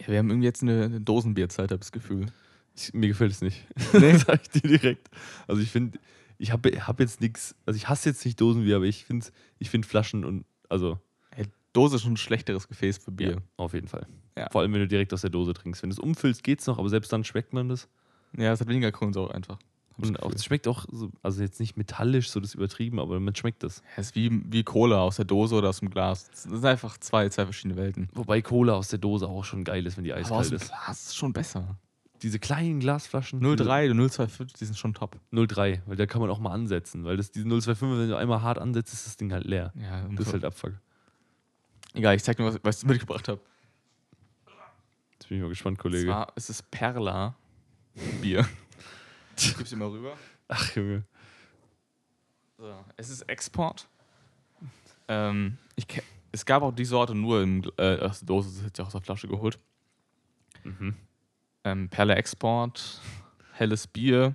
Ja, 0.00 0.08
wir 0.08 0.18
haben 0.18 0.30
irgendwie 0.30 0.46
jetzt 0.46 0.62
eine, 0.62 0.84
eine 0.84 1.00
Dosenbierzeit, 1.00 1.70
habe 1.70 1.76
ich 1.76 1.80
das 1.80 1.92
Gefühl. 1.92 2.26
Ich, 2.76 2.92
mir 2.92 3.08
gefällt 3.08 3.30
es 3.30 3.40
nicht. 3.40 3.64
Nee? 3.92 4.16
Sag 4.18 4.40
ich 4.42 4.60
dir 4.62 4.68
direkt. 4.78 5.08
Also 5.46 5.62
ich 5.62 5.70
finde, 5.70 5.98
ich 6.38 6.50
habe 6.50 6.70
hab 6.86 6.98
jetzt 6.98 7.20
nichts, 7.20 7.54
also 7.66 7.76
ich 7.76 7.88
hasse 7.88 8.08
jetzt 8.08 8.24
nicht 8.24 8.40
Dosenbier, 8.40 8.76
aber 8.76 8.86
ich 8.86 9.04
finde 9.04 9.26
ich 9.58 9.70
find 9.70 9.86
Flaschen 9.86 10.24
und, 10.24 10.44
also 10.68 10.98
Hey, 11.30 11.46
Dose 11.72 11.96
ist 11.96 12.02
schon 12.02 12.14
ein 12.14 12.16
schlechteres 12.16 12.66
Gefäß 12.68 12.98
für 12.98 13.12
Bier. 13.12 13.42
auf 13.56 13.74
jeden 13.74 13.86
Fall. 13.88 14.06
Ja. 14.36 14.50
Vor 14.50 14.62
allem, 14.62 14.72
wenn 14.72 14.80
du 14.80 14.88
direkt 14.88 15.12
aus 15.12 15.20
der 15.20 15.30
Dose 15.30 15.52
trinkst. 15.52 15.82
Wenn 15.82 15.90
du 15.90 15.94
es 15.94 16.00
umfüllst, 16.00 16.42
geht's 16.42 16.66
noch, 16.66 16.78
aber 16.78 16.88
selbst 16.88 17.12
dann 17.12 17.22
schmeckt 17.22 17.52
man 17.52 17.68
das. 17.68 17.88
Ja, 18.36 18.52
es 18.52 18.60
hat 18.60 18.68
weniger 18.68 18.92
Kohlensäure 18.92 19.34
einfach. 19.34 19.58
Und 19.98 20.14
das 20.14 20.22
auch, 20.22 20.32
es 20.32 20.44
schmeckt 20.44 20.66
auch, 20.68 20.86
so, 20.90 21.10
also 21.22 21.42
jetzt 21.42 21.60
nicht 21.60 21.76
metallisch, 21.76 22.30
so 22.30 22.40
das 22.40 22.54
übertrieben, 22.54 22.98
aber 22.98 23.20
man 23.20 23.34
schmeckt 23.34 23.62
das. 23.62 23.82
Es 23.96 24.06
ist 24.08 24.14
wie, 24.14 24.30
wie 24.50 24.62
Cola 24.64 25.00
aus 25.00 25.16
der 25.16 25.24
Dose 25.26 25.54
oder 25.54 25.68
aus 25.68 25.80
dem 25.80 25.90
Glas. 25.90 26.30
Das 26.30 26.44
sind 26.44 26.64
einfach 26.64 26.96
zwei, 26.98 27.28
zwei 27.28 27.44
verschiedene 27.44 27.76
Welten. 27.76 28.08
Wobei 28.14 28.40
Cola 28.42 28.74
aus 28.74 28.88
der 28.88 28.98
Dose 28.98 29.28
auch 29.28 29.44
schon 29.44 29.64
geil 29.64 29.86
ist, 29.86 29.96
wenn 29.96 30.04
die 30.04 30.12
Aber 30.12 30.22
aus 30.22 30.26
eiskalt 30.30 30.50
dem 30.50 30.56
ist. 30.56 30.68
Glas 30.68 31.02
ist 31.02 31.16
schon 31.16 31.32
besser. 31.32 31.76
Diese 32.22 32.38
kleinen 32.38 32.80
Glasflaschen. 32.80 33.40
03 33.40 33.90
und 33.90 33.96
025, 33.98 34.52
die 34.58 34.64
sind 34.64 34.78
schon 34.78 34.94
top. 34.94 35.18
03, 35.32 35.82
weil 35.86 35.96
da 35.96 36.06
kann 36.06 36.20
man 36.20 36.30
auch 36.30 36.38
mal 36.38 36.52
ansetzen, 36.52 37.04
weil 37.04 37.16
das 37.16 37.30
diese 37.32 37.44
025, 37.46 37.80
wenn 37.98 38.08
du 38.08 38.16
einmal 38.16 38.42
hart 38.42 38.58
ansetzt, 38.58 38.92
ist 38.94 39.06
das 39.06 39.16
Ding 39.16 39.32
halt 39.32 39.44
leer. 39.44 39.72
Ja, 39.74 40.06
Das 40.12 40.28
ist 40.28 40.32
halt 40.32 40.44
Abfuck. 40.44 40.72
Egal, 41.94 42.14
ich 42.14 42.22
zeig 42.22 42.36
dir, 42.36 42.44
was, 42.44 42.58
was 42.62 42.82
ich 42.82 42.88
mitgebracht 42.88 43.28
habe. 43.28 43.40
Jetzt 45.14 45.28
bin 45.28 45.36
ich 45.38 45.42
mal 45.42 45.48
gespannt, 45.48 45.78
Kollege. 45.78 46.06
zwar 46.06 46.32
ist 46.36 46.48
es 46.48 46.62
Perla 46.62 47.36
Bier. 48.20 48.46
Ich 49.36 49.56
gib's 49.56 49.70
dir 49.70 49.76
mal 49.76 49.88
rüber. 49.88 50.16
Ach, 50.48 50.74
Junge. 50.76 51.04
So, 52.58 52.74
es 52.96 53.10
ist 53.10 53.22
Export. 53.22 53.88
Ähm, 55.08 55.58
ich 55.76 55.86
es 56.30 56.46
gab 56.46 56.62
auch 56.62 56.72
die 56.72 56.84
Sorte 56.84 57.14
nur 57.14 57.40
Gl- 57.40 57.72
äh, 57.78 58.00
aus 58.00 58.20
der 58.20 58.26
Dose, 58.26 58.48
das 58.48 58.58
ist 58.58 58.64
jetzt 58.64 58.78
ja 58.78 58.84
aus 58.86 58.92
der 58.92 59.02
Flasche 59.02 59.28
geholt. 59.28 59.58
Mhm. 60.64 60.94
Ähm, 61.64 61.88
Perle 61.88 62.14
Export, 62.14 63.00
helles 63.52 63.86
Bier 63.86 64.34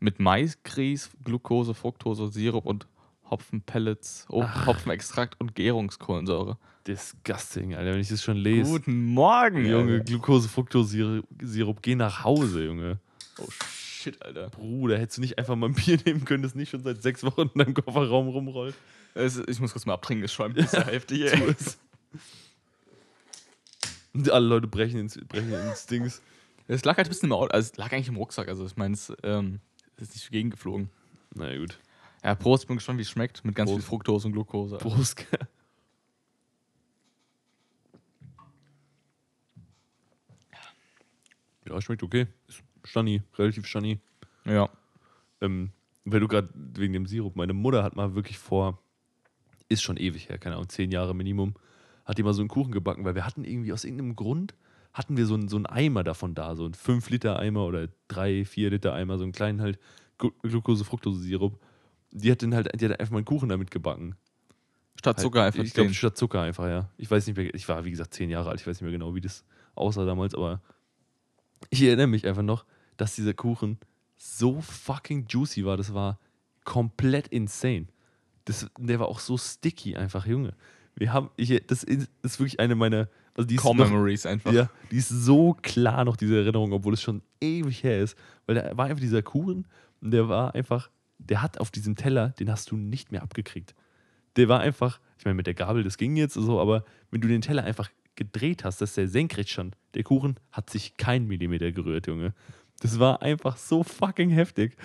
mit 0.00 0.20
Maisgrieß, 0.20 1.10
Glucose, 1.22 1.74
Fructose, 1.74 2.28
Sirup 2.28 2.64
und 2.64 2.86
Hopfenpellets, 3.30 4.26
oh, 4.28 4.44
Hopfenextrakt 4.66 5.40
und 5.40 5.54
Gärungskohlensäure. 5.54 6.58
Disgusting, 6.86 7.74
Alter, 7.74 7.92
wenn 7.92 8.00
ich 8.00 8.08
das 8.08 8.22
schon 8.22 8.36
lese. 8.36 8.70
Guten 8.70 9.04
Morgen, 9.06 9.64
Junge, 9.64 9.92
Alter. 9.94 10.04
Glucose, 10.04 10.48
Fructose, 10.48 11.22
Sirup, 11.40 11.82
geh 11.82 11.94
nach 11.94 12.24
Hause, 12.24 12.64
Junge. 12.64 12.98
Oh 13.38 13.48
shit, 13.50 14.20
Alter. 14.22 14.50
Bruder, 14.50 14.98
hättest 14.98 15.18
du 15.18 15.20
nicht 15.22 15.38
einfach 15.38 15.54
mal 15.56 15.68
ein 15.68 15.74
Bier 15.74 15.98
nehmen 16.04 16.24
können, 16.24 16.42
das 16.42 16.54
nicht 16.54 16.70
schon 16.70 16.82
seit 16.82 17.02
sechs 17.02 17.22
Wochen 17.22 17.50
in 17.54 17.58
deinem 17.58 17.74
Kofferraum 17.74 18.28
rumrollt? 18.28 18.74
Es, 19.14 19.36
ich 19.36 19.60
muss 19.60 19.72
kurz 19.72 19.86
mal 19.86 19.94
abtrinken, 19.94 20.22
das 20.22 20.32
schäumt 20.32 20.56
hier. 21.10 21.30
Tu 21.32 21.44
es. 21.44 21.78
Und 24.14 24.30
alle 24.30 24.46
Leute 24.46 24.66
brechen 24.66 25.00
ins, 25.00 25.18
brechen 25.28 25.52
ins 25.52 25.86
Dings. 25.86 26.20
Es 26.68 26.84
lag 26.84 26.96
halt 26.96 27.06
ein 27.06 27.10
bisschen 27.10 27.28
im 27.28 27.32
Auto, 27.32 27.52
also 27.52 27.70
es 27.70 27.76
lag 27.76 27.92
eigentlich 27.92 28.08
im 28.08 28.16
Rucksack, 28.16 28.48
also 28.48 28.66
ich 28.66 28.76
meine, 28.76 28.94
es 28.94 29.12
ähm, 29.22 29.60
es 29.96 30.08
ist 30.08 30.14
nicht 30.14 30.30
gegengeflogen. 30.30 30.90
Na 31.34 31.56
gut. 31.56 31.78
Ja, 32.24 32.34
Prost, 32.34 32.66
bin 32.66 32.76
gespannt, 32.76 32.98
wie 32.98 33.02
es 33.02 33.10
schmeckt, 33.10 33.44
mit 33.44 33.54
ganz 33.54 33.70
Prost. 33.70 33.82
viel 33.82 33.88
Fructose 33.88 34.26
und 34.28 34.32
Glucose. 34.32 34.78
Prost. 34.78 35.26
Ja, 41.68 41.80
schmeckt 41.80 42.02
okay. 42.02 42.26
Ist 42.48 42.62
Stani, 42.84 43.22
relativ 43.38 43.66
Stani. 43.66 43.98
Ja. 44.44 44.68
Ähm, 45.40 45.70
weil 46.04 46.20
du 46.20 46.28
gerade 46.28 46.48
wegen 46.54 46.92
dem 46.92 47.06
Sirup, 47.06 47.36
meine 47.36 47.52
Mutter 47.52 47.82
hat 47.82 47.94
mal 47.96 48.14
wirklich 48.14 48.38
vor, 48.38 48.78
ist 49.68 49.82
schon 49.82 49.96
ewig 49.96 50.28
her, 50.28 50.38
keine 50.38 50.56
Ahnung, 50.56 50.68
zehn 50.68 50.90
Jahre 50.90 51.14
Minimum, 51.14 51.54
hat 52.04 52.18
die 52.18 52.22
mal 52.22 52.34
so 52.34 52.42
einen 52.42 52.48
Kuchen 52.48 52.72
gebacken, 52.72 53.04
weil 53.04 53.14
wir 53.14 53.24
hatten 53.24 53.44
irgendwie 53.44 53.72
aus 53.72 53.84
irgendeinem 53.84 54.16
Grund, 54.16 54.54
hatten 54.92 55.16
wir 55.16 55.26
so 55.26 55.34
einen, 55.34 55.48
so 55.48 55.56
einen 55.56 55.66
Eimer 55.66 56.02
davon 56.04 56.34
da, 56.34 56.54
so 56.56 56.64
einen 56.64 56.74
5-Liter-Eimer 56.74 57.64
oder 57.64 57.88
3, 58.08 58.42
4-Liter-Eimer, 58.42 59.16
so 59.18 59.22
einen 59.24 59.32
kleinen 59.32 59.60
halt 59.60 59.78
Glu- 60.18 60.32
Glucose-Fructose-Sirup. 60.42 61.58
Die 62.10 62.30
hat 62.30 62.42
dann 62.42 62.54
halt, 62.54 62.68
die 62.78 62.84
hat 62.84 63.00
einfach 63.00 63.12
mal 63.12 63.18
einen 63.18 63.24
Kuchen 63.24 63.48
damit 63.48 63.70
gebacken. 63.70 64.16
Statt 64.98 65.20
Zucker 65.20 65.40
Halt, 65.42 65.54
einfach 65.54 65.64
Ich 65.64 65.72
glaube, 65.72 65.94
statt 65.94 66.18
Zucker 66.18 66.42
einfach, 66.42 66.66
ja. 66.66 66.90
Ich 66.98 67.10
weiß 67.10 67.26
nicht 67.26 67.36
mehr, 67.36 67.54
ich 67.54 67.68
war 67.68 67.84
wie 67.84 67.90
gesagt 67.90 68.12
zehn 68.12 68.28
Jahre 68.28 68.50
alt, 68.50 68.60
ich 68.60 68.66
weiß 68.66 68.76
nicht 68.76 68.82
mehr 68.82 68.92
genau, 68.92 69.14
wie 69.14 69.20
das 69.20 69.44
aussah 69.74 70.04
damals, 70.04 70.34
aber 70.34 70.60
ich 71.70 71.82
erinnere 71.82 72.06
mich 72.06 72.26
einfach 72.26 72.42
noch, 72.42 72.64
dass 72.96 73.14
dieser 73.14 73.34
Kuchen 73.34 73.78
so 74.16 74.60
fucking 74.60 75.26
juicy 75.28 75.64
war. 75.64 75.76
Das 75.76 75.94
war 75.94 76.18
komplett 76.64 77.28
insane. 77.28 77.86
Das, 78.44 78.68
der 78.78 79.00
war 79.00 79.08
auch 79.08 79.20
so 79.20 79.36
sticky 79.36 79.96
einfach, 79.96 80.26
Junge. 80.26 80.54
Wir 80.94 81.12
haben, 81.12 81.30
ich, 81.36 81.48
das 81.66 81.82
ist, 81.84 82.10
das 82.22 82.32
ist 82.32 82.40
wirklich 82.40 82.60
eine 82.60 82.74
meiner, 82.74 83.08
also 83.34 83.46
die 83.46 83.56
Core 83.56 83.76
Memories 83.76 84.26
einfach. 84.26 84.52
ja, 84.52 84.68
die 84.90 84.96
ist 84.96 85.08
so 85.08 85.56
klar 85.62 86.04
noch, 86.04 86.16
diese 86.16 86.36
Erinnerung, 86.36 86.72
obwohl 86.72 86.94
es 86.94 87.02
schon 87.02 87.22
ewig 87.40 87.82
her 87.82 88.00
ist. 88.00 88.16
Weil 88.46 88.56
da 88.56 88.76
war 88.76 88.86
einfach 88.86 89.00
dieser 89.00 89.22
Kuchen 89.22 89.66
und 90.00 90.10
der 90.10 90.28
war 90.28 90.54
einfach, 90.54 90.90
der 91.18 91.40
hat 91.42 91.58
auf 91.58 91.70
diesem 91.70 91.96
Teller, 91.96 92.30
den 92.30 92.50
hast 92.50 92.70
du 92.70 92.76
nicht 92.76 93.12
mehr 93.12 93.22
abgekriegt. 93.22 93.74
Der 94.36 94.48
war 94.48 94.60
einfach, 94.60 95.00
ich 95.18 95.24
meine, 95.24 95.34
mit 95.34 95.46
der 95.46 95.54
Gabel, 95.54 95.82
das 95.82 95.96
ging 95.96 96.16
jetzt 96.16 96.34
so, 96.34 96.60
aber 96.60 96.84
wenn 97.10 97.20
du 97.20 97.28
den 97.28 97.42
Teller 97.42 97.64
einfach 97.64 97.90
gedreht 98.14 98.64
hast, 98.64 98.80
dass 98.80 98.94
der 98.94 99.08
senkrecht 99.08 99.50
stand, 99.50 99.76
der 99.94 100.02
Kuchen 100.02 100.36
hat 100.50 100.70
sich 100.70 100.96
kein 100.96 101.26
Millimeter 101.26 101.70
gerührt, 101.72 102.06
Junge. 102.06 102.34
Das 102.80 102.98
war 102.98 103.22
einfach 103.22 103.56
so 103.56 103.82
fucking 103.82 104.30
heftig. 104.30 104.76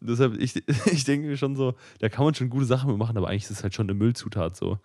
Und 0.00 0.08
deshalb, 0.10 0.38
ich, 0.40 0.56
ich 0.92 1.04
denke 1.04 1.26
mir 1.28 1.36
schon 1.36 1.56
so, 1.56 1.74
da 1.98 2.08
kann 2.08 2.24
man 2.24 2.34
schon 2.34 2.50
gute 2.50 2.64
Sachen 2.66 2.88
mit 2.90 2.98
machen, 2.98 3.16
aber 3.16 3.28
eigentlich 3.28 3.44
ist 3.44 3.50
es 3.50 3.62
halt 3.62 3.74
schon 3.74 3.86
eine 3.86 3.94
Müllzutat 3.94 4.56
so. 4.56 4.78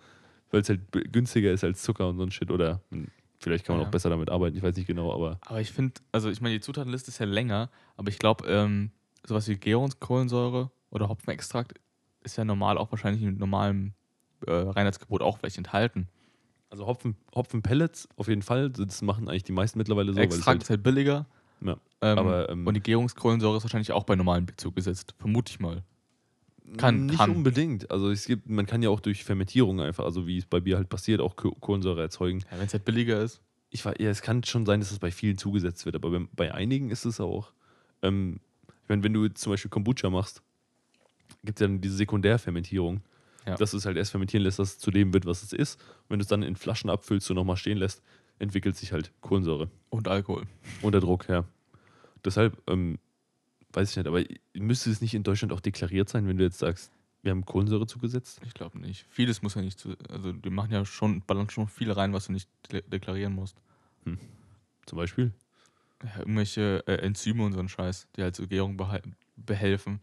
Weil 0.51 0.61
es 0.61 0.69
halt 0.69 0.81
günstiger 1.11 1.51
ist 1.51 1.63
als 1.63 1.81
Zucker 1.83 2.07
und 2.09 2.17
so 2.17 2.23
ein 2.23 2.31
Shit. 2.31 2.51
Oder 2.51 2.81
hm, 2.91 3.07
vielleicht 3.39 3.65
kann 3.65 3.75
man 3.75 3.81
Ja. 3.83 3.87
auch 3.87 3.91
besser 3.91 4.09
damit 4.09 4.29
arbeiten, 4.29 4.55
ich 4.57 4.63
weiß 4.63 4.75
nicht 4.75 4.87
genau, 4.87 5.13
aber 5.13 5.39
Aber 5.45 5.61
ich 5.61 5.71
finde, 5.71 5.93
also 6.11 6.29
ich 6.29 6.41
meine, 6.41 6.55
die 6.55 6.61
Zutatenliste 6.61 7.09
ist 7.09 7.19
ja 7.19 7.25
länger, 7.25 7.69
aber 7.97 8.09
ich 8.09 8.19
glaube, 8.19 8.45
ähm, 8.47 8.91
sowas 9.25 9.47
wie 9.47 9.55
Gärungskohlensäure 9.57 10.71
oder 10.89 11.09
Hopfenextrakt 11.09 11.73
ist 12.23 12.37
ja 12.37 12.45
normal 12.45 12.77
auch 12.77 12.91
wahrscheinlich 12.91 13.23
im 13.23 13.37
normalen 13.37 13.93
äh, 14.47 14.51
Reinheitsgebot 14.51 15.21
auch 15.21 15.37
vielleicht 15.37 15.57
enthalten. 15.57 16.07
Also 16.75 16.87
Hopfen, 16.87 17.15
Hopfenpellets 17.33 18.09
auf 18.17 18.27
jeden 18.27 18.41
Fall. 18.41 18.69
Das 18.69 19.01
machen 19.01 19.29
eigentlich 19.29 19.43
die 19.43 19.53
meisten 19.53 19.77
mittlerweile 19.77 20.13
so. 20.13 20.19
Extrakt 20.19 20.63
ist 20.63 20.69
halt 20.69 20.83
billiger. 20.83 21.25
Ja, 21.61 21.77
Ähm, 22.01 22.17
aber, 22.19 22.49
ähm, 22.49 22.67
und 22.67 22.73
die 22.73 22.81
Gärungskohlensäure 22.81 23.55
ist 23.57 23.63
wahrscheinlich 23.63 23.93
auch 23.93 24.03
bei 24.03 24.15
normalem 24.17 24.45
Bier 24.45 24.57
zugesetzt. 24.57 25.15
Vermute 25.17 25.51
ich 25.51 25.59
mal. 25.61 25.83
kann- 26.77 27.05
nicht 27.05 27.19
kann. 27.19 27.29
unbedingt. 27.29 27.89
Also 27.91 28.09
es 28.11 28.25
gibt, 28.25 28.49
man 28.49 28.65
kann 28.65 28.81
ja 28.83 28.89
auch 28.89 28.99
durch 28.99 29.23
Fermentierung 29.23 29.79
einfach, 29.79 30.03
also 30.03 30.27
wie 30.27 30.37
es 30.39 30.45
bei 30.45 30.59
Bier 30.59 30.75
halt 30.77 30.89
passiert, 30.89 31.21
auch 31.21 31.35
Ko- 31.37 31.55
Kohlensäure 31.61 32.01
erzeugen. 32.01 32.39
Ja, 32.51 32.57
Wenn 32.59 32.65
es 32.65 32.73
halt 32.73 32.83
billiger 32.83 33.21
ist. 33.21 33.39
Ich 33.69 33.85
war, 33.85 33.99
ja, 34.01 34.09
es 34.09 34.21
kann 34.21 34.43
schon 34.43 34.65
sein, 34.65 34.79
dass 34.81 34.91
es 34.91 34.99
bei 34.99 35.11
vielen 35.11 35.37
zugesetzt 35.37 35.85
wird, 35.85 35.95
aber 35.95 36.09
bei, 36.11 36.27
bei 36.35 36.53
einigen 36.53 36.89
ist 36.89 37.05
es 37.05 37.19
auch. 37.21 37.53
Ähm, 38.01 38.39
ich 38.83 38.89
meine, 38.89 39.01
wenn 39.03 39.13
du 39.13 39.27
zum 39.29 39.53
Beispiel 39.53 39.69
Kombucha 39.71 40.09
machst, 40.09 40.41
gibt 41.45 41.59
es 41.59 41.61
ja 41.61 41.67
dann 41.67 41.79
diese 41.81 41.95
Sekundärfermentierung. 41.95 43.01
Ja. 43.45 43.55
Dass 43.55 43.71
du 43.71 43.77
es 43.77 43.85
halt 43.85 43.97
erst 43.97 44.11
fermentieren 44.11 44.43
lässt, 44.43 44.59
dass 44.59 44.73
es 44.73 44.79
zu 44.79 44.91
dem 44.91 45.13
wird, 45.13 45.25
was 45.25 45.43
es 45.43 45.53
ist. 45.53 45.79
Und 45.79 46.09
wenn 46.09 46.19
du 46.19 46.23
es 46.23 46.29
dann 46.29 46.43
in 46.43 46.55
Flaschen 46.55 46.89
abfüllst 46.89 47.29
und 47.29 47.35
nochmal 47.35 47.57
stehen 47.57 47.77
lässt, 47.77 48.01
entwickelt 48.39 48.75
sich 48.75 48.91
halt 48.91 49.11
Kohlensäure. 49.21 49.69
Und 49.89 50.07
Alkohol. 50.07 50.47
Unter 50.81 50.99
Druck, 50.99 51.29
ja. 51.29 51.45
Deshalb, 52.23 52.61
ähm, 52.67 52.97
weiß 53.71 53.91
ich 53.91 53.97
nicht, 53.97 54.07
aber 54.07 54.23
müsste 54.53 54.89
es 54.89 55.01
nicht 55.01 55.13
in 55.13 55.23
Deutschland 55.23 55.53
auch 55.53 55.59
deklariert 55.59 56.09
sein, 56.09 56.27
wenn 56.27 56.37
du 56.37 56.43
jetzt 56.43 56.57
sagst, 56.57 56.91
wir 57.21 57.31
haben 57.31 57.45
Kohlensäure 57.45 57.87
zugesetzt? 57.87 58.39
Ich 58.45 58.53
glaube 58.53 58.79
nicht. 58.79 59.05
Vieles 59.09 59.41
muss 59.41 59.55
ja 59.55 59.61
nicht 59.61 59.79
zu. 59.79 59.95
Also, 60.09 60.31
die 60.31 60.49
machen 60.49 60.71
ja 60.71 60.85
schon, 60.85 61.21
ballern 61.21 61.49
schon 61.49 61.67
viel 61.67 61.91
rein, 61.91 62.13
was 62.13 62.27
du 62.27 62.33
nicht 62.33 62.49
de 62.71 62.81
deklarieren 62.81 63.33
musst. 63.33 63.57
Zum 64.85 64.97
Beispiel? 64.97 65.31
Ja, 66.03 66.19
irgendwelche 66.19 66.83
äh, 66.87 66.97
Enzyme 66.97 67.43
und 67.43 67.53
so 67.53 67.59
ein 67.59 67.69
Scheiß, 67.69 68.07
die 68.15 68.21
halt 68.21 68.35
zur 68.35 68.47
Gärung 68.47 68.79
behelfen. 69.35 70.01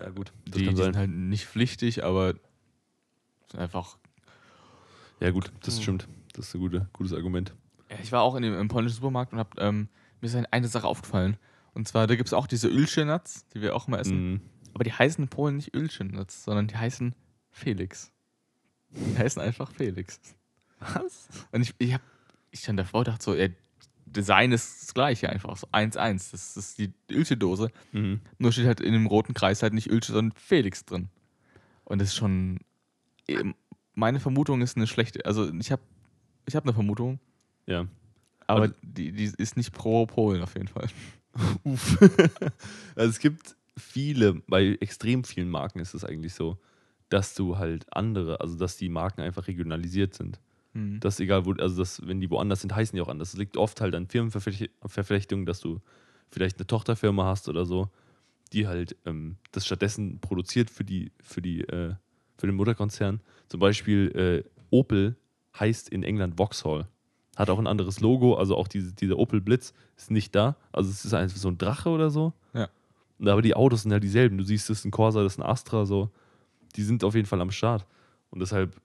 Ja, 0.00 0.10
gut. 0.10 0.32
Das 0.44 0.54
Die, 0.54 0.58
die 0.60 0.64
kann 0.66 0.76
sein. 0.76 0.84
sind 0.86 0.96
halt 0.96 1.10
nicht 1.10 1.46
pflichtig, 1.46 2.04
aber 2.04 2.34
sind 3.50 3.60
einfach. 3.60 3.96
ja, 5.20 5.30
gut, 5.30 5.52
das 5.62 5.76
Hm. 5.76 5.82
stimmt. 5.82 6.08
Das 6.34 6.48
ist 6.48 6.54
ein 6.54 6.60
gute, 6.60 6.88
gutes 6.92 7.12
Argument. 7.12 7.54
Ja, 7.90 7.96
ich 8.02 8.12
war 8.12 8.22
auch 8.22 8.34
in 8.34 8.42
dem, 8.42 8.54
im 8.58 8.68
polnischen 8.68 8.96
Supermarkt 8.96 9.32
und 9.32 9.38
hab, 9.38 9.58
ähm, 9.60 9.88
mir 10.20 10.26
ist 10.28 10.36
eine 10.50 10.68
Sache 10.68 10.86
aufgefallen. 10.86 11.36
Und 11.72 11.86
zwar, 11.88 12.06
da 12.06 12.16
gibt 12.16 12.28
es 12.28 12.32
auch 12.32 12.46
diese 12.46 12.68
Ölchen-Nuts, 12.68 13.46
die 13.54 13.60
wir 13.60 13.74
auch 13.76 13.86
immer 13.88 13.98
essen. 14.00 14.32
Mhm. 14.32 14.40
Aber 14.74 14.84
die 14.84 14.92
heißen 14.92 15.22
in 15.24 15.28
Polen 15.28 15.56
nicht 15.56 15.74
Ölchen-Nuts, 15.74 16.44
sondern 16.44 16.66
die 16.68 16.76
heißen 16.76 17.14
Felix. 17.50 18.12
Die 18.90 19.16
heißen 19.18 19.40
einfach 19.40 19.70
Felix. 19.70 20.20
Was? 20.80 21.28
Und 21.52 21.62
ich, 21.62 21.74
ich, 21.78 21.94
hab, 21.94 22.02
ich 22.50 22.60
stand 22.60 22.78
davor 22.78 23.00
und 23.00 23.08
dachte 23.08 23.24
so, 23.24 23.34
ey, 23.34 23.54
Design 24.16 24.52
ist 24.52 24.82
das 24.82 24.94
gleiche 24.94 25.28
einfach, 25.30 25.56
so 25.56 25.66
1-1. 25.68 26.30
Das 26.32 26.56
ist 26.56 26.78
die 26.78 26.92
Ölchen-Dose. 27.10 27.70
Mhm. 27.92 28.20
Nur 28.38 28.52
steht 28.52 28.66
halt 28.66 28.80
in 28.80 28.92
dem 28.92 29.06
roten 29.06 29.34
Kreis 29.34 29.62
halt 29.62 29.74
nicht 29.74 29.88
Ölchen, 29.90 30.14
sondern 30.14 30.36
Felix 30.36 30.84
drin. 30.84 31.08
Und 31.84 32.00
das 32.00 32.08
ist 32.08 32.16
schon. 32.16 32.58
ähm, 33.28 33.54
Meine 33.94 34.18
Vermutung 34.20 34.60
ist 34.62 34.76
eine 34.76 34.86
schlechte. 34.86 35.24
Also 35.24 35.52
ich 35.54 35.70
habe 35.72 35.82
ich 36.46 36.56
hab 36.56 36.64
eine 36.64 36.72
Vermutung, 36.74 37.18
Ja. 37.66 37.86
aber 38.46 38.62
Also- 38.62 38.74
die, 38.82 39.12
die 39.12 39.32
ist 39.38 39.56
nicht 39.56 39.72
pro 39.72 40.06
Polen 40.06 40.42
auf 40.42 40.54
jeden 40.54 40.68
Fall. 40.68 40.88
Uff. 41.64 41.98
also 42.94 43.10
es 43.10 43.18
gibt 43.18 43.56
viele, 43.76 44.34
bei 44.48 44.76
extrem 44.80 45.22
vielen 45.24 45.50
Marken 45.50 45.80
ist 45.80 45.92
es 45.94 46.04
eigentlich 46.04 46.34
so, 46.34 46.58
dass 47.10 47.34
du 47.34 47.58
halt 47.58 47.84
andere, 47.92 48.40
also 48.40 48.56
dass 48.56 48.76
die 48.78 48.88
Marken 48.88 49.20
einfach 49.20 49.46
regionalisiert 49.46 50.14
sind. 50.14 50.40
Hm. 50.76 51.00
Das 51.00 51.18
egal 51.20 51.46
wo, 51.46 51.52
also 51.52 51.78
das, 51.78 52.06
wenn 52.06 52.20
die 52.20 52.30
woanders 52.30 52.60
sind, 52.60 52.74
heißen 52.74 52.94
die 52.94 53.00
auch 53.00 53.08
anders. 53.08 53.32
Es 53.32 53.38
liegt 53.38 53.56
oft 53.56 53.80
halt 53.80 53.94
an 53.94 54.06
Firmenverflechtungen, 54.06 55.46
dass 55.46 55.60
du 55.60 55.80
vielleicht 56.30 56.58
eine 56.58 56.66
Tochterfirma 56.66 57.24
hast 57.24 57.48
oder 57.48 57.64
so, 57.64 57.88
die 58.52 58.66
halt 58.66 58.94
ähm, 59.06 59.36
das 59.52 59.64
stattdessen 59.64 60.20
produziert 60.20 60.68
für 60.68 60.84
die, 60.84 61.12
für 61.22 61.40
die, 61.40 61.62
äh, 61.62 61.94
für 62.36 62.46
den 62.46 62.56
Mutterkonzern. 62.56 63.20
Zum 63.48 63.60
Beispiel 63.60 64.44
äh, 64.44 64.48
Opel 64.70 65.16
heißt 65.58 65.88
in 65.88 66.02
England 66.02 66.36
Vauxhall. 66.36 66.88
Hat 67.36 67.48
auch 67.48 67.58
ein 67.58 67.66
anderes 67.66 68.00
Logo, 68.00 68.34
also 68.34 68.56
auch 68.56 68.68
diese, 68.68 68.92
dieser 68.92 69.18
Opel 69.18 69.40
Blitz 69.40 69.72
ist 69.96 70.10
nicht 70.10 70.34
da. 70.34 70.56
Also 70.72 70.90
es 70.90 71.04
ist 71.04 71.14
einfach 71.14 71.36
so 71.36 71.48
ein 71.48 71.58
Drache 71.58 71.88
oder 71.88 72.10
so. 72.10 72.34
Ja. 72.52 72.68
Aber 73.20 73.42
die 73.42 73.54
Autos 73.54 73.82
sind 73.82 73.92
halt 73.92 74.02
dieselben. 74.02 74.36
Du 74.36 74.44
siehst, 74.44 74.68
das 74.68 74.80
ist 74.80 74.84
ein 74.84 74.90
Corsa, 74.90 75.22
das 75.22 75.34
ist 75.34 75.38
ein 75.38 75.46
Astra, 75.46 75.86
so. 75.86 76.10
Die 76.76 76.82
sind 76.82 77.02
auf 77.02 77.14
jeden 77.14 77.26
Fall 77.26 77.40
am 77.40 77.50
Start. 77.50 77.86
Und 78.30 78.40
deshalb, 78.40 78.78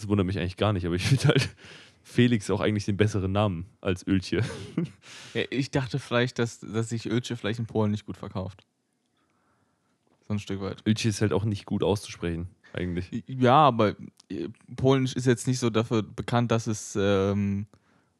das 0.00 0.08
wundert 0.08 0.26
mich 0.26 0.38
eigentlich 0.38 0.56
gar 0.56 0.72
nicht, 0.72 0.86
aber 0.86 0.94
ich 0.94 1.04
finde 1.04 1.28
halt 1.28 1.48
Felix 2.02 2.50
auch 2.50 2.60
eigentlich 2.60 2.86
den 2.86 2.96
besseren 2.96 3.32
Namen 3.32 3.66
als 3.80 4.06
Ölche. 4.06 4.42
Ja, 5.34 5.44
ich 5.50 5.70
dachte 5.70 5.98
vielleicht, 6.00 6.38
dass, 6.40 6.58
dass 6.58 6.88
sich 6.88 7.06
Ölche 7.06 7.36
vielleicht 7.36 7.60
in 7.60 7.66
Polen 7.66 7.92
nicht 7.92 8.04
gut 8.06 8.16
verkauft. 8.16 8.66
So 10.26 10.34
ein 10.34 10.38
Stück 10.40 10.60
weit. 10.60 10.82
Ölche 10.86 11.08
ist 11.08 11.20
halt 11.20 11.32
auch 11.32 11.44
nicht 11.44 11.66
gut 11.66 11.84
auszusprechen, 11.84 12.48
eigentlich. 12.72 13.22
Ja, 13.26 13.54
aber 13.54 13.94
äh, 14.28 14.48
Polen 14.74 15.04
ist 15.04 15.26
jetzt 15.26 15.46
nicht 15.46 15.58
so 15.60 15.70
dafür 15.70 16.02
bekannt, 16.02 16.50
dass 16.50 16.66
es 16.66 16.96
ähm, 17.00 17.66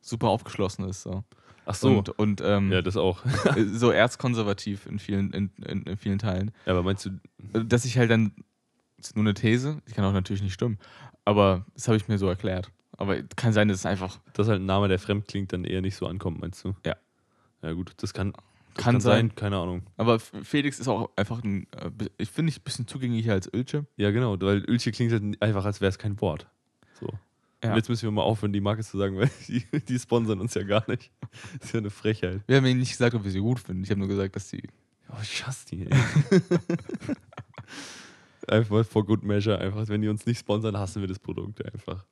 super 0.01 0.29
aufgeschlossen 0.29 0.89
ist. 0.89 1.03
So. 1.03 1.25
Ach 1.67 1.75
so. 1.75 1.99
Und, 1.99 2.11
und 2.11 2.41
ähm, 2.45 2.71
ja, 2.71 2.83
das 2.83 2.97
auch. 2.97 3.25
so 3.73 3.91
erzkonservativ 3.91 4.87
in 4.87 4.99
vielen, 4.99 5.33
in, 5.33 5.51
in, 5.65 5.83
in 5.85 5.97
vielen 5.97 6.19
Teilen. 6.19 6.53
Ja, 6.67 6.73
aber 6.73 6.83
meinst 6.83 7.07
du, 7.07 7.11
Äh, 7.53 7.65
Dass 7.65 7.85
ich 7.85 7.99
halt 7.99 8.11
dann, 8.11 8.33
ist 9.09 9.17
nur 9.17 9.25
eine 9.25 9.35
These, 9.35 9.81
die 9.89 9.93
kann 9.93 10.05
auch 10.05 10.13
natürlich 10.13 10.43
nicht 10.43 10.55
stimmen, 10.55 10.79
aber 11.25 11.67
das 11.75 11.89
habe 11.89 11.97
ich 11.97 12.09
mir 12.09 12.19
so 12.19 12.29
erklärt. 12.29 12.71
Aber 12.97 13.23
kann 13.37 13.53
sein, 13.53 13.69
dass 13.69 13.79
es 13.79 13.87
einfach, 13.87 14.19
dass 14.35 14.49
halt 14.49 14.61
ein 14.61 14.67
Name, 14.67 14.89
der 14.89 14.99
fremd 14.99 15.27
klingt, 15.27 15.53
dann 15.53 15.65
eher 15.65 15.81
nicht 15.81 15.97
so 15.97 16.07
ankommt, 16.07 16.41
meinst 16.41 16.63
du? 16.65 16.75
Ja. 16.85 16.97
Ja, 17.63 17.73
gut, 17.73 17.95
das 17.99 18.13
kann, 18.15 18.33
das 18.75 18.85
Kann 18.85 19.01
sein. 19.01 19.35
keine 19.35 19.57
Ahnung. 19.59 19.83
Aber 19.97 20.19
Felix 20.19 20.79
ist 20.79 20.89
auch 20.89 21.11
einfach 21.17 21.43
ein, 21.43 21.67
äh, 21.73 21.91
ich 22.19 22.31
finde 22.31 22.51
ich 22.51 22.59
ein 22.59 22.63
bisschen 22.63 22.87
zugänglicher 22.87 23.33
als 23.33 23.53
Ölche. 23.53 23.87
Ja, 23.97 24.11
genau, 24.11 24.41
weil 24.41 24.65
Ölche 24.69 24.93
klingt 24.93 25.13
halt 25.13 25.43
einfach, 25.43 25.65
als 25.65 25.81
wäre 25.81 25.91
es 25.91 25.99
kein 25.99 26.21
Wort. 26.21 26.47
So. 26.99 27.09
Ja. 27.63 27.77
Jetzt 27.77 27.89
müssen 27.91 28.05
wir 28.05 28.11
mal 28.11 28.23
aufhören, 28.23 28.53
die 28.53 28.61
Marke 28.61 28.83
zu 28.83 28.97
sagen, 28.97 29.19
weil 29.19 29.31
die, 29.49 29.65
die 29.89 29.99
sponsern 29.99 30.41
uns 30.41 30.55
ja 30.55 30.63
gar 30.63 30.89
nicht. 30.89 31.11
Das 31.59 31.67
ist 31.69 31.73
ja 31.75 31.81
eine 31.81 31.91
Frechheit. 31.91 32.43
Wir 32.47 32.57
haben 32.57 32.67
ihnen 32.67 32.81
nicht 32.81 32.93
gesagt, 32.93 33.15
ob 33.15 33.25
wir 33.25 33.31
sie 33.31 33.41
gut 33.41 33.61
finden. 33.61 33.83
Ich 33.83 33.91
habe 33.91 34.01
nur 34.01 34.09
gesagt, 34.09 34.37
dass 34.37 34.49
sie. 34.49 34.63
Oh, 35.11 35.21
ich 35.23 35.47
hasse 35.47 35.67
die, 35.67 35.87
ey. 35.87 35.91
einfach 38.51 38.85
for 38.85 39.05
good 39.05 39.23
measure. 39.23 39.59
Einfach, 39.59 39.89
wenn 39.89 40.03
die 40.03 40.09
uns 40.09 40.27
nicht 40.27 40.39
sponsern, 40.39 40.77
hassen 40.77 41.01
wir 41.01 41.09
das 41.09 41.19
Produkt 41.19 41.65
einfach. 41.73 42.05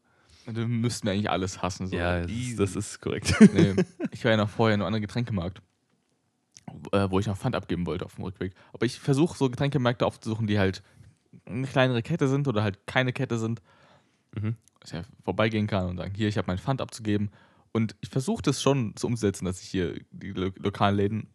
Da 0.46 0.66
müssten 0.66 1.06
wir 1.06 1.12
eigentlich 1.12 1.30
alles 1.30 1.60
hassen. 1.60 1.88
So. 1.88 1.96
ja, 1.96 2.22
das, 2.22 2.56
das 2.56 2.76
ist 2.76 3.00
korrekt. 3.00 3.34
nee, 3.52 3.74
ich 4.12 4.24
war 4.24 4.30
ja 4.30 4.36
noch 4.38 4.48
vorher 4.48 4.74
in 4.74 4.80
einem 4.80 4.86
anderen 4.86 5.02
Getränkemarkt, 5.02 5.60
äh, 6.92 7.06
wo 7.10 7.18
ich 7.18 7.26
noch 7.26 7.36
Pfand 7.36 7.54
abgeben 7.54 7.86
wollte 7.86 8.06
auf 8.06 8.14
dem 8.14 8.24
Rückweg. 8.24 8.54
Aber 8.72 8.86
ich 8.86 8.98
versuche 8.98 9.36
so 9.36 9.50
Getränkemärkte 9.50 10.06
aufzusuchen, 10.06 10.46
die 10.46 10.58
halt 10.58 10.82
eine 11.44 11.66
kleinere 11.66 12.02
Kette 12.02 12.28
sind 12.28 12.48
oder 12.48 12.62
halt 12.62 12.86
keine 12.86 13.12
Kette 13.12 13.38
sind. 13.38 13.60
Mhm. 14.34 14.56
Dass 14.80 14.92
ich 14.92 14.98
ja 14.98 15.02
vorbeigehen 15.22 15.66
kann 15.66 15.88
und 15.88 15.96
sagen, 15.98 16.14
hier, 16.14 16.28
ich 16.28 16.38
habe 16.38 16.46
mein 16.46 16.58
Pfand 16.58 16.80
abzugeben. 16.80 17.30
Und 17.72 17.94
ich 18.00 18.08
versuche 18.08 18.42
das 18.42 18.62
schon 18.62 18.94
so 18.98 19.06
umzusetzen, 19.06 19.44
dass 19.44 19.62
ich 19.62 19.68
hier 19.68 20.00
die 20.10 20.30
lo 20.30 20.50
lokalen 20.56 20.96
Läden 20.96 21.28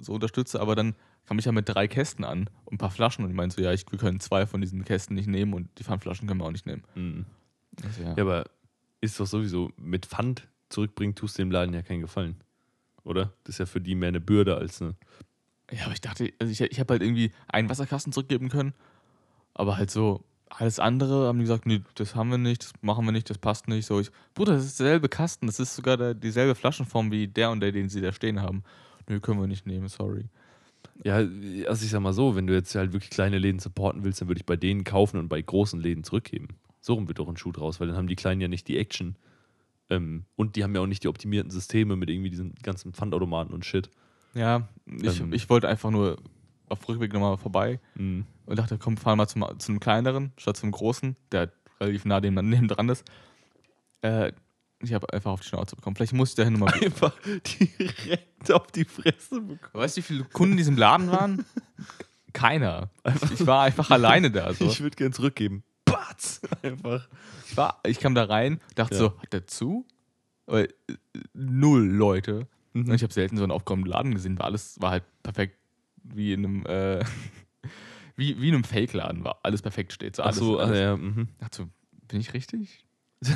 so 0.00 0.12
unterstütze, 0.12 0.60
aber 0.60 0.76
dann 0.76 0.94
kam 1.28 1.38
ich 1.38 1.44
ja 1.44 1.52
mit 1.52 1.68
drei 1.68 1.86
Kästen 1.88 2.24
an 2.24 2.48
und 2.64 2.74
ein 2.74 2.78
paar 2.78 2.90
Flaschen 2.90 3.22
und 3.22 3.30
ich 3.30 3.36
meinte 3.36 3.56
so, 3.56 3.60
ja, 3.60 3.70
ich, 3.70 3.84
wir 3.90 3.98
können 3.98 4.18
zwei 4.18 4.46
von 4.46 4.62
diesen 4.62 4.82
Kästen 4.86 5.14
nicht 5.14 5.28
nehmen 5.28 5.52
und 5.52 5.68
die 5.78 5.84
Pfandflaschen 5.84 6.26
können 6.26 6.40
wir 6.40 6.46
auch 6.46 6.52
nicht 6.52 6.64
nehmen. 6.64 6.82
Mhm. 6.94 7.26
Also, 7.84 8.02
ja. 8.02 8.14
Ja, 8.16 8.22
aber 8.22 8.44
ist 9.02 9.20
doch 9.20 9.26
sowieso, 9.26 9.70
mit 9.76 10.06
Pfand 10.06 10.48
zurückbringen, 10.70 11.14
tust 11.14 11.36
du 11.36 11.42
dem 11.42 11.50
Laden 11.50 11.74
ja 11.74 11.82
keinen 11.82 12.00
Gefallen. 12.00 12.36
Oder? 13.04 13.34
Das 13.44 13.56
ist 13.56 13.58
ja 13.58 13.66
für 13.66 13.82
die 13.82 13.94
mehr 13.94 14.08
eine 14.08 14.20
Bürde 14.20 14.56
als 14.56 14.80
eine. 14.80 14.94
Ja, 15.70 15.84
aber 15.84 15.92
ich 15.92 16.00
dachte, 16.00 16.32
also 16.38 16.50
ich, 16.50 16.62
ich 16.62 16.80
habe 16.80 16.94
halt 16.94 17.02
irgendwie 17.02 17.30
einen 17.46 17.68
Wasserkasten 17.68 18.10
zurückgeben 18.10 18.48
können, 18.48 18.72
aber 19.52 19.76
halt 19.76 19.90
so 19.90 20.24
alles 20.48 20.78
andere 20.78 21.26
haben 21.26 21.38
die 21.38 21.44
gesagt, 21.44 21.66
nee, 21.66 21.82
das 21.94 22.14
haben 22.14 22.30
wir 22.30 22.38
nicht, 22.38 22.64
das 22.64 22.72
machen 22.80 23.04
wir 23.04 23.12
nicht, 23.12 23.28
das 23.28 23.36
passt 23.36 23.68
nicht. 23.68 23.84
So, 23.84 24.00
ich, 24.00 24.10
Bruder, 24.32 24.54
das 24.54 24.64
ist 24.64 24.80
derselbe 24.80 25.10
Kasten, 25.10 25.46
das 25.46 25.60
ist 25.60 25.76
sogar 25.76 25.98
der, 25.98 26.14
dieselbe 26.14 26.54
Flaschenform 26.54 27.10
wie 27.10 27.28
der 27.28 27.50
und 27.50 27.60
der, 27.60 27.70
den 27.70 27.90
sie 27.90 28.00
da 28.00 28.12
stehen 28.12 28.40
haben. 28.40 28.64
Nö, 29.08 29.20
können 29.20 29.40
wir 29.40 29.46
nicht 29.46 29.66
nehmen, 29.66 29.88
sorry. 29.88 30.24
Ja, 31.04 31.16
also 31.16 31.84
ich 31.84 31.90
sag 31.90 32.00
mal 32.00 32.12
so, 32.12 32.34
wenn 32.34 32.46
du 32.46 32.54
jetzt 32.54 32.74
halt 32.74 32.92
wirklich 32.92 33.10
kleine 33.10 33.38
Läden 33.38 33.58
supporten 33.60 34.04
willst, 34.04 34.20
dann 34.20 34.28
würde 34.28 34.40
ich 34.40 34.46
bei 34.46 34.56
denen 34.56 34.84
kaufen 34.84 35.18
und 35.18 35.28
bei 35.28 35.40
großen 35.40 35.80
Läden 35.80 36.02
zurückgeben. 36.04 36.48
So 36.80 36.94
rum 36.94 37.06
wird 37.08 37.18
doch 37.18 37.28
ein 37.28 37.36
Schuh 37.36 37.52
draus, 37.52 37.78
weil 37.80 37.86
dann 37.88 37.96
haben 37.96 38.08
die 38.08 38.16
Kleinen 38.16 38.40
ja 38.40 38.48
nicht 38.48 38.66
die 38.68 38.78
Action. 38.78 39.16
Ähm, 39.90 40.24
und 40.36 40.56
die 40.56 40.64
haben 40.64 40.74
ja 40.74 40.80
auch 40.80 40.86
nicht 40.86 41.04
die 41.04 41.08
optimierten 41.08 41.50
Systeme 41.50 41.96
mit 41.96 42.10
irgendwie 42.10 42.30
diesen 42.30 42.54
ganzen 42.62 42.92
Pfandautomaten 42.92 43.54
und 43.54 43.64
Shit. 43.64 43.90
Ja, 44.34 44.68
ich, 44.86 45.20
Ähm. 45.20 45.32
ich 45.32 45.48
wollte 45.48 45.68
einfach 45.68 45.90
nur 45.90 46.16
auf 46.68 46.86
Rückweg 46.88 47.12
nochmal 47.12 47.36
vorbei 47.38 47.80
Mhm. 47.94 48.24
und 48.46 48.58
dachte, 48.58 48.76
komm, 48.78 48.96
fahren 48.96 49.18
wir 49.18 49.26
zum, 49.28 49.44
zu 49.58 49.72
einem 49.72 49.80
kleineren 49.80 50.32
statt 50.36 50.56
zum 50.56 50.70
großen, 50.70 51.16
der 51.32 51.50
relativ 51.80 52.04
nah 52.04 52.20
dem 52.20 52.34
neben 52.34 52.68
dran 52.68 52.88
ist. 52.88 53.04
Äh, 54.02 54.32
ich 54.82 54.92
habe 54.92 55.12
einfach 55.12 55.32
auf 55.32 55.40
die 55.40 55.48
Schnauze 55.48 55.76
bekommen. 55.76 55.96
Vielleicht 55.96 56.12
muss 56.12 56.30
ich 56.30 56.34
dahin 56.36 56.54
nochmal 56.54 56.72
Einfach 56.82 57.14
direkt 57.60 58.52
auf 58.52 58.68
die 58.68 58.84
Fresse 58.84 59.40
bekommen. 59.40 59.70
Weißt 59.72 59.96
du, 59.96 60.00
wie 60.00 60.02
viele 60.04 60.24
Kunden 60.24 60.52
in 60.52 60.58
diesem 60.58 60.76
Laden 60.76 61.10
waren? 61.10 61.44
Keiner. 62.32 62.90
Ich 63.32 63.46
war 63.46 63.62
einfach 63.62 63.90
alleine 63.90 64.30
da. 64.30 64.52
So. 64.52 64.66
Ich 64.66 64.80
würde 64.80 64.96
gern 64.96 65.12
zurückgeben. 65.12 65.64
Batz! 65.84 66.40
Einfach. 66.62 67.08
Ich, 67.48 67.56
war, 67.56 67.80
ich 67.84 67.98
kam 67.98 68.14
da 68.14 68.24
rein, 68.24 68.60
dachte 68.74 68.94
Ja. 68.94 69.00
so, 69.00 69.18
hat 69.20 69.32
der 69.32 69.46
zu? 69.46 69.86
Aber 70.46 70.64
äh, 70.64 70.68
null 71.32 71.84
Leute. 71.86 72.46
Mhm. 72.74 72.88
Und 72.88 72.94
ich 72.94 73.02
habe 73.02 73.12
selten 73.12 73.36
so 73.36 73.42
einen 73.42 73.52
aufkommenden 73.52 73.90
Laden 73.92 74.14
gesehen, 74.14 74.38
war 74.38 74.46
alles 74.46 74.80
war 74.80 74.90
halt 74.90 75.04
perfekt 75.22 75.56
wie 76.04 76.32
in 76.32 76.44
einem 76.44 76.66
äh, 76.66 77.04
wie, 78.16 78.40
wie 78.40 78.48
in 78.48 78.54
einem 78.54 78.64
Fake-Laden 78.64 79.24
war. 79.24 79.40
Alles 79.42 79.62
perfekt 79.62 79.92
steht. 79.92 80.16
So, 80.16 80.22
Ach 80.22 80.26
alles, 80.26 80.38
so, 80.38 80.58
ah, 80.60 80.64
alles. 80.64 80.78
ja, 80.78 80.96
mhm. 80.96 81.28
Dachte 81.38 81.56
so, 81.56 81.68
bin 82.08 82.20
ich 82.20 82.32
richtig? 82.34 82.84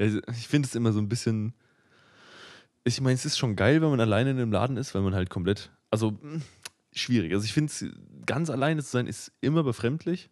Ja, 0.00 0.20
ich 0.32 0.48
finde 0.48 0.66
es 0.66 0.74
immer 0.74 0.92
so 0.92 0.98
ein 1.00 1.08
bisschen. 1.08 1.54
Ich 2.84 3.00
meine, 3.00 3.14
es 3.14 3.24
ist 3.26 3.38
schon 3.38 3.56
geil, 3.56 3.82
wenn 3.82 3.90
man 3.90 4.00
alleine 4.00 4.30
in 4.30 4.38
einem 4.38 4.52
Laden 4.52 4.76
ist, 4.76 4.94
weil 4.94 5.02
man 5.02 5.14
halt 5.14 5.28
komplett. 5.30 5.70
Also, 5.90 6.12
mh, 6.12 6.40
schwierig. 6.92 7.32
Also, 7.32 7.44
ich 7.44 7.52
finde 7.52 7.70
es, 7.72 7.84
ganz 8.26 8.48
alleine 8.50 8.82
zu 8.82 8.90
sein, 8.90 9.06
ist 9.06 9.32
immer 9.40 9.62
befremdlich. 9.62 10.30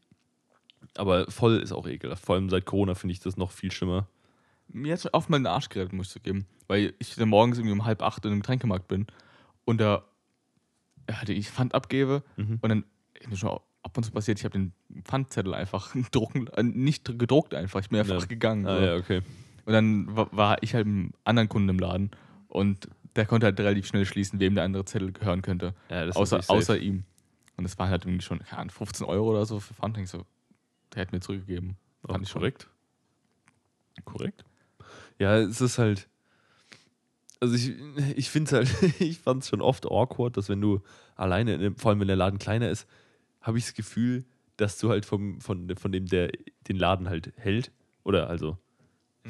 Aber 0.96 1.30
voll 1.30 1.58
ist 1.58 1.72
auch 1.72 1.86
ekelhaft. 1.86 2.24
Vor 2.24 2.36
allem 2.36 2.48
seit 2.48 2.64
Corona 2.64 2.94
finde 2.94 3.12
ich 3.12 3.20
das 3.20 3.36
noch 3.36 3.50
viel 3.50 3.70
schlimmer. 3.72 4.08
Mir 4.68 4.92
hat 4.94 5.02
schon 5.02 5.10
oft 5.12 5.28
mal 5.28 5.38
den 5.38 5.46
Arsch 5.46 5.68
gerettet, 5.68 5.92
muss 5.92 6.06
ich 6.08 6.12
zugeben. 6.14 6.46
Weil 6.66 6.94
ich 6.98 7.14
dann 7.16 7.28
morgens 7.28 7.58
irgendwie 7.58 7.72
um 7.72 7.84
halb 7.84 8.02
acht 8.02 8.24
in 8.24 8.30
einem 8.32 8.40
Getränkemarkt 8.40 8.88
bin 8.88 9.06
und 9.64 9.80
da 9.80 10.04
ja, 11.08 11.24
die 11.24 11.32
ich 11.32 11.50
Pfand 11.50 11.74
abgebe 11.74 12.22
Mhm. 12.36 12.58
und 12.60 12.68
dann 12.68 12.84
ist 13.18 13.30
mir 13.30 13.36
schon 13.36 13.48
ab 13.82 13.96
und 13.96 14.04
zu 14.04 14.10
passiert, 14.12 14.38
ich 14.38 14.44
habe 14.44 14.52
den 14.58 14.72
Pfandzettel 15.04 15.54
einfach 15.54 15.94
drucken, 16.12 16.48
äh, 16.48 16.62
nicht 16.62 17.18
gedruckt 17.18 17.54
einfach, 17.54 17.80
ich 17.80 17.88
bin 17.88 17.98
einfach 18.00 18.20
Ja. 18.20 18.26
gegangen. 18.26 18.66
Ah, 18.66 18.76
so. 18.78 18.84
ja, 18.84 18.96
okay. 18.96 19.22
Und 19.68 19.74
dann 19.74 20.16
wa- 20.16 20.28
war 20.32 20.62
ich 20.62 20.72
halt 20.74 20.86
mit 20.86 20.94
einem 20.96 21.12
anderen 21.24 21.48
Kunden 21.50 21.68
im 21.68 21.78
Laden 21.78 22.10
und 22.48 22.88
der 23.16 23.26
konnte 23.26 23.44
halt 23.44 23.60
relativ 23.60 23.86
schnell 23.86 24.06
schließen, 24.06 24.40
wem 24.40 24.54
der 24.54 24.64
andere 24.64 24.86
Zettel 24.86 25.12
gehören 25.12 25.42
könnte. 25.42 25.74
Ja, 25.90 26.08
Außer, 26.08 26.40
außer 26.48 26.78
ihm. 26.78 27.04
Und 27.58 27.64
das 27.64 27.78
waren 27.78 27.90
halt 27.90 28.06
irgendwie 28.06 28.24
schon 28.24 28.40
Ahnung, 28.50 28.70
15 28.70 29.04
Euro 29.06 29.28
oder 29.30 29.44
so 29.44 29.60
für 29.60 29.74
Pfand. 29.74 29.98
Ich 29.98 30.08
so, 30.08 30.24
der 30.94 31.02
hätte 31.02 31.14
mir 31.14 31.20
zurückgegeben. 31.20 31.76
Auch 32.02 32.12
Fand 32.12 32.22
ich 32.24 32.30
schon. 32.30 32.40
korrekt. 32.40 32.70
Korrekt. 34.06 34.44
Ja, 35.18 35.36
es 35.36 35.60
ist 35.60 35.76
halt. 35.76 36.08
Also 37.40 37.54
ich, 37.54 37.74
ich 38.16 38.30
finde 38.30 38.46
es 38.62 38.70
halt, 38.72 38.82
ich 39.00 39.18
fand 39.18 39.42
es 39.42 39.50
schon 39.50 39.60
oft 39.60 39.84
awkward, 39.84 40.38
dass 40.38 40.48
wenn 40.48 40.62
du 40.62 40.80
alleine, 41.14 41.74
vor 41.76 41.90
allem 41.90 42.00
wenn 42.00 42.08
der 42.08 42.16
Laden 42.16 42.38
kleiner 42.38 42.70
ist, 42.70 42.86
habe 43.42 43.58
ich 43.58 43.64
das 43.64 43.74
Gefühl, 43.74 44.24
dass 44.56 44.78
du 44.78 44.88
halt 44.88 45.04
vom, 45.04 45.40
von, 45.42 45.76
von 45.76 45.92
dem, 45.92 46.06
der 46.06 46.30
den 46.68 46.76
Laden 46.76 47.08
halt 47.08 47.32
hält, 47.36 47.70
oder 48.04 48.30
also, 48.30 48.56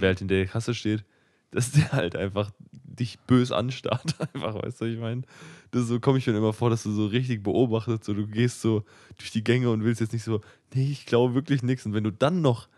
wer 0.00 0.08
halt 0.08 0.20
in 0.20 0.28
der 0.28 0.46
Kasse 0.46 0.74
steht, 0.74 1.04
dass 1.50 1.72
der 1.72 1.92
halt 1.92 2.16
einfach 2.16 2.50
dich 2.98 3.18
bös 3.20 3.52
anstarrt, 3.52 4.16
einfach, 4.34 4.54
weißt 4.54 4.80
du, 4.80 4.84
was 4.84 4.92
ich 4.92 4.98
meine? 4.98 5.22
Das 5.70 5.86
so 5.86 6.00
komme 6.00 6.18
ich 6.18 6.26
mir 6.26 6.36
immer 6.36 6.52
vor, 6.52 6.70
dass 6.70 6.82
du 6.82 6.90
so 6.90 7.06
richtig 7.06 7.42
beobachtet, 7.42 8.04
so 8.04 8.14
du 8.14 8.26
gehst 8.26 8.60
so 8.60 8.84
durch 9.16 9.30
die 9.30 9.44
Gänge 9.44 9.70
und 9.70 9.84
willst 9.84 10.00
jetzt 10.00 10.12
nicht 10.12 10.24
so, 10.24 10.40
nee, 10.74 10.90
ich 10.90 11.06
glaube 11.06 11.34
wirklich 11.34 11.62
nichts. 11.62 11.86
Und 11.86 11.94
wenn 11.94 12.04
du 12.04 12.10
dann 12.10 12.40
noch, 12.40 12.68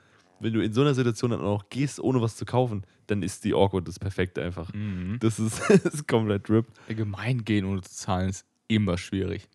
wenn 0.40 0.52
du 0.52 0.60
in 0.60 0.72
so 0.72 0.80
einer 0.80 0.94
Situation 0.94 1.30
dann 1.30 1.40
auch 1.40 1.62
noch 1.62 1.68
gehst, 1.68 2.00
ohne 2.00 2.20
was 2.20 2.36
zu 2.36 2.44
kaufen, 2.44 2.84
dann 3.06 3.22
ist 3.22 3.44
die 3.44 3.54
Awkward 3.54 3.86
das 3.88 3.98
Perfekte 3.98 4.42
einfach. 4.42 4.72
Mhm. 4.72 5.18
Das 5.20 5.38
ist, 5.38 5.60
das 5.68 5.94
ist 5.94 6.08
komplett 6.08 6.48
RIP. 6.50 6.66
Allgemein 6.88 7.44
gehen 7.44 7.64
ohne 7.64 7.82
zu 7.82 7.92
zahlen 7.92 8.30
ist 8.30 8.46
immer 8.68 8.98
schwierig. 8.98 9.48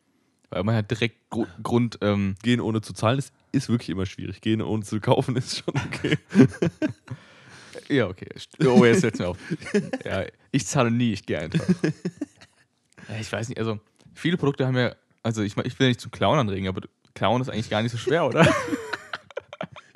Weil 0.49 0.63
man 0.63 0.75
hat 0.75 0.91
direkt 0.91 1.29
Gru 1.29 1.45
Grund, 1.63 1.97
ähm, 2.01 2.35
Gehen 2.43 2.61
ohne 2.61 2.81
zu 2.81 2.93
zahlen 2.93 3.19
ist, 3.19 3.33
ist 3.51 3.67
wirklich 3.67 3.89
immer 3.89 4.05
schwierig. 4.05 4.41
Gehen 4.41 4.61
ohne 4.61 4.83
zu 4.83 4.99
kaufen 4.99 5.35
ist 5.35 5.57
schon 5.57 5.73
okay. 5.75 6.17
ja, 7.89 8.07
okay. 8.07 8.27
Oh, 8.65 8.83
jetzt 8.85 9.01
fällt 9.01 9.19
mir 9.19 9.27
auf. 9.27 9.37
Ja, 10.03 10.25
ich 10.51 10.65
zahle 10.65 10.91
nie, 10.91 11.13
ich 11.13 11.25
gehe 11.25 11.39
einfach. 11.39 11.65
Ja, 13.07 13.17
ich 13.19 13.31
weiß 13.31 13.49
nicht, 13.49 13.59
also 13.59 13.79
viele 14.15 14.35
Produkte 14.35 14.65
haben 14.65 14.75
ja, 14.75 14.95
also 15.21 15.43
ich, 15.43 15.55
ich 15.57 15.79
will 15.79 15.89
nicht 15.89 16.01
zum 16.01 16.09
Clown 16.09 16.39
anregen, 16.39 16.67
aber 16.67 16.81
Clown 17.13 17.39
ist 17.39 17.49
eigentlich 17.49 17.69
gar 17.69 17.83
nicht 17.83 17.91
so 17.91 17.99
schwer, 17.99 18.25
oder? 18.25 18.51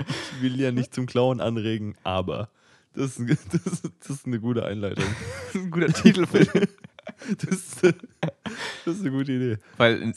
Ich 0.07 0.41
will 0.43 0.59
ja 0.59 0.71
nicht 0.71 0.93
zum 0.93 1.07
Klauen 1.07 1.41
anregen, 1.41 1.95
aber 2.03 2.49
das 2.93 3.17
ist, 3.17 3.53
das, 3.53 3.81
das 3.81 4.09
ist 4.09 4.25
eine 4.27 4.39
gute 4.39 4.65
Einleitung. 4.65 5.05
Das 5.47 5.55
ist 5.55 5.61
ein 5.63 5.71
guter 5.71 5.91
Titel 5.91 6.27
für 6.27 6.45
Das 6.45 7.49
ist, 7.51 7.83
das 8.85 8.95
ist 8.95 9.01
eine 9.01 9.09
gute 9.09 9.31
Idee. 9.31 9.57
Weil 9.77 9.99
in, 9.99 10.13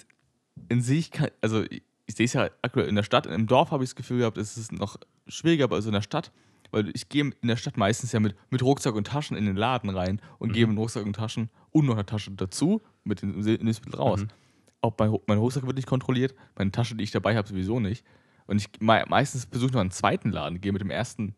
in 0.68 0.82
sich 0.82 1.10
kann, 1.10 1.30
also 1.40 1.62
ich, 1.62 1.82
ich 2.04 2.14
sehe 2.14 2.26
es 2.26 2.34
ja 2.34 2.50
aktuell 2.60 2.88
in 2.88 2.94
der 2.94 3.02
Stadt, 3.02 3.26
im 3.26 3.46
Dorf 3.46 3.70
habe 3.70 3.84
ich 3.84 3.90
das 3.90 3.96
Gefühl 3.96 4.18
gehabt, 4.18 4.36
es 4.36 4.58
ist 4.58 4.72
noch 4.72 4.98
schwieriger, 5.26 5.64
aber 5.64 5.76
also 5.76 5.88
in 5.88 5.94
der 5.94 6.02
Stadt, 6.02 6.30
weil 6.72 6.90
ich 6.94 7.08
gehe 7.08 7.30
in 7.40 7.48
der 7.48 7.56
Stadt 7.56 7.76
meistens 7.76 8.10
ja 8.10 8.18
mit, 8.18 8.34
mit 8.50 8.62
Rucksack 8.62 8.94
und 8.96 9.06
Taschen 9.06 9.36
in 9.36 9.46
den 9.46 9.54
Laden 9.56 9.90
rein 9.90 10.20
und 10.38 10.48
Mhm. 10.48 10.52
gehe 10.54 10.66
mit 10.66 10.76
Rucksack 10.78 11.06
und 11.06 11.12
Taschen 11.14 11.48
und 11.70 11.86
noch 11.86 11.94
eine 11.94 12.04
Tasche 12.06 12.32
dazu, 12.32 12.82
mit 13.04 13.22
dem 13.22 13.40
Lebensmittel 13.40 13.94
raus. 14.00 14.22
Mhm. 14.22 14.28
Auch 14.80 14.94
mein, 14.98 15.16
mein 15.28 15.38
Rucksack 15.38 15.64
wird 15.64 15.76
nicht 15.76 15.86
kontrolliert, 15.86 16.34
meine 16.56 16.72
Tasche, 16.72 16.96
die 16.96 17.04
ich 17.04 17.12
dabei 17.12 17.36
habe, 17.36 17.46
sowieso 17.46 17.78
nicht. 17.78 18.04
Und 18.46 18.56
ich 18.56 18.68
me 18.80 19.04
meistens 19.08 19.46
besuche 19.46 19.68
ich 19.68 19.72
noch 19.74 19.80
einen 19.80 19.92
zweiten 19.92 20.30
Laden, 20.32 20.60
gehe 20.60 20.72
mit 20.72 20.80
dem 20.80 20.90
ersten, 20.90 21.36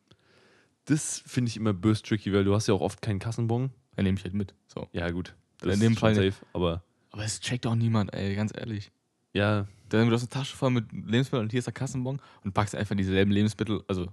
Das 0.86 1.22
finde 1.26 1.48
ich 1.50 1.56
immer 1.56 1.72
bös 1.72 2.02
tricky, 2.02 2.32
weil 2.32 2.44
du 2.44 2.54
hast 2.54 2.66
ja 2.66 2.74
auch 2.74 2.80
oft 2.80 3.02
keinen 3.02 3.18
Kassenbon. 3.18 3.70
dann 3.96 4.04
nehme 4.04 4.16
ich 4.18 4.24
halt 4.24 4.34
mit. 4.34 4.54
So. 4.66 4.88
Ja, 4.92 5.10
gut. 5.10 5.34
In 5.62 5.80
dem 5.80 5.96
Fall 5.96 6.14
safe. 6.14 6.34
Aber 6.52 6.82
Aber 7.10 7.24
es 7.24 7.40
checkt 7.40 7.66
auch 7.66 7.74
niemand, 7.74 8.12
ey, 8.14 8.34
ganz 8.34 8.52
ehrlich. 8.56 8.90
ja, 9.32 9.66
Dann 9.88 10.08
du 10.08 10.14
hast 10.14 10.22
eine 10.22 10.28
Tasche 10.30 10.56
voll 10.56 10.70
mit 10.70 10.90
Lebensmitteln 10.92 11.42
und 11.44 11.50
hier 11.52 11.58
ist 11.58 11.66
der 11.66 11.72
Kassenbon 11.74 12.20
und 12.44 12.52
packst 12.54 12.74
einfach 12.74 12.96
dieselben 12.96 13.30
Lebensmittel, 13.30 13.82
also 13.88 14.08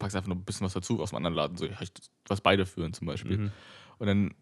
packst 0.00 0.16
einfach 0.16 0.28
noch 0.28 0.34
ein 0.36 0.44
bisschen 0.44 0.64
was 0.64 0.72
dazu 0.72 1.00
aus 1.00 1.10
dem 1.10 1.16
anderen 1.18 1.36
Laden, 1.36 1.56
so 1.56 1.66
ja, 1.66 1.80
ich, 1.80 1.92
was 2.26 2.40
beide 2.40 2.66
führen 2.66 2.92
zum 2.92 3.06
Beispiel. 3.06 3.38
mhm. 3.38 3.52
Und 3.98 4.06
dann, 4.08 4.34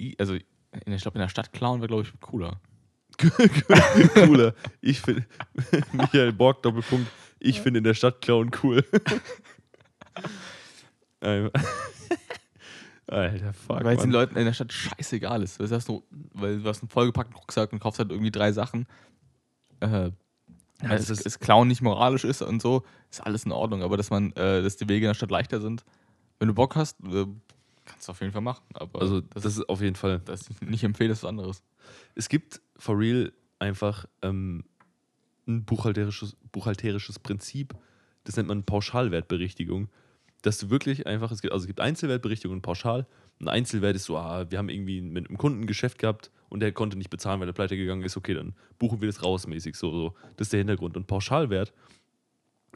i- 0.00 0.16
also 0.18 0.34
in 0.34 0.42
der, 0.86 0.96
ich 0.96 1.02
glaube, 1.02 1.16
in 1.18 1.20
der 1.22 1.28
Stadt 1.28 1.52
klauen 1.52 1.80
wäre, 1.80 1.86
glaube 1.88 2.02
ich, 2.02 2.12
cooler. 2.20 2.60
cooler. 4.14 4.54
Ich 4.80 5.00
finde, 5.00 5.24
Michael 5.92 6.32
Borg, 6.32 6.62
Doppelpunkt, 6.62 7.06
ich 7.38 7.60
finde 7.60 7.78
in 7.78 7.84
der 7.84 7.94
Stadt 7.94 8.20
Clown 8.20 8.50
cool. 8.62 8.84
Alter, 13.08 13.52
fuck. 13.52 13.84
weil 13.84 13.96
es 13.96 14.02
den. 14.02 14.10
Leuten 14.10 14.36
in 14.36 14.44
der 14.46 14.52
Stadt 14.52 14.72
scheißegal 14.72 15.42
ist. 15.42 15.58
Weil 15.60 16.58
du 16.60 16.68
hast 16.68 16.82
einen 16.82 16.88
vollgepackten 16.88 17.36
Rucksack 17.36 17.72
und 17.72 17.78
kaufst 17.78 17.98
halt 18.00 18.10
irgendwie 18.10 18.30
drei 18.32 18.52
Sachen. 18.52 18.86
Äh, 19.80 20.10
Ja, 20.82 20.90
weil 20.90 20.98
das 20.98 21.08
es, 21.08 21.38
Klauen 21.38 21.68
nicht 21.68 21.82
moralisch 21.82 22.24
ist 22.24 22.42
und 22.42 22.60
so, 22.60 22.84
ist 23.10 23.20
alles 23.20 23.44
in 23.44 23.52
Ordnung. 23.52 23.82
Aber 23.82 23.96
dass 23.96 24.10
man, 24.10 24.32
äh, 24.32 24.62
dass 24.62 24.76
die 24.76 24.88
Wege 24.88 25.06
in 25.06 25.10
der 25.10 25.14
Stadt 25.14 25.30
leichter 25.30 25.60
sind, 25.60 25.84
wenn 26.38 26.48
du 26.48 26.54
Bock 26.54 26.76
hast, 26.76 27.00
äh, 27.00 27.26
kannst 27.84 28.08
du 28.08 28.12
auf 28.12 28.20
jeden 28.20 28.32
Fall 28.32 28.42
machen. 28.42 28.62
Aber 28.74 29.00
Also, 29.00 29.20
das, 29.22 29.42
das 29.42 29.56
ist 29.56 29.68
auf 29.68 29.80
jeden 29.80 29.96
Fall. 29.96 30.20
das 30.24 30.50
ich 30.50 30.60
nicht 30.60 30.84
empfehle, 30.84 31.12
ist 31.12 31.22
was 31.22 31.28
anderes. 31.28 31.62
Es 32.14 32.28
gibt 32.28 32.60
for 32.76 32.98
real 32.98 33.32
einfach 33.58 34.04
ähm, 34.22 34.64
ein 35.46 35.64
buchhalterisches, 35.64 36.36
buchhalterisches 36.52 37.18
Prinzip, 37.18 37.74
das 38.24 38.36
nennt 38.36 38.48
man 38.48 38.64
Pauschalwertberichtigung. 38.64 39.88
Dass 40.42 40.58
du 40.58 40.68
wirklich 40.68 41.06
einfach, 41.06 41.30
es 41.30 41.40
gibt, 41.40 41.52
also 41.52 41.64
es 41.64 41.66
gibt 41.66 41.80
Einzelwertberichtigung 41.80 42.56
und 42.58 42.62
Pauschal. 42.62 43.06
Ein 43.40 43.48
Einzelwert 43.48 43.96
ist 43.96 44.04
so, 44.04 44.18
ah, 44.18 44.46
wir 44.50 44.58
haben 44.58 44.68
irgendwie 44.68 45.00
mit 45.00 45.28
einem 45.28 45.38
Kunden 45.38 45.62
ein 45.62 45.66
Geschäft 45.66 45.98
gehabt 45.98 46.30
und 46.48 46.60
der 46.60 46.72
konnte 46.72 46.96
nicht 46.96 47.10
bezahlen, 47.10 47.40
weil 47.40 47.48
er 47.48 47.52
pleite 47.52 47.76
gegangen 47.76 48.02
ist, 48.02 48.16
okay, 48.16 48.34
dann 48.34 48.54
buchen 48.78 49.00
wir 49.00 49.08
das 49.08 49.22
rausmäßig. 49.22 49.76
So, 49.76 49.90
so. 49.90 50.14
Das 50.36 50.46
ist 50.46 50.52
der 50.52 50.58
Hintergrund. 50.58 50.96
Und 50.96 51.06
Pauschalwert 51.06 51.72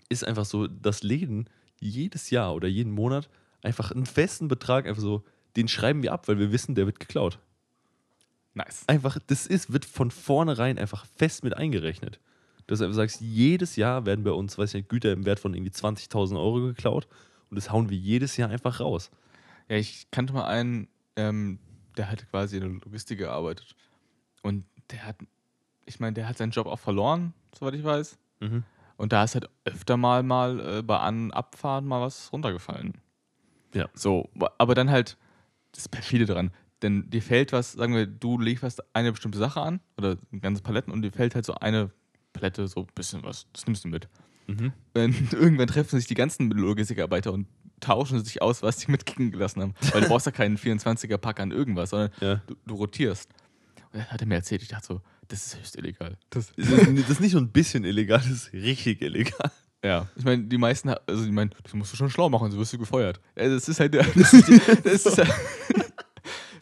ist 0.08 0.24
einfach 0.24 0.44
so, 0.44 0.66
dass 0.66 1.02
Läden 1.02 1.48
jedes 1.78 2.30
Jahr 2.30 2.54
oder 2.54 2.68
jeden 2.68 2.92
Monat 2.92 3.28
einfach 3.62 3.90
einen 3.90 4.06
festen 4.06 4.48
Betrag, 4.48 4.86
einfach 4.86 5.02
so, 5.02 5.24
den 5.56 5.68
schreiben 5.68 6.02
wir 6.02 6.12
ab, 6.12 6.28
weil 6.28 6.38
wir 6.38 6.52
wissen, 6.52 6.74
der 6.74 6.86
wird 6.86 7.00
geklaut 7.00 7.38
Nice. 8.54 8.84
einfach, 8.88 9.18
das 9.26 9.46
ist, 9.46 9.72
wird 9.72 9.84
von 9.84 10.10
vornherein 10.10 10.78
einfach 10.78 11.06
fest 11.16 11.44
mit 11.44 11.56
eingerechnet. 11.56 12.20
Dass 12.66 12.78
du 12.78 12.84
einfach 12.84 12.96
sagst, 12.96 13.20
jedes 13.20 13.76
Jahr 13.76 14.06
werden 14.06 14.24
bei 14.24 14.32
uns, 14.32 14.58
weiß 14.58 14.70
ich 14.70 14.74
nicht, 14.74 14.88
Güter 14.88 15.12
im 15.12 15.24
Wert 15.24 15.40
von 15.40 15.54
irgendwie 15.54 15.72
20.000 15.72 16.36
Euro 16.36 16.60
geklaut 16.60 17.06
und 17.48 17.56
das 17.56 17.70
hauen 17.70 17.90
wir 17.90 17.96
jedes 17.96 18.36
Jahr 18.36 18.50
einfach 18.50 18.80
raus. 18.80 19.10
Ja, 19.68 19.76
ich 19.76 20.10
kannte 20.10 20.32
mal 20.32 20.46
einen, 20.46 20.88
ähm, 21.16 21.58
der 21.96 22.10
hat 22.10 22.28
quasi 22.30 22.56
in 22.56 22.62
der 22.62 22.70
Logistik 22.84 23.18
gearbeitet. 23.18 23.74
Und 24.42 24.64
der 24.90 25.04
hat, 25.06 25.16
ich 25.86 26.00
meine, 26.00 26.14
der 26.14 26.28
hat 26.28 26.38
seinen 26.38 26.50
Job 26.52 26.66
auch 26.66 26.78
verloren, 26.78 27.34
soweit 27.54 27.74
ich 27.74 27.84
weiß. 27.84 28.18
Mhm. 28.40 28.64
Und 28.96 29.12
da 29.12 29.24
ist 29.24 29.34
halt 29.34 29.48
öfter 29.64 29.96
mal, 29.96 30.22
mal 30.22 30.78
äh, 30.78 30.82
bei 30.82 30.98
An- 30.98 31.32
Abfahren 31.32 31.86
mal 31.86 32.00
was 32.00 32.32
runtergefallen. 32.32 32.98
Ja. 33.74 33.88
So, 33.94 34.28
aber 34.58 34.74
dann 34.74 34.90
halt, 34.90 35.16
das 35.72 35.84
ist 35.84 35.88
perfide 35.88 36.26
dran. 36.26 36.50
Denn 36.82 37.08
dir 37.10 37.22
fällt 37.22 37.52
was, 37.52 37.72
sagen 37.72 37.94
wir, 37.94 38.06
du 38.06 38.38
lieferst 38.38 38.82
eine 38.94 39.12
bestimmte 39.12 39.38
Sache 39.38 39.60
an 39.60 39.80
oder 39.96 40.16
ganze 40.40 40.62
Paletten 40.62 40.92
und 40.92 41.02
dir 41.02 41.12
fällt 41.12 41.34
halt 41.34 41.44
so 41.44 41.54
eine 41.54 41.90
Palette, 42.32 42.66
so 42.68 42.80
ein 42.80 42.86
bisschen 42.94 43.22
was. 43.22 43.46
Das 43.52 43.66
nimmst 43.66 43.84
du 43.84 43.88
mit. 43.88 44.08
Mhm. 44.46 44.72
Und 44.94 45.32
irgendwann 45.32 45.66
treffen 45.66 45.98
sich 45.98 46.06
die 46.08 46.14
ganzen 46.14 46.50
Logistikarbeiter 46.50 47.32
und 47.32 47.46
tauschen 47.80 48.24
sich 48.24 48.40
aus, 48.42 48.62
was 48.62 48.76
die 48.78 48.90
mitkicken 48.90 49.30
gelassen 49.30 49.62
haben. 49.62 49.74
Weil 49.92 50.02
du 50.02 50.08
brauchst 50.08 50.26
ja 50.26 50.32
keinen 50.32 50.56
24er-Pack 50.58 51.40
an 51.40 51.50
irgendwas, 51.50 51.90
sondern 51.90 52.10
Ja. 52.20 52.42
du, 52.46 52.54
du 52.66 52.74
rotierst. 52.74 53.28
Und 53.92 53.98
dann 54.00 54.06
hat 54.06 54.20
er 54.20 54.26
mir 54.26 54.36
erzählt, 54.36 54.62
ich 54.62 54.68
dachte 54.68 54.86
so, 54.86 55.00
das 55.28 55.46
ist 55.46 55.58
höchst 55.58 55.76
illegal. 55.76 56.16
Das, 56.30 56.52
Das 56.56 56.68
ist, 56.68 56.98
das 57.02 57.10
ist 57.10 57.20
nicht 57.20 57.32
nur 57.32 57.42
ein 57.42 57.50
bisschen 57.50 57.84
illegal, 57.84 58.18
das 58.18 58.30
ist 58.30 58.52
richtig 58.52 59.00
illegal. 59.02 59.50
ja, 59.84 60.06
ich 60.16 60.24
meine, 60.24 60.44
die 60.44 60.58
meisten, 60.58 60.88
also 60.90 61.24
ich 61.24 61.30
meine, 61.30 61.50
das 61.62 61.72
musst 61.74 61.92
du 61.92 61.96
schon 61.96 62.10
schlau 62.10 62.28
machen, 62.28 62.50
so 62.52 62.58
wirst 62.58 62.72
du 62.72 62.78
gefeuert. 62.78 63.20
Das 63.34 63.68
ist 63.68 63.80
halt, 63.80 63.94
der- 63.94 64.04
das 64.14 64.32
ist, 64.32 64.48
das 64.84 65.06
ist, 65.06 65.18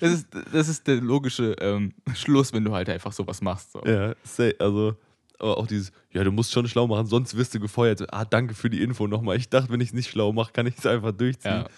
das 0.00 0.12
ist, 0.12 0.26
das 0.52 0.68
ist 0.68 0.86
der 0.86 0.96
logische 0.96 1.52
ähm, 1.60 1.92
Schluss, 2.14 2.52
wenn 2.52 2.64
du 2.64 2.72
halt 2.72 2.88
einfach 2.88 3.12
sowas 3.12 3.40
machst. 3.40 3.72
So. 3.72 3.82
Ja, 3.84 4.14
also 4.58 4.96
aber 5.38 5.56
auch 5.58 5.66
dieses, 5.66 5.92
ja, 6.12 6.24
du 6.24 6.32
musst 6.32 6.52
schon 6.52 6.66
schlau 6.68 6.86
machen, 6.86 7.06
sonst 7.06 7.36
wirst 7.36 7.54
du 7.54 7.60
gefeuert. 7.60 8.12
Ah, 8.12 8.24
danke 8.24 8.54
für 8.54 8.70
die 8.70 8.82
Info 8.82 9.06
nochmal. 9.06 9.36
Ich 9.36 9.48
dachte, 9.48 9.70
wenn 9.70 9.80
ich 9.80 9.88
es 9.88 9.94
nicht 9.94 10.10
schlau 10.10 10.32
mache, 10.32 10.52
kann 10.52 10.66
ich 10.66 10.76
es 10.78 10.86
einfach 10.86 11.12
durchziehen. 11.12 11.50
Ja. 11.52 11.68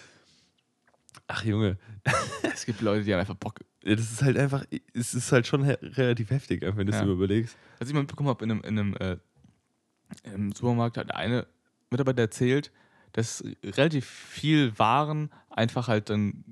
Ach 1.27 1.43
Junge, 1.43 1.77
Es 2.53 2.65
gibt 2.65 2.81
Leute, 2.81 3.03
die 3.03 3.13
haben 3.13 3.19
einfach 3.19 3.35
Bock. 3.35 3.59
ja, 3.83 3.95
das 3.95 4.11
ist 4.11 4.21
halt 4.21 4.37
einfach, 4.37 4.65
es 4.93 5.13
ist 5.13 5.31
halt 5.31 5.47
schon 5.47 5.63
he 5.63 5.73
relativ 5.81 6.29
heftig, 6.31 6.61
wenn 6.61 6.87
du 6.87 6.93
es 6.93 6.99
Ja. 6.99 7.05
überlegst. 7.05 7.55
Als 7.79 7.89
ich 7.89 7.93
mal 7.93 8.01
mitbekommen 8.01 8.29
habe, 8.29 8.43
in 8.43 8.51
einem, 8.51 8.61
in 8.61 8.79
einem 8.79 8.95
äh, 8.97 9.17
im 10.23 10.51
Supermarkt 10.51 10.97
hat 10.97 11.13
eine 11.15 11.47
Mitarbeiter 11.89 12.21
erzählt, 12.21 12.71
dass 13.13 13.43
relativ 13.63 14.05
viel 14.05 14.77
Waren 14.79 15.29
einfach 15.49 15.87
halt 15.87 16.09
dann 16.09 16.43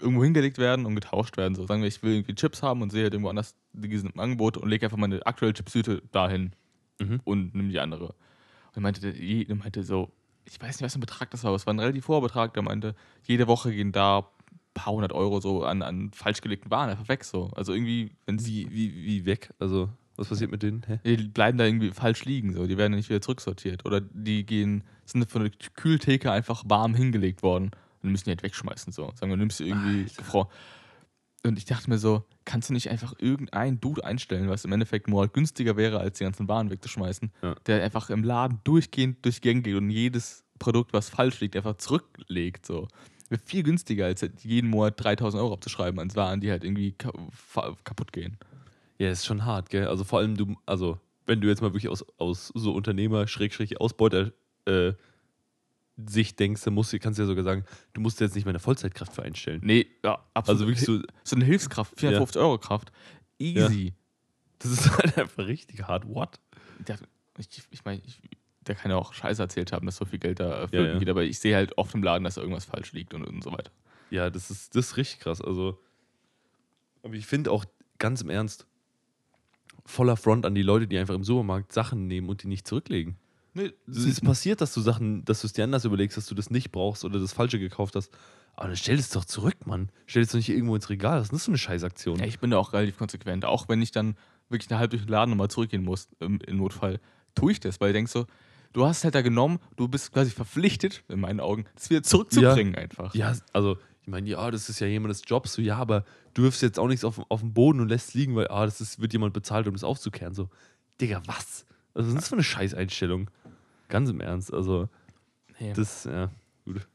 irgendwo 0.00 0.22
hingelegt 0.24 0.58
werden 0.58 0.86
und 0.86 0.94
getauscht 0.94 1.36
werden. 1.36 1.54
So 1.54 1.66
sagen 1.66 1.80
wir, 1.82 1.88
ich 1.88 2.02
will 2.02 2.14
irgendwie 2.14 2.34
Chips 2.34 2.62
haben 2.62 2.82
und 2.82 2.90
sehe 2.90 3.04
halt 3.04 3.14
irgendwo 3.14 3.30
anders, 3.30 3.54
die 3.72 3.96
sind 3.96 4.14
im 4.14 4.20
Angebot 4.20 4.56
und 4.56 4.68
lege 4.68 4.86
einfach 4.86 4.98
meine 4.98 5.24
aktuelle 5.26 5.54
Chipstüte 5.54 6.02
dahin 6.12 6.52
Mhm. 6.98 7.20
und 7.24 7.54
nimm 7.54 7.68
die 7.68 7.78
andere. 7.78 8.06
Und 8.68 8.76
er 8.76 8.80
meinte, 8.80 9.12
der 9.12 9.56
meinte 9.56 9.82
so, 9.82 10.10
ich 10.46 10.60
weiß 10.60 10.76
nicht, 10.76 10.82
was 10.82 10.92
für 10.94 10.98
ein 10.98 11.00
Betrag 11.00 11.30
das 11.30 11.44
war, 11.44 11.48
aber 11.50 11.56
es 11.56 11.66
war 11.66 11.74
ein 11.74 11.80
relativ 11.80 12.08
hoher 12.08 12.22
Betrag. 12.22 12.54
Der 12.54 12.62
meinte, 12.62 12.94
jede 13.24 13.46
Woche 13.46 13.70
gehen 13.72 13.92
da 13.92 14.18
ein 14.20 14.24
paar 14.72 14.92
hundert 14.94 15.12
Euro 15.12 15.40
so 15.40 15.64
an, 15.64 15.82
an 15.82 16.10
falsch 16.12 16.40
gelegten 16.40 16.70
Waren 16.70 16.88
einfach 16.88 17.08
weg. 17.08 17.24
So. 17.24 17.50
Also 17.54 17.74
irgendwie, 17.74 18.12
wenn 18.24 18.38
sie 18.38 18.66
Wie, 18.70 18.94
wie, 18.94 19.04
wie 19.04 19.26
weg? 19.26 19.52
Also, 19.58 19.90
was 20.18 20.28
passiert 20.28 20.50
mit 20.50 20.62
denen? 20.62 20.82
Hä? 20.86 20.98
die 21.16 21.28
bleiben 21.28 21.58
da 21.58 21.64
irgendwie 21.64 21.90
falsch 21.90 22.24
liegen, 22.24 22.52
so. 22.54 22.66
Die 22.66 22.76
werden 22.78 22.94
nicht 22.94 23.08
wieder 23.08 23.20
zurücksortiert. 23.20 23.84
Oder 23.84 24.00
die 24.00 24.44
gehen, 24.46 24.84
sind 25.04 25.28
von 25.30 25.42
der 25.42 25.50
Kühltheke 25.74 26.30
einfach 26.32 26.64
warm 26.66 26.94
hingelegt 26.94 27.42
worden 27.42 27.70
und 28.02 28.10
müssen 28.12 28.24
die 28.24 28.30
halt 28.30 28.42
wegschmeißen, 28.42 28.92
so. 28.92 29.12
Sagen 29.14 29.30
wir, 29.30 29.36
nimmst 29.36 29.60
du 29.60 29.64
irgendwie 29.64 30.04
gefroren. 30.04 30.48
Und 31.44 31.58
ich 31.58 31.64
dachte 31.64 31.88
mir 31.90 31.98
so, 31.98 32.24
kannst 32.44 32.70
du 32.70 32.72
nicht 32.72 32.90
einfach 32.90 33.14
irgendeinen 33.18 33.78
Dude 33.80 34.04
einstellen, 34.04 34.48
was 34.48 34.64
im 34.64 34.72
Endeffekt 34.72 35.06
nur 35.06 35.20
halt 35.20 35.32
günstiger 35.32 35.76
wäre, 35.76 36.00
als 36.00 36.18
die 36.18 36.24
ganzen 36.24 36.48
Waren 36.48 36.70
wegzuschmeißen, 36.70 37.30
Ja. 37.42 37.54
der 37.66 37.84
einfach 37.84 38.10
im 38.10 38.24
Laden 38.24 38.58
durchgehend 38.64 39.24
durch 39.24 39.36
die 39.36 39.48
Gänge 39.48 39.62
geht 39.62 39.76
und 39.76 39.90
jedes 39.90 40.44
Produkt, 40.58 40.92
was 40.92 41.08
falsch 41.08 41.38
liegt, 41.40 41.54
einfach 41.56 41.76
zurücklegt, 41.76 42.66
so. 42.66 42.88
Wäre 43.28 43.40
viel 43.44 43.62
günstiger, 43.64 44.06
als 44.06 44.22
halt 44.22 44.40
jeden 44.44 44.70
Monat 44.70 44.94
3000 45.02 45.42
Euro 45.42 45.54
abzuschreiben 45.54 45.98
an 46.00 46.14
Waren, 46.14 46.40
die 46.40 46.50
halt 46.50 46.64
irgendwie 46.64 46.92
kaputt 46.92 48.12
gehen. 48.12 48.38
Ja, 48.98 49.10
ist 49.10 49.26
schon 49.26 49.44
hart, 49.44 49.70
gell? 49.70 49.86
Also 49.86 50.04
vor 50.04 50.20
allem 50.20 50.36
du, 50.36 50.56
also 50.66 50.98
wenn 51.26 51.40
du 51.40 51.48
jetzt 51.48 51.60
mal 51.60 51.72
wirklich 51.72 51.88
aus, 51.88 52.04
aus 52.18 52.52
so 52.54 52.72
Unternehmer, 52.72 53.26
Schrägstrich, 53.26 53.80
Ausbeuter 53.80 54.32
äh, 54.64 54.92
Sicht 55.96 56.38
denkst, 56.38 56.62
dann 56.62 56.74
musst 56.74 56.92
du, 56.92 56.98
kannst 56.98 57.18
du 57.18 57.22
ja 57.22 57.26
sogar 57.26 57.44
sagen, 57.44 57.64
du 57.94 58.00
musst 58.00 58.20
jetzt 58.20 58.34
nicht 58.34 58.44
mehr 58.44 58.52
eine 58.52 58.58
Vollzeitkraft 58.58 59.14
für 59.14 59.22
einstellen. 59.22 59.60
Nee, 59.64 59.86
ja, 60.04 60.18
absolut. 60.34 60.60
Also 60.60 60.66
wirklich 60.68 60.84
so, 60.84 61.00
so 61.24 61.36
eine 61.36 61.44
Hilfskraft, 61.44 61.98
450 61.98 62.40
Euro 62.40 62.58
Kraft. 62.58 62.92
Easy. 63.38 63.94
das 64.58 64.72
ist 64.72 64.90
halt 64.98 65.18
einfach 65.18 65.46
richtig 65.46 65.82
hart. 65.82 66.06
What? 66.06 66.38
Der, 66.86 66.98
ich 67.38 67.62
ich 67.70 67.84
meine, 67.84 68.02
der 68.66 68.74
kann 68.74 68.90
ja 68.90 68.96
auch 68.96 69.14
Scheiße 69.14 69.42
erzählt 69.42 69.72
haben, 69.72 69.86
dass 69.86 69.96
so 69.96 70.04
viel 70.04 70.18
Geld 70.18 70.40
da 70.40 70.66
für 70.68 70.76
Ja, 70.76 70.82
ja. 70.92 70.98
geht, 70.98 71.08
aber 71.08 71.22
ich 71.22 71.38
sehe 71.38 71.56
halt 71.56 71.76
oft 71.78 71.94
im 71.94 72.02
Laden, 72.02 72.24
dass 72.24 72.34
da 72.34 72.42
irgendwas 72.42 72.64
falsch 72.66 72.92
liegt 72.92 73.14
und, 73.14 73.24
und 73.24 73.42
so 73.42 73.52
weiter. 73.52 73.70
Ja, 74.10 74.28
das 74.30 74.50
ist, 74.50 74.74
das 74.74 74.88
ist 74.88 74.96
richtig 74.96 75.20
krass. 75.20 75.40
Also, 75.40 75.78
aber 77.02 77.14
ich 77.14 77.26
finde 77.26 77.50
auch 77.50 77.64
ganz 77.98 78.20
im 78.20 78.30
Ernst, 78.30 78.66
voller 79.86 80.16
Front 80.16 80.44
an 80.46 80.54
die 80.54 80.62
Leute, 80.62 80.86
die 80.86 80.98
einfach 80.98 81.14
im 81.14 81.24
Supermarkt 81.24 81.72
Sachen 81.72 82.06
nehmen 82.06 82.28
und 82.28 82.42
die 82.42 82.48
nicht 82.48 82.66
zurücklegen. 82.66 83.16
Nee, 83.54 83.72
Es 83.88 84.04
ist 84.04 84.22
passiert, 84.22 84.60
dass 84.60 84.74
du 84.74 84.82
Sachen, 84.82 85.24
dass 85.24 85.40
du 85.40 85.46
es 85.46 85.54
dir 85.54 85.64
anders 85.64 85.86
überlegst, 85.86 86.16
dass 86.18 86.26
du 86.26 86.34
das 86.34 86.50
nicht 86.50 86.72
brauchst 86.72 87.06
oder 87.06 87.18
das 87.18 87.32
Falsche 87.32 87.58
gekauft 87.58 87.96
hast. 87.96 88.10
Aber 88.54 88.68
dann 88.68 88.76
stell 88.76 88.98
es 88.98 89.08
doch 89.10 89.24
zurück, 89.24 89.66
Mann. 89.66 89.88
Stell 90.06 90.22
es 90.22 90.28
doch 90.28 90.36
nicht 90.36 90.50
irgendwo 90.50 90.74
ins 90.74 90.90
Regal. 90.90 91.20
Was 91.20 91.26
ist 91.26 91.32
das 91.32 91.44
für 91.44 91.52
eine 91.52 91.58
Scheißaktion? 91.58 92.18
ja, 92.18 92.26
ich 92.26 92.38
bin 92.38 92.50
da 92.50 92.58
auch 92.58 92.74
relativ 92.74 92.98
konsequent. 92.98 93.46
Auch 93.46 93.68
wenn 93.68 93.80
ich 93.80 93.92
dann 93.92 94.16
wirklich 94.50 94.70
eine 94.70 94.78
halb 94.78 94.90
durch 94.90 95.02
den 95.04 95.10
Laden 95.10 95.30
nochmal 95.30 95.48
zurückgehen 95.48 95.84
muss, 95.84 96.08
im, 96.20 96.38
Notfall, 96.50 97.00
tue 97.34 97.52
ich 97.52 97.60
das, 97.60 97.80
weil 97.80 97.90
ich 97.90 97.94
denke 97.94 98.10
so, 98.10 98.26
du 98.74 98.84
hast 98.84 98.98
es 98.98 99.04
halt 99.04 99.14
da 99.14 99.22
genommen, 99.22 99.58
du 99.76 99.88
bist 99.88 100.12
quasi 100.12 100.30
verpflichtet, 100.30 101.02
in 101.08 101.20
meinen 101.20 101.40
Augen, 101.40 101.64
das 101.74 101.88
wieder 101.88 102.02
zurückzubringen 102.02 102.74
einfach. 102.74 103.14
Ja, 103.14 103.34
also, 103.52 103.78
ich 104.06 104.10
meine, 104.10 104.28
ja, 104.28 104.50
das 104.52 104.68
ist 104.68 104.78
ja 104.78 104.86
jemandes 104.86 105.22
Job, 105.26 105.48
so, 105.48 105.60
ja, 105.60 105.78
aber 105.78 106.04
du 106.34 106.42
wirfst 106.42 106.62
jetzt 106.62 106.78
auch 106.78 106.86
nichts 106.86 107.04
auf, 107.04 107.20
auf 107.28 107.40
den 107.40 107.52
Boden 107.52 107.80
und 107.80 107.88
lässt 107.88 108.14
liegen, 108.14 108.36
weil, 108.36 108.46
ah, 108.48 108.64
das 108.64 108.80
ist, 108.80 109.00
wird 109.00 109.12
jemand 109.12 109.34
bezahlt, 109.34 109.66
um 109.66 109.72
das 109.72 109.82
aufzukehren. 109.82 110.32
So, 110.32 110.48
Digga, 111.00 111.22
was? 111.26 111.66
Also, 111.92 112.06
was 112.06 112.14
ist 112.14 112.14
das 112.14 112.28
für 112.28 112.36
eine 112.36 112.44
Scheißeinstellung? 112.44 113.28
Ganz 113.88 114.08
im 114.08 114.20
Ernst, 114.20 114.54
also, 114.54 114.88
Nee. 115.58 115.72
das, 115.74 116.04
ja, 116.04 116.30
gut. 116.64 116.86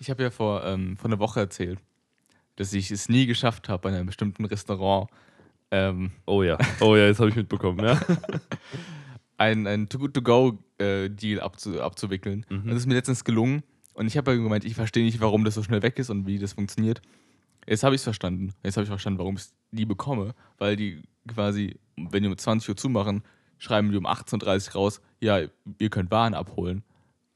Ich 0.00 0.10
habe 0.10 0.22
ja 0.22 0.30
vor, 0.30 0.62
ähm, 0.66 0.98
vor 0.98 1.06
einer 1.08 1.18
Woche 1.18 1.40
erzählt, 1.40 1.78
dass 2.56 2.74
ich 2.74 2.90
es 2.90 3.08
nie 3.08 3.24
geschafft 3.24 3.70
habe, 3.70 3.80
bei 3.80 3.96
einem 3.96 4.06
bestimmten 4.06 4.44
Restaurant 4.44 5.08
ähm, 5.70 6.10
Oh 6.26 6.42
ja, 6.42 6.58
oh 6.80 6.94
ja, 6.94 7.06
jetzt 7.06 7.20
habe 7.20 7.30
ich 7.30 7.36
mitbekommen, 7.36 7.82
ja. 7.82 7.98
ein, 9.38 9.66
ein 9.66 9.88
Too 9.88 9.98
Good 9.98 10.14
To 10.14 10.20
Go 10.22 10.58
äh, 10.78 11.08
Deal 11.08 11.40
abzu, 11.40 11.80
abzuwickeln. 11.80 12.44
Mhm. 12.50 12.62
Und 12.62 12.68
das 12.68 12.78
ist 12.78 12.86
mir 12.86 12.94
letztens 12.94 13.24
gelungen. 13.24 13.62
Und 14.00 14.06
ich 14.06 14.16
habe 14.16 14.30
ja 14.30 14.38
gemeint, 14.38 14.64
ich 14.64 14.74
verstehe 14.74 15.04
nicht, 15.04 15.20
warum 15.20 15.44
das 15.44 15.56
so 15.56 15.62
schnell 15.62 15.82
weg 15.82 15.98
ist 15.98 16.08
und 16.08 16.26
wie 16.26 16.38
das 16.38 16.54
funktioniert. 16.54 17.02
Jetzt 17.66 17.82
habe 17.82 17.94
ich 17.94 17.98
es 18.00 18.04
verstanden. 18.04 18.54
Jetzt 18.62 18.78
habe 18.78 18.84
ich 18.84 18.88
verstanden, 18.88 19.18
warum 19.18 19.36
ich 19.36 19.42
es 19.42 19.54
nie 19.72 19.84
bekomme. 19.84 20.34
Weil 20.56 20.74
die 20.76 21.02
quasi, 21.28 21.78
wenn 21.98 22.22
die 22.22 22.30
um 22.30 22.38
20 22.38 22.70
Uhr 22.70 22.76
zumachen, 22.78 23.22
schreiben 23.58 23.90
die 23.90 23.98
um 23.98 24.06
18.30 24.06 24.68
Uhr 24.68 24.72
raus, 24.76 25.02
ja, 25.20 25.40
ihr 25.78 25.90
könnt 25.90 26.10
Waren 26.10 26.32
abholen. 26.32 26.82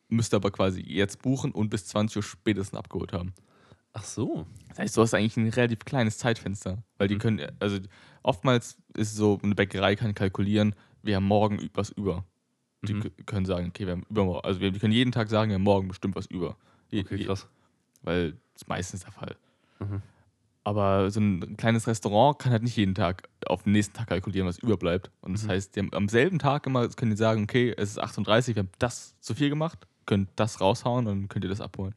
Müsst 0.09 0.33
aber 0.33 0.51
quasi 0.51 0.81
jetzt 0.81 1.21
buchen 1.21 1.53
und 1.53 1.69
bis 1.69 1.85
20 1.85 2.17
Uhr 2.17 2.23
spätestens 2.23 2.79
abgeholt 2.79 3.13
haben. 3.13 3.35
Ach 3.93 4.05
so. 4.05 4.47
Das 4.71 4.79
heißt, 4.79 4.97
du 4.97 5.03
hast 5.03 5.13
eigentlich 5.13 5.37
ein 5.37 5.51
relativ 5.51 5.81
kleines 5.81 6.17
Zeitfenster. 6.17 6.83
Weil 6.97 7.09
die 7.09 7.17
Mhm. 7.17 7.21
können, 7.21 7.47
also 7.61 7.79
oftmals 8.23 8.79
ist 8.95 9.11
es 9.11 9.17
so, 9.17 9.39
eine 9.43 9.55
Bäckerei 9.55 9.97
kann 9.97 10.15
kalkulieren, 10.15 10.75
wir 11.03 11.17
haben 11.17 11.27
morgen 11.27 11.59
was 11.75 11.91
über. 11.91 12.25
Die 12.87 12.95
Mhm. 12.95 13.11
können 13.27 13.47
sagen, 13.47 13.69
okay, 13.69 13.87
wir 13.87 13.93
haben 13.93 14.07
übermorgen, 14.11 14.45
also 14.47 14.61
wir 14.61 14.73
können 14.73 14.93
jeden 14.93 15.13
Tag 15.13 15.29
sagen, 15.29 15.51
wir 15.51 15.55
haben 15.57 15.63
morgen 15.63 15.89
bestimmt 15.89 16.15
was 16.17 16.27
über. 16.27 16.57
Je, 16.91 17.01
Okay, 17.01 17.17
je- 17.17 17.25
krass. 17.27 17.47
Weil 18.03 18.33
das 18.33 18.63
ist 18.63 18.69
meistens 18.69 19.01
der 19.03 19.13
Fall. 19.13 19.37
Mhm. 19.81 20.03
Aber 20.67 21.11
so 21.11 21.21
ein 21.21 21.57
kleines 21.59 21.87
Restaurant 21.87 22.39
kann 22.39 22.51
halt 22.53 22.63
nicht 22.63 22.77
jeden 22.77 22.95
Tag 22.95 23.29
auf 23.47 23.65
den 23.65 23.73
nächsten 23.73 23.95
Tag 23.95 24.07
kalkulieren, 24.09 24.49
was 24.49 24.59
überbleibt. 24.59 25.11
Und 25.21 25.35
das 25.35 25.45
Mhm. 25.45 25.49
heißt, 25.49 25.77
die 25.77 25.81
haben 25.81 25.93
am 25.93 26.09
selben 26.09 26.39
Tag 26.39 26.67
immer 26.67 26.89
können 26.89 27.11
die 27.11 27.17
sagen, 27.19 27.43
okay, 27.43 27.75
es 27.77 27.91
ist 27.91 27.99
38, 27.99 28.57
wir 28.57 28.63
haben 28.63 28.71
das 28.79 29.15
zu 29.21 29.35
viel 29.35 29.51
gemacht, 29.51 29.87
könnt 30.07 30.31
das 30.37 30.61
raushauen 30.63 31.07
und 31.07 31.29
könnt 31.29 31.45
ihr 31.45 31.51
das 31.51 31.61
abholen. 31.61 31.95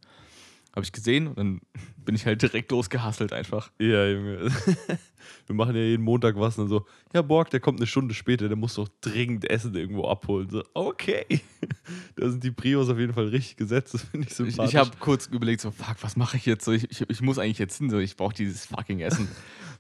Habe 0.77 0.85
ich 0.85 0.91
gesehen 0.91 1.25
und 1.27 1.37
dann 1.37 1.59
bin 2.05 2.13
ich 2.13 2.25
halt 2.27 2.41
direkt 2.41 2.69
losgehasselt 2.71 3.33
einfach. 3.33 3.71
Ja, 3.79 4.05
Junge. 4.07 4.49
Wir 5.47 5.55
machen 5.55 5.75
ja 5.75 5.81
jeden 5.81 6.03
Montag 6.03 6.39
was 6.39 6.57
und 6.57 6.65
dann 6.65 6.69
so, 6.69 6.85
ja, 7.13 7.21
Borg, 7.21 7.49
der 7.49 7.59
kommt 7.59 7.79
eine 7.79 7.87
Stunde 7.87 8.13
später, 8.13 8.47
der 8.47 8.55
muss 8.57 8.75
doch 8.75 8.87
dringend 9.01 9.49
Essen 9.49 9.73
irgendwo 9.75 10.07
abholen. 10.07 10.49
So, 10.49 10.63
okay. 10.73 11.25
Da 12.15 12.29
sind 12.29 12.43
die 12.43 12.51
Prios 12.51 12.89
auf 12.89 12.97
jeden 12.99 13.13
Fall 13.13 13.27
richtig 13.27 13.57
gesetzt, 13.57 13.93
das 13.93 14.01
finde 14.03 14.25
ich 14.27 14.31
Ich, 14.31 14.37
sympathisch. 14.37 14.69
ich 14.73 14.75
habe 14.75 14.91
kurz 14.99 15.25
überlegt, 15.27 15.61
so, 15.61 15.71
fuck, 15.71 15.95
was 16.01 16.15
mache 16.15 16.37
ich 16.37 16.45
jetzt? 16.45 16.63
So, 16.65 16.71
ich, 16.73 16.89
ich, 16.91 17.09
ich 17.09 17.21
muss 17.21 17.37
eigentlich 17.39 17.59
jetzt 17.59 17.77
hin, 17.77 17.89
so, 17.89 17.97
ich 17.99 18.15
brauche 18.17 18.33
dieses 18.33 18.65
fucking 18.65 18.99
Essen. 18.99 19.27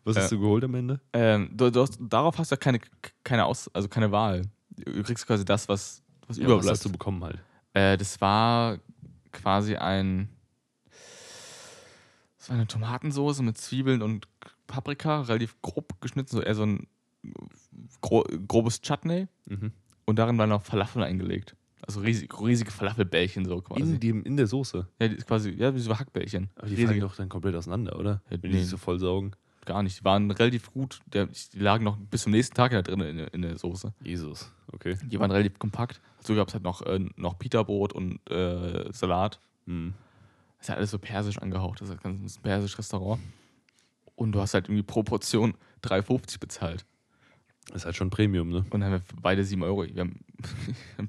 Was 0.03 0.17
hast 0.17 0.31
du 0.31 0.39
geholt 0.39 0.63
am 0.63 0.73
Ende? 0.75 0.99
ähm, 1.13 1.49
du, 1.53 1.69
du 1.69 1.81
hast, 1.81 1.97
darauf 1.99 2.37
hast 2.37 2.51
du 2.51 2.53
ja 2.55 2.57
keine, 2.57 2.79
keine, 3.23 3.45
Aus, 3.45 3.69
also 3.73 3.87
keine 3.89 4.11
Wahl. 4.11 4.43
Du 4.71 5.03
kriegst 5.03 5.27
quasi 5.27 5.43
das, 5.45 5.67
was, 5.69 6.01
was 6.27 6.37
Ja, 6.37 6.43
was 6.43 6.51
überbleibt. 6.53 6.69
hast 6.71 6.85
du 6.85 6.91
bekommen 6.91 7.23
halt? 7.23 7.37
Äh, 7.73 7.97
das 7.97 8.19
war 8.21 8.79
quasi 9.31 9.75
ein. 9.75 10.29
Das 12.47 12.51
war 12.51 12.55
eine 12.59 12.67
Tomatensoße 12.67 13.43
mit 13.43 13.57
Zwiebeln 13.57 14.01
und 14.01 14.25
Paprika, 14.67 15.21
relativ 15.23 15.61
grob 15.61 15.99
geschnitten, 15.99 16.29
so 16.31 16.41
eher 16.41 16.55
so 16.55 16.63
ein 16.65 16.87
gro 18.01 18.23
grobes 18.47 18.81
Chutney. 18.81 19.27
Mhm. 19.47 19.73
Und 20.05 20.17
darin 20.17 20.37
waren 20.37 20.47
noch 20.49 20.63
Falafel 20.63 21.03
eingelegt. 21.03 21.57
Also 21.81 21.99
riesig, 21.99 22.33
riesige 22.41 22.71
Falafelbällchen 22.71 23.43
so 23.45 23.61
quasi. 23.61 23.81
In, 23.81 23.99
dem, 23.99 24.23
in 24.23 24.37
der 24.37 24.47
Soße. 24.47 24.87
ja, 25.01 25.07
die 25.09 25.15
ist 25.15 25.27
quasi, 25.27 25.51
ja, 25.51 25.75
wie 25.75 25.79
so 25.79 25.97
Hackbällchen. 25.97 26.49
Aber 26.55 26.67
die 26.67 26.75
Riesige- 26.75 26.87
fallen 26.87 27.01
doch 27.01 27.15
dann 27.17 27.27
komplett 27.29 27.55
auseinander, 27.55 27.99
oder? 27.99 28.21
Ja, 28.29 28.37
Wenn 28.41 28.51
nee. 28.51 28.57
die 28.59 28.63
so 28.63 28.77
voll 28.77 28.97
saugen. 28.99 29.31
Gar 29.65 29.83
nicht. 29.83 29.99
Die 29.99 30.05
waren 30.05 30.31
relativ 30.31 30.71
gut. 30.71 31.01
Die 31.13 31.27
lagen 31.59 31.83
noch 31.83 31.97
bis 31.97 32.23
zum 32.23 32.31
nächsten 32.31 32.55
Tag 32.55 32.71
da 32.71 32.81
drin 32.81 33.01
in, 33.01 33.17
der- 33.17 33.33
in 33.33 33.41
der 33.41 33.57
Soße. 33.57 33.93
Jesus, 34.01 34.49
okay. 34.71 34.97
Die 35.03 35.19
waren 35.19 35.31
relativ 35.31 35.59
kompakt. 35.59 35.99
Dazu 36.19 36.35
gab 36.35 36.47
es 36.47 36.53
halt 36.53 36.63
noch, 36.63 36.81
äh, 36.83 36.99
noch 37.17 37.37
Pita-Brot 37.37 37.91
und 37.91 38.19
äh, 38.31 38.89
Salat. 38.93 39.41
Hm. 39.65 39.93
Das 40.57 40.65
ist 40.65 40.69
ja 40.69 40.75
alles 40.75 40.91
so 40.91 40.99
persisch 40.99 41.37
angehaucht. 41.39 41.81
Das 41.81 41.89
ist 41.89 41.95
ein 41.95 42.01
ganz 42.19 42.37
persisches 42.39 42.79
Restaurant. 42.79 43.21
Und 44.15 44.31
du 44.31 44.41
hast 44.41 44.53
halt 44.53 44.65
irgendwie 44.67 44.83
pro 44.83 45.03
Portion 45.03 45.53
3,50 45.83 46.39
bezahlt. 46.39 46.85
Ist 47.73 47.85
halt 47.85 47.95
schon 47.95 48.09
Premium, 48.09 48.49
ne? 48.49 48.59
Und 48.69 48.71
dann 48.79 48.83
haben 48.85 48.91
wir 48.93 49.01
beide 49.21 49.43
7 49.43 49.61
Euro. 49.61 49.83
Wir 49.93 50.01
haben, 50.01 50.19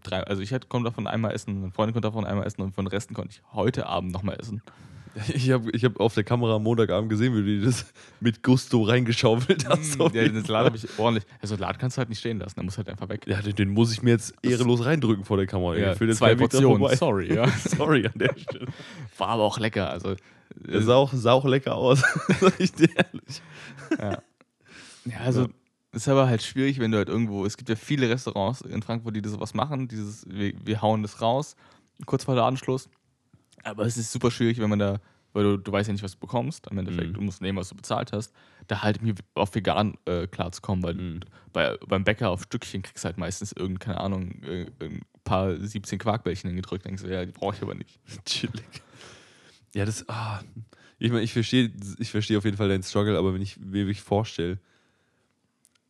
drei, 0.03 0.22
also 0.24 0.42
ich 0.42 0.51
hätte- 0.51 0.66
konnte 0.68 0.90
davon 0.90 1.07
einmal 1.07 1.32
essen, 1.32 1.61
mein 1.61 1.70
Freund 1.72 1.92
konnte 1.92 2.09
davon 2.09 2.24
einmal 2.26 2.46
essen 2.46 2.62
und 2.62 2.74
von 2.74 2.84
den 2.84 2.90
Resten 2.90 3.14
konnte 3.14 3.30
ich 3.36 3.42
heute 3.53 3.86
Abend 3.86 4.12
nochmal 4.12 4.38
essen. 4.40 4.61
Ich 5.34 5.50
habe 5.50 5.70
ich 5.72 5.84
hab 5.84 5.98
auf 6.00 6.14
der 6.14 6.24
Kamera 6.24 6.56
am 6.56 6.62
Montagabend 6.62 7.10
gesehen, 7.10 7.34
wie 7.44 7.58
du 7.60 7.66
das 7.66 7.86
mit 8.20 8.42
Gusto 8.42 8.82
reingeschaufelt 8.82 9.68
hast. 9.68 10.00
auf 10.00 10.14
ja, 10.14 10.22
den 10.28 10.44
Salat 10.44 10.66
habe 10.66 10.76
ich 10.76 10.86
ordentlich. 10.98 11.24
Der 11.40 11.48
Salat 11.48 11.78
kannst 11.78 11.96
du 11.96 11.98
halt 11.98 12.08
nicht 12.08 12.18
stehen 12.20 12.38
lassen, 12.38 12.54
der 12.56 12.64
muss 12.64 12.76
halt 12.76 12.88
einfach 12.88 13.08
weg. 13.08 13.26
Ja, 13.26 13.40
den, 13.42 13.54
den 13.54 13.68
muss 13.70 13.92
ich 13.92 14.02
mir 14.02 14.10
jetzt 14.10 14.34
ehrenlos 14.42 14.84
reindrücken 14.84 15.24
vor 15.24 15.36
der 15.36 15.46
Kamera. 15.46 15.76
Ja, 15.76 15.92
jetzt 15.94 16.18
zwei 16.18 16.34
Portionen, 16.34 16.96
sorry, 16.96 17.34
ja. 17.34 17.48
Sorry 17.58 18.06
an 18.06 18.12
der 18.16 18.34
Stelle. 18.36 18.66
War 19.16 19.28
aber 19.28 19.42
auch 19.44 19.58
lecker. 19.58 19.90
Also, 19.90 20.16
Das 20.56 20.84
sah 20.84 20.94
auch, 20.94 21.12
sah 21.12 21.32
auch 21.32 21.44
lecker 21.44 21.74
aus, 21.74 22.00
sag 22.40 22.60
ich 22.60 22.72
dir 22.72 22.88
ehrlich. 22.96 23.42
Ja. 23.98 24.22
Ja, 25.04 25.18
also 25.24 25.42
Ja. 25.42 25.48
es 25.92 26.02
ist 26.02 26.08
aber 26.08 26.28
halt 26.28 26.42
schwierig, 26.42 26.78
wenn 26.80 26.90
du 26.90 26.98
halt 26.98 27.08
irgendwo, 27.08 27.44
es 27.46 27.56
gibt 27.56 27.68
ja 27.70 27.76
viele 27.76 28.08
Restaurants 28.10 28.60
in 28.60 28.82
Frankfurt, 28.82 29.16
die 29.16 29.22
das 29.22 29.32
sowas 29.32 29.54
machen, 29.54 29.88
dieses, 29.88 30.26
wir, 30.28 30.52
wir 30.64 30.82
hauen 30.82 31.02
das 31.02 31.20
raus, 31.22 31.56
kurz 32.06 32.24
vor 32.24 32.34
der 32.34 32.44
Anschluss. 32.44 32.88
Aber 33.64 33.84
es 33.84 33.96
ist 33.96 34.12
super 34.12 34.30
schwierig, 34.30 34.59
wenn 34.59 34.70
man 34.70 34.78
da, 34.78 35.00
weil 35.32 35.44
du, 35.44 35.56
du 35.59 35.72
weißt 35.72 35.88
ja 35.88 35.92
nicht, 35.92 36.02
was 36.02 36.12
du 36.12 36.18
bekommst, 36.18 36.66
im 36.70 36.78
Endeffekt, 36.78 37.09
Mhm. 37.11 37.14
du 37.14 37.20
musst 37.20 37.42
nehmen, 37.42 37.59
was 37.59 37.68
du 37.68 37.74
bezahlt 37.76 38.12
hast, 38.12 38.32
da 38.66 38.82
halt 38.82 38.96
irgendwie 38.96 39.22
auf 39.34 39.54
vegan 39.54 39.96
äh, 40.06 40.26
klarzukommen, 40.26 40.82
weil 40.82 40.94
Mhm. 40.94 41.20
bei, 41.52 41.76
beim 41.86 42.04
Bäcker 42.04 42.30
auf 42.30 42.42
Stückchen 42.44 42.82
kriegst 42.82 43.04
du 43.04 43.06
halt 43.06 43.18
meistens 43.18 43.52
irgendeine, 43.52 43.78
keine 43.96 44.00
Ahnung, 44.00 44.42
äh, 44.42 44.66
ein 44.80 45.02
paar 45.24 45.56
17 45.56 45.98
Quarkbällchen 45.98 46.48
hingedrückt, 46.50 46.84
denkst 46.86 47.02
du, 47.02 47.09
ja, 47.12 47.24
die 47.24 47.32
brauche 47.32 47.56
ich 47.56 47.62
aber 47.62 47.74
nicht. 47.74 48.00
Chillig. 48.24 48.82
Ja, 49.74 49.84
das. 49.84 50.09
Ah, 50.09 50.40
ich 50.98 51.11
meine, 51.11 51.22
ich 51.22 51.32
verstehe 51.34 51.70
ich 51.98 52.11
versteh 52.11 52.36
auf 52.38 52.44
jeden 52.44 52.56
Fall 52.56 52.68
deinen 52.68 52.82
Struggle, 52.82 53.18
aber 53.18 53.34
wenn 53.34 53.42
ich 53.42 53.59
mir 53.59 53.72
wirklich 53.86 54.00
vorstelle, 54.00 54.59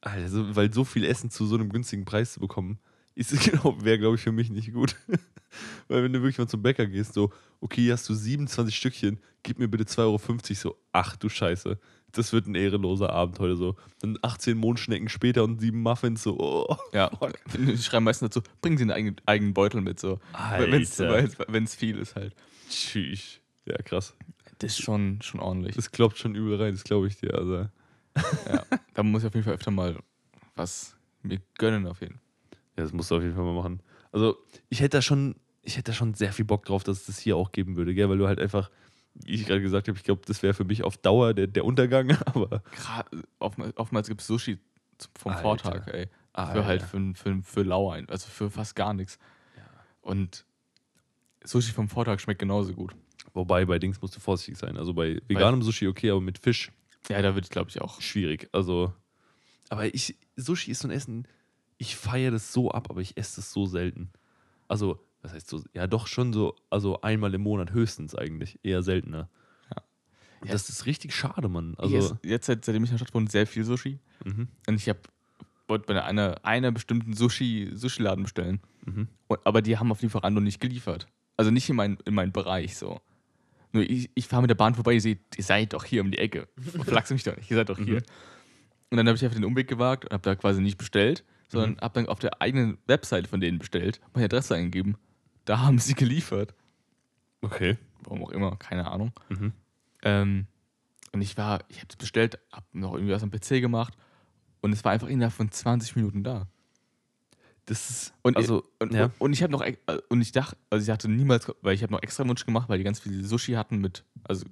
Alter, 0.01 0.29
so, 0.29 0.57
weil 0.57 0.73
so 0.73 0.85
viel 0.85 1.05
Essen 1.05 1.31
zu 1.31 1.47
so 1.47 1.57
einem 1.57 1.71
günstigen 1.71 2.05
Preis 2.05 2.33
zu 2.35 2.41
bekommen, 2.41 2.79
wäre, 3.83 3.99
glaube 3.99 4.17
ich, 4.17 4.23
für 4.23 4.33
mich 4.33 4.51
nicht 4.51 4.73
gut. 4.73 4.97
weil 5.89 6.05
wenn 6.05 6.13
du 6.13 6.21
wirklich 6.21 6.39
mal 6.39 6.47
zum 6.47 6.63
Bäcker 6.63 6.87
gehst, 6.87 7.15
so, 7.15 7.33
okay, 7.61 7.83
hier 7.83 7.93
hast 7.95 8.09
du 8.09 8.15
27 8.15 8.75
Stückchen, 8.75 9.21
gib 9.43 9.59
mir 9.59 9.69
bitte 9.69 9.85
2,50 9.85 9.99
Euro, 10.01 10.19
so, 10.55 10.77
ach 10.93 11.17
du 11.17 11.29
Scheiße. 11.29 11.79
Das 12.13 12.33
wird 12.33 12.47
ein 12.47 12.55
ehrenloser 12.55 13.11
Abend 13.11 13.39
heute 13.39 13.57
so. 13.57 13.77
Dann 14.01 14.19
18 14.23 14.57
Mondschnecken 14.57 15.09
später 15.09 15.45
und 15.45 15.61
sieben 15.61 15.83
Muffins, 15.83 16.23
so, 16.23 16.39
oh. 16.39 16.77
Ja, 16.93 17.11
die 17.55 17.77
schreiben 17.77 18.05
meistens 18.05 18.31
dazu, 18.31 18.49
bringen 18.63 18.79
sie 18.79 18.85
einen 18.85 18.93
eigenen, 18.93 19.17
eigenen 19.27 19.55
Beutel 19.55 19.81
mit, 19.81 20.01
so. 20.01 20.21
Wenn 20.57 21.65
es 21.65 21.75
viel 21.75 21.99
ist 21.99 22.15
halt. 22.15 22.35
Tschüss. 22.71 23.41
Ja, 23.67 23.77
krass. 23.79 24.15
Das 24.59 24.73
ist 24.73 24.83
schon, 24.83 25.21
schon 25.23 25.41
ordentlich. 25.41 25.77
Das 25.77 25.91
klopft 25.91 26.19
schon 26.19 26.35
übel 26.35 26.61
rein, 26.61 26.73
das 26.73 26.85
glaube 26.85 27.09
ich 27.09 27.17
dir. 27.17 27.35
Also. 27.35 27.69
Ja, 28.49 28.65
da 28.95 29.03
muss 29.03 29.23
ich 29.23 29.29
auf 29.29 29.35
jeden 29.35 29.45
Fall 29.45 29.55
öfter 29.55 29.71
mal 29.71 29.97
was 30.57 30.97
mir 31.23 31.41
gönnen, 31.57 31.87
auf 31.87 32.01
jeden 32.01 32.15
Fall. 32.15 32.28
Ja, 32.79 32.85
das 32.85 32.93
musst 32.93 33.11
du 33.11 33.17
auf 33.17 33.23
jeden 33.23 33.35
Fall 33.35 33.45
mal 33.45 33.55
machen. 33.55 33.83
Also, 34.13 34.39
ich 34.69 34.81
hätte 34.81 34.99
da 34.99 35.03
schon, 35.03 35.35
ich 35.63 35.77
hätte 35.77 35.91
da 35.91 35.93
schon 35.93 36.15
sehr 36.15 36.33
viel 36.33 36.45
Bock 36.45 36.65
drauf, 36.65 36.85
dass 36.85 37.01
es 37.01 37.07
das 37.07 37.19
hier 37.19 37.37
auch 37.37 37.51
geben 37.51 37.75
würde, 37.75 37.93
gell? 37.93 38.09
Weil 38.09 38.19
du 38.19 38.29
halt 38.29 38.39
einfach, 38.39 38.71
wie 39.15 39.35
ich 39.35 39.47
gerade 39.47 39.61
gesagt 39.61 39.89
habe, 39.89 39.99
ich 39.99 40.05
glaube, 40.05 40.23
das 40.27 40.45
wäre 40.45 40.55
für 40.55 40.65
mich 40.65 40.85
auf 40.85 40.97
Dauer 40.97 41.35
der, 41.35 41.49
der 41.49 41.65
Untergang, 41.65 42.13
aber. 42.27 42.63
Gerade 42.71 43.25
oftmals, 43.41 43.77
oftmals 43.77 44.09
gibt 44.09 44.21
es 44.21 44.29
Sushi 44.29 44.59
vom 45.19 45.33
Alter. 45.33 45.43
Vortag, 45.43 45.89
ey. 45.89 46.07
Ah, 46.35 46.53
für 46.53 46.65
halt 46.65 46.83
ja. 46.83 46.87
für, 46.87 47.15
für, 47.15 47.43
für 47.43 47.63
lau 47.65 47.91
ein, 47.91 48.09
also 48.09 48.29
für 48.29 48.49
fast 48.49 48.77
gar 48.77 48.95
nichts. 48.95 49.19
Und 50.01 50.47
Sushi 51.43 51.73
vom 51.73 51.89
Vortag 51.89 52.21
schmeckt 52.21 52.39
genauso 52.39 52.75
gut. 52.75 52.95
Wobei 53.35 53.65
bei 53.65 53.81
Dings 53.81 54.01
musst 54.01 54.15
du 54.15 54.21
vorsichtig 54.21 54.57
sein. 54.57 54.77
Also 54.77 54.95
bei 54.95 55.21
veganem 55.27 55.63
Sushi 55.63 55.89
okay, 55.89 56.11
aber 56.11 56.21
mit 56.21 56.39
Fisch 56.39 56.71
Ja, 57.09 57.21
da 57.23 57.35
würde 57.35 57.45
ich, 57.45 57.51
glaube 57.51 57.71
ich, 57.71 57.81
auch. 57.81 58.01
schwierig. 58.01 58.49
Also. 58.53 58.93
Aber 59.69 59.93
ich, 59.93 60.17
Sushi 60.37 60.71
ist 60.71 60.81
so 60.81 60.89
ein 60.89 60.93
Essen, 60.93 61.27
ich 61.79 61.97
feiere 61.97 62.31
das 62.33 62.53
so 62.53 62.71
ab, 62.71 62.89
aber 62.91 63.01
ich 63.01 63.17
esse 63.17 63.37
das 63.37 63.53
so 63.53 63.67
selten. 63.67 64.11
Also, 64.69 65.01
was 65.23 65.33
heißt 65.33 65.49
so? 65.49 65.63
Ja, 65.75 65.87
doch 65.87 66.07
schon 66.07 66.33
so, 66.33 66.55
also 66.71 67.01
einmal 67.01 67.33
im 67.35 67.43
Monat 67.43 67.73
höchstens 67.73 68.15
eigentlich. 68.15 68.59
Eher 68.63 68.83
seltener. 68.83 69.29
Ja. 69.75 69.83
Und 70.43 70.53
das 70.53 70.69
ist 70.69 70.87
richtig 70.87 71.15
schade, 71.15 71.49
Mann. 71.49 71.75
Also, 71.79 72.19
jetzt, 72.23 72.47
seit- 72.47 72.65
seitdem 72.65 72.85
ich 72.85 72.91
in 72.91 72.97
der 72.97 73.05
Stadt 73.05 73.15
wohne, 73.15 73.31
sehr 73.31 73.47
viel 73.47 73.65
Sushi. 73.65 73.99
mhm, 74.25 74.49
Und 74.67 74.75
ich 74.77 74.89
habe 74.89 75.01
wollte 75.67 75.87
bei 75.93 76.03
einer, 76.03 76.45
einer 76.45 76.73
bestimmten 76.73 77.13
Sushi, 77.15 77.71
Sushi-Laden 77.75 78.23
bestellen. 78.25 78.61
mhm. 78.87 79.09
Und, 79.27 79.41
aber 79.45 79.61
die 79.63 79.77
haben 79.79 79.91
auf 79.93 80.01
Lieferando 80.03 80.41
nicht 80.41 80.61
geliefert. 80.61 81.07
Also 81.37 81.51
nicht 81.51 81.69
in 81.69 81.77
meinen 81.77 81.99
in 82.07 82.15
meinen 82.15 82.33
Bereich 82.33 82.77
so. 82.77 83.01
Nur 83.73 83.83
ich, 83.83 84.11
ich 84.15 84.27
fahre 84.27 84.43
mit 84.43 84.51
der 84.51 84.55
Bahn 84.57 84.75
vorbei, 84.75 84.95
ihr 84.95 85.01
seht, 85.03 85.21
ihr 85.37 85.45
seid 85.45 85.75
doch 85.75 85.85
hier 85.85 86.01
um 86.03 86.11
die 86.11 86.17
Ecke. 86.19 86.49
Flachs 86.87 87.11
mich 87.11 87.23
doch 87.23 87.37
nicht, 87.37 87.51
ihr 87.51 87.57
seid 87.59 87.69
doch 87.69 87.77
hier. 87.79 87.97
Mhm. 87.97 88.03
Und 88.91 88.97
dann 88.97 89.07
habe 89.07 89.17
ich 89.17 89.23
einfach 89.25 89.37
den 89.37 89.45
Umweg 89.45 89.69
gewagt 89.69 90.07
und 90.07 90.13
habe 90.15 90.23
da 90.23 90.35
quasi 90.35 90.63
nicht 90.63 90.79
bestellt, 90.79 91.23
sondern 91.49 91.73
Mhm. 91.73 91.81
habe 91.81 91.95
dann 91.95 92.09
auf 92.09 92.19
der 92.19 92.41
eigenen 92.41 92.79
Webseite 92.87 93.29
von 93.29 93.41
denen 93.41 93.59
bestellt, 93.59 94.01
meine 94.15 94.27
Adresse 94.27 94.55
eingegeben. 94.55 94.97
Da 95.45 95.61
haben 95.61 95.79
sie 95.79 95.95
geliefert. 95.95 96.55
Okay. 97.41 97.79
Warum 98.03 98.25
auch 98.25 98.31
immer, 98.31 98.57
keine 98.57 98.91
Ahnung. 98.91 99.13
Mhm. 99.29 99.53
Ähm, 100.03 100.47
und 101.13 101.23
ich 101.23 101.37
war, 101.37 101.65
ich 101.69 101.79
habe 101.79 101.87
es 101.91 101.97
bestellt, 101.97 102.39
habe 102.53 102.67
noch 102.73 102.95
irgendwie 102.95 103.13
was 103.13 103.23
am 103.23 103.31
PC 103.31 103.61
gemacht 103.61 103.95
und 104.61 104.73
es 104.73 104.85
war 104.85 104.93
einfach 104.93 105.09
innerhalb 105.09 105.33
von 105.33 105.51
20 105.51 105.97
Minuten 105.97 106.23
da. 106.23 106.47
Das 107.67 107.91
ist, 107.91 108.15
Und, 108.23 108.37
also, 108.39 108.65
und, 108.79 108.95
ja. 108.95 109.11
und 109.19 109.33
ich 109.35 109.43
habe 109.43 109.53
noch, 109.53 109.61
äh, 109.63 109.77
und 110.09 110.21
ich 110.23 110.33
dachte, 110.33 110.57
also 110.71 110.83
ich 110.83 110.87
dachte 110.87 111.09
niemals, 111.09 111.53
weil 111.61 111.75
ich 111.75 111.83
habe 111.83 111.93
noch 111.93 112.03
extra 112.03 112.27
Wunsch 112.27 112.47
gemacht, 112.47 112.69
weil 112.69 112.79
die 112.79 112.85
ganz 112.85 112.99
viel 113.01 113.23
Sushi 113.25 113.53
hatten 113.53 113.79
mit, 113.79 114.05
also 114.25 114.47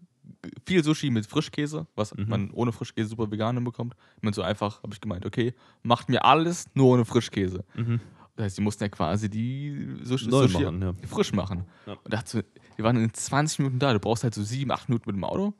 viel 0.66 0.82
Sushi 0.84 1.10
mit 1.10 1.26
Frischkäse, 1.26 1.86
was 1.94 2.14
Mhm. 2.14 2.28
man 2.28 2.50
ohne 2.52 2.72
Frischkäse 2.72 3.08
super 3.08 3.30
vegan 3.30 3.56
hinbekommt. 3.56 3.94
Und 4.22 4.34
so 4.34 4.42
einfach 4.42 4.82
habe 4.82 4.92
ich 4.94 5.00
gemeint, 5.00 5.26
okay, 5.26 5.54
macht 5.82 6.08
mir 6.08 6.24
alles 6.24 6.66
nur 6.74 6.86
ohne 6.86 7.04
Frischkäse. 7.04 7.64
Mhm. 7.74 8.00
Das 8.36 8.44
heißt, 8.44 8.58
die 8.58 8.62
mussten 8.62 8.84
ja 8.84 8.88
quasi 8.88 9.30
die 9.30 9.96
Sushi, 10.02 10.30
Sushi 10.30 10.62
machen, 10.62 10.82
ja. 10.82 10.94
frisch 11.08 11.32
machen. 11.32 11.64
Ja. 11.86 11.94
Und 12.04 12.12
dachte 12.12 12.44
die 12.76 12.82
waren 12.82 12.96
in 12.96 13.12
20 13.12 13.60
Minuten 13.60 13.78
da. 13.78 13.92
Du 13.94 13.98
brauchst 13.98 14.24
halt 14.24 14.34
so 14.34 14.42
7, 14.42 14.70
8 14.70 14.88
Minuten 14.90 15.08
mit 15.08 15.16
dem 15.16 15.24
Auto. 15.24 15.54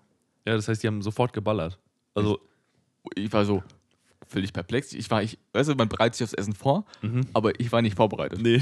Ja, 0.47 0.55
das 0.55 0.69
heißt, 0.69 0.83
die 0.83 0.87
haben 0.87 1.01
sofort 1.01 1.33
geballert. 1.33 1.79
Also, 2.15 2.39
Ich 3.15 3.33
war 3.33 3.45
so 3.47 3.63
völlig 4.29 4.53
perplex. 4.53 4.93
Ich 4.93 5.11
war, 5.11 5.23
ich, 5.23 5.39
weißt 5.53 5.71
du, 5.71 5.75
man 5.75 5.89
bereitet 5.89 6.17
sich 6.17 6.25
aufs 6.25 6.35
Essen 6.35 6.53
vor, 6.53 6.85
mhm. 7.01 7.23
aber 7.33 7.59
ich 7.61 7.73
war 7.73 7.81
nicht 7.81 7.97
vorbereitet. 7.97 8.41
nee. 8.43 8.61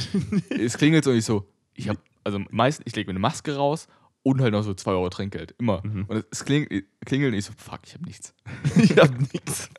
es 0.51 0.77
klingelt 0.79 1.03
so 1.05 1.11
und 1.11 1.17
ich 1.17 1.25
so, 1.25 1.49
ich 1.75 1.89
habe, 1.89 1.99
also 2.23 2.39
meistens, 2.51 2.87
ich 2.87 2.95
lege 2.95 3.09
mir 3.09 3.13
eine 3.13 3.19
Maske 3.21 3.57
raus 3.57 3.89
und 4.25 4.41
halt 4.41 4.53
noch 4.53 4.63
so 4.63 4.75
2 4.75 4.91
Euro 4.91 5.09
Trinkgeld. 5.11 5.55
Immer. 5.59 5.83
Mhm. 5.85 6.07
Und 6.09 6.25
es 6.31 6.45
klingelt, 6.45 6.87
klingelt 7.05 7.33
und 7.33 7.39
ich 7.39 7.45
so, 7.45 7.53
fuck, 7.57 7.81
ich 7.85 7.95
habe 7.95 8.05
nichts. 8.05 8.35
ich 8.77 8.97
hab 8.97 9.17
nichts. 9.33 9.71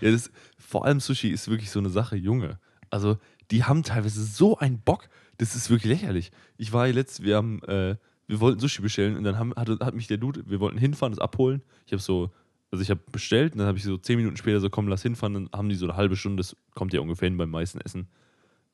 Ja, 0.00 0.10
das, 0.10 0.30
vor 0.58 0.84
allem 0.84 1.00
Sushi 1.00 1.28
ist 1.30 1.48
wirklich 1.48 1.70
so 1.70 1.78
eine 1.78 1.90
Sache, 1.90 2.16
Junge. 2.16 2.58
Also, 2.90 3.18
die 3.50 3.64
haben 3.64 3.82
teilweise 3.84 4.22
so 4.24 4.58
einen 4.58 4.80
Bock, 4.80 5.08
das 5.38 5.54
ist 5.54 5.70
wirklich 5.70 5.90
lächerlich. 5.90 6.32
Ich 6.58 6.72
war 6.72 6.88
jetzt, 6.88 7.22
wir 7.22 7.36
haben, 7.36 7.62
äh, 7.64 7.96
wir 8.26 8.40
wollten 8.40 8.58
Sushi 8.58 8.82
bestellen 8.82 9.16
und 9.16 9.24
dann 9.24 9.38
haben, 9.38 9.54
hat, 9.54 9.68
hat 9.80 9.94
mich 9.94 10.08
der 10.08 10.18
Dude, 10.18 10.42
wir 10.46 10.60
wollten 10.60 10.78
hinfahren, 10.78 11.12
das 11.12 11.20
abholen. 11.20 11.62
Ich 11.86 11.92
habe 11.92 12.02
so, 12.02 12.30
also 12.72 12.82
ich 12.82 12.90
habe 12.90 13.00
bestellt 13.12 13.52
und 13.52 13.58
dann 13.58 13.68
habe 13.68 13.78
ich 13.78 13.84
so 13.84 13.96
zehn 13.96 14.16
Minuten 14.16 14.36
später 14.36 14.60
so, 14.60 14.70
komm, 14.70 14.88
lass 14.88 15.02
hinfahren. 15.02 15.34
Dann 15.34 15.50
haben 15.52 15.68
die 15.68 15.76
so 15.76 15.86
eine 15.86 15.96
halbe 15.96 16.16
Stunde, 16.16 16.40
das 16.40 16.56
kommt 16.74 16.92
ja 16.92 17.00
ungefähr 17.00 17.28
hin 17.28 17.36
beim 17.36 17.50
meisten 17.50 17.80
Essen. 17.80 18.08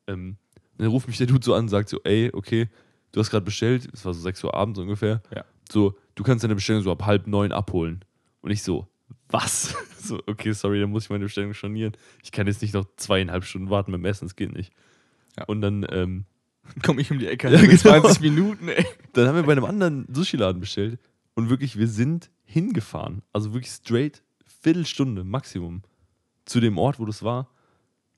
Ähm, 0.07 0.39
dann 0.79 0.89
ruft 0.89 1.09
mich 1.09 1.19
der 1.19 1.27
Dude 1.27 1.45
so 1.45 1.55
an 1.55 1.65
und 1.65 1.69
sagt 1.69 1.89
so, 1.91 2.01
ey, 2.05 2.31
okay, 2.33 2.69
du 3.13 3.21
hast 3.21 3.31
gerade 3.31 3.45
bestellt, 3.45 3.89
es 3.93 4.05
war 4.05 4.15
so 4.15 4.21
6 4.21 4.45
Uhr 4.45 4.55
abends 4.55 4.79
ungefähr. 4.79 5.23
Ja. 5.35 5.45
So, 5.71 5.97
du 6.15 6.23
kannst 6.23 6.45
deine 6.45 6.55
Bestellung 6.55 6.83
so 6.83 6.93
ab 6.93 7.05
halb 7.05 7.27
neun 7.27 7.53
abholen. 7.53 8.05
Und 8.41 8.51
ich 8.51 8.63
so, 8.63 8.87
was? 9.29 9.75
so, 9.99 10.21
okay, 10.27 10.53
sorry, 10.53 10.81
dann 10.81 10.91
muss 10.91 11.05
ich 11.05 11.11
meine 11.11 11.25
Bestellung 11.25 11.55
stornieren. 11.55 11.93
Ich 12.23 12.33
kann 12.33 12.47
jetzt 12.47 12.63
nicht 12.63 12.75
noch 12.75 12.87
zweieinhalb 12.97 13.45
Stunden 13.45 13.71
warten 13.71 13.93
beim 13.93 14.05
Essen, 14.05 14.27
das 14.27 14.37
geht 14.37 14.53
nicht. 14.53 14.73
Ja. 15.37 15.45
Und 15.45 15.61
dann, 15.61 15.87
ähm, 15.91 16.25
Komm 16.83 16.99
ich 16.99 17.11
um 17.11 17.19
die 17.19 17.27
Ecke. 17.27 17.49
Ja, 17.53 17.61
genau. 17.61 17.77
20 17.77 18.21
Minuten, 18.21 18.69
ey. 18.69 18.85
dann 19.13 19.29
haben 19.29 19.37
wir 19.37 19.45
bei 19.45 19.53
einem 19.53 19.65
anderen 19.65 20.07
Sushi-Laden 20.13 20.61
bestellt. 20.61 20.99
Und 21.35 21.51
wirklich, 21.51 21.79
wir 21.79 21.89
sind 21.89 22.31
hingefahren. 22.45 23.23
Also 23.33 23.53
wirklich 23.53 23.73
straight, 23.73 24.23
Viertelstunde 24.63 25.23
Maximum 25.23 25.83
zu 26.45 26.61
dem 26.61 26.79
Ort, 26.79 26.99
wo 26.99 27.05
das 27.05 27.23
war. 27.23 27.51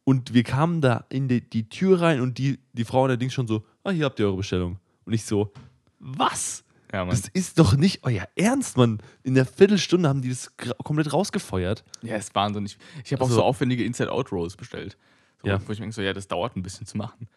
Und 0.05 0.32
wir 0.32 0.45
kamen 0.45 0.80
da 0.80 1.05
in 1.11 1.28
die, 1.28 1.43
die 1.43 1.68
Tür 1.68 2.01
rein 2.01 2.20
und 2.20 2.39
die, 2.39 2.61
die 2.72 2.84
Frau 2.84 3.05
allerdings 3.05 3.34
schon 3.34 3.47
so, 3.47 3.64
ah, 3.89 3.93
hier 3.93 4.05
habt 4.05 4.18
ihr 4.20 4.26
eure 4.26 4.36
Bestellung. 4.36 4.78
Und 5.05 5.12
ich 5.12 5.24
so, 5.24 5.53
was? 5.99 6.64
Ja. 6.93 7.05
Das 7.05 7.28
ist 7.28 7.59
doch 7.59 7.76
nicht 7.76 8.03
euer 8.05 8.26
Ernst, 8.34 8.76
Mann. 8.76 8.99
In 9.22 9.34
der 9.34 9.45
Viertelstunde 9.45 10.09
haben 10.09 10.22
die 10.22 10.30
das 10.30 10.57
komplett 10.57 11.12
rausgefeuert. 11.12 11.84
Ja, 12.03 12.16
ist 12.16 12.34
wahnsinnig. 12.34 12.78
Ich 13.05 13.12
habe 13.12 13.22
auch 13.22 13.26
Also- 13.26 13.41
so 13.41 13.45
aufwendige 13.45 13.84
Inside-Out-Rolls 13.84 14.57
bestellt. 14.57 14.97
So, 15.43 15.49
Ja. 15.49 15.59
Wo 15.66 15.72
ich 15.72 15.78
mir 15.78 15.84
denke, 15.84 15.95
so, 15.95 16.03
ja, 16.03 16.12
das 16.12 16.28
dauert 16.28 16.57
ein 16.57 16.62
bisschen 16.62 16.86
zu 16.86 16.97
machen. 16.97 17.28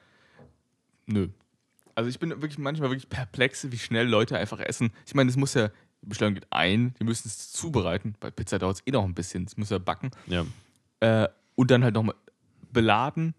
Nö. 1.05 1.27
Also 1.95 2.09
ich 2.09 2.19
bin 2.19 2.29
wirklich 2.29 2.57
manchmal 2.57 2.89
wirklich 2.89 3.09
perplex, 3.09 3.69
wie 3.69 3.77
schnell 3.77 4.07
Leute 4.07 4.37
einfach 4.37 4.59
essen. 4.61 4.91
Ich 5.05 5.13
meine, 5.13 5.29
es 5.29 5.35
muss 5.35 5.53
ja, 5.53 5.67
die 6.01 6.07
Bestellung 6.07 6.33
geht 6.35 6.47
ein, 6.49 6.93
die 6.99 7.03
müssen 7.03 7.27
es 7.27 7.51
zubereiten. 7.51 8.15
Bei 8.19 8.31
Pizza 8.31 8.57
dauert 8.57 8.77
es 8.77 8.87
eh 8.87 8.91
noch 8.91 9.03
ein 9.03 9.13
bisschen, 9.13 9.43
es 9.43 9.57
muss 9.57 9.69
ja 9.69 9.77
backen. 9.77 10.11
Ja. 10.27 10.45
Äh, 11.01 11.27
und 11.55 11.69
dann 11.69 11.83
halt 11.83 11.93
nochmal 11.95 12.15
beladen, 12.71 13.35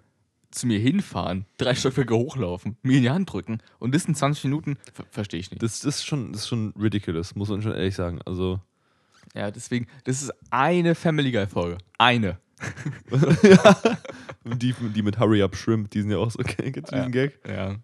zu 0.53 0.67
mir 0.67 0.79
hinfahren, 0.79 1.47
drei 1.57 1.75
Stockwerke 1.75 2.15
hochlaufen, 2.15 2.77
mir 2.83 2.99
in 2.99 3.03
die 3.03 3.11
Hand 3.11 3.33
drücken 3.33 3.59
und 3.79 3.95
das 3.95 4.05
in 4.05 4.15
20 4.15 4.45
Minuten, 4.45 4.79
ver 4.93 5.05
verstehe 5.11 5.41
ich 5.41 5.51
nicht. 5.51 5.63
Das, 5.63 5.81
das, 5.81 5.97
ist 5.97 6.07
schon, 6.07 6.33
das 6.33 6.43
ist 6.43 6.49
schon 6.49 6.73
ridiculous, 6.79 7.35
muss 7.35 7.49
man 7.49 7.63
schon 7.63 7.73
ehrlich 7.73 7.95
sagen. 7.95 8.21
Also, 8.25 8.61
ja, 9.35 9.51
deswegen, 9.51 9.87
das 10.05 10.23
ist 10.23 10.33
eine 10.51 10.95
Family 10.95 11.33
Guy-Folge. 11.33 11.79
Eine. 11.99 12.39
die, 14.45 14.75
die 14.95 15.03
mit 15.03 15.19
Hurry 15.19 15.43
Up 15.43 15.57
Shrimp, 15.57 15.91
die 15.91 16.03
sind 16.03 16.11
ja 16.11 16.19
auch 16.19 16.31
so, 16.31 16.39
du 16.43 16.71
diesen 16.71 17.13
Gag? 17.13 17.41
Ja. 17.49 17.77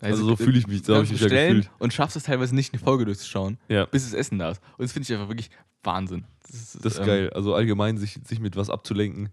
Also 0.00 0.24
so 0.24 0.36
fühle 0.36 0.58
ich 0.58 0.66
mich, 0.66 0.84
so 0.84 0.94
habe 0.94 1.04
ich 1.04 1.12
mich 1.12 1.20
ja 1.20 1.28
gefühlt. 1.28 1.70
und 1.78 1.92
schaffst 1.92 2.16
es 2.16 2.24
teilweise 2.24 2.54
nicht, 2.54 2.72
eine 2.72 2.82
Folge 2.82 3.06
durchzuschauen, 3.06 3.58
Ja. 3.68 3.86
bis 3.86 4.04
das 4.04 4.12
Essen 4.12 4.38
da 4.38 4.50
ist. 4.50 4.62
Und 4.76 4.84
das 4.84 4.92
finde 4.92 5.04
ich 5.04 5.12
einfach 5.14 5.28
wirklich 5.28 5.50
Wahnsinn. 5.82 6.24
Das 6.42 6.74
ist 6.74 6.98
ähm, 6.98 7.06
geil. 7.06 7.30
Also 7.30 7.54
allgemein 7.54 7.96
sich, 7.96 8.18
sich 8.24 8.40
mit 8.40 8.56
was 8.56 8.68
abzulenken, 8.68 9.30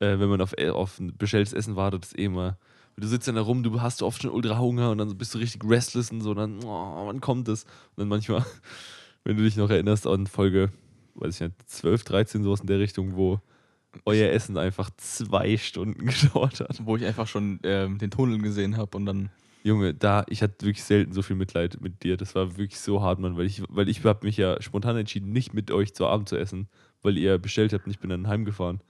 äh, 0.00 0.18
wenn 0.18 0.28
man 0.28 0.40
auf, 0.40 0.54
äh, 0.58 0.70
auf 0.70 0.98
ein 0.98 1.16
bestelltes 1.16 1.52
Essen 1.52 1.76
wartet, 1.76 2.04
ist 2.04 2.18
eh 2.18 2.24
immer. 2.24 2.58
Du 2.98 3.06
sitzt 3.06 3.28
dann 3.28 3.34
da 3.34 3.42
rum, 3.42 3.62
du 3.62 3.80
hast 3.82 4.02
oft 4.02 4.22
schon 4.22 4.30
ultra 4.30 4.58
Hunger 4.58 4.90
und 4.90 4.98
dann 4.98 5.18
bist 5.18 5.34
du 5.34 5.38
richtig 5.38 5.62
restless 5.68 6.10
und 6.10 6.22
so, 6.22 6.32
dann, 6.32 6.64
oh, 6.64 7.06
wann 7.06 7.20
kommt 7.20 7.46
es? 7.48 7.64
Und 7.64 7.98
dann 7.98 8.08
manchmal, 8.08 8.44
wenn 9.24 9.36
du 9.36 9.42
dich 9.42 9.56
noch 9.56 9.68
erinnerst 9.68 10.06
an 10.06 10.26
Folge, 10.26 10.70
weiß 11.14 11.34
ich 11.34 11.40
nicht, 11.40 11.54
12, 11.66 12.04
13, 12.04 12.42
sowas 12.42 12.60
in 12.60 12.66
der 12.66 12.78
Richtung, 12.78 13.16
wo 13.16 13.40
euer 14.04 14.30
Essen 14.30 14.58
einfach 14.58 14.90
zwei 14.96 15.56
Stunden 15.56 16.06
gedauert 16.06 16.60
hat. 16.60 16.84
Wo 16.84 16.96
ich 16.96 17.04
einfach 17.04 17.26
schon 17.26 17.60
ähm, 17.62 17.98
den 17.98 18.10
Tunnel 18.10 18.38
gesehen 18.38 18.76
habe 18.76 18.96
und 18.96 19.06
dann. 19.06 19.30
Junge, 19.62 19.94
da, 19.94 20.24
ich 20.28 20.42
hatte 20.42 20.64
wirklich 20.64 20.84
selten 20.84 21.12
so 21.12 21.22
viel 21.22 21.34
Mitleid 21.34 21.80
mit 21.80 22.04
dir. 22.04 22.16
Das 22.16 22.36
war 22.36 22.56
wirklich 22.56 22.78
so 22.78 23.02
hart, 23.02 23.18
Mann, 23.18 23.36
weil 23.36 23.46
ich, 23.46 23.62
weil 23.68 23.88
ich 23.88 24.04
habe 24.04 24.24
mich 24.24 24.36
ja 24.36 24.62
spontan 24.62 24.96
entschieden, 24.96 25.32
nicht 25.32 25.54
mit 25.54 25.72
euch 25.72 25.92
zu 25.92 26.06
Abend 26.06 26.28
zu 26.28 26.36
essen, 26.36 26.68
weil 27.02 27.18
ihr 27.18 27.38
bestellt 27.38 27.72
habt 27.72 27.84
und 27.84 27.90
ich 27.90 27.98
bin 27.98 28.10
dann 28.10 28.28
heimgefahren. 28.28 28.80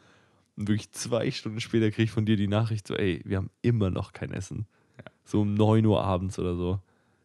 Und 0.56 0.68
wirklich 0.68 0.90
zwei 0.92 1.30
Stunden 1.30 1.60
später 1.60 1.90
kriege 1.90 2.04
ich 2.04 2.10
von 2.10 2.24
dir 2.24 2.36
die 2.36 2.48
Nachricht 2.48 2.86
so, 2.86 2.94
ey, 2.94 3.20
wir 3.24 3.36
haben 3.36 3.50
immer 3.62 3.90
noch 3.90 4.12
kein 4.12 4.32
Essen. 4.32 4.66
So 5.24 5.40
um 5.42 5.54
9 5.54 5.84
Uhr 5.84 6.02
abends 6.02 6.38
oder 6.38 6.54
so. 6.56 6.80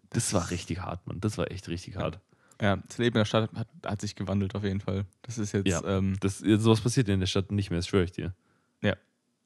Das 0.10 0.34
war 0.34 0.50
richtig 0.50 0.80
hart, 0.82 1.06
Mann. 1.08 1.20
Das 1.22 1.38
war 1.38 1.50
echt 1.52 1.70
richtig 1.70 1.96
hart. 1.96 2.20
Ja, 2.62 2.76
das 2.78 2.98
Leben 2.98 3.16
in 3.16 3.20
der 3.22 3.26
Stadt 3.26 3.50
hat, 3.56 3.68
hat 3.86 4.02
sich 4.02 4.16
gewandelt 4.16 4.54
auf 4.56 4.64
jeden 4.64 4.82
Fall. 4.82 5.06
Das 5.22 5.38
ist 5.38 5.52
jetzt. 5.54 5.68
Ja. 5.68 5.84
Ähm, 5.86 6.18
Das, 6.20 6.40
sowas 6.40 6.82
passiert 6.82 7.08
ja 7.08 7.14
in 7.14 7.20
der 7.20 7.28
Stadt 7.28 7.52
nicht 7.52 7.70
mehr, 7.70 7.80
das 7.80 7.88
schwöre 7.88 8.04
ich 8.04 8.12
dir. 8.12 8.34
Ja. 8.82 8.96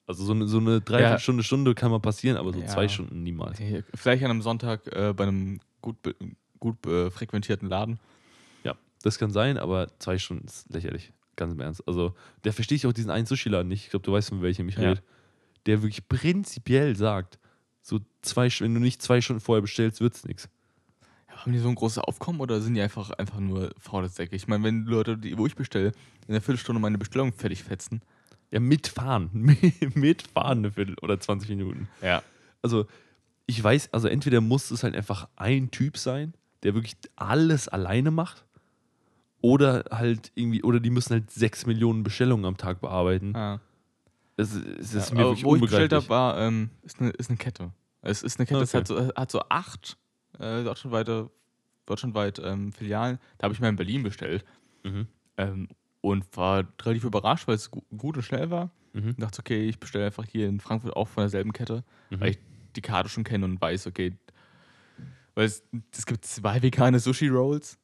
Also 0.08 0.24
so 0.26 0.34
eine, 0.34 0.48
so 0.48 0.58
eine 0.58 0.82
Dreiviertelstunde, 0.82 1.44
Stunde 1.44 1.76
kann 1.76 1.92
mal 1.92 2.00
passieren, 2.00 2.38
aber 2.38 2.52
so 2.54 2.60
Ja. 2.60 2.68
zwei 2.68 2.88
Stunden 2.88 3.24
niemals. 3.24 3.58
vielleicht 3.94 4.24
an 4.24 4.32
einem 4.32 4.42
Sonntag 4.42 4.86
äh, 4.88 5.14
bei 5.16 5.24
einem 5.26 5.60
gut, 5.82 5.98
gut 6.60 6.86
äh, 6.88 7.10
frequentierten 7.12 7.70
Laden. 7.70 8.00
Ja, 8.64 8.76
das 9.04 9.18
kann 9.18 9.32
sein, 9.32 9.58
aber 9.58 9.88
zwei 10.00 10.18
Stunden 10.18 10.46
ist 10.48 10.72
lächerlich. 10.74 11.12
Ganz 11.36 11.54
im 11.54 11.60
Ernst. 11.60 11.86
Also, 11.88 12.14
der 12.44 12.54
verstehe 12.54 12.76
ich 12.78 12.86
auch 12.88 12.94
diesen 12.94 13.12
einen 13.12 13.26
Sushi-Laden 13.26 13.68
nicht. 13.68 13.86
Ich 13.86 13.90
glaube, 13.90 14.06
du 14.06 14.12
weißt, 14.14 14.30
von 14.30 14.42
welchem 14.42 14.70
ich 14.70 14.76
Ja. 14.78 14.90
rede. 14.90 15.04
Der 15.66 15.82
wirklich 15.82 16.08
prinzipiell 16.08 16.96
sagt, 16.96 17.40
so 17.82 18.00
zwei, 18.22 18.50
wenn 18.60 18.74
du 18.74 18.80
nicht 18.80 19.02
zwei 19.02 19.22
Stunden 19.22 19.42
vorher 19.42 19.62
bestellst, 19.62 20.00
wird's 20.02 20.24
nichts. 20.26 20.48
Ja, 21.30 21.38
haben 21.38 21.52
die 21.54 21.60
so 21.60 21.68
ein 21.70 21.76
großes 21.76 22.00
Aufkommen 22.00 22.40
oder 22.40 22.62
sind 22.62 22.76
die 22.76 22.82
einfach, 22.82 23.12
einfach 23.12 23.40
nur 23.40 23.72
faule 23.80 24.10
Säcke? 24.10 24.36
Ich 24.36 24.48
meine, 24.48 24.64
wenn 24.64 24.86
Leute, 24.86 25.18
die, 25.18 25.38
wo 25.38 25.46
ich 25.46 25.56
bestelle, 25.56 25.92
in 26.28 26.34
einer 26.34 26.42
Viertelstunde 26.42 26.80
meine 26.82 26.98
Bestellung 26.98 27.34
fertig 27.34 27.64
fetzen. 27.64 28.02
Ja, 28.52 28.60
mitfahren. 28.60 29.30
mitfahren 29.96 30.60
eine 30.60 30.72
Viertel 30.72 30.96
oder 31.02 31.20
20 31.20 31.50
Minuten. 31.50 31.88
Ja. 32.02 32.24
Also, 32.62 32.86
ich 33.48 33.62
weiß, 33.64 33.90
also 33.94 34.08
entweder 34.08 34.42
muss 34.42 34.72
es 34.72 34.84
halt 34.84 34.96
einfach 34.96 35.28
ein 35.36 35.70
Typ 35.72 35.98
sein, 35.98 36.34
der 36.64 36.74
wirklich 36.74 36.96
alles 37.16 37.68
alleine 37.68 38.10
macht. 38.12 38.46
Oder 39.46 39.86
halt 39.92 40.32
irgendwie, 40.34 40.64
oder 40.64 40.80
die 40.80 40.90
müssen 40.90 41.14
halt 41.14 41.30
sechs 41.30 41.68
Millionen 41.68 42.02
Bestellungen 42.02 42.46
am 42.46 42.58
Tag 42.58 42.82
bearbeiten. 42.82 43.34
ja. 43.36 43.60
Es, 44.38 44.54
es 44.56 44.94
ist 44.94 45.10
Ja, 45.12 45.16
mir 45.16 45.24
wirklich 45.26 45.46
wo 45.46 45.56
ich 45.56 45.62
bestellt 45.62 45.94
habe, 45.94 46.10
war, 46.10 46.38
ähm, 46.40 46.70
ist, 46.82 47.00
eine, 47.00 47.12
ist 47.12 47.30
eine 47.30 47.38
Kette. 47.38 47.72
Es 48.02 48.22
ist 48.24 48.38
eine 48.40 48.46
Kette, 48.48 48.64
es 48.64 48.70
Okay. 48.72 48.80
hat 48.80 48.88
so, 48.88 49.08
hat 49.16 49.32
so 49.32 49.42
acht 49.50 49.98
äh, 50.40 50.64
deutschlandweite, 50.64 51.30
deutschlandweit 51.86 52.40
ähm, 52.40 52.72
Filialen. 52.74 53.20
Da 53.38 53.44
habe 53.46 53.54
ich 53.54 53.60
mal 53.62 53.70
in 53.70 53.76
Berlin 53.78 54.02
bestellt 54.04 54.44
Mhm. 54.84 55.08
ähm, 55.38 55.70
und 56.02 56.26
war 56.36 56.66
relativ 56.82 57.04
überrascht, 57.06 57.48
weil 57.48 57.56
es 57.56 57.70
gu 57.72 57.82
gut 57.96 58.18
und 58.18 58.24
schnell 58.24 58.50
war. 58.50 58.72
Mhm. 58.94 59.10
Und 59.10 59.22
dachte, 59.22 59.40
okay, 59.42 59.70
ich 59.70 59.80
bestelle 59.80 60.06
einfach 60.08 60.26
hier 60.26 60.48
in 60.50 60.60
Frankfurt 60.60 60.96
auch 60.96 61.08
von 61.08 61.22
derselben 61.22 61.54
Kette, 61.54 61.84
Mhm. 62.10 62.20
weil 62.20 62.30
ich 62.32 62.40
die 62.76 62.82
Karte 62.82 63.10
schon 63.10 63.24
kenne 63.24 63.46
und 63.46 63.62
weiß, 63.62 63.86
okay, 63.88 64.18
weil 65.36 65.46
es, 65.46 65.64
es 65.96 66.06
gibt 66.06 66.26
zwei 66.26 66.62
vegane 66.62 67.00
Sushi-Rolls, 67.00 67.78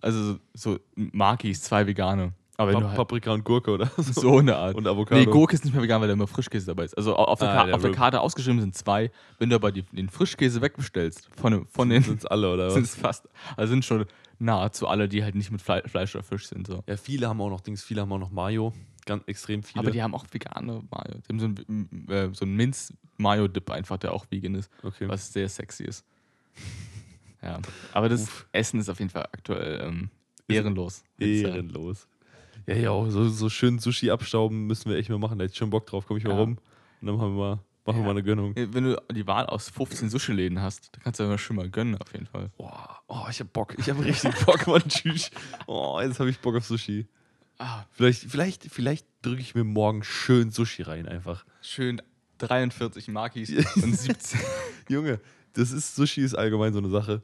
also 0.00 0.38
so 0.54 0.78
Makis, 0.94 1.62
zwei 1.62 1.86
vegane. 1.86 2.32
Aber 2.60 2.68
wenn 2.72 2.74
Pa 2.74 2.80
du 2.80 2.86
halt, 2.88 2.96
Paprika 2.96 3.32
und 3.32 3.44
Gurke 3.44 3.70
oder 3.70 3.88
so. 3.96 4.02
so 4.20 4.38
eine 4.38 4.56
Art. 4.56 4.74
Und 4.74 4.86
Avocado. 4.88 5.20
Nee, 5.20 5.26
Gurke 5.26 5.54
ist 5.54 5.64
nicht 5.64 5.72
mehr 5.74 5.82
vegan, 5.82 6.00
weil 6.00 6.08
da 6.08 6.14
immer 6.14 6.26
Frischkäse 6.26 6.66
dabei 6.66 6.86
ist. 6.86 6.96
Also 6.96 7.14
au- 7.16 7.24
auf 7.26 7.38
der, 7.38 7.50
Ah, 7.50 7.66
Ka 7.66 7.72
auf 7.72 7.82
der. 7.82 7.92
Karte 7.92 8.20
ausgeschrieben 8.20 8.60
sind 8.60 8.74
zwei. 8.74 9.12
Wenn 9.38 9.48
du 9.50 9.54
aber 9.54 9.70
die, 9.70 9.82
den 9.82 10.08
Frischkäse 10.08 10.60
wegbestellst, 10.60 11.28
von, 11.40 11.52
dem- 11.52 11.66
von 11.68 11.88
den 11.88 12.02
sind 12.02 12.18
es 12.18 12.26
alle 12.26 12.52
oder 12.52 12.70
sind 12.72 12.82
was? 12.82 12.90
es 12.94 12.96
fast, 13.00 13.28
also 13.56 13.70
sind 13.70 13.84
schon 13.84 14.06
nahezu 14.40 14.88
alle, 14.88 15.08
die 15.08 15.22
halt 15.22 15.36
nicht 15.36 15.52
mit 15.52 15.62
Fle 15.62 15.82
Fleisch 15.86 16.14
oder 16.16 16.24
Fisch 16.24 16.48
sind. 16.48 16.66
So. 16.66 16.82
Ja, 16.88 16.96
viele 16.96 17.28
haben 17.28 17.40
auch 17.40 17.48
noch 17.50 17.60
Dings, 17.60 17.84
viele 17.84 18.00
haben 18.00 18.12
auch 18.12 18.18
noch 18.18 18.30
Mayo. 18.32 18.72
Ganz 19.06 19.22
extrem 19.28 19.62
viele. 19.62 19.78
Aber 19.80 19.90
die 19.92 20.02
haben 20.02 20.14
auch 20.16 20.26
vegane 20.28 20.82
Mayo. 20.90 21.14
Die 21.28 21.32
haben 21.32 21.38
so 21.38 21.46
einen, 21.46 22.08
äh, 22.10 22.28
so 22.34 22.44
einen 22.44 22.56
Minz-Mayo-Dip 22.56 23.70
einfach, 23.70 23.98
der 23.98 24.12
auch 24.12 24.26
vegan 24.30 24.56
ist, 24.56 24.68
okay. 24.82 25.08
was 25.08 25.32
sehr 25.32 25.48
sexy 25.48 25.84
ist. 25.84 26.04
Ja, 27.42 27.60
aber 27.92 28.08
das 28.08 28.22
Uff. 28.22 28.46
Essen 28.52 28.80
ist 28.80 28.88
auf 28.88 28.98
jeden 28.98 29.10
Fall 29.10 29.24
aktuell 29.32 29.80
ähm, 29.86 30.10
ehrenlos. 30.48 31.04
Ehrenlos. 31.18 32.06
Ja, 32.66 32.74
ja, 32.74 32.90
auch 32.90 33.08
so, 33.08 33.28
so 33.28 33.48
schön 33.48 33.78
Sushi 33.78 34.10
abstauben 34.10 34.66
müssen 34.66 34.90
wir 34.90 34.98
echt 34.98 35.08
mal 35.08 35.18
machen. 35.18 35.38
Da 35.38 35.44
hätte 35.44 35.52
ich 35.52 35.58
schon 35.58 35.70
Bock 35.70 35.86
drauf. 35.86 36.04
Komm 36.06 36.16
ich 36.18 36.24
mal 36.24 36.30
Ja. 36.32 36.38
rum. 36.40 36.58
Und 37.00 37.06
dann 37.06 37.16
machen 37.16 37.34
wir 37.36 37.38
mal, 37.38 37.54
machen 37.54 37.60
wir 37.86 37.94
Ja. 38.00 38.02
mal 38.02 38.10
eine 38.10 38.22
Gönnung. 38.22 38.54
Wenn 38.56 38.84
du 38.84 39.00
die 39.12 39.26
Wahl 39.26 39.46
aus 39.46 39.70
15 39.70 40.10
Sushi-Läden 40.10 40.60
hast, 40.60 40.90
dann 40.92 41.02
kannst 41.02 41.20
du 41.20 41.24
ja 41.24 41.38
schon 41.38 41.56
mal 41.56 41.70
gönnen, 41.70 41.96
auf 41.96 42.12
jeden 42.12 42.26
Fall. 42.26 42.50
Boah, 42.58 42.98
oh, 43.06 43.24
ich 43.30 43.40
hab 43.40 43.52
Bock. 43.52 43.74
Ich 43.78 43.88
hab 43.88 43.98
richtig 44.04 44.34
Bock, 44.44 44.66
Mann. 44.66 44.82
Tschüss. 44.88 45.30
Oh, 45.66 45.98
jetzt 46.02 46.18
habe 46.20 46.28
ich 46.28 46.38
Bock 46.40 46.56
auf 46.56 46.64
Sushi. 46.66 47.06
Ah, 47.58 47.84
Vielleicht, 47.92 48.22
vielleicht, 48.30 48.64
vielleicht 48.64 49.06
drücke 49.22 49.40
ich 49.40 49.54
mir 49.54 49.64
morgen 49.64 50.02
schön 50.04 50.50
Sushi 50.50 50.82
rein 50.82 51.08
einfach. 51.08 51.44
schön 51.62 52.02
43 52.38 53.08
Makis 53.08 53.50
und 53.82 53.96
17. 53.98 54.38
Junge, 54.88 55.20
das 55.58 55.72
ist, 55.72 55.96
Sushi 55.96 56.20
ist 56.20 56.34
allgemein 56.34 56.72
so 56.72 56.78
eine 56.78 56.88
Sache. 56.88 57.22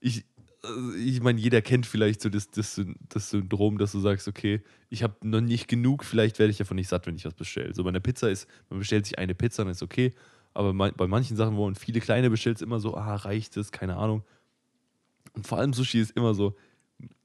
Ich, 0.00 0.24
also 0.62 0.94
ich 0.94 1.20
meine, 1.22 1.38
jeder 1.38 1.62
kennt 1.62 1.86
vielleicht 1.86 2.20
so 2.20 2.28
das, 2.28 2.50
das, 2.50 2.80
das 3.08 3.30
Syndrom, 3.30 3.78
dass 3.78 3.92
du 3.92 4.00
sagst, 4.00 4.26
okay, 4.26 4.62
ich 4.90 5.02
habe 5.02 5.14
noch 5.22 5.40
nicht 5.40 5.68
genug, 5.68 6.04
vielleicht 6.04 6.38
werde 6.38 6.50
ich 6.50 6.58
davon 6.58 6.76
nicht 6.76 6.88
satt, 6.88 7.06
wenn 7.06 7.14
ich 7.14 7.24
was 7.24 7.34
bestelle. 7.34 7.72
So 7.74 7.84
bei 7.84 7.90
einer 7.90 8.00
Pizza 8.00 8.28
ist, 8.30 8.48
man 8.68 8.80
bestellt 8.80 9.06
sich 9.06 9.18
eine 9.18 9.34
Pizza, 9.34 9.62
dann 9.62 9.70
ist 9.70 9.82
okay. 9.82 10.12
Aber 10.54 10.72
man, 10.72 10.92
bei 10.96 11.06
manchen 11.06 11.36
Sachen, 11.36 11.56
wo 11.56 11.66
man 11.66 11.76
viele 11.76 12.00
kleine 12.00 12.30
bestellt, 12.30 12.56
ist 12.56 12.62
immer 12.62 12.80
so, 12.80 12.96
ah, 12.96 13.14
reicht 13.14 13.56
es, 13.56 13.70
keine 13.70 13.96
Ahnung. 13.96 14.24
Und 15.34 15.46
vor 15.46 15.58
allem 15.58 15.72
Sushi 15.72 16.00
ist 16.00 16.16
immer 16.16 16.34
so, 16.34 16.56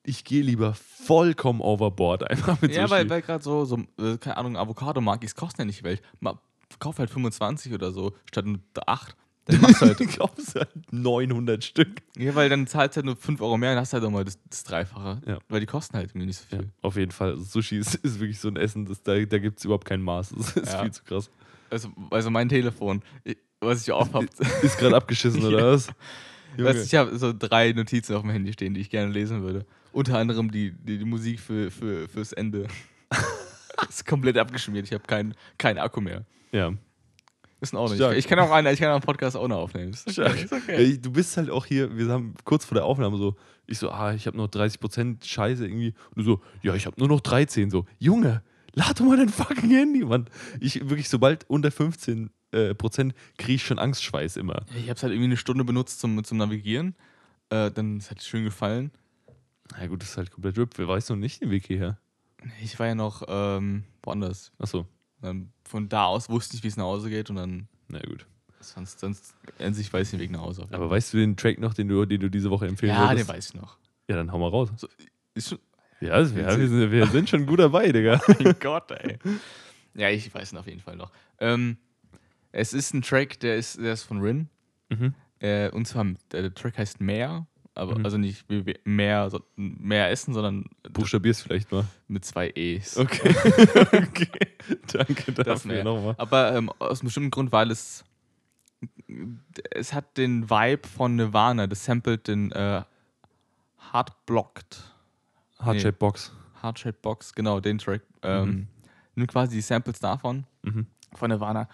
ich 0.04 0.24
gehe 0.24 0.44
lieber 0.44 0.76
vollkommen 0.76 1.62
overboard 1.62 2.24
einfach 2.30 2.62
mit 2.62 2.76
ja, 2.76 2.84
Sushi. 2.84 2.92
weil, 2.92 3.10
weil 3.10 3.22
gerade 3.24 3.44
so, 3.44 3.66
so, 3.66 3.80
äh, 3.98 4.18
keine 4.20 4.38
Ahnung, 4.38 4.56
Avocado-Makis 4.56 5.34
kosten 5.34 5.62
ja 5.62 5.66
nicht 5.66 5.82
Welt. 5.84 6.04
Ma, 6.20 6.40
kauf 6.78 7.00
halt 7.00 7.10
25 7.10 7.74
oder 7.74 7.92
so, 7.92 8.14
statt 8.30 8.46
nur 8.46 8.60
8. 8.86 9.16
Dann 9.46 9.62
machst 9.62 9.82
du 9.82 9.86
halt. 9.88 10.18
Kaufst 10.18 10.56
halt 10.56 10.70
900 10.92 11.64
Stück. 11.64 12.02
ja, 12.18 12.34
weil 12.36 12.50
dann 12.50 12.66
zahlst 12.68 12.96
du 12.96 13.00
halt 13.00 13.06
nur 13.06 13.16
5 13.18 13.42
Euro 13.42 13.58
mehr 13.58 13.74
und 13.74 13.78
hast 13.78 13.92
halt 13.94 14.04
nochmal 14.04 14.24
das, 14.24 14.40
das 14.50 14.64
Dreifache. 14.64 15.22
Ja. 15.26 15.40
Weil 15.50 15.60
die 15.60 15.66
kosten 15.66 15.98
halt 15.98 16.12
irgendwie 16.12 16.28
nicht 16.28 16.38
so 16.38 16.56
Ja, 16.56 16.62
viel. 16.62 16.72
auf 16.82 16.96
jeden 16.96 17.12
Fall. 17.12 17.32
Also 17.32 17.44
Sushi 17.44 17.78
ist, 17.78 17.96
ist 17.96 18.20
wirklich 18.20 18.40
so 18.40 18.48
ein 18.48 18.56
Essen, 18.56 18.86
das, 18.86 19.02
da, 19.04 19.20
da 19.20 19.38
gibt 19.40 19.60
es 19.60 19.66
überhaupt 19.66 19.86
kein 19.86 20.02
Maß. 20.02 20.34
Das 20.38 20.56
ist 20.56 20.72
Ja. 20.74 20.82
viel 20.84 20.92
zu 20.92 21.04
krass. 21.04 21.30
Also, 21.70 21.90
also 22.12 22.30
mein 22.30 22.48
Telefon, 22.50 23.02
ich- 23.24 23.38
was 23.60 23.82
ich 23.82 23.92
auf 23.92 24.14
habe. 24.14 24.28
Ist 24.62 24.78
gerade 24.78 24.96
abgeschissen, 24.96 25.44
oder 25.46 25.72
was? 25.74 25.88
Weißt, 26.58 26.86
ich 26.86 26.96
habe 26.96 27.18
so 27.18 27.34
drei 27.38 27.72
Notizen 27.72 28.14
auf 28.16 28.22
dem 28.22 28.30
Handy 28.32 28.54
stehen, 28.54 28.74
die 28.74 28.82
ich 28.82 28.90
gerne 28.90 29.12
lesen 29.12 29.42
würde. 29.42 29.66
Unter 29.92 30.18
anderem 30.20 30.52
die, 30.52 30.72
die, 30.72 30.98
die 31.00 31.06
Musik 31.06 31.40
für, 31.40 31.72
für, 31.72 32.08
fürs 32.08 32.32
Ende. 32.34 32.68
ist 33.90 34.06
komplett 34.06 34.38
abgeschmiert. 34.38 34.86
Ich 34.86 34.94
habe 34.94 35.04
keinen 35.06 35.34
kein 35.58 35.78
Akku 35.78 36.00
mehr. 36.02 36.26
Ja. 36.52 36.74
Ist 37.64 37.72
in 37.72 37.80
Ordnung. 37.80 37.98
Stark. 37.98 38.18
Ich, 38.18 38.28
kann 38.28 38.40
auch 38.40 38.52
einen, 38.52 38.74
ich 38.74 38.80
kann 38.80 38.90
auch 38.90 38.96
einen 38.96 39.04
Podcast 39.04 39.38
auch 39.38 39.48
noch 39.48 39.60
aufnehmen. 39.60 39.96
Okay. 40.06 40.46
Okay. 40.52 40.98
du 40.98 41.12
bist 41.12 41.38
halt 41.38 41.50
auch 41.50 41.66
hier, 41.66 41.96
wir 41.96 42.10
haben 42.10 42.36
kurz 42.44 42.66
vor 42.66 42.76
der 42.76 42.84
Aufnahme 42.84 43.18
so, 43.18 43.38
ich 43.66 43.80
so, 43.80 43.90
ah, 43.90 44.14
ich 44.14 44.28
habe 44.28 44.36
noch 44.36 44.50
30% 44.50 45.26
Scheiße 45.26 45.66
irgendwie. 45.66 45.94
Und 46.14 46.18
du 46.18 46.24
so, 46.24 46.42
ja, 46.62 46.76
ich 46.76 46.86
habe 46.86 47.00
nur 47.00 47.08
noch 47.08 47.22
13. 47.22 47.70
So, 47.70 47.86
Junge, 48.00 48.44
lad 48.74 49.00
doch 49.00 49.06
mal 49.06 49.16
dein 49.16 49.30
fucking 49.30 49.70
Handy, 49.70 50.04
Mann. 50.04 50.30
Ich 50.60 50.90
wirklich, 50.90 51.08
sobald 51.08 51.50
unter 51.50 51.72
15 51.72 52.32
äh, 52.52 52.76
Prozent 52.76 53.16
kriege 53.38 53.54
ich 53.54 53.64
schon 53.64 53.80
Angstschweiß 53.80 54.36
immer. 54.36 54.66
Ich 54.76 54.90
habe 54.90 54.96
es 54.96 55.04
halt 55.04 55.14
irgendwie 55.14 55.30
eine 55.30 55.38
Stunde 55.38 55.64
benutzt 55.64 56.02
zum, 56.02 56.22
zum 56.26 56.38
Navigieren. 56.38 56.96
Äh, 57.50 57.72
dann 57.72 57.98
ist 58.00 58.10
halt 58.10 58.22
schön 58.24 58.44
gefallen. 58.44 58.92
Na 59.80 59.88
gut, 59.88 60.02
das 60.02 60.10
ist 60.10 60.18
halt 60.18 60.32
komplett 60.32 60.58
RIP. 60.58 60.78
Wer 60.78 60.90
weiß 60.90 61.08
noch 61.10 61.16
nicht 61.16 61.42
den 61.42 61.50
Weg 61.50 61.66
hierher. 61.66 61.98
Ich 62.62 62.78
war 62.78 62.88
ja 62.88 62.96
noch 62.96 63.24
ähm, 63.30 63.86
woanders. 64.02 64.52
Achso, 64.60 64.86
Dann 65.22 65.54
von 65.74 65.90
da 65.90 66.06
aus 66.06 66.30
wusste 66.30 66.56
ich, 66.56 66.62
wie 66.62 66.68
es 66.68 66.78
nach 66.78 66.84
Hause 66.84 67.10
geht 67.10 67.32
und 67.32 67.36
dann 67.38 67.68
na 67.88 67.98
gut. 68.00 68.28
sonst, 68.60 69.00
sonst 69.00 69.34
an 69.58 69.74
sich 69.74 69.92
weiß 69.92 70.06
ich 70.06 70.12
den 70.12 70.20
Weg 70.20 70.30
nach 70.30 70.42
Hause. 70.42 70.68
Aber 70.70 70.88
weißt 70.88 71.12
du 71.14 71.18
den 71.18 71.36
Track 71.36 71.58
noch, 71.60 71.74
den 71.74 71.88
du, 71.88 72.06
den 72.06 72.20
du 72.22 72.30
diese 72.30 72.52
Woche 72.52 72.68
empfehlen 72.68 72.94
ja, 72.94 73.10
würdest? 73.10 73.28
den 73.28 73.36
weiß 73.36 73.50
ich 73.50 73.54
noch. 73.60 73.80
Ja, 74.08 74.16
dann 74.18 74.32
hau 74.32 74.38
mal 74.38 74.50
raus. 74.50 74.70
Ist 75.34 75.50
schon, 75.50 75.58
Ja, 76.00 76.20
das- 76.20 76.32
ja 76.32 76.56
wir, 76.60 76.68
sind, 76.68 76.92
wir 76.92 77.08
sind 77.08 77.28
schon 77.28 77.48
gut 77.48 77.58
dabei, 77.58 77.92
Digga. 77.92 78.22
mein 78.40 78.56
Gott, 78.60 78.92
ey. 78.92 79.18
Ja, 79.96 80.10
ich 80.12 80.32
weiß 80.32 80.52
ihn 80.54 80.60
auf 80.60 80.68
jeden 80.68 80.80
Fall 80.80 80.96
noch. 80.96 81.12
Ähm, 81.40 81.78
es 82.52 82.74
ist 82.74 82.94
ein 82.94 83.02
Track, 83.02 83.40
der 83.40 83.58
ist, 83.58 83.80
der 83.80 83.94
ist 83.94 84.04
von 84.04 84.22
Rin. 84.22 84.50
Mhm. 84.90 85.16
Äh, 85.40 85.72
und 85.72 85.88
zwar, 85.88 86.06
der, 86.32 86.44
der 86.44 86.54
Track 86.54 86.78
heißt 86.78 87.02
Meer. 87.02 87.48
Aber, 87.76 87.98
Mhm. 87.98 88.06
Also 88.06 88.18
nicht 88.18 88.46
mehr, 88.86 89.32
mehr 89.56 90.12
essen, 90.12 90.34
sondern 90.34 90.66
Buchstabierst 90.92 91.42
vielleicht 91.44 91.72
mal. 91.72 91.86
mit 92.08 92.24
zwei 92.24 92.52
E's. 92.56 92.98
Okay. 92.98 93.30
okay. 93.92 94.30
Danke 94.92 95.32
Das 95.32 95.64
dafür 95.64 95.84
nochmal. 95.84 96.16
Aber 96.18 96.56
ähm, 96.56 96.70
aus 96.80 97.00
einem 97.02 97.08
bestimmten 97.08 97.32
Grund, 97.32 97.52
weil 97.52 97.72
es 97.72 98.04
es 99.72 99.94
hat 99.94 100.18
den 100.18 100.50
Vibe 100.50 100.88
von 100.88 101.16
Nirvana. 101.16 101.68
Das 101.68 101.86
samplet 101.86 102.28
den 102.28 102.52
äh, 102.52 102.84
Hard 103.92 104.26
Blocked. 104.26 104.84
Hardshaped 105.60 106.00
Box. 106.00 106.32
Hard 106.62 106.80
Shaped 106.80 107.02
Box, 107.02 107.34
genau, 107.34 107.60
den 107.60 107.78
Track. 107.78 108.02
Ähm, 108.22 108.46
Mhm. 108.50 108.68
Nimmt 109.16 109.32
quasi 109.32 109.56
die 109.56 109.62
Samples 109.62 110.00
davon, 110.00 110.46
Mhm. 110.64 110.88
von 111.14 111.30
Nirvana, 111.30 111.68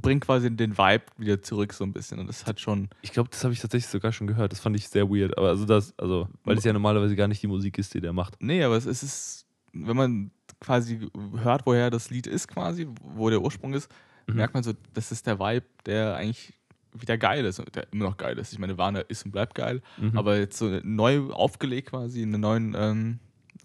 bringt 0.00 0.24
quasi 0.24 0.54
den 0.54 0.76
Vibe 0.78 1.04
wieder 1.18 1.42
zurück 1.42 1.72
so 1.72 1.84
ein 1.84 1.92
bisschen. 1.92 2.18
Und 2.18 2.26
das 2.26 2.46
hat 2.46 2.60
schon. 2.60 2.88
Ich 3.02 3.12
glaube, 3.12 3.28
das 3.30 3.42
habe 3.44 3.52
ich 3.54 3.60
tatsächlich 3.60 3.88
sogar 3.90 4.12
schon 4.12 4.26
gehört. 4.26 4.52
Das 4.52 4.60
fand 4.60 4.76
ich 4.76 4.88
sehr 4.88 5.08
weird. 5.10 5.36
Aber 5.38 5.48
also 5.48 5.64
das, 5.64 5.92
also, 5.98 6.28
weil 6.44 6.56
es 6.58 6.64
ja 6.64 6.72
normalerweise 6.72 7.16
gar 7.16 7.28
nicht 7.28 7.42
die 7.42 7.46
Musik 7.48 7.78
ist, 7.78 7.94
die 7.94 8.00
der 8.00 8.12
macht. 8.12 8.36
Nee, 8.40 8.62
aber 8.62 8.76
es 8.76 8.86
ist- 8.86 9.46
wenn 9.72 9.96
man 9.96 10.30
quasi 10.60 11.08
hört, 11.42 11.66
woher 11.66 11.90
das 11.90 12.10
Lied 12.10 12.26
ist, 12.26 12.48
quasi, 12.48 12.86
wo 13.02 13.28
der 13.30 13.42
Ursprung 13.42 13.74
ist, 13.74 13.90
Mhm. 14.26 14.36
merkt 14.36 14.54
man 14.54 14.62
so, 14.62 14.72
das 14.94 15.10
ist 15.12 15.26
der 15.26 15.38
Vibe, 15.38 15.66
der 15.84 16.16
eigentlich 16.16 16.54
wieder 16.96 17.18
geil 17.18 17.44
ist 17.44 17.58
und 17.58 17.74
der 17.74 17.92
immer 17.92 18.04
noch 18.04 18.16
geil 18.16 18.38
ist. 18.38 18.52
Ich 18.52 18.58
meine, 18.60 18.78
Warner 18.78 19.04
ist 19.10 19.24
und 19.26 19.32
bleibt 19.32 19.54
geil, 19.56 19.82
Mhm. 19.98 20.16
aber 20.16 20.38
jetzt 20.38 20.56
so 20.58 20.78
neu 20.84 21.28
aufgelegt 21.32 21.90
quasi 21.90 22.22
in 22.22 22.28
einer 22.28 22.38
neuen 22.38 22.74
ähm, 22.78 23.18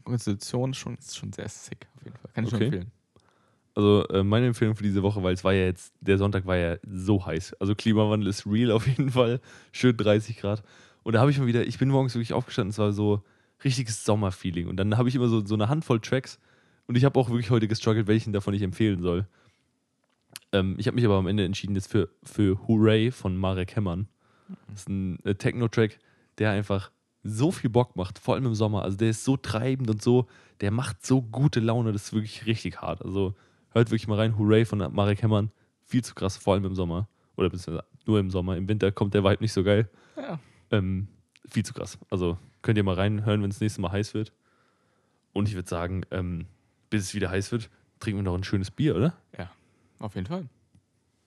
Konstitution 0.03 0.73
schon, 0.73 0.95
ist 0.95 1.15
schon 1.17 1.31
sehr 1.31 1.47
sick 1.47 1.87
auf 1.95 2.03
jeden 2.03 2.17
Fall. 2.17 2.31
Kann 2.33 2.43
ich 2.45 2.53
Okay. 2.53 2.57
schon 2.65 2.73
empfehlen. 2.73 2.91
Also 3.79 4.05
äh, 4.09 4.25
meine 4.25 4.47
Empfehlung 4.47 4.75
für 4.75 4.83
diese 4.83 5.03
Woche, 5.03 5.23
weil 5.23 5.33
es 5.33 5.45
war 5.45 5.53
ja 5.53 5.63
jetzt, 5.63 5.93
der 6.01 6.17
Sonntag 6.17 6.45
war 6.45 6.57
ja 6.57 6.75
so 6.85 7.25
heiß. 7.25 7.53
Also 7.61 7.75
Klimawandel 7.75 8.27
ist 8.27 8.45
real 8.45 8.71
auf 8.71 8.85
jeden 8.85 9.09
Fall. 9.11 9.39
Schön 9.71 9.95
30 9.95 10.35
Grad. 10.35 10.63
Und 11.03 11.13
da 11.13 11.21
habe 11.21 11.31
ich 11.31 11.39
mal 11.39 11.47
wieder, 11.47 11.65
ich 11.65 11.79
bin 11.79 11.87
morgens 11.87 12.13
wirklich 12.13 12.33
aufgestanden, 12.33 12.71
es 12.71 12.77
war 12.77 12.91
so 12.91 13.23
richtiges 13.63 14.03
Sommerfeeling. 14.03 14.67
Und 14.67 14.75
dann 14.75 14.97
habe 14.97 15.07
ich 15.07 15.15
immer 15.15 15.29
so, 15.29 15.45
so 15.45 15.53
eine 15.53 15.69
Handvoll 15.69 16.01
Tracks 16.01 16.39
und 16.87 16.97
ich 16.97 17.05
habe 17.05 17.17
auch 17.17 17.29
wirklich 17.29 17.51
heute 17.51 17.69
gestruggelt, 17.69 18.07
welchen 18.07 18.33
davon 18.33 18.53
ich 18.53 18.63
empfehlen 18.63 19.01
soll. 19.01 19.25
Ähm, 20.51 20.75
ich 20.77 20.87
habe 20.87 20.95
mich 20.95 21.05
aber 21.05 21.15
am 21.15 21.27
Ende 21.27 21.45
entschieden 21.45 21.75
jetzt 21.75 21.89
für, 21.89 22.09
für 22.21 22.59
Hooray 22.67 23.11
von 23.11 23.37
Marek 23.37 23.77
Hemmern. 23.77 24.09
Das 24.67 24.81
ist 24.81 24.89
ein 24.89 25.23
äh, 25.23 25.35
Techno-Track, 25.35 25.99
der 26.37 26.51
einfach 26.51 26.91
so 27.23 27.49
viel 27.49 27.69
Bock 27.69 27.95
macht, 27.95 28.19
vor 28.19 28.35
allem 28.35 28.45
im 28.45 28.55
Sommer. 28.55 28.81
Also 28.81 28.97
der 28.97 29.11
ist 29.11 29.23
so 29.23 29.37
treibend 29.37 29.89
und 29.89 30.01
so, 30.01 30.27
der 30.59 30.71
macht 30.71 31.05
so 31.05 31.21
gute 31.21 31.61
Laune, 31.61 31.93
das 31.93 32.07
ist 32.07 32.13
wirklich 32.13 32.45
richtig 32.45 32.81
hart. 32.81 33.05
Also 33.05 33.35
hört 33.71 33.91
wirklich 33.91 34.07
mal 34.07 34.17
rein, 34.17 34.37
Hooray 34.37 34.65
von 34.65 34.79
Marek 34.93 35.21
Hemmern. 35.21 35.51
Viel 35.85 36.03
zu 36.03 36.13
krass, 36.13 36.37
vor 36.37 36.53
allem 36.53 36.65
im 36.65 36.75
Sommer. 36.75 37.07
Oder 37.35 37.51
nur 38.05 38.19
im 38.19 38.29
Sommer. 38.29 38.57
Im 38.57 38.67
Winter 38.67 38.91
kommt 38.91 39.13
der 39.13 39.23
Vibe 39.23 39.41
nicht 39.41 39.53
so 39.53 39.63
geil. 39.63 39.89
Ja. 40.17 40.39
Ähm, 40.71 41.07
viel 41.47 41.63
zu 41.63 41.73
krass. 41.73 41.97
Also 42.09 42.37
könnt 42.61 42.77
ihr 42.77 42.83
mal 42.83 42.95
reinhören, 42.95 43.41
wenn 43.41 43.49
es 43.49 43.61
nächstes 43.61 43.81
Mal 43.81 43.91
heiß 43.91 44.13
wird. 44.13 44.33
Und 45.33 45.47
ich 45.47 45.55
würde 45.55 45.69
sagen, 45.69 46.03
ähm, 46.11 46.45
bis 46.89 47.03
es 47.03 47.13
wieder 47.15 47.29
heiß 47.29 47.51
wird, 47.51 47.69
trinken 47.99 48.19
wir 48.19 48.23
noch 48.23 48.35
ein 48.35 48.43
schönes 48.43 48.71
Bier, 48.71 48.95
oder? 48.95 49.15
Auf 49.99 50.15
jeden 50.15 50.27
Fall. 50.27 50.47